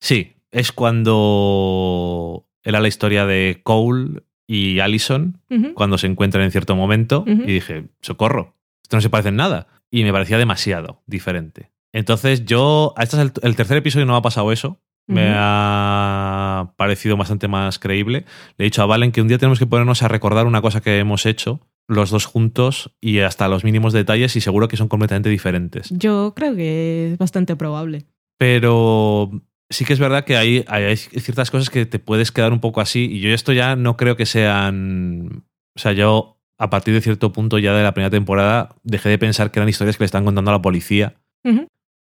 Sí, 0.00 0.34
es 0.52 0.70
cuando 0.72 2.46
era 2.62 2.80
la 2.80 2.88
historia 2.88 3.26
de 3.26 3.60
Cole 3.64 4.22
y 4.46 4.80
Allison, 4.80 5.40
cuando 5.74 5.98
se 5.98 6.06
encuentran 6.06 6.44
en 6.44 6.50
cierto 6.52 6.76
momento, 6.76 7.24
y 7.26 7.52
dije, 7.54 7.88
socorro, 8.00 8.56
esto 8.82 8.96
no 8.96 9.00
se 9.00 9.10
parece 9.10 9.30
en 9.30 9.36
nada. 9.36 9.66
Y 9.90 10.04
me 10.04 10.12
parecía 10.12 10.38
demasiado 10.38 11.02
diferente. 11.06 11.70
Entonces 11.92 12.44
yo, 12.44 12.94
a 12.96 13.02
estas 13.02 13.32
el 13.42 13.56
tercer 13.56 13.76
episodio 13.78 14.06
no 14.06 14.12
me 14.12 14.18
ha 14.18 14.22
pasado 14.22 14.52
eso. 14.52 14.80
Me 15.10 15.32
ha 15.36 16.72
parecido 16.76 17.16
bastante 17.16 17.48
más 17.48 17.78
creíble. 17.78 18.24
Le 18.56 18.64
he 18.64 18.66
dicho 18.66 18.82
a 18.82 18.86
Valen 18.86 19.12
que 19.12 19.20
un 19.22 19.28
día 19.28 19.38
tenemos 19.38 19.58
que 19.58 19.66
ponernos 19.66 20.02
a 20.02 20.08
recordar 20.08 20.46
una 20.46 20.62
cosa 20.62 20.80
que 20.80 20.98
hemos 20.98 21.26
hecho 21.26 21.60
los 21.88 22.10
dos 22.10 22.24
juntos 22.26 22.94
y 23.00 23.18
hasta 23.18 23.48
los 23.48 23.64
mínimos 23.64 23.92
detalles 23.92 24.36
y 24.36 24.40
seguro 24.40 24.68
que 24.68 24.76
son 24.76 24.88
completamente 24.88 25.28
diferentes. 25.28 25.90
Yo 25.90 26.32
creo 26.36 26.54
que 26.54 27.12
es 27.12 27.18
bastante 27.18 27.56
probable. 27.56 28.06
Pero 28.38 29.30
sí 29.68 29.84
que 29.84 29.92
es 29.92 29.98
verdad 29.98 30.24
que 30.24 30.36
hay, 30.36 30.64
hay- 30.68 30.96
ciertas 30.96 31.50
cosas 31.50 31.68
que 31.70 31.86
te 31.86 31.98
puedes 31.98 32.30
quedar 32.32 32.52
un 32.52 32.60
poco 32.60 32.80
así 32.80 33.08
y 33.10 33.20
yo 33.20 33.30
esto 33.30 33.52
ya 33.52 33.76
no 33.76 33.96
creo 33.96 34.16
que 34.16 34.26
sean... 34.26 35.44
O 35.76 35.78
sea, 35.80 35.92
yo 35.92 36.38
a 36.58 36.70
partir 36.70 36.94
de 36.94 37.00
cierto 37.00 37.32
punto 37.32 37.58
ya 37.58 37.74
de 37.74 37.82
la 37.82 37.94
primera 37.94 38.10
temporada 38.10 38.76
dejé 38.82 39.08
de 39.08 39.18
pensar 39.18 39.50
que 39.50 39.58
eran 39.60 39.68
historias 39.68 39.96
que 39.96 40.02
le 40.02 40.06
están 40.06 40.24
contando 40.24 40.50
a 40.50 40.54
la 40.54 40.62
policía 40.62 41.14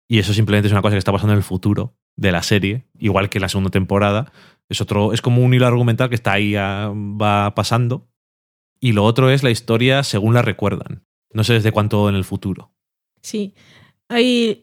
y 0.07 0.19
eso 0.19 0.33
simplemente 0.33 0.67
es 0.67 0.71
una 0.71 0.81
cosa 0.81 0.93
que 0.93 0.99
está 0.99 1.11
pasando 1.11 1.33
en 1.33 1.37
el 1.37 1.43
futuro 1.43 1.93
de 2.17 2.31
la 2.31 2.43
serie, 2.43 2.85
igual 2.97 3.29
que 3.29 3.39
la 3.39 3.49
segunda 3.49 3.69
temporada. 3.71 4.31
Es 4.69 4.81
otro, 4.81 5.13
es 5.13 5.21
como 5.21 5.43
un 5.43 5.53
hilo 5.53 5.67
argumental 5.67 6.09
que 6.09 6.15
está 6.15 6.33
ahí, 6.33 6.55
ah, 6.55 6.91
va 6.95 7.53
pasando. 7.55 8.07
Y 8.79 8.91
lo 8.93 9.03
otro 9.03 9.29
es 9.29 9.43
la 9.43 9.51
historia 9.51 10.03
según 10.03 10.33
la 10.33 10.41
recuerdan. 10.41 11.03
No 11.33 11.43
sé 11.43 11.53
desde 11.53 11.71
cuánto 11.71 12.07
en 12.09 12.15
el 12.15 12.23
futuro. 12.23 12.71
Sí. 13.21 13.53
Hay. 14.09 14.61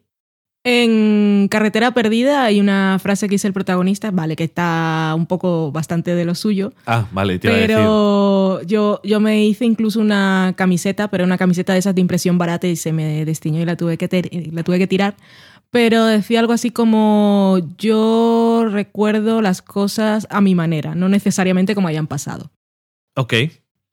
En 0.64 1.48
Carretera 1.50 1.90
Perdida 1.90 2.44
hay 2.44 2.60
una 2.60 2.96
frase 3.02 3.26
que 3.26 3.34
dice 3.34 3.48
el 3.48 3.52
protagonista, 3.52 4.12
vale, 4.12 4.36
que 4.36 4.44
está 4.44 5.12
un 5.16 5.26
poco 5.26 5.72
bastante 5.72 6.14
de 6.14 6.24
lo 6.24 6.36
suyo, 6.36 6.72
Ah, 6.86 7.08
vale, 7.10 7.40
te 7.40 7.48
iba 7.48 7.56
a 7.56 7.58
decir. 7.58 7.74
pero 7.76 8.62
yo, 8.62 9.00
yo 9.02 9.18
me 9.18 9.44
hice 9.44 9.64
incluso 9.64 9.98
una 9.98 10.54
camiseta, 10.56 11.08
pero 11.08 11.24
una 11.24 11.36
camiseta 11.36 11.72
de 11.72 11.80
esas 11.80 11.96
de 11.96 12.00
impresión 12.00 12.38
barata 12.38 12.68
y 12.68 12.76
se 12.76 12.92
me 12.92 13.24
destiñó 13.24 13.60
y 13.60 13.64
la 13.64 13.76
tuve 13.76 13.98
que, 13.98 14.06
ter- 14.06 14.30
la 14.52 14.62
tuve 14.62 14.78
que 14.78 14.86
tirar. 14.86 15.16
Pero 15.72 16.04
decía 16.04 16.38
algo 16.38 16.52
así 16.52 16.70
como 16.70 17.58
yo 17.78 18.66
recuerdo 18.70 19.40
las 19.40 19.62
cosas 19.62 20.26
a 20.28 20.42
mi 20.42 20.54
manera, 20.54 20.94
no 20.94 21.08
necesariamente 21.08 21.74
como 21.74 21.88
hayan 21.88 22.06
pasado. 22.06 22.52
Ok. 23.16 23.34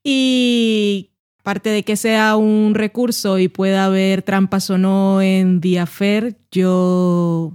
Y 0.03 1.11
aparte 1.39 1.69
de 1.69 1.83
que 1.83 1.95
sea 1.95 2.35
un 2.35 2.75
recurso 2.75 3.39
y 3.39 3.47
pueda 3.47 3.85
haber 3.85 4.23
trampas 4.23 4.69
o 4.69 4.77
no 4.77 5.21
en 5.21 5.61
The 5.61 5.79
Affair, 5.79 6.37
yo. 6.51 7.53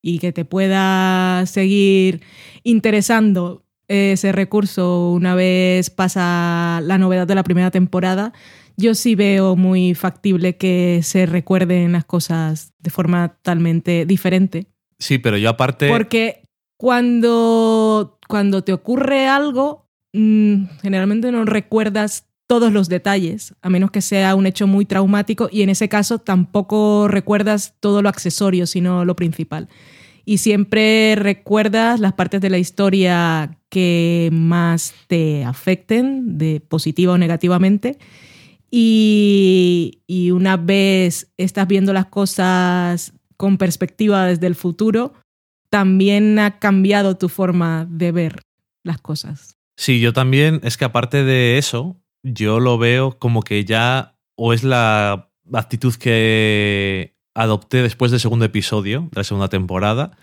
y 0.00 0.18
que 0.18 0.32
te 0.32 0.46
pueda 0.46 1.44
seguir 1.44 2.22
interesando 2.62 3.66
ese 3.86 4.32
recurso 4.32 5.10
una 5.10 5.34
vez 5.34 5.90
pasa 5.90 6.80
la 6.82 6.96
novedad 6.96 7.26
de 7.26 7.34
la 7.34 7.42
primera 7.42 7.70
temporada, 7.70 8.32
yo 8.78 8.94
sí 8.94 9.16
veo 9.16 9.56
muy 9.56 9.94
factible 9.94 10.56
que 10.56 11.00
se 11.02 11.26
recuerden 11.26 11.92
las 11.92 12.04
cosas 12.04 12.72
de 12.78 12.90
forma 12.90 13.28
totalmente 13.28 14.06
diferente. 14.06 14.68
Sí, 14.98 15.18
pero 15.18 15.36
yo 15.36 15.50
aparte. 15.50 15.88
Porque 15.88 16.42
cuando, 16.76 18.18
cuando 18.28 18.62
te 18.62 18.72
ocurre 18.72 19.26
algo, 19.26 19.88
mm, 20.12 20.64
generalmente 20.80 21.32
no 21.32 21.44
recuerdas 21.44 22.28
todos 22.46 22.72
los 22.72 22.88
detalles, 22.88 23.54
a 23.62 23.68
menos 23.68 23.90
que 23.90 24.00
sea 24.00 24.36
un 24.36 24.46
hecho 24.46 24.66
muy 24.68 24.86
traumático 24.86 25.48
y 25.52 25.62
en 25.62 25.70
ese 25.70 25.88
caso 25.88 26.18
tampoco 26.18 27.08
recuerdas 27.08 27.74
todo 27.80 28.00
lo 28.00 28.08
accesorio, 28.08 28.66
sino 28.66 29.04
lo 29.04 29.16
principal. 29.16 29.68
Y 30.24 30.38
siempre 30.38 31.16
recuerdas 31.16 31.98
las 32.00 32.12
partes 32.12 32.40
de 32.40 32.50
la 32.50 32.58
historia 32.58 33.58
que 33.70 34.30
más 34.32 34.94
te 35.08 35.44
afecten, 35.44 36.38
de 36.38 36.60
positiva 36.60 37.14
o 37.14 37.18
negativamente. 37.18 37.98
Y, 38.70 40.02
una 40.32 40.56
vez 40.56 41.32
estás 41.36 41.66
viendo 41.66 41.92
las 41.92 42.06
cosas 42.06 43.12
con 43.36 43.58
perspectiva 43.58 44.26
desde 44.26 44.46
el 44.46 44.54
futuro, 44.54 45.14
también 45.70 46.38
ha 46.38 46.58
cambiado 46.58 47.16
tu 47.16 47.28
forma 47.28 47.86
de 47.88 48.12
ver 48.12 48.42
las 48.84 49.00
cosas. 49.00 49.56
Sí, 49.76 50.00
yo 50.00 50.12
también. 50.12 50.60
Es 50.62 50.76
que 50.76 50.84
aparte 50.84 51.24
de 51.24 51.58
eso, 51.58 51.96
yo 52.22 52.60
lo 52.60 52.78
veo 52.78 53.18
como 53.18 53.42
que 53.42 53.64
ya. 53.64 54.14
O 54.36 54.52
es 54.52 54.62
la 54.62 55.30
actitud 55.52 55.94
que 55.94 57.16
adopté 57.34 57.82
después 57.82 58.10
del 58.10 58.20
segundo 58.20 58.44
episodio 58.44 59.08
de 59.12 59.20
la 59.20 59.24
segunda 59.24 59.48
temporada. 59.48 60.16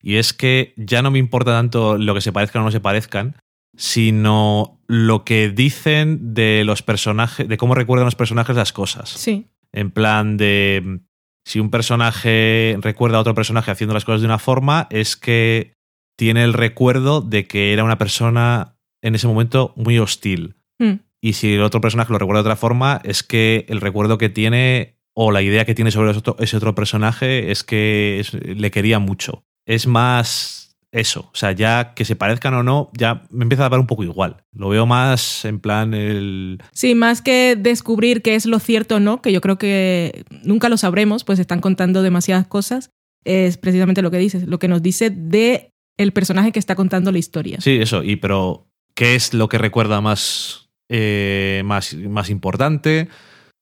Y 0.00 0.16
es 0.16 0.32
que 0.32 0.74
ya 0.76 1.02
no 1.02 1.10
me 1.10 1.18
importa 1.18 1.52
tanto 1.52 1.96
lo 1.96 2.14
que 2.14 2.20
se 2.20 2.32
parezcan 2.32 2.62
o 2.62 2.64
no 2.66 2.70
se 2.70 2.80
parezcan, 2.80 3.36
sino 3.76 4.80
lo 4.86 5.24
que 5.24 5.48
dicen 5.50 6.34
de 6.34 6.64
los 6.64 6.82
personajes, 6.82 7.48
de 7.48 7.56
cómo 7.56 7.74
recuerdan 7.74 8.04
los 8.04 8.14
personajes 8.14 8.56
las 8.56 8.72
cosas. 8.72 9.08
Sí. 9.10 9.46
En 9.72 9.90
plan 9.90 10.36
de 10.36 11.00
si 11.44 11.58
un 11.60 11.70
personaje 11.70 12.76
recuerda 12.80 13.18
a 13.18 13.20
otro 13.20 13.34
personaje 13.34 13.70
haciendo 13.70 13.94
las 13.94 14.04
cosas 14.04 14.20
de 14.20 14.26
una 14.26 14.38
forma, 14.38 14.86
es 14.90 15.16
que 15.16 15.74
tiene 16.16 16.44
el 16.44 16.52
recuerdo 16.52 17.20
de 17.20 17.46
que 17.46 17.72
era 17.72 17.84
una 17.84 17.98
persona 17.98 18.76
en 19.02 19.14
ese 19.14 19.26
momento 19.26 19.72
muy 19.76 19.98
hostil. 19.98 20.54
Mm. 20.78 21.00
Y 21.20 21.32
si 21.32 21.54
el 21.54 21.62
otro 21.62 21.80
personaje 21.80 22.12
lo 22.12 22.18
recuerda 22.18 22.42
de 22.42 22.48
otra 22.48 22.56
forma, 22.56 23.00
es 23.04 23.22
que 23.22 23.64
el 23.68 23.80
recuerdo 23.80 24.18
que 24.18 24.28
tiene 24.28 24.98
o 25.14 25.30
la 25.32 25.42
idea 25.42 25.64
que 25.64 25.74
tiene 25.74 25.90
sobre 25.90 26.10
ese 26.10 26.18
otro, 26.20 26.36
ese 26.38 26.56
otro 26.56 26.74
personaje 26.74 27.50
es 27.50 27.64
que 27.64 28.18
es- 28.20 28.34
le 28.34 28.70
quería 28.70 28.98
mucho. 28.98 29.44
Es 29.66 29.86
más 29.86 30.61
eso. 30.92 31.30
O 31.32 31.36
sea, 31.36 31.52
ya 31.52 31.94
que 31.94 32.04
se 32.04 32.16
parezcan 32.16 32.54
o 32.54 32.62
no, 32.62 32.90
ya 32.96 33.22
me 33.30 33.44
empieza 33.44 33.66
a 33.66 33.68
dar 33.70 33.80
un 33.80 33.86
poco 33.86 34.04
igual. 34.04 34.44
Lo 34.52 34.68
veo 34.68 34.86
más 34.86 35.44
en 35.44 35.58
plan 35.58 35.94
el... 35.94 36.62
Sí, 36.72 36.94
más 36.94 37.22
que 37.22 37.56
descubrir 37.56 38.22
qué 38.22 38.34
es 38.34 38.46
lo 38.46 38.58
cierto 38.58 38.96
o 38.96 39.00
no, 39.00 39.22
que 39.22 39.32
yo 39.32 39.40
creo 39.40 39.58
que 39.58 40.24
nunca 40.44 40.68
lo 40.68 40.76
sabremos, 40.76 41.24
pues 41.24 41.38
están 41.38 41.60
contando 41.60 42.02
demasiadas 42.02 42.46
cosas, 42.46 42.90
es 43.24 43.56
precisamente 43.56 44.02
lo 44.02 44.10
que 44.10 44.18
dices, 44.18 44.46
lo 44.46 44.58
que 44.58 44.68
nos 44.68 44.82
dice 44.82 45.10
de 45.10 45.70
el 45.96 46.12
personaje 46.12 46.52
que 46.52 46.58
está 46.58 46.74
contando 46.74 47.10
la 47.10 47.18
historia. 47.18 47.60
Sí, 47.60 47.78
eso. 47.80 48.02
Y 48.02 48.16
pero, 48.16 48.68
¿qué 48.94 49.14
es 49.14 49.32
lo 49.34 49.48
que 49.48 49.58
recuerda 49.58 50.00
más, 50.00 50.70
eh, 50.88 51.62
más, 51.64 51.94
más 51.94 52.28
importante? 52.28 53.08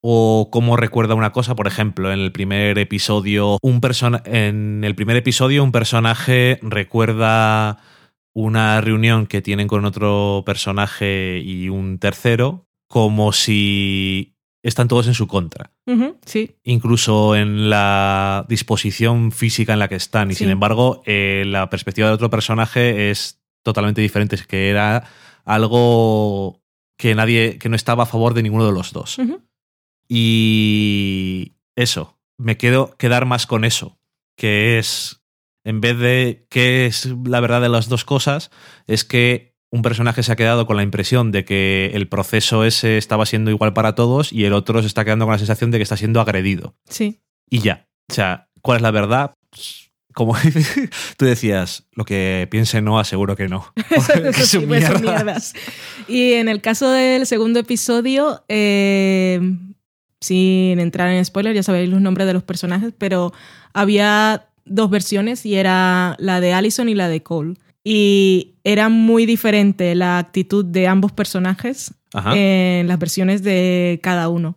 O 0.03 0.49
cómo 0.51 0.77
recuerda 0.77 1.15
una 1.15 1.33
cosa, 1.33 1.55
por 1.55 1.67
ejemplo, 1.67 2.11
en 2.13 2.21
el 2.21 2.33
primer 2.33 2.79
episodio, 2.79 3.59
un 3.63 3.81
persona 3.81 4.23
en 4.25 4.83
el 4.85 4.95
primer 4.95 5.17
episodio, 5.17 5.63
un 5.63 5.73
personaje 5.73 6.59
recuerda 6.63 7.79
una 8.35 8.81
reunión 8.81 9.27
que 9.27 9.43
tienen 9.43 9.69
con 9.69 9.85
otro 9.85 10.43
personaje 10.47 11.43
y 11.45 11.69
un 11.69 11.99
tercero, 11.99 12.67
como 12.89 13.33
si 13.33 14.37
están 14.63 14.89
todos 14.89 15.07
en 15.07 15.15
su 15.15 15.27
contra. 15.27 15.73
Sí, 16.25 16.57
Incluso 16.65 17.35
en 17.37 17.69
la 17.71 18.47
disposición 18.49 19.33
física 19.33 19.73
en 19.73 19.81
la 19.81 19.89
que 19.89 19.97
están. 19.97 20.31
Y 20.31 20.35
Sí. 20.35 20.45
sin 20.45 20.51
embargo, 20.51 21.03
eh, 21.07 21.45
la 21.47 21.69
perspectiva 21.69 22.09
de 22.09 22.15
otro 22.15 22.31
personaje 22.31 23.11
es 23.11 23.41
totalmente 23.63 24.01
diferente. 24.01 24.37
Es 24.37 24.47
que 24.47 24.71
era 24.71 25.05
algo 25.45 26.63
que 26.97 27.15
nadie, 27.15 27.59
que 27.59 27.69
no 27.69 27.77
estaba 27.77 28.05
a 28.05 28.07
favor 28.07 28.33
de 28.35 28.43
ninguno 28.43 28.65
de 28.67 28.73
los 28.73 28.93
dos. 28.93 29.19
Y 30.13 31.53
eso, 31.77 32.19
me 32.37 32.57
quedo 32.57 32.97
quedar 32.97 33.27
más 33.27 33.47
con 33.47 33.65
eso, 33.65 33.97
que 34.37 34.79
es, 34.81 35.23
en 35.65 35.81
vez 35.81 35.97
de 35.99 36.47
qué 36.51 36.87
es 36.87 37.07
la 37.25 37.39
verdad 37.39 37.61
de 37.61 37.69
las 37.69 37.89
dos 37.89 38.05
cosas, 38.05 38.51
es 38.89 39.05
que 39.05 39.55
un 39.71 39.83
personaje 39.83 40.25
se 40.25 40.33
ha 40.33 40.37
quedado 40.37 40.67
con 40.67 40.77
la 40.77 40.83
impresión 40.83 41.31
de 41.31 41.45
que 41.45 41.93
el 41.95 42.09
proceso 42.09 42.65
ese 42.65 42.99
estaba 42.99 43.25
siendo 43.25 43.53
igual 43.53 43.73
para 43.73 43.95
todos 43.95 44.33
y 44.33 44.45
el 44.47 44.53
otro 44.53 44.81
se 44.81 44.89
está 44.89 45.05
quedando 45.05 45.27
con 45.27 45.33
la 45.33 45.39
sensación 45.39 45.71
de 45.71 45.79
que 45.79 45.85
está 45.85 45.97
siendo 45.97 46.21
agredido. 46.21 46.75
sí. 46.89 47.21
Y 47.49 47.61
ya. 47.61 47.89
O 48.11 48.15
sea, 48.15 48.49
¿cuál 48.63 48.77
es 48.77 48.83
la 48.83 48.91
verdad? 48.93 49.35
Pues, 49.51 49.91
Como 50.15 50.37
tú 51.17 51.25
decías, 51.25 51.87
lo 51.93 52.05
que 52.05 52.49
piense 52.51 52.81
no, 52.83 52.99
aseguro 52.99 53.37
que 53.37 53.49
no. 53.49 53.73
Que 53.89 54.01
son 54.47 54.67
pues 54.67 55.01
mierdas. 55.01 55.55
Y 56.09 56.33
en 56.35 56.49
el 56.49 56.61
caso 56.61 56.91
del 56.91 57.27
segundo 57.27 57.61
episodio, 57.61 58.45
eh, 58.49 59.41
sin 60.21 60.81
entrar 60.81 61.11
en 61.11 61.25
spoiler, 61.25 61.55
ya 61.55 61.63
sabéis 61.63 61.89
los 61.89 62.01
nombres 62.01 62.27
de 62.27 62.35
los 62.35 62.43
personajes, 62.43 62.93
pero 62.97 63.33
había 63.73 64.49
dos 64.65 64.91
versiones 64.91 65.47
y 65.47 65.57
era 65.57 66.17
la 66.19 66.41
de 66.41 66.53
Allison 66.53 66.89
y 66.89 66.95
la 66.95 67.09
de 67.09 67.23
Cole. 67.23 67.55
Y 67.83 68.57
era 68.63 68.89
muy 68.89 69.25
diferente 69.25 69.95
la 69.95 70.19
actitud 70.19 70.65
de 70.65 70.87
ambos 70.87 71.13
personajes 71.13 71.95
Ajá. 72.13 72.37
en 72.37 72.87
las 72.89 72.99
versiones 72.99 73.43
de 73.43 73.99
cada 74.03 74.29
uno. 74.29 74.57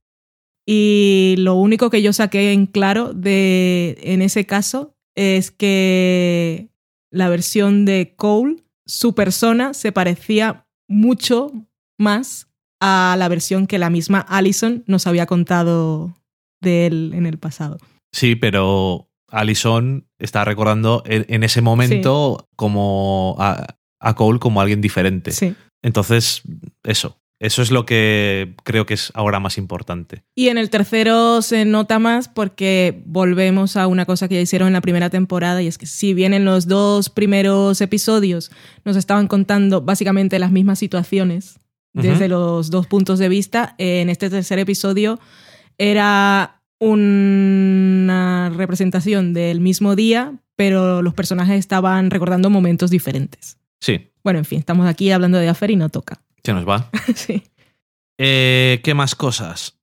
Y 0.65 1.35
lo 1.39 1.55
único 1.55 1.89
que 1.89 2.01
yo 2.01 2.13
saqué 2.13 2.53
en 2.53 2.65
claro 2.65 3.13
de 3.13 3.97
en 4.01 4.21
ese 4.21 4.45
caso 4.45 4.95
es 5.15 5.51
que 5.51 6.69
la 7.11 7.29
versión 7.29 7.85
de 7.85 8.13
Cole, 8.15 8.63
su 8.85 9.13
persona 9.13 9.73
se 9.73 9.91
parecía 9.91 10.65
mucho 10.87 11.51
más 11.97 12.47
a 12.85 13.15
la 13.17 13.29
versión 13.29 13.65
que 13.65 13.79
la 13.79 13.89
misma 13.89 14.19
Allison 14.19 14.83
nos 14.87 15.07
había 15.07 15.25
contado 15.25 16.13
de 16.59 16.87
él 16.87 17.11
en 17.15 17.25
el 17.25 17.37
pasado. 17.37 17.77
Sí, 18.11 18.35
pero 18.35 19.07
Alison 19.29 20.05
está 20.19 20.43
recordando 20.43 21.01
en, 21.05 21.25
en 21.29 21.43
ese 21.43 21.61
momento 21.61 22.49
como 22.57 23.37
a, 23.39 23.77
a 24.01 24.15
Cole 24.15 24.39
como 24.39 24.59
alguien 24.59 24.81
diferente. 24.81 25.31
Sí. 25.31 25.55
Entonces, 25.81 26.41
eso. 26.83 27.17
Eso 27.39 27.61
es 27.61 27.71
lo 27.71 27.85
que 27.85 28.55
creo 28.63 28.85
que 28.85 28.93
es 28.93 29.11
ahora 29.15 29.39
más 29.39 29.57
importante. 29.57 30.23
Y 30.35 30.47
en 30.47 30.57
el 30.57 30.69
tercero 30.69 31.41
se 31.41 31.65
nota 31.65 31.99
más 31.99 32.29
porque 32.29 33.01
volvemos 33.05 33.75
a 33.75 33.87
una 33.87 34.05
cosa 34.05 34.27
que 34.27 34.35
ya 34.35 34.41
hicieron 34.41 34.67
en 34.67 34.73
la 34.73 34.81
primera 34.81 35.09
temporada 35.09 35.61
y 35.61 35.67
es 35.67 35.77
que 35.77 35.85
si 35.85 36.13
bien 36.13 36.33
en 36.33 36.45
los 36.45 36.67
dos 36.67 37.09
primeros 37.09 37.81
episodios 37.81 38.51
nos 38.85 38.95
estaban 38.95 39.27
contando 39.27 39.81
básicamente 39.81 40.39
las 40.39 40.51
mismas 40.51 40.79
situaciones 40.79 41.59
Desde 41.93 42.27
los 42.27 42.71
dos 42.71 42.87
puntos 42.87 43.19
de 43.19 43.29
vista, 43.29 43.75
en 43.77 44.09
este 44.09 44.29
tercer 44.29 44.57
episodio 44.59 45.19
era 45.77 46.61
una 46.79 48.51
representación 48.55 49.33
del 49.33 49.61
mismo 49.61 49.95
día, 49.95 50.33
pero 50.55 51.01
los 51.01 51.13
personajes 51.13 51.57
estaban 51.59 52.09
recordando 52.11 52.49
momentos 52.49 52.89
diferentes. 52.89 53.57
Sí, 53.79 54.11
Bueno, 54.23 54.39
en 54.39 54.45
fin, 54.45 54.59
estamos 54.59 54.87
aquí 54.87 55.11
hablando 55.11 55.37
de 55.37 55.49
Affair 55.49 55.71
y 55.71 55.75
no 55.75 55.89
toca. 55.89 56.21
se 56.43 56.53
nos 56.53 56.67
va. 56.67 56.89
sí. 57.15 57.43
Eh, 58.17 58.79
¿Qué 58.83 58.93
más 58.93 59.15
cosas? 59.15 59.79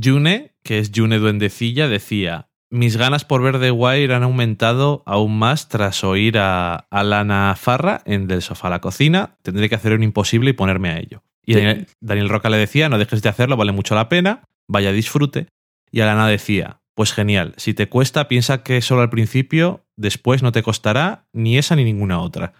June, 0.00 0.54
que 0.62 0.78
es 0.78 0.90
June 0.94 1.18
Duendecilla, 1.18 1.88
decía: 1.88 2.48
Mis 2.70 2.96
ganas 2.96 3.24
por 3.24 3.42
ver 3.42 3.58
The 3.60 3.70
Wire 3.70 4.14
han 4.14 4.22
aumentado 4.22 5.02
aún 5.06 5.38
más 5.38 5.68
tras 5.68 6.04
oír 6.04 6.38
a 6.38 6.86
Alana 6.90 7.54
Farra 7.58 8.02
en 8.04 8.26
Del 8.26 8.42
sofá 8.42 8.68
a 8.68 8.70
la 8.70 8.80
cocina. 8.80 9.36
Tendré 9.42 9.68
que 9.68 9.74
hacer 9.74 9.92
un 9.92 10.02
imposible 10.02 10.50
y 10.50 10.54
ponerme 10.54 10.90
a 10.90 10.98
ello. 10.98 11.22
Y. 11.44 11.54
Daniel, 11.54 11.86
Daniel 12.00 12.28
Roca 12.28 12.50
le 12.50 12.56
decía: 12.56 12.88
No 12.88 12.98
dejes 12.98 13.22
de 13.22 13.28
hacerlo, 13.28 13.56
vale 13.56 13.72
mucho 13.72 13.94
la 13.94 14.08
pena, 14.08 14.44
vaya 14.68 14.92
disfrute. 14.92 15.46
Y 15.90 16.00
Alana 16.00 16.28
decía: 16.28 16.80
Pues 16.94 17.12
genial, 17.12 17.54
si 17.56 17.74
te 17.74 17.88
cuesta, 17.88 18.28
piensa 18.28 18.62
que 18.62 18.80
solo 18.80 19.02
al 19.02 19.10
principio, 19.10 19.84
después 19.96 20.42
no 20.42 20.52
te 20.52 20.62
costará 20.62 21.24
ni 21.32 21.58
esa 21.58 21.76
ni 21.76 21.84
ninguna 21.84 22.20
otra. 22.20 22.52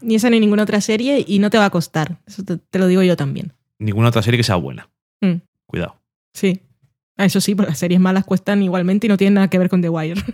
Ni 0.00 0.16
esa 0.16 0.30
ni 0.30 0.40
ninguna 0.40 0.64
otra 0.64 0.80
serie 0.80 1.24
y 1.26 1.38
no 1.38 1.50
te 1.50 1.58
va 1.58 1.66
a 1.66 1.70
costar. 1.70 2.18
Eso 2.26 2.42
te, 2.44 2.56
te 2.56 2.78
lo 2.78 2.86
digo 2.88 3.02
yo 3.02 3.16
también. 3.16 3.52
Ninguna 3.78 4.08
otra 4.08 4.22
serie 4.22 4.38
que 4.38 4.44
sea 4.44 4.56
buena. 4.56 4.88
Mm, 5.20 5.36
Cuidado. 5.66 5.96
sí. 6.34 6.60
Ah, 7.18 7.26
Eso 7.26 7.40
sí, 7.42 7.54
porque 7.54 7.70
las 7.70 7.78
series 7.78 8.00
malas 8.00 8.24
cuestan 8.24 8.62
igualmente 8.62 9.06
y 9.06 9.08
no 9.10 9.18
tienen 9.18 9.34
nada 9.34 9.48
que 9.50 9.58
ver 9.58 9.68
con 9.68 9.82
The 9.82 9.90
Wire. 9.90 10.20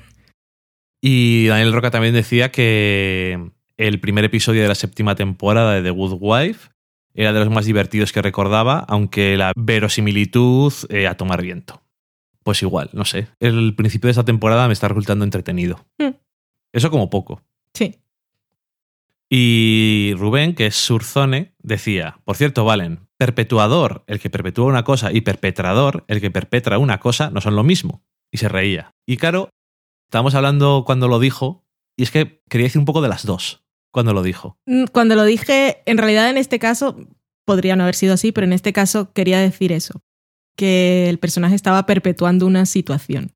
Y 1.01 1.47
Daniel 1.47 1.73
Roca 1.73 1.91
también 1.91 2.15
decía 2.15 2.51
que 2.51 3.51
el 3.77 4.01
primer 4.01 4.25
episodio 4.25 4.63
de 4.63 4.69
la 4.69 4.75
séptima 4.75 5.15
temporada 5.15 5.75
de 5.75 5.83
The 5.83 5.91
Good 5.91 6.17
Wife 6.21 6.71
era 7.15 7.33
de 7.33 7.41
los 7.41 7.51
más 7.51 7.67
divertidos 7.67 8.13
que 8.13 8.23
recordaba, 8.23 8.81
aunque 8.89 9.37
la 9.37 9.53
verosimilitud 9.57 10.73
eh, 10.89 11.07
a 11.07 11.17
tomar 11.17 11.43
viento. 11.43 11.83
Pues 12.43 12.63
igual, 12.63 12.91
no 12.93 13.05
sé. 13.05 13.29
El 13.41 13.75
principio 13.75 14.09
de 14.09 14.13
esta 14.13 14.25
temporada 14.25 14.67
me 14.67 14.73
está 14.73 14.89
resultando 14.89 15.25
entretenido. 15.25 15.85
Mm. 15.99 16.15
Eso 16.73 16.91
como 16.91 17.11
poco. 17.11 17.43
Sí. 17.75 17.97
Y 19.29 20.15
Rubén, 20.17 20.55
que 20.55 20.67
es 20.67 20.77
Surzone, 20.77 21.55
decía, 21.59 22.19
por 22.25 22.37
cierto, 22.37 22.65
Valen, 22.65 23.09
perpetuador, 23.19 24.05
el 24.07 24.21
que 24.21 24.31
perpetúa 24.31 24.67
una 24.67 24.85
cosa, 24.85 25.13
y 25.13 25.21
perpetrador, 25.21 26.05
el 26.09 26.21
que 26.21 26.31
perpetra 26.31 26.79
una 26.79 26.99
cosa, 27.01 27.31
no 27.31 27.41
son 27.41 27.57
lo 27.57 27.65
mismo. 27.65 28.03
Y 28.31 28.39
se 28.39 28.49
reía. 28.49 28.95
Y 29.07 29.17
claro, 29.19 29.51
estábamos 30.07 30.35
hablando 30.35 30.85
cuando 30.87 31.09
lo 31.09 31.19
dijo, 31.19 31.67
y 31.97 32.05
es 32.05 32.11
que 32.11 32.43
quería 32.49 32.67
decir 32.67 32.79
un 32.79 32.87
poco 32.87 33.03
de 33.03 33.09
las 33.09 33.27
dos 33.27 33.68
cuando 33.91 34.13
lo 34.13 34.23
dijo. 34.23 34.59
Mm, 34.67 34.85
Cuando 34.93 35.15
lo 35.15 35.25
dije, 35.25 35.79
en 35.87 35.99
realidad 35.99 36.29
en 36.31 36.37
este 36.37 36.59
caso, 36.59 36.97
podría 37.45 37.77
no 37.77 37.83
haber 37.85 37.95
sido 37.95 38.15
así, 38.15 38.33
pero 38.33 38.47
en 38.47 38.53
este 38.53 38.73
caso 38.73 39.13
quería 39.13 39.41
decir 39.41 39.73
eso. 39.73 40.01
Que 40.57 41.09
el 41.09 41.19
personaje 41.19 41.55
estaba 41.55 41.87
perpetuando 41.87 42.47
una 42.47 42.67
situación 42.67 43.33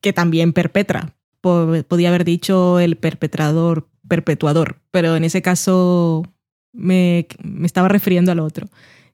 que 0.00 0.12
también 0.12 0.52
perpetra. 0.52 1.14
Po- 1.40 1.72
Podía 1.88 2.08
haber 2.10 2.24
dicho 2.24 2.78
el 2.80 2.96
perpetrador, 2.96 3.88
perpetuador, 4.08 4.80
pero 4.90 5.16
en 5.16 5.24
ese 5.24 5.42
caso 5.42 6.22
me, 6.72 7.26
me 7.42 7.66
estaba 7.66 7.88
refiriendo 7.88 8.30
al 8.32 8.40
otro. 8.40 8.68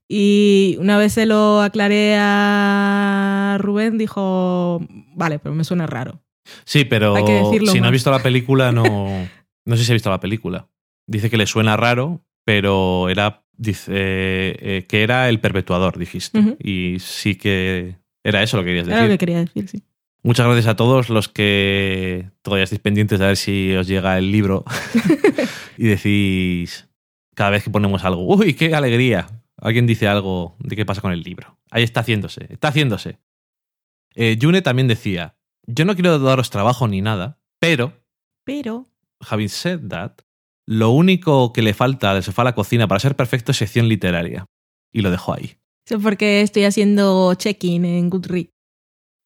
Y 0.09 0.77
una 0.81 0.99
vez 0.99 1.13
se 1.13 1.25
lo 1.27 1.61
aclaré 1.63 2.17
a 2.19 3.57
Rubén, 3.61 3.97
dijo, 3.99 4.81
vale, 5.15 5.39
pero 5.39 5.55
me 5.55 5.63
suena 5.65 5.87
raro. 5.87 6.21
Sí, 6.65 6.85
pero 6.85 7.15
Hay 7.15 7.25
que 7.25 7.33
decirlo 7.35 7.71
si 7.71 7.79
no 7.79 7.83
más. 7.83 7.89
ha 7.89 7.93
visto 7.93 8.11
la 8.11 8.19
película, 8.23 8.73
no. 8.73 9.29
No 9.65 9.77
sé 9.77 9.85
si 9.85 9.93
ha 9.93 9.95
visto 9.95 10.11
la 10.11 10.21
película. 10.21 10.69
Dice 11.07 11.31
que 11.31 11.37
le 11.37 11.47
suena 11.47 11.77
raro, 11.77 12.25
pero 12.45 13.09
era. 13.09 13.45
Dice 13.57 13.93
eh, 13.95 14.87
que 14.89 15.03
era 15.03 15.29
el 15.29 15.39
perpetuador, 15.41 15.99
dijiste. 15.99 16.57
Y 16.59 16.97
sí 17.01 17.35
que 17.35 17.97
era 18.25 18.43
eso 18.43 18.57
lo 18.57 18.63
que 18.63 18.71
querías 18.71 18.87
Era 18.89 18.97
lo 18.97 19.03
decir. 19.03 19.15
que 19.15 19.19
quería 19.19 19.39
decir, 19.41 19.69
sí. 19.69 19.83
Muchas 20.23 20.47
gracias 20.47 20.67
a 20.67 20.77
todos 20.77 21.09
los 21.11 21.29
que 21.29 22.31
todavía 22.43 22.65
estáis 22.65 22.81
pendientes 22.81 23.19
de 23.19 23.27
ver 23.27 23.37
si 23.37 23.75
os 23.75 23.87
llega 23.87 24.17
el 24.19 24.31
libro 24.33 24.65
y 25.79 25.85
decís 25.87 26.89
cada 27.35 27.51
vez 27.51 27.65
que 27.65 27.71
ponemos 27.71 28.05
algo, 28.05 28.27
uy, 28.35 28.53
qué 28.55 28.75
alegría. 28.75 29.29
Alguien 29.57 29.87
dice 29.87 30.09
algo 30.09 30.57
de 30.59 30.77
qué 30.77 30.85
pasa 30.85 31.01
con 31.01 31.13
el 31.13 31.23
libro. 31.23 31.59
Ahí 31.71 31.83
está 31.83 32.01
haciéndose, 32.01 32.47
está 32.51 32.69
haciéndose. 32.69 33.19
Eh, 34.15 34.39
June 34.41 34.61
también 34.63 34.89
decía, 34.89 35.37
yo 35.67 35.85
no 35.85 35.95
quiero 35.95 36.19
daros 36.19 36.51
trabajo 36.51 36.89
ni 36.89 37.01
nada, 37.01 37.39
pero, 37.59 37.93
Pero, 38.45 38.87
having 39.21 39.49
said 39.49 39.81
that, 39.89 40.13
lo 40.67 40.91
único 40.91 41.53
que 41.53 41.63
le 41.63 41.75
falta 41.75 42.15
del 42.15 42.23
sofá 42.23 42.43
a 42.43 42.47
la 42.47 42.55
cocina 42.55 42.87
para 42.87 43.01
ser 43.01 43.17
perfecto 43.17 43.53
es 43.53 43.59
sección 43.59 43.89
literaria. 43.89 44.47
Y 44.93 45.03
lo 45.03 45.11
dejó 45.11 45.35
ahí. 45.35 45.57
eso 45.85 45.97
es 45.97 46.03
porque 46.03 46.43
estoy 46.43 46.65
haciendo 46.65 47.35
check-in 47.35 47.85
en 47.85 48.11
Goodreads. 48.11 48.51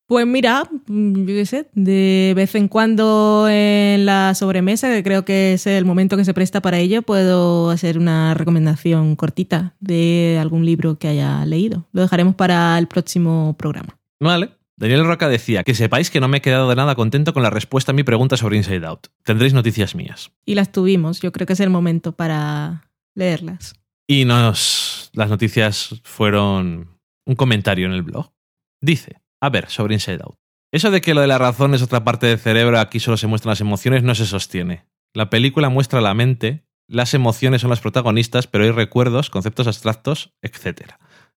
Pues 0.07 0.27
mira, 0.27 0.69
yo 0.87 1.27
qué 1.27 1.47
sé, 1.47 1.67
de 1.73 2.35
vez 2.37 2.55
en 2.55 2.69
cuando 2.69 3.49
en 3.49 4.05
la 4.05 4.35
sobremesa, 4.35 4.93
que 4.93 5.03
creo 5.03 5.25
que 5.25 5.55
es 5.55 5.67
el 5.67 5.87
momento 5.87 6.19
que 6.19 6.27
se 6.27 6.35
presta 6.35 6.61
para 6.61 6.79
ello, 6.79 7.01
puedo 7.01 7.71
hacer 7.71 7.97
una 7.97 8.35
recomendación 8.35 9.17
cortita 9.17 9.75
de 9.81 10.39
algún 10.39 10.67
libro 10.67 10.99
que 10.99 11.09
haya 11.09 11.47
leído. 11.47 11.89
Lo 11.93 12.03
dejaremos 12.03 12.35
para 12.35 12.77
el 12.79 12.87
próximo 12.87 13.55
programa. 13.59 13.99
Vale. 14.21 14.51
Daniel 14.85 15.07
Roca 15.07 15.31
decía 15.31 15.65
que 15.65 15.75
sepáis 15.75 16.11
que 16.11 16.21
no 16.21 16.29
me 16.29 16.37
he 16.37 16.41
quedado 16.43 16.69
de 16.69 16.77
nada 16.77 16.95
contento 16.95 17.33
con 17.33 17.43
la 17.43 17.49
respuesta 17.49 17.93
a 17.93 17.95
mi 17.95 18.03
pregunta 18.03 18.37
sobre 18.37 18.59
Inside 18.59 18.87
Out. 18.87 19.07
Tendréis 19.23 19.55
noticias 19.55 19.95
mías. 19.95 20.31
Y 20.45 20.57
las 20.57 20.73
tuvimos, 20.73 21.23
yo 21.23 21.33
creo 21.33 21.47
que 21.47 21.55
es 21.55 21.61
el 21.61 21.71
momento 21.71 22.13
para 22.13 22.91
leerlas. 23.15 23.77
Y 24.07 24.27
nos, 24.27 25.09
las 25.15 25.31
noticias 25.31 26.03
fueron 26.05 26.99
un 27.25 27.35
comentario 27.35 27.87
en 27.87 27.95
el 27.95 28.03
blog. 28.03 28.35
Dice, 28.83 29.23
a 29.41 29.49
ver, 29.49 29.71
sobre 29.71 29.95
Inside 29.95 30.21
Out. 30.23 30.37
Eso 30.71 30.91
de 30.91 31.01
que 31.01 31.15
lo 31.15 31.23
de 31.23 31.29
la 31.29 31.39
razón 31.39 31.73
es 31.73 31.81
otra 31.81 32.05
parte 32.05 32.27
del 32.27 32.39
cerebro, 32.39 32.79
aquí 32.79 33.01
solo 33.01 33.17
se 33.17 33.27
muestran 33.27 33.53
las 33.53 33.63
emociones, 33.63 34.03
no 34.03 34.15
se 34.15 34.27
sostiene. 34.27 34.85
La 35.15 35.31
película 35.31 35.71
muestra 35.71 36.03
la 36.03 36.13
mente, 36.13 36.67
las 36.87 37.15
emociones 37.15 37.63
son 37.63 37.71
las 37.71 37.81
protagonistas, 37.81 38.47
pero 38.49 38.65
hay 38.65 38.71
recuerdos, 38.71 39.31
conceptos 39.31 39.67
abstractos, 39.67 40.35
etc. 40.43 40.93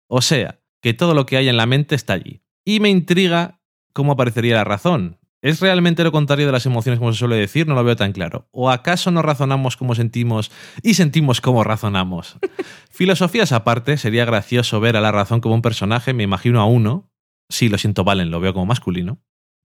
O 0.08 0.22
sea, 0.22 0.60
que 0.82 0.94
todo 0.94 1.14
lo 1.14 1.26
que 1.26 1.38
hay 1.38 1.48
en 1.48 1.56
la 1.56 1.66
mente 1.66 1.96
está 1.96 2.12
allí. 2.12 2.42
Y 2.68 2.82
me 2.82 2.90
intriga 2.90 3.62
cómo 3.94 4.12
aparecería 4.12 4.56
la 4.56 4.66
razón. 4.66 5.20
¿Es 5.42 5.62
realmente 5.62 6.04
lo 6.04 6.12
contrario 6.12 6.48
de 6.48 6.52
las 6.52 6.66
emociones, 6.66 7.00
como 7.00 7.14
se 7.14 7.20
suele 7.20 7.38
decir? 7.38 7.66
No 7.66 7.76
lo 7.76 7.84
veo 7.86 7.96
tan 7.96 8.12
claro. 8.12 8.50
¿O 8.52 8.70
acaso 8.70 9.10
no 9.10 9.22
razonamos 9.22 9.78
como 9.78 9.96
sentimos 9.96 10.52
y 10.84 10.96
sentimos 10.96 11.40
como 11.40 11.64
razonamos? 11.64 12.36
Filosofías 12.92 13.54
aparte, 13.54 13.96
sería 13.96 14.26
gracioso 14.26 14.82
ver 14.82 14.98
a 14.98 15.02
la 15.02 15.14
razón 15.14 15.40
como 15.40 15.56
un 15.56 15.62
personaje, 15.62 16.14
me 16.14 16.24
imagino 16.24 16.60
a 16.60 16.66
uno, 16.66 17.10
sí, 17.48 17.70
lo 17.70 17.78
siento, 17.78 18.04
Valen, 18.04 18.32
lo 18.32 18.42
veo 18.42 18.52
como 18.52 18.66
masculino, 18.66 19.22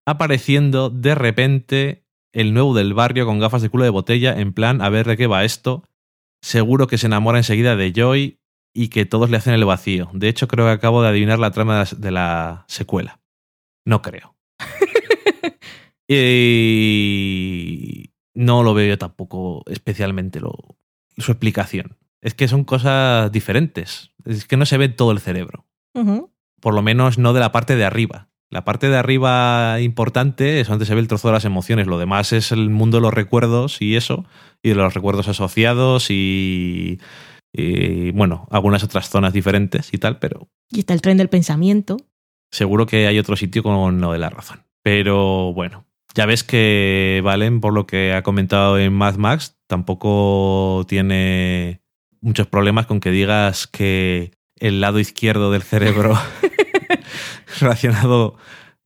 apareciendo 0.07 0.89
de 0.89 1.16
repente 1.16 2.07
el 2.33 2.55
nuevo 2.55 2.73
del 2.73 2.95
barrio 2.95 3.27
con 3.27 3.41
gafas 3.41 3.62
de 3.62 3.69
culo 3.69 3.83
de 3.83 3.91
botella, 3.91 4.39
en 4.39 4.53
plan, 4.53 4.81
a 4.81 4.89
ver 4.91 5.09
de 5.09 5.16
qué 5.16 5.27
va 5.27 5.43
esto. 5.43 5.89
Seguro 6.41 6.87
que 6.87 6.99
se 6.99 7.09
enamora 7.09 7.39
enseguida 7.39 7.74
de 7.74 7.93
Joy 7.93 8.39
y 8.73 8.89
que 8.89 9.07
todos 9.07 9.31
le 9.31 9.36
hacen 9.36 9.55
el 9.55 9.65
vacío. 9.65 10.11
De 10.12 10.28
hecho, 10.28 10.49
creo 10.49 10.66
que 10.66 10.73
acabo 10.73 11.03
de 11.03 11.09
adivinar 11.09 11.39
la 11.39 11.51
trama 11.51 11.85
de 11.85 12.11
la, 12.11 12.65
secuela. 12.69 13.20
No 13.85 14.03
creo. 14.03 14.36
y 16.09 18.11
no 18.35 18.62
lo 18.62 18.74
veo 18.74 18.89
yo 18.89 18.99
tampoco 18.99 19.62
especialmente 19.66 20.40
lo, 20.40 20.77
su 21.19 21.32
explicación. 21.32 21.97
Es 22.20 22.35
que 22.35 22.49
son 22.49 22.65
cosas 22.65 23.31
diferentes. 23.32 24.11
Es 24.24 24.47
que 24.47 24.57
no 24.57 24.66
se 24.66 24.78
ve 24.78 24.89
todo 24.89 25.12
el 25.12 25.20
cerebro. 25.20 25.66
Por 26.61 26.74
lo 26.74 26.82
menos 26.82 27.19
no 27.19 27.32
de 27.32 27.40
la 27.40 27.53
parte 27.53 27.77
de 27.77 27.85
arriba. 27.85 28.28
La 28.49 28.65
parte 28.65 28.89
de 28.89 28.97
arriba 28.97 29.81
importante 29.81 30.61
es 30.61 30.69
donde 30.69 30.85
se 30.85 30.94
ve 30.94 31.01
el 31.01 31.09
trozo 31.09 31.28
de 31.28 31.32
las 31.32 31.44
emociones. 31.44 31.86
Lo 31.86 31.99
demás 31.99 32.32
es 32.32 32.53
el 32.53 32.70
mundo 32.70 32.99
de 32.99 33.03
los 33.03 33.15
recuerdos 33.15 33.82
y 33.82 33.97
eso. 33.97 34.24
Y 34.62 34.70
de 34.70 34.74
los 34.77 34.94
recuerdos 34.94 35.27
asociados 35.27 36.11
y, 36.11 37.01
y, 37.53 38.11
bueno, 38.12 38.47
algunas 38.51 38.83
otras 38.85 39.09
zonas 39.11 39.33
diferentes 39.33 39.93
y 39.93 39.99
tal, 39.99 40.19
pero 40.19 40.49
Y 40.70 40.81
está 40.81 40.95
el 40.95 41.03
tren 41.03 41.16
del 41.19 41.29
pensamiento. 41.29 41.97
seguro 42.51 42.87
que 42.87 43.07
hay 43.07 43.19
otro 43.19 43.37
sitio 43.37 43.62
con 43.62 44.01
lo 44.01 44.12
de 44.12 44.19
la 44.19 44.31
razón. 44.31 44.62
Pero 44.83 45.53
bueno, 45.53 45.85
ya 46.15 46.27
ves 46.27 46.45
que 46.45 47.20
Valen, 47.24 47.61
por 47.61 47.73
lo 47.73 47.87
que 47.87 48.12
ha 48.15 48.23
comentado 48.23 48.79
en 48.79 48.93
Mad 48.93 49.16
Max, 49.16 49.57
tampoco 49.66 50.85
tiene 50.89 51.81
muchos 52.20 52.47
problemas 52.47 52.87
con 52.87 53.01
que 53.01 53.11
digas 53.11 53.66
que 53.66 54.33
el 54.57 54.81
lado 54.81 54.99
izquierdo 54.99 55.51
del 55.51 55.62
cerebro 55.62 56.16
relacionado 57.61 58.37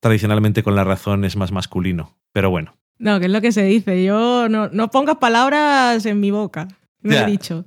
tradicionalmente 0.01 0.63
con 0.63 0.75
la 0.77 0.85
razón 0.85 1.25
es 1.25 1.37
más 1.37 1.53
masculino. 1.53 2.17
Pero 2.33 2.51
bueno, 2.51 2.77
No, 2.99 3.19
que 3.19 3.27
es 3.27 3.33
lo 3.33 3.41
que 3.41 3.53
se 3.53 3.65
dice. 3.65 4.05
Yo 4.05 4.49
no, 4.49 4.69
no 4.69 4.91
pongas 4.91 5.17
palabras 5.17 6.05
en 6.07 6.21
mi 6.21 6.31
boca. 6.31 6.69
Me 7.01 7.15
Ya. 7.15 7.23
he 7.27 7.31
dicho. 7.31 7.65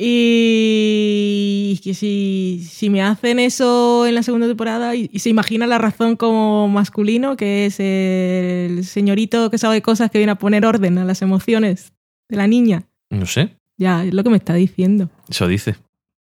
Y 0.00 1.80
que 1.82 1.92
si, 1.94 2.64
si 2.68 2.88
me 2.90 3.02
hacen 3.02 3.38
eso 3.40 4.06
en 4.06 4.14
la 4.14 4.22
segunda 4.22 4.46
temporada 4.46 4.94
y, 4.94 5.10
y 5.12 5.18
se 5.18 5.28
imagina 5.28 5.66
la 5.66 5.78
razón 5.78 6.16
como 6.16 6.68
masculino, 6.68 7.36
que 7.36 7.66
es 7.66 7.80
el 7.80 8.84
señorito 8.84 9.50
que 9.50 9.58
sabe 9.58 9.82
cosas 9.82 10.10
que 10.10 10.18
viene 10.18 10.32
a 10.32 10.36
poner 10.38 10.64
orden 10.64 10.98
a 10.98 11.04
las 11.04 11.20
emociones 11.22 11.92
de 12.28 12.36
la 12.36 12.46
niña. 12.46 12.84
no 13.10 13.26
sé, 13.26 13.56
Ya, 13.76 14.04
es 14.04 14.14
lo 14.14 14.22
que 14.22 14.30
me 14.30 14.36
está 14.36 14.54
diciendo. 14.54 15.10
eso 15.28 15.46
dice. 15.48 15.76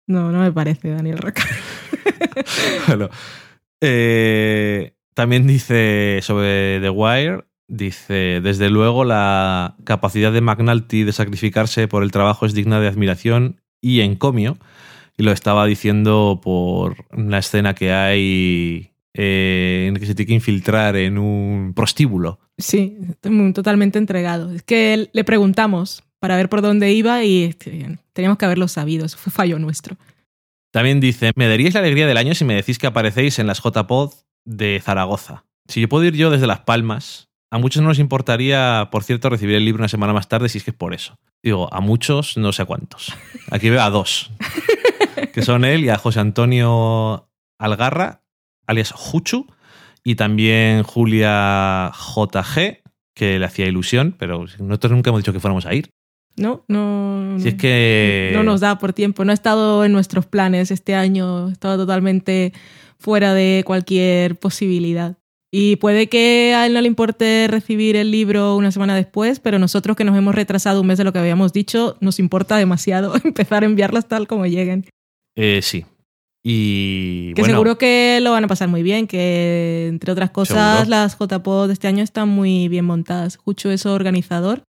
No, 0.06 0.30
no 0.32 0.40
me 0.40 0.52
parece, 0.52 0.90
Daniel 0.90 1.18
Roca. 1.18 1.42
Bueno, 2.88 3.09
eh, 3.80 4.92
también 5.14 5.46
dice 5.46 6.18
sobre 6.22 6.80
The 6.80 6.90
Wire, 6.90 7.44
dice, 7.68 8.40
desde 8.42 8.68
luego 8.70 9.05
la 9.05 9.76
capacidad 9.84 10.32
de 10.32 10.40
McNulty 10.40 11.05
de 11.05 11.12
sacrificarse 11.12 11.86
por 11.88 12.02
el 12.02 12.10
trabajo 12.10 12.44
es 12.44 12.55
digna 12.55 12.80
de 12.80 12.88
admiración 12.88 13.60
y 13.85 14.01
encomio, 14.01 14.56
y 15.16 15.23
lo 15.23 15.31
estaba 15.31 15.66
diciendo 15.66 16.40
por 16.43 17.05
una 17.12 17.39
escena 17.39 17.74
que 17.74 17.93
hay 17.93 18.90
eh, 19.12 19.86
en 19.89 19.97
que 19.97 20.06
se 20.06 20.15
tiene 20.15 20.28
que 20.28 20.35
infiltrar 20.35 20.97
en 20.97 21.19
un 21.19 21.74
prostíbulo. 21.74 22.40
Sí, 22.56 22.97
totalmente 23.20 23.98
entregado. 23.98 24.51
Es 24.52 24.62
que 24.62 25.11
le 25.12 25.24
preguntamos 25.24 26.02
para 26.19 26.36
ver 26.36 26.48
por 26.48 26.62
dónde 26.62 26.93
iba 26.93 27.23
y 27.24 27.44
este, 27.44 27.98
teníamos 28.15 28.39
que 28.39 28.47
haberlo 28.47 28.66
sabido. 28.66 29.05
Eso 29.05 29.19
fue 29.19 29.31
fallo 29.31 29.59
nuestro. 29.59 29.97
También 30.73 30.98
dice, 30.98 31.32
me 31.36 31.47
daríais 31.47 31.74
la 31.74 31.81
alegría 31.81 32.06
del 32.06 32.16
año 32.16 32.35
si 32.35 32.44
me 32.44 32.55
decís 32.55 32.78
que 32.78 32.86
aparecéis 32.86 33.39
en 33.39 33.47
las 33.47 33.62
JPod 33.62 34.15
de 34.44 34.81
Zaragoza. 34.82 35.44
Si 35.69 35.81
yo 35.81 35.89
puedo 35.89 36.05
ir 36.05 36.15
yo 36.15 36.31
desde 36.31 36.47
Las 36.47 36.61
Palmas, 36.61 37.28
a 37.55 37.59
muchos 37.59 37.82
no 37.82 37.89
nos 37.89 38.01
importaría, 38.01 38.89
por 38.90 39.05
cierto, 39.05 39.31
recibir 39.31 39.55
el 39.55 39.64
libro 39.64 39.82
una 39.82 39.89
semana 39.89 40.12
más 40.12 40.26
tarde 40.26 40.48
si 40.48 40.59
es 40.59 40.64
que 40.64 40.72
es 40.72 40.76
por 40.76 40.93
eso. 40.93 41.20
Digo, 41.40 41.72
a 41.72 41.81
muchos 41.81 42.36
no 42.36 42.52
sé 42.52 42.62
a 42.62 42.64
cuántos. 42.64 43.14
Aquí 43.48 43.70
veo 43.70 43.81
a 43.81 43.90
dos, 43.90 44.32
que 45.32 45.40
son 45.43 45.64
él 45.64 45.85
y 45.85 45.89
a 45.89 45.97
José 45.97 46.18
Antonio 46.18 47.28
Algarra, 47.60 48.22
alias 48.66 48.90
Juchu, 48.90 49.47
y 50.02 50.16
también 50.16 50.82
Julia 50.82 51.93
JG, 51.94 52.82
que 53.14 53.39
le 53.39 53.44
hacía 53.44 53.66
ilusión, 53.66 54.16
pero 54.18 54.47
nosotros 54.59 54.90
nunca 54.90 55.10
hemos 55.10 55.20
dicho 55.20 55.32
que 55.32 55.39
fuéramos 55.39 55.64
a 55.64 55.74
ir. 55.74 55.90
No, 56.36 56.64
no. 56.66 57.36
Si 57.39 57.51
es 57.51 57.55
que... 57.55 58.32
No 58.35 58.43
nos 58.43 58.62
da 58.62 58.81
por 58.81 58.94
tiempo. 58.94 59.24
No 59.24 59.31
ha 59.31 59.35
estado 59.35 59.85
en 59.85 59.93
nuestros 59.93 60.26
planes 60.26 60.72
este 60.72 60.97
año. 60.97 61.51
Estaba 61.51 61.76
totalmente 61.76 62.52
fuera 62.98 63.32
de 63.32 63.62
cualquier 63.64 64.40
posibilidad. 64.40 65.16
Y 65.56 65.76
puede 65.76 66.09
que 66.09 66.52
a 66.52 66.66
él 66.66 66.72
no 66.72 66.81
le 66.81 66.89
importe 66.89 67.47
recibir 67.48 67.94
el 67.94 68.10
libro 68.10 68.56
una 68.56 68.72
semana 68.72 68.97
después, 68.97 69.39
pero 69.39 69.60
nosotros 69.60 69.97
que 69.97 70.02
nos 70.02 70.18
hemos 70.18 70.35
retrasado 70.35 70.81
un 70.81 70.89
mes 70.89 70.98
de 70.98 71.05
lo 71.05 71.12
que 71.12 71.20
habíamos 71.20 71.52
dicho, 71.52 71.97
nos 72.01 72.18
importa 72.18 72.56
demasiado 72.56 73.14
empezar 73.24 73.62
a 73.62 73.66
enviarlas 73.66 74.09
tal 74.09 74.26
como 74.26 74.47
lleguen. 74.47 74.85
Eh, 75.36 75.60
sí. 75.62 75.86
Y 76.43 77.35
Que 77.35 77.43
bueno, 77.43 77.55
seguro 77.55 77.78
que 77.78 78.18
lo 78.20 78.32
van 78.32 78.43
a 78.43 78.48
pasar 78.48 78.66
muy 78.66 78.82
bien, 78.82 79.06
que 79.06 79.86
entre 79.86 80.10
otras 80.10 80.31
cosas 80.31 80.81
Seguro. 80.81 80.90
las 80.90 81.16
JPod 81.16 81.68
de 81.68 81.74
este 81.74 81.86
año 81.86 82.02
están 82.02 82.28
muy 82.31 82.66
bien 82.66 82.85
montadas. 82.85 83.36
Jucho 83.36 83.70
es 83.70 83.86
organizador 83.86 84.64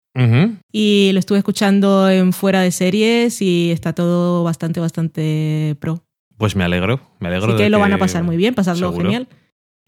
y 0.71 1.11
lo 1.13 1.19
estuve 1.19 1.37
escuchando 1.37 2.09
en 2.09 2.33
fuera 2.33 2.61
de 2.61 2.71
series 2.71 3.39
y 3.43 3.69
está 3.69 3.93
todo 3.93 4.43
bastante, 4.43 4.79
bastante 4.79 5.75
pro. 5.79 6.01
Pues 6.37 6.55
me 6.55 6.63
alegro, 6.63 7.01
me 7.19 7.27
alegro. 7.27 7.49
Así 7.53 7.57
que 7.57 7.69
lo 7.69 7.77
van 7.77 7.93
a 7.93 7.99
pasar 7.99 8.23
muy 8.23 8.35
bien, 8.35 8.55
pasarlo 8.55 8.87
Seguro. 8.87 9.05
genial. 9.05 9.27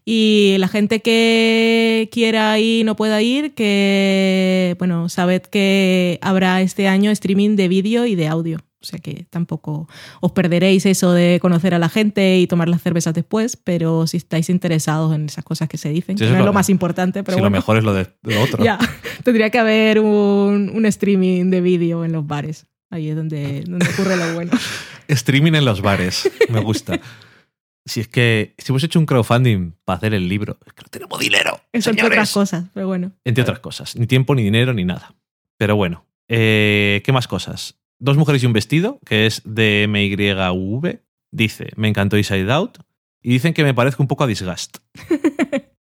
Y 0.06 0.56
la 0.58 0.68
gente 0.68 1.00
que 1.00 2.08
quiera 2.12 2.58
ir 2.58 2.80
y 2.80 2.84
no 2.84 2.94
pueda 2.96 3.22
ir, 3.22 3.54
que, 3.54 4.76
bueno, 4.78 5.08
sabed 5.08 5.40
que 5.42 6.18
habrá 6.22 6.60
este 6.60 6.88
año 6.88 7.10
streaming 7.10 7.56
de 7.56 7.68
vídeo 7.68 8.04
y 8.06 8.14
de 8.14 8.26
audio. 8.28 8.58
O 8.82 8.86
sea 8.86 8.98
que 8.98 9.24
tampoco 9.30 9.88
os 10.20 10.32
perderéis 10.32 10.84
eso 10.84 11.12
de 11.12 11.38
conocer 11.40 11.72
a 11.72 11.78
la 11.78 11.88
gente 11.88 12.38
y 12.38 12.46
tomar 12.46 12.68
las 12.68 12.82
cervezas 12.82 13.14
después, 13.14 13.56
pero 13.56 14.06
si 14.06 14.18
estáis 14.18 14.50
interesados 14.50 15.14
en 15.14 15.24
esas 15.24 15.42
cosas 15.42 15.70
que 15.70 15.78
se 15.78 15.88
dicen, 15.88 16.18
Sí, 16.18 16.24
que 16.24 16.24
eso 16.26 16.32
no 16.34 16.38
es 16.40 16.40
lo- 16.40 16.46
lo 16.46 16.52
más 16.52 16.68
importante, 16.68 17.22
pero 17.24 17.36
si 17.36 17.40
lo 17.40 17.44
bueno, 17.44 17.56
mejor 17.56 17.78
es 17.78 17.84
lo 17.84 17.94
de 17.94 18.08
lo 18.24 18.42
otro. 18.42 18.62
ya, 18.64 18.78
tendría 19.22 19.48
que 19.48 19.58
haber 19.58 20.00
un, 20.00 20.70
un 20.74 20.84
streaming 20.84 21.50
de 21.50 21.62
vídeo 21.62 22.04
en 22.04 22.12
los 22.12 22.26
bares. 22.26 22.66
Ahí 22.90 23.08
es 23.08 23.16
donde, 23.16 23.62
donde 23.62 23.88
ocurre 23.88 24.18
lo 24.18 24.34
bueno. 24.34 24.52
Streaming 25.08 25.54
en 25.54 25.64
los 25.64 25.80
bares, 25.80 26.30
me 26.50 26.60
gusta. 26.60 27.00
Si 27.86 28.00
es 28.00 28.08
que 28.08 28.54
si 28.58 28.72
hemos 28.72 28.82
hecho 28.82 28.98
un 28.98 29.06
crowdfunding 29.06 29.74
para 29.84 29.98
hacer 29.98 30.14
el 30.14 30.28
libro, 30.28 30.58
es 30.66 30.72
que 30.72 30.82
no 30.82 30.88
tenemos 30.88 31.18
dinero. 31.18 31.60
Eso 31.72 31.90
entre 31.90 32.06
otras 32.06 32.32
cosas, 32.32 32.64
pero 32.72 32.86
bueno. 32.86 33.12
Entre 33.24 33.42
otras 33.42 33.58
cosas. 33.58 33.96
Ni 33.96 34.06
tiempo, 34.06 34.34
ni 34.34 34.42
dinero, 34.42 34.72
ni 34.72 34.84
nada. 34.84 35.14
Pero 35.58 35.76
bueno, 35.76 36.06
eh, 36.28 37.02
¿qué 37.04 37.12
más 37.12 37.28
cosas? 37.28 37.76
Dos 37.98 38.16
mujeres 38.16 38.42
y 38.42 38.46
un 38.46 38.52
vestido, 38.52 39.00
que 39.04 39.26
es 39.26 39.42
de 39.44 39.86
MYV. 39.88 41.00
Dice, 41.30 41.68
me 41.76 41.88
encantó 41.88 42.16
Inside 42.16 42.50
Out. 42.52 42.78
Y 43.22 43.30
dicen 43.30 43.54
que 43.54 43.64
me 43.64 43.74
parezco 43.74 44.02
un 44.02 44.08
poco 44.08 44.24
a 44.24 44.26
Disgust. 44.26 44.78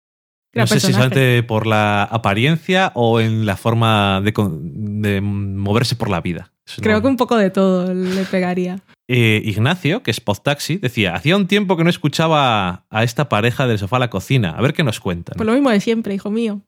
No 0.55 0.67
sé 0.67 0.79
si 0.79 0.87
personaje. 0.87 1.09
solamente 1.09 1.43
por 1.43 1.65
la 1.65 2.03
apariencia 2.03 2.91
o 2.93 3.19
en 3.19 3.45
la 3.45 3.57
forma 3.57 4.21
de, 4.21 5.19
moverse 5.21 5.95
por 5.95 6.09
la 6.09 6.21
vida. 6.21 6.51
Eso 6.65 6.81
Creo 6.81 6.97
no- 6.97 7.01
que 7.01 7.07
un 7.07 7.17
poco 7.17 7.37
de 7.37 7.49
todo 7.49 7.91
le 7.91 8.23
pegaría. 8.25 8.79
Eh, 9.15 9.43
Ignacio, 9.45 10.01
que 10.01 10.09
es 10.09 10.19
Podtaxi, 10.19 10.77
decía, 10.77 11.13
hacía 11.13 11.37
un 11.37 11.45
tiempo 11.45 11.77
que 11.77 11.83
no 11.83 11.91
escuchaba 11.91 12.87
a 12.89 13.03
esta 13.03 13.29
pareja 13.29 13.67
del 13.67 13.77
sofá 13.77 13.97
a 13.97 13.99
la 13.99 14.09
cocina. 14.09 14.49
A 14.49 14.61
ver 14.63 14.73
qué 14.73 14.83
nos 14.83 14.99
cuentan. 14.99 15.37
Por 15.37 15.45
lo 15.45 15.53
mismo 15.53 15.69
de 15.69 15.79
siempre, 15.81 16.15
hijo 16.15 16.31
mío. 16.31 16.61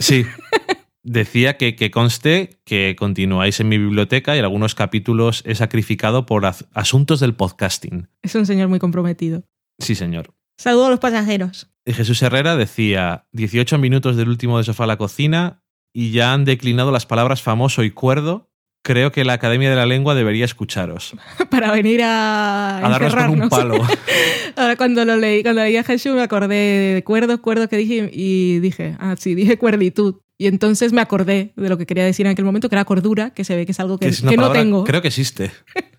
Sí. 0.00 0.24
Decía 1.02 1.58
que, 1.58 1.76
que 1.76 1.90
conste 1.90 2.58
que 2.64 2.96
continuáis 2.98 3.60
en 3.60 3.68
mi 3.68 3.76
biblioteca 3.76 4.34
y 4.34 4.38
algunos 4.38 4.74
capítulos 4.74 5.42
he 5.44 5.54
sacrificado 5.54 6.24
por 6.24 6.46
asuntos 6.72 7.20
del 7.20 7.34
podcasting. 7.34 8.08
Es 8.22 8.34
un 8.34 8.46
señor 8.46 8.68
muy 8.68 8.78
comprometido. 8.78 9.42
Sí, 9.78 9.94
señor. 9.94 10.32
Saludos 10.56 10.86
a 10.86 10.90
los 10.90 11.00
pasajeros. 11.00 11.68
Y 11.84 11.92
Jesús 11.92 12.22
Herrera 12.22 12.56
decía, 12.56 13.26
18 13.32 13.76
minutos 13.76 14.16
del 14.16 14.30
último 14.30 14.56
de 14.56 14.64
sofá 14.64 14.84
a 14.84 14.86
la 14.86 14.96
cocina 14.96 15.62
y 15.92 16.12
ya 16.12 16.32
han 16.32 16.46
declinado 16.46 16.92
las 16.92 17.04
palabras 17.04 17.42
famoso 17.42 17.82
y 17.82 17.90
cuerdo. 17.90 18.50
Creo 18.84 19.12
que 19.12 19.24
la 19.24 19.32
Academia 19.32 19.70
de 19.70 19.76
la 19.76 19.86
Lengua 19.86 20.14
debería 20.14 20.44
escucharos. 20.44 21.16
Para 21.50 21.72
venir 21.72 22.02
a, 22.02 22.84
A 22.84 22.90
darnos 22.90 23.14
con 23.14 23.42
un 23.42 23.48
palo. 23.48 23.82
Ahora 24.56 24.76
cuando 24.76 25.06
lo 25.06 25.16
leí, 25.16 25.42
cuando 25.42 25.62
leí 25.62 25.78
a 25.78 25.84
Jesús 25.84 26.12
me 26.12 26.20
acordé 26.20 26.92
de 26.92 27.02
cuerdos, 27.02 27.40
cuerdos 27.40 27.68
que 27.68 27.78
dije 27.78 28.10
y 28.12 28.58
dije, 28.60 28.94
ah, 29.00 29.14
sí, 29.18 29.34
dije 29.34 29.56
cuerditud. 29.56 30.16
Y 30.36 30.48
entonces 30.48 30.92
me 30.92 31.00
acordé 31.00 31.54
de 31.56 31.68
lo 31.70 31.78
que 31.78 31.86
quería 31.86 32.04
decir 32.04 32.26
en 32.26 32.32
aquel 32.32 32.44
momento, 32.44 32.68
que 32.68 32.74
era 32.74 32.84
cordura, 32.84 33.30
que 33.30 33.44
se 33.44 33.56
ve 33.56 33.64
que 33.64 33.72
es 33.72 33.80
algo 33.80 33.96
que, 33.96 34.04
que 34.04 34.12
es 34.12 34.20
una 34.20 34.32
que 34.32 34.36
no 34.36 34.52
tengo. 34.52 34.84
Creo 34.84 35.00
que 35.00 35.08
existe. 35.08 35.50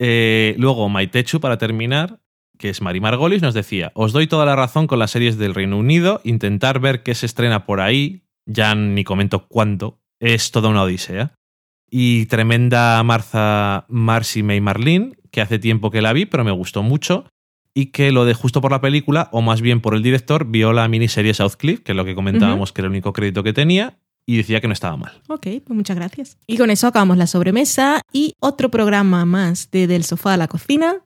Eh, 0.00 0.54
luego, 0.58 0.88
Maitechu, 0.88 1.40
para 1.40 1.58
terminar, 1.58 2.20
que 2.56 2.68
es 2.68 2.80
Mari 2.80 3.00
Margolis, 3.00 3.42
nos 3.42 3.52
decía, 3.52 3.90
os 3.96 4.12
doy 4.12 4.28
toda 4.28 4.46
la 4.46 4.54
razón 4.54 4.86
con 4.86 5.00
las 5.00 5.10
series 5.10 5.38
del 5.38 5.56
Reino 5.56 5.76
Unido, 5.76 6.20
intentar 6.22 6.78
ver 6.78 7.02
qué 7.02 7.16
se 7.16 7.26
estrena 7.26 7.66
por 7.66 7.80
ahí, 7.80 8.22
ya 8.46 8.76
ni 8.76 9.02
comento 9.02 9.48
cuándo, 9.48 9.98
es 10.20 10.52
toda 10.52 10.68
una 10.68 10.84
odisea. 10.84 11.34
Y 11.90 12.26
tremenda 12.26 13.02
Martha, 13.02 13.86
Marcy 13.88 14.42
May 14.42 14.60
Marlene, 14.60 15.16
que 15.30 15.40
hace 15.40 15.58
tiempo 15.58 15.90
que 15.90 16.02
la 16.02 16.12
vi, 16.12 16.26
pero 16.26 16.44
me 16.44 16.50
gustó 16.50 16.82
mucho, 16.82 17.24
y 17.74 17.86
que 17.86 18.12
lo 18.12 18.24
de 18.24 18.34
justo 18.34 18.60
por 18.60 18.70
la 18.70 18.80
película, 18.80 19.28
o 19.32 19.40
más 19.40 19.60
bien 19.60 19.80
por 19.80 19.94
el 19.94 20.02
director, 20.02 20.46
vio 20.46 20.72
la 20.72 20.88
miniserie 20.88 21.32
Southcliffe, 21.32 21.82
que 21.82 21.92
es 21.92 21.96
lo 21.96 22.04
que 22.04 22.14
comentábamos 22.14 22.72
que 22.72 22.82
era 22.82 22.86
el 22.86 22.92
único 22.92 23.12
crédito 23.12 23.42
que 23.42 23.52
tenía, 23.52 23.98
y 24.26 24.36
decía 24.36 24.60
que 24.60 24.66
no 24.66 24.74
estaba 24.74 24.96
mal. 24.96 25.22
Ok, 25.28 25.46
pues 25.64 25.70
muchas 25.76 25.96
gracias. 25.96 26.36
Y 26.46 26.58
con 26.58 26.70
eso 26.70 26.86
acabamos 26.86 27.16
la 27.16 27.26
sobremesa 27.26 28.02
y 28.12 28.34
otro 28.40 28.70
programa 28.70 29.24
más 29.24 29.70
de 29.70 29.86
Del 29.86 30.04
Sofá 30.04 30.34
a 30.34 30.36
la 30.36 30.48
Cocina. 30.48 30.96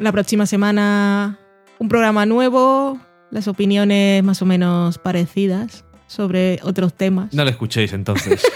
La 0.00 0.10
próxima 0.10 0.46
semana 0.46 1.38
un 1.78 1.88
programa 1.88 2.26
nuevo, 2.26 2.98
las 3.30 3.46
opiniones 3.46 4.24
más 4.24 4.42
o 4.42 4.46
menos 4.46 4.98
parecidas 4.98 5.84
sobre 6.06 6.58
otros 6.62 6.94
temas. 6.94 7.32
No 7.32 7.44
lo 7.44 7.50
escuchéis 7.50 7.92
entonces. 7.92 8.42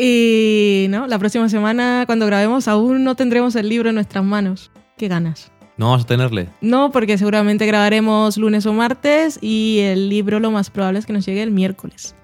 Y 0.00 0.86
no, 0.90 1.08
la 1.08 1.18
próxima 1.18 1.48
semana 1.48 2.04
cuando 2.06 2.24
grabemos 2.24 2.68
aún 2.68 3.02
no 3.02 3.16
tendremos 3.16 3.56
el 3.56 3.68
libro 3.68 3.88
en 3.88 3.96
nuestras 3.96 4.24
manos. 4.24 4.70
¿Qué 4.96 5.08
ganas? 5.08 5.50
no 5.76 5.86
vamos 5.86 6.02
a 6.02 6.06
tenerle. 6.06 6.48
No, 6.60 6.90
porque 6.90 7.16
seguramente 7.18 7.64
grabaremos 7.64 8.36
lunes 8.36 8.66
o 8.66 8.72
martes 8.72 9.38
y 9.40 9.78
el 9.78 10.08
libro 10.08 10.40
lo 10.40 10.50
más 10.50 10.70
probable 10.70 10.98
es 10.98 11.06
que 11.06 11.12
nos 11.12 11.24
llegue 11.24 11.42
el 11.42 11.52
miércoles. 11.52 12.16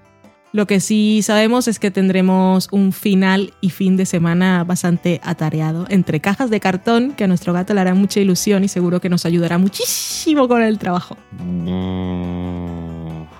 Lo 0.51 0.67
que 0.67 0.79
sí 0.79 1.21
sabemos 1.21 1.67
es 1.67 1.79
que 1.79 1.91
tendremos 1.91 2.69
un 2.71 2.93
final 2.93 3.53
y 3.61 3.71
fin 3.71 3.97
de 3.97 4.05
semana 4.05 4.63
bastante 4.63 5.19
atareado 5.23 5.85
entre 5.89 6.19
cajas 6.21 6.49
de 6.49 6.59
cartón 6.59 7.13
que 7.13 7.25
a 7.25 7.27
nuestro 7.27 7.51
gato 7.51 7.73
le 7.73 7.81
hará 7.81 7.93
mucha 7.93 8.19
ilusión 8.19 8.63
y 8.63 8.67
seguro 8.69 9.01
que 9.01 9.09
nos 9.09 9.25
ayudará 9.25 9.57
muchísimo 9.57 10.47
con 10.47 10.61
el 10.61 10.77
trabajo. 10.77 11.17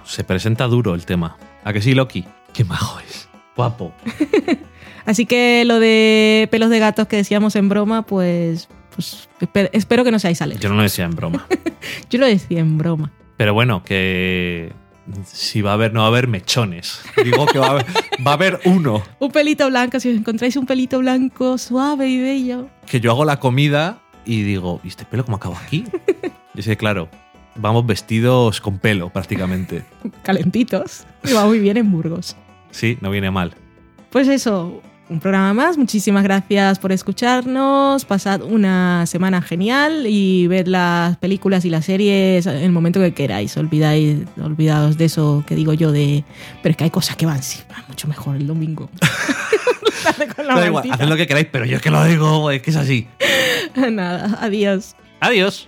Se 0.05 0.23
presenta 0.23 0.65
duro 0.67 0.95
el 0.95 1.05
tema. 1.05 1.37
¿A 1.63 1.73
que 1.73 1.81
sí, 1.81 1.93
Loki? 1.93 2.25
Qué 2.53 2.63
majo 2.63 2.99
es. 2.99 3.27
Guapo. 3.55 3.93
Así 5.05 5.25
que 5.25 5.63
lo 5.65 5.79
de 5.79 6.47
pelos 6.51 6.69
de 6.69 6.79
gatos 6.79 7.07
que 7.07 7.15
decíamos 7.17 7.55
en 7.55 7.69
broma, 7.69 8.03
pues, 8.03 8.69
pues 8.93 9.29
espe- 9.39 9.69
espero 9.73 10.03
que 10.03 10.11
no 10.11 10.19
seáis 10.19 10.39
Yo 10.39 10.43
alérgicos. 10.45 10.71
no 10.71 10.77
lo 10.77 10.83
decía 10.83 11.05
en 11.05 11.15
broma. 11.15 11.45
Yo 12.09 12.19
lo 12.19 12.25
decía 12.25 12.59
en 12.59 12.77
broma. 12.77 13.11
Pero 13.37 13.53
bueno, 13.53 13.83
que 13.83 14.73
si 15.25 15.61
va 15.61 15.71
a 15.71 15.73
haber, 15.75 15.93
no 15.93 15.99
va 16.01 16.05
a 16.05 16.09
haber 16.09 16.27
mechones. 16.27 17.01
Digo 17.23 17.45
que 17.45 17.59
va 17.59 17.67
a 17.67 17.69
haber, 17.71 17.85
va 18.25 18.31
a 18.31 18.33
haber 18.33 18.59
uno. 18.65 19.03
Un 19.19 19.31
pelito 19.31 19.67
blanco, 19.69 19.99
si 19.99 20.09
os 20.09 20.17
encontráis 20.17 20.55
un 20.55 20.65
pelito 20.65 20.99
blanco 20.99 21.57
suave 21.57 22.07
y 22.09 22.21
bello. 22.21 22.69
Que 22.87 22.99
yo 22.99 23.11
hago 23.11 23.25
la 23.25 23.39
comida 23.39 23.99
y 24.25 24.41
digo, 24.43 24.79
¿y 24.83 24.87
este 24.87 25.05
pelo 25.05 25.23
cómo 25.25 25.37
acaba 25.37 25.59
aquí? 25.59 25.83
Y 26.55 26.59
es 26.61 26.65
que, 26.65 26.77
claro, 26.77 27.09
vamos 27.55 27.85
vestidos 27.85 28.61
con 28.61 28.79
pelo 28.79 29.09
prácticamente. 29.09 29.83
calentitos. 30.23 31.05
Y 31.23 31.33
va 31.33 31.45
muy 31.45 31.59
bien 31.59 31.77
en 31.77 31.91
Burgos. 31.91 32.35
Sí, 32.71 32.97
no 33.01 33.09
viene 33.09 33.31
mal. 33.31 33.53
Pues 34.09 34.27
eso, 34.27 34.81
un 35.09 35.19
programa 35.19 35.53
más. 35.53 35.77
Muchísimas 35.77 36.23
gracias 36.23 36.79
por 36.79 36.91
escucharnos. 36.91 38.05
Pasad 38.05 38.41
una 38.41 39.05
semana 39.05 39.41
genial 39.41 40.05
y 40.07 40.47
ved 40.47 40.67
las 40.67 41.17
películas 41.17 41.65
y 41.65 41.69
las 41.69 41.85
series 41.85 42.45
en 42.45 42.57
el 42.57 42.71
momento 42.71 42.99
que 42.99 43.13
queráis. 43.13 43.55
Olvidáis, 43.57 44.19
olvidaos 44.41 44.97
de 44.97 45.05
eso 45.05 45.43
que 45.47 45.55
digo 45.55 45.73
yo 45.73 45.91
de... 45.91 46.23
Pero 46.61 46.71
es 46.71 46.77
que 46.77 46.83
hay 46.85 46.89
cosas 46.89 47.15
que 47.15 47.25
van, 47.25 47.43
sí, 47.43 47.61
van 47.69 47.83
mucho 47.87 48.07
mejor 48.07 48.35
el 48.35 48.47
domingo. 48.47 48.89
Con 50.35 50.47
la 50.47 50.55
Da 50.55 50.67
igual, 50.67 50.91
haced 50.91 51.07
lo 51.07 51.15
que 51.15 51.27
queráis, 51.27 51.47
pero 51.51 51.65
yo 51.65 51.77
es 51.77 51.81
que 51.81 51.89
lo 51.89 52.03
digo, 52.05 52.51
es 52.51 52.61
que 52.61 52.69
es 52.69 52.75
así. 52.75 53.07
Nada, 53.75 54.37
adiós. 54.41 54.95
Adiós. 55.19 55.67